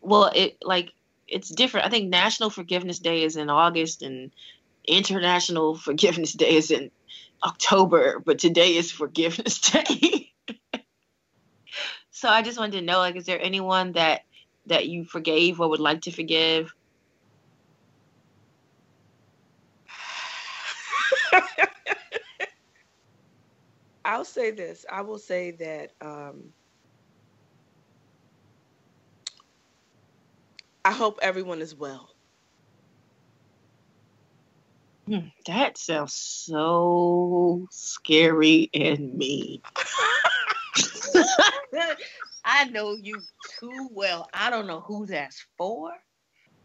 Well, 0.00 0.30
it 0.34 0.56
like 0.62 0.92
it's 1.28 1.48
different. 1.48 1.86
I 1.86 1.90
think 1.90 2.08
National 2.08 2.50
Forgiveness 2.50 2.98
Day 2.98 3.22
is 3.24 3.36
in 3.36 3.50
August, 3.50 4.02
and 4.02 4.30
International 4.86 5.74
Forgiveness 5.88 6.32
Day 6.32 6.56
is 6.56 6.70
in 6.70 6.90
October. 7.44 8.20
But 8.24 8.38
today 8.38 8.76
is 8.76 8.90
Forgiveness 8.90 9.60
Day. 9.70 10.32
so 12.10 12.28
I 12.28 12.42
just 12.42 12.58
wanted 12.58 12.78
to 12.78 12.82
know, 12.82 12.98
like, 12.98 13.16
is 13.16 13.26
there 13.26 13.40
anyone 13.40 13.92
that 13.92 14.22
that 14.66 14.86
you 14.88 15.04
forgave 15.04 15.60
or 15.60 15.68
would 15.68 15.80
like 15.80 16.00
to 16.02 16.10
forgive? 16.10 16.72
I'll 24.04 24.24
say 24.24 24.50
this. 24.50 24.84
I 24.90 25.02
will 25.02 25.18
say 25.18 25.52
that 25.52 25.92
um, 26.00 26.52
I 30.84 30.92
hope 30.92 31.18
everyone 31.22 31.60
is 31.60 31.74
well. 31.74 32.10
Hmm, 35.06 35.28
that 35.46 35.78
sounds 35.78 36.14
so 36.14 37.66
scary 37.70 38.70
and 38.74 39.14
mean. 39.14 39.60
I 42.44 42.64
know 42.64 42.94
you 42.94 43.22
too 43.58 43.88
well. 43.92 44.28
I 44.32 44.50
don't 44.50 44.66
know 44.66 44.80
who 44.80 45.06
that's 45.06 45.46
for, 45.56 45.92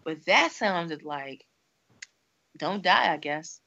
but 0.03 0.25
that 0.25 0.51
sounded 0.51 1.03
like 1.03 1.45
don't 2.57 2.83
die, 2.83 3.13
I 3.13 3.17
guess. 3.17 3.61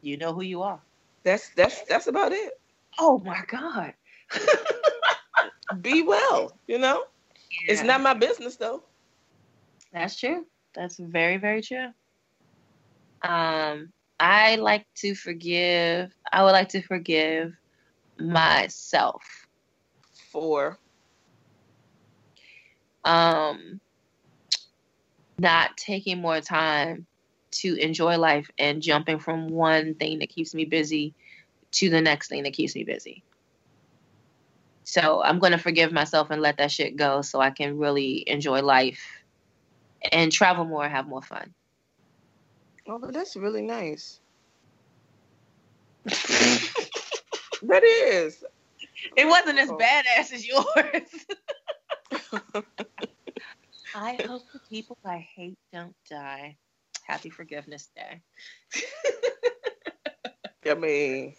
You 0.00 0.16
know 0.16 0.32
who 0.32 0.42
you 0.42 0.62
are. 0.62 0.80
That's 1.22 1.50
that's 1.50 1.82
that's 1.82 2.06
about 2.06 2.32
it. 2.32 2.58
Oh 2.98 3.18
my 3.18 3.42
god. 3.46 3.94
Be 5.80 6.02
well. 6.02 6.52
You 6.66 6.78
know, 6.78 7.04
it's 7.68 7.82
not 7.82 8.00
my 8.00 8.14
business 8.14 8.56
though. 8.56 8.82
That's 9.92 10.18
true. 10.18 10.46
That's 10.74 10.96
very, 10.98 11.36
very 11.38 11.62
true. 11.62 11.88
Um, 13.22 13.92
I 14.20 14.56
like 14.56 14.86
to 14.96 15.14
forgive. 15.14 16.12
I 16.32 16.42
would 16.44 16.52
like 16.52 16.68
to 16.70 16.82
forgive 16.82 17.54
myself. 18.18 19.22
For 20.30 20.78
um, 23.06 23.80
not 25.38 25.76
taking 25.76 26.20
more 26.20 26.40
time 26.40 27.06
to 27.52 27.74
enjoy 27.76 28.18
life 28.18 28.50
and 28.58 28.82
jumping 28.82 29.18
from 29.18 29.48
one 29.48 29.94
thing 29.94 30.18
that 30.18 30.28
keeps 30.28 30.54
me 30.54 30.64
busy 30.64 31.14
to 31.70 31.88
the 31.88 32.00
next 32.00 32.28
thing 32.28 32.42
that 32.42 32.52
keeps 32.52 32.74
me 32.74 32.84
busy. 32.84 33.22
So 34.84 35.22
I'm 35.22 35.38
going 35.38 35.52
to 35.52 35.58
forgive 35.58 35.92
myself 35.92 36.30
and 36.30 36.42
let 36.42 36.58
that 36.58 36.70
shit 36.70 36.96
go 36.96 37.22
so 37.22 37.40
I 37.40 37.50
can 37.50 37.78
really 37.78 38.24
enjoy 38.28 38.62
life 38.62 39.00
and 40.12 40.30
travel 40.30 40.64
more 40.64 40.84
and 40.84 40.92
have 40.92 41.08
more 41.08 41.22
fun. 41.22 41.54
Oh, 42.88 43.00
that's 43.10 43.36
really 43.36 43.62
nice. 43.62 44.20
that 46.04 47.82
is. 47.82 48.44
It 49.16 49.26
wasn't 49.26 49.58
as 49.58 49.70
badass 49.70 50.32
as 50.32 50.46
yours. 50.46 50.64
I 53.94 54.14
hope 54.26 54.42
the 54.52 54.60
people 54.68 54.98
I 55.04 55.26
hate 55.34 55.58
don't 55.72 55.94
die. 56.10 56.56
Happy 57.06 57.30
Forgiveness 57.30 57.88
Day. 57.94 58.20
I 60.68 60.74
mean, 60.74 61.34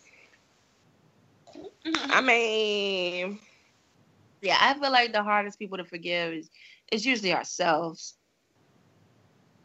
I 1.85 2.21
mean, 2.21 3.39
yeah, 4.41 4.57
I 4.59 4.73
feel 4.79 4.91
like 4.91 5.11
the 5.11 5.23
hardest 5.23 5.59
people 5.59 5.77
to 5.77 5.83
forgive 5.83 6.33
is 6.33 6.49
is 6.91 7.05
usually 7.05 7.33
ourselves 7.33 8.15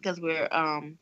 because 0.01 0.21
we're 0.21 0.49
um 0.51 0.99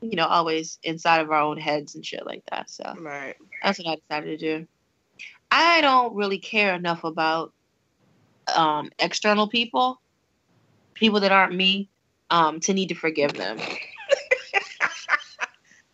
you 0.00 0.14
know 0.16 0.26
always 0.26 0.78
inside 0.84 1.20
of 1.20 1.30
our 1.30 1.40
own 1.40 1.58
heads 1.58 1.94
and 1.96 2.06
shit 2.06 2.24
like 2.24 2.42
that. 2.50 2.70
So 2.70 2.94
right, 3.00 3.34
that's 3.62 3.78
what 3.78 3.88
I 3.88 3.96
decided 3.96 4.38
to 4.38 4.58
do. 4.58 4.66
I 5.50 5.80
don't 5.80 6.14
really 6.14 6.38
care 6.38 6.74
enough 6.74 7.04
about 7.04 7.52
um 8.56 8.90
external 8.98 9.48
people, 9.48 10.00
people 10.94 11.20
that 11.20 11.32
aren't 11.32 11.54
me, 11.54 11.90
um 12.30 12.60
to 12.60 12.72
need 12.74 12.88
to 12.88 12.94
forgive 12.94 13.34
them. 13.34 13.58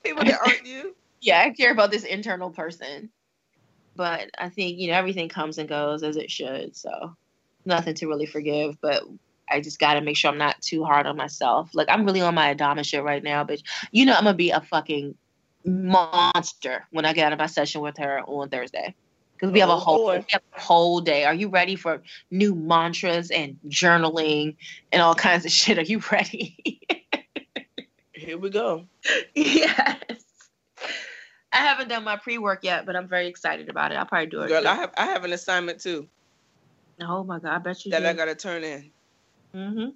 people 0.05 0.24
that 0.24 0.40
aren't 0.44 0.66
you. 0.66 0.94
yeah, 1.20 1.40
I 1.40 1.51
care 1.51 1.72
about 1.72 1.90
this 1.90 2.05
internal 2.05 2.51
person. 2.51 3.10
But 3.97 4.31
I 4.39 4.48
think, 4.48 4.78
you 4.78 4.89
know, 4.89 4.94
everything 4.94 5.28
comes 5.28 5.59
and 5.59 5.68
goes 5.68 6.02
as 6.02 6.16
it 6.16 6.31
should. 6.31 6.76
So 6.76 7.16
nothing 7.64 7.94
to 7.94 8.09
really 8.09 8.26
forgive. 8.26 8.81
But 8.81 9.05
I 9.48 9.60
just 9.60 9.78
got 9.78 9.94
to 9.94 10.01
make 10.01 10.16
sure 10.16 10.31
I'm 10.31 10.39
not 10.39 10.60
too 10.60 10.85
hard 10.85 11.06
on 11.06 11.16
myself. 11.16 11.70
Like, 11.74 11.89
I'm 11.89 12.05
really 12.05 12.20
on 12.20 12.35
my 12.35 12.55
Adama 12.55 12.85
shit 12.85 13.05
right 13.05 13.22
now, 13.22 13.44
bitch. 13.44 13.62
you 13.93 14.05
know, 14.05 14.14
I'm 14.14 14.24
going 14.24 14.35
to 14.35 14.39
be 14.39 14.51
a 14.51 14.60
fucking 14.60 15.14
monster 15.64 16.86
when 16.90 17.05
I 17.05 17.12
get 17.12 17.26
out 17.26 17.32
of 17.32 17.39
my 17.39 17.47
session 17.47 17.81
with 17.81 17.97
her 17.98 18.20
on 18.20 18.48
Thursday. 18.48 18.94
Because 19.45 19.53
we 19.53 19.61
have 19.61 19.69
a 19.69 19.73
oh, 19.73 19.77
whole 19.77 20.07
we 20.07 20.25
have 20.31 20.43
a 20.57 20.61
whole 20.61 21.01
day. 21.01 21.25
Are 21.25 21.35
you 21.35 21.49
ready 21.49 21.77
for 21.77 22.03
new 22.31 22.55
mantras 22.55 23.31
and 23.31 23.59
journaling 23.69 24.57
and 24.91 25.03
all 25.03 25.15
kinds 25.15 25.45
of 25.45 25.51
shit? 25.61 25.79
Are 25.79 25.83
you 25.83 26.01
ready? 26.11 26.81
Here 28.12 28.39
we 28.39 28.51
go. 28.51 28.87
Yes. 29.35 30.01
I 31.53 31.59
haven't 31.59 31.89
done 31.89 32.03
my 32.03 32.16
pre 32.16 32.39
work 32.39 32.65
yet, 32.65 32.85
but 32.85 32.97
I'm 32.97 33.07
very 33.07 33.29
excited 33.29 33.69
about 33.69 33.93
it. 33.93 33.95
I'll 33.97 34.07
probably 34.07 34.27
do 34.27 34.41
it. 34.41 34.49
Girl, 34.49 34.62
too. 34.62 34.69
I 34.69 34.75
have 34.75 34.91
I 34.97 35.07
have 35.07 35.25
an 35.25 35.33
assignment 35.33 35.81
too. 35.81 36.09
Oh 37.01 37.23
my 37.23 37.39
god, 37.39 37.55
I 37.55 37.59
bet 37.59 37.85
you 37.85 37.93
that 37.93 38.01
do. 38.01 38.07
I 38.07 38.12
gotta 38.12 38.35
turn 38.35 38.65
in. 38.65 38.91
Mm-hmm. 39.55 39.89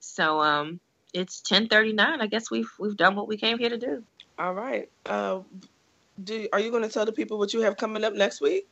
So 0.00 0.40
um 0.40 0.80
it's 1.12 1.42
ten 1.42 1.68
thirty 1.68 1.92
nine. 1.92 2.22
I 2.22 2.26
guess 2.26 2.50
we've 2.50 2.70
we've 2.78 2.96
done 2.96 3.16
what 3.16 3.28
we 3.28 3.36
came 3.36 3.58
here 3.58 3.68
to 3.68 3.76
do. 3.76 4.02
All 4.38 4.54
right. 4.54 4.88
Uh 5.04 5.40
do 6.22 6.48
are 6.52 6.60
you 6.60 6.70
gonna 6.70 6.88
tell 6.88 7.04
the 7.04 7.12
people 7.12 7.38
what 7.38 7.52
you 7.52 7.60
have 7.60 7.76
coming 7.76 8.04
up 8.04 8.14
next 8.14 8.40
week? 8.40 8.68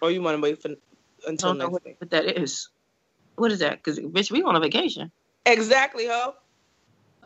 Or 0.00 0.10
you 0.10 0.22
wanna 0.22 0.38
wait 0.38 0.62
for 0.62 0.70
until 1.26 1.54
next 1.54 1.70
what, 1.70 1.84
week? 1.84 1.96
What 1.98 2.10
that 2.10 2.38
is. 2.38 2.68
What 3.36 3.52
is 3.52 3.60
that? 3.60 3.82
Because 3.82 3.98
bitch, 3.98 4.30
we 4.30 4.42
on 4.42 4.56
a 4.56 4.60
vacation. 4.60 5.10
Exactly, 5.46 6.06
ho. 6.06 6.34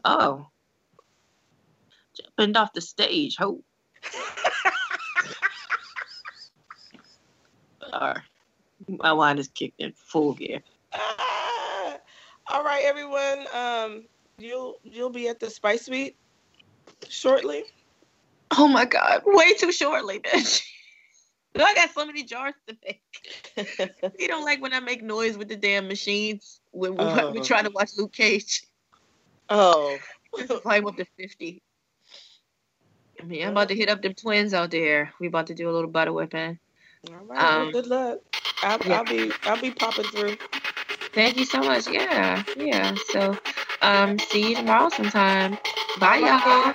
Oh 0.05 0.47
jumping 2.15 2.57
off 2.57 2.73
the 2.73 2.81
stage. 2.81 3.37
Ho. 3.39 3.63
All 7.93 8.01
right. 8.01 8.19
My 8.89 9.13
wine 9.13 9.39
is 9.39 9.49
kicked 9.49 9.81
in 9.81 9.93
full 9.93 10.35
gear. 10.35 10.61
Ah, 10.93 11.97
all 12.53 12.65
right, 12.65 12.85
everyone. 12.85 13.47
Um, 13.55 14.07
you'll 14.37 14.79
you'll 14.83 15.11
be 15.11 15.29
at 15.29 15.39
the 15.39 15.49
Spice 15.49 15.87
Suite 15.87 16.17
shortly. 17.09 17.63
Oh 18.51 18.69
my 18.69 18.85
God! 18.85 19.23
Way 19.25 19.55
too 19.55 19.73
shortly, 19.73 20.21
bitch. 20.21 20.65
I 21.57 21.75
got 21.75 21.91
so 21.91 22.05
many 22.05 22.25
jars 22.25 22.55
to 22.67 22.77
make. 22.85 23.03
you 24.19 24.29
don't 24.29 24.45
like 24.45 24.61
when 24.61 24.73
I 24.73 24.81
make 24.81 25.03
noise 25.03 25.39
with 25.39 25.49
the 25.49 25.57
damn 25.57 25.87
machines 25.87 26.61
when 26.73 26.97
we're, 26.97 27.21
oh. 27.21 27.33
we're 27.33 27.45
trying 27.45 27.65
to 27.65 27.71
watch 27.71 27.91
Luke 27.97 28.13
Cage. 28.13 28.65
Oh, 29.49 29.97
climb 30.63 30.87
up 30.87 30.97
to 30.97 31.07
fifty. 31.17 31.63
I 33.21 33.25
mean, 33.25 33.45
I'm 33.45 33.51
about 33.51 33.69
to 33.69 33.77
hit 33.77 33.89
up 33.89 34.03
them 34.03 34.15
twins 34.15 34.53
out 34.53 34.73
there. 34.73 35.13
We 35.21 35.29
about 35.29 35.47
to 35.47 35.55
do 35.55 35.71
a 35.71 35.73
little 35.73 35.91
butter 35.91 36.13
whipping. 36.13 36.59
All 37.09 37.17
right. 37.27 37.41
Um, 37.41 37.63
well, 37.63 37.73
good 37.73 37.87
luck. 37.87 38.19
I'll, 38.63 38.79
yeah. 38.85 38.99
I'll, 38.99 39.05
be 39.05 39.33
I'll 39.45 39.61
be 39.61 39.71
popping 39.71 40.05
through. 40.07 40.37
Thank 41.13 41.37
you 41.37 41.45
so 41.45 41.61
much. 41.61 41.89
Yeah, 41.89 42.43
yeah. 42.57 42.95
So, 43.11 43.39
um, 43.83 44.19
see 44.19 44.51
you 44.51 44.57
tomorrow 44.57 44.89
sometime. 44.89 45.59
Bye, 46.01 46.19
y'all. 46.19 46.75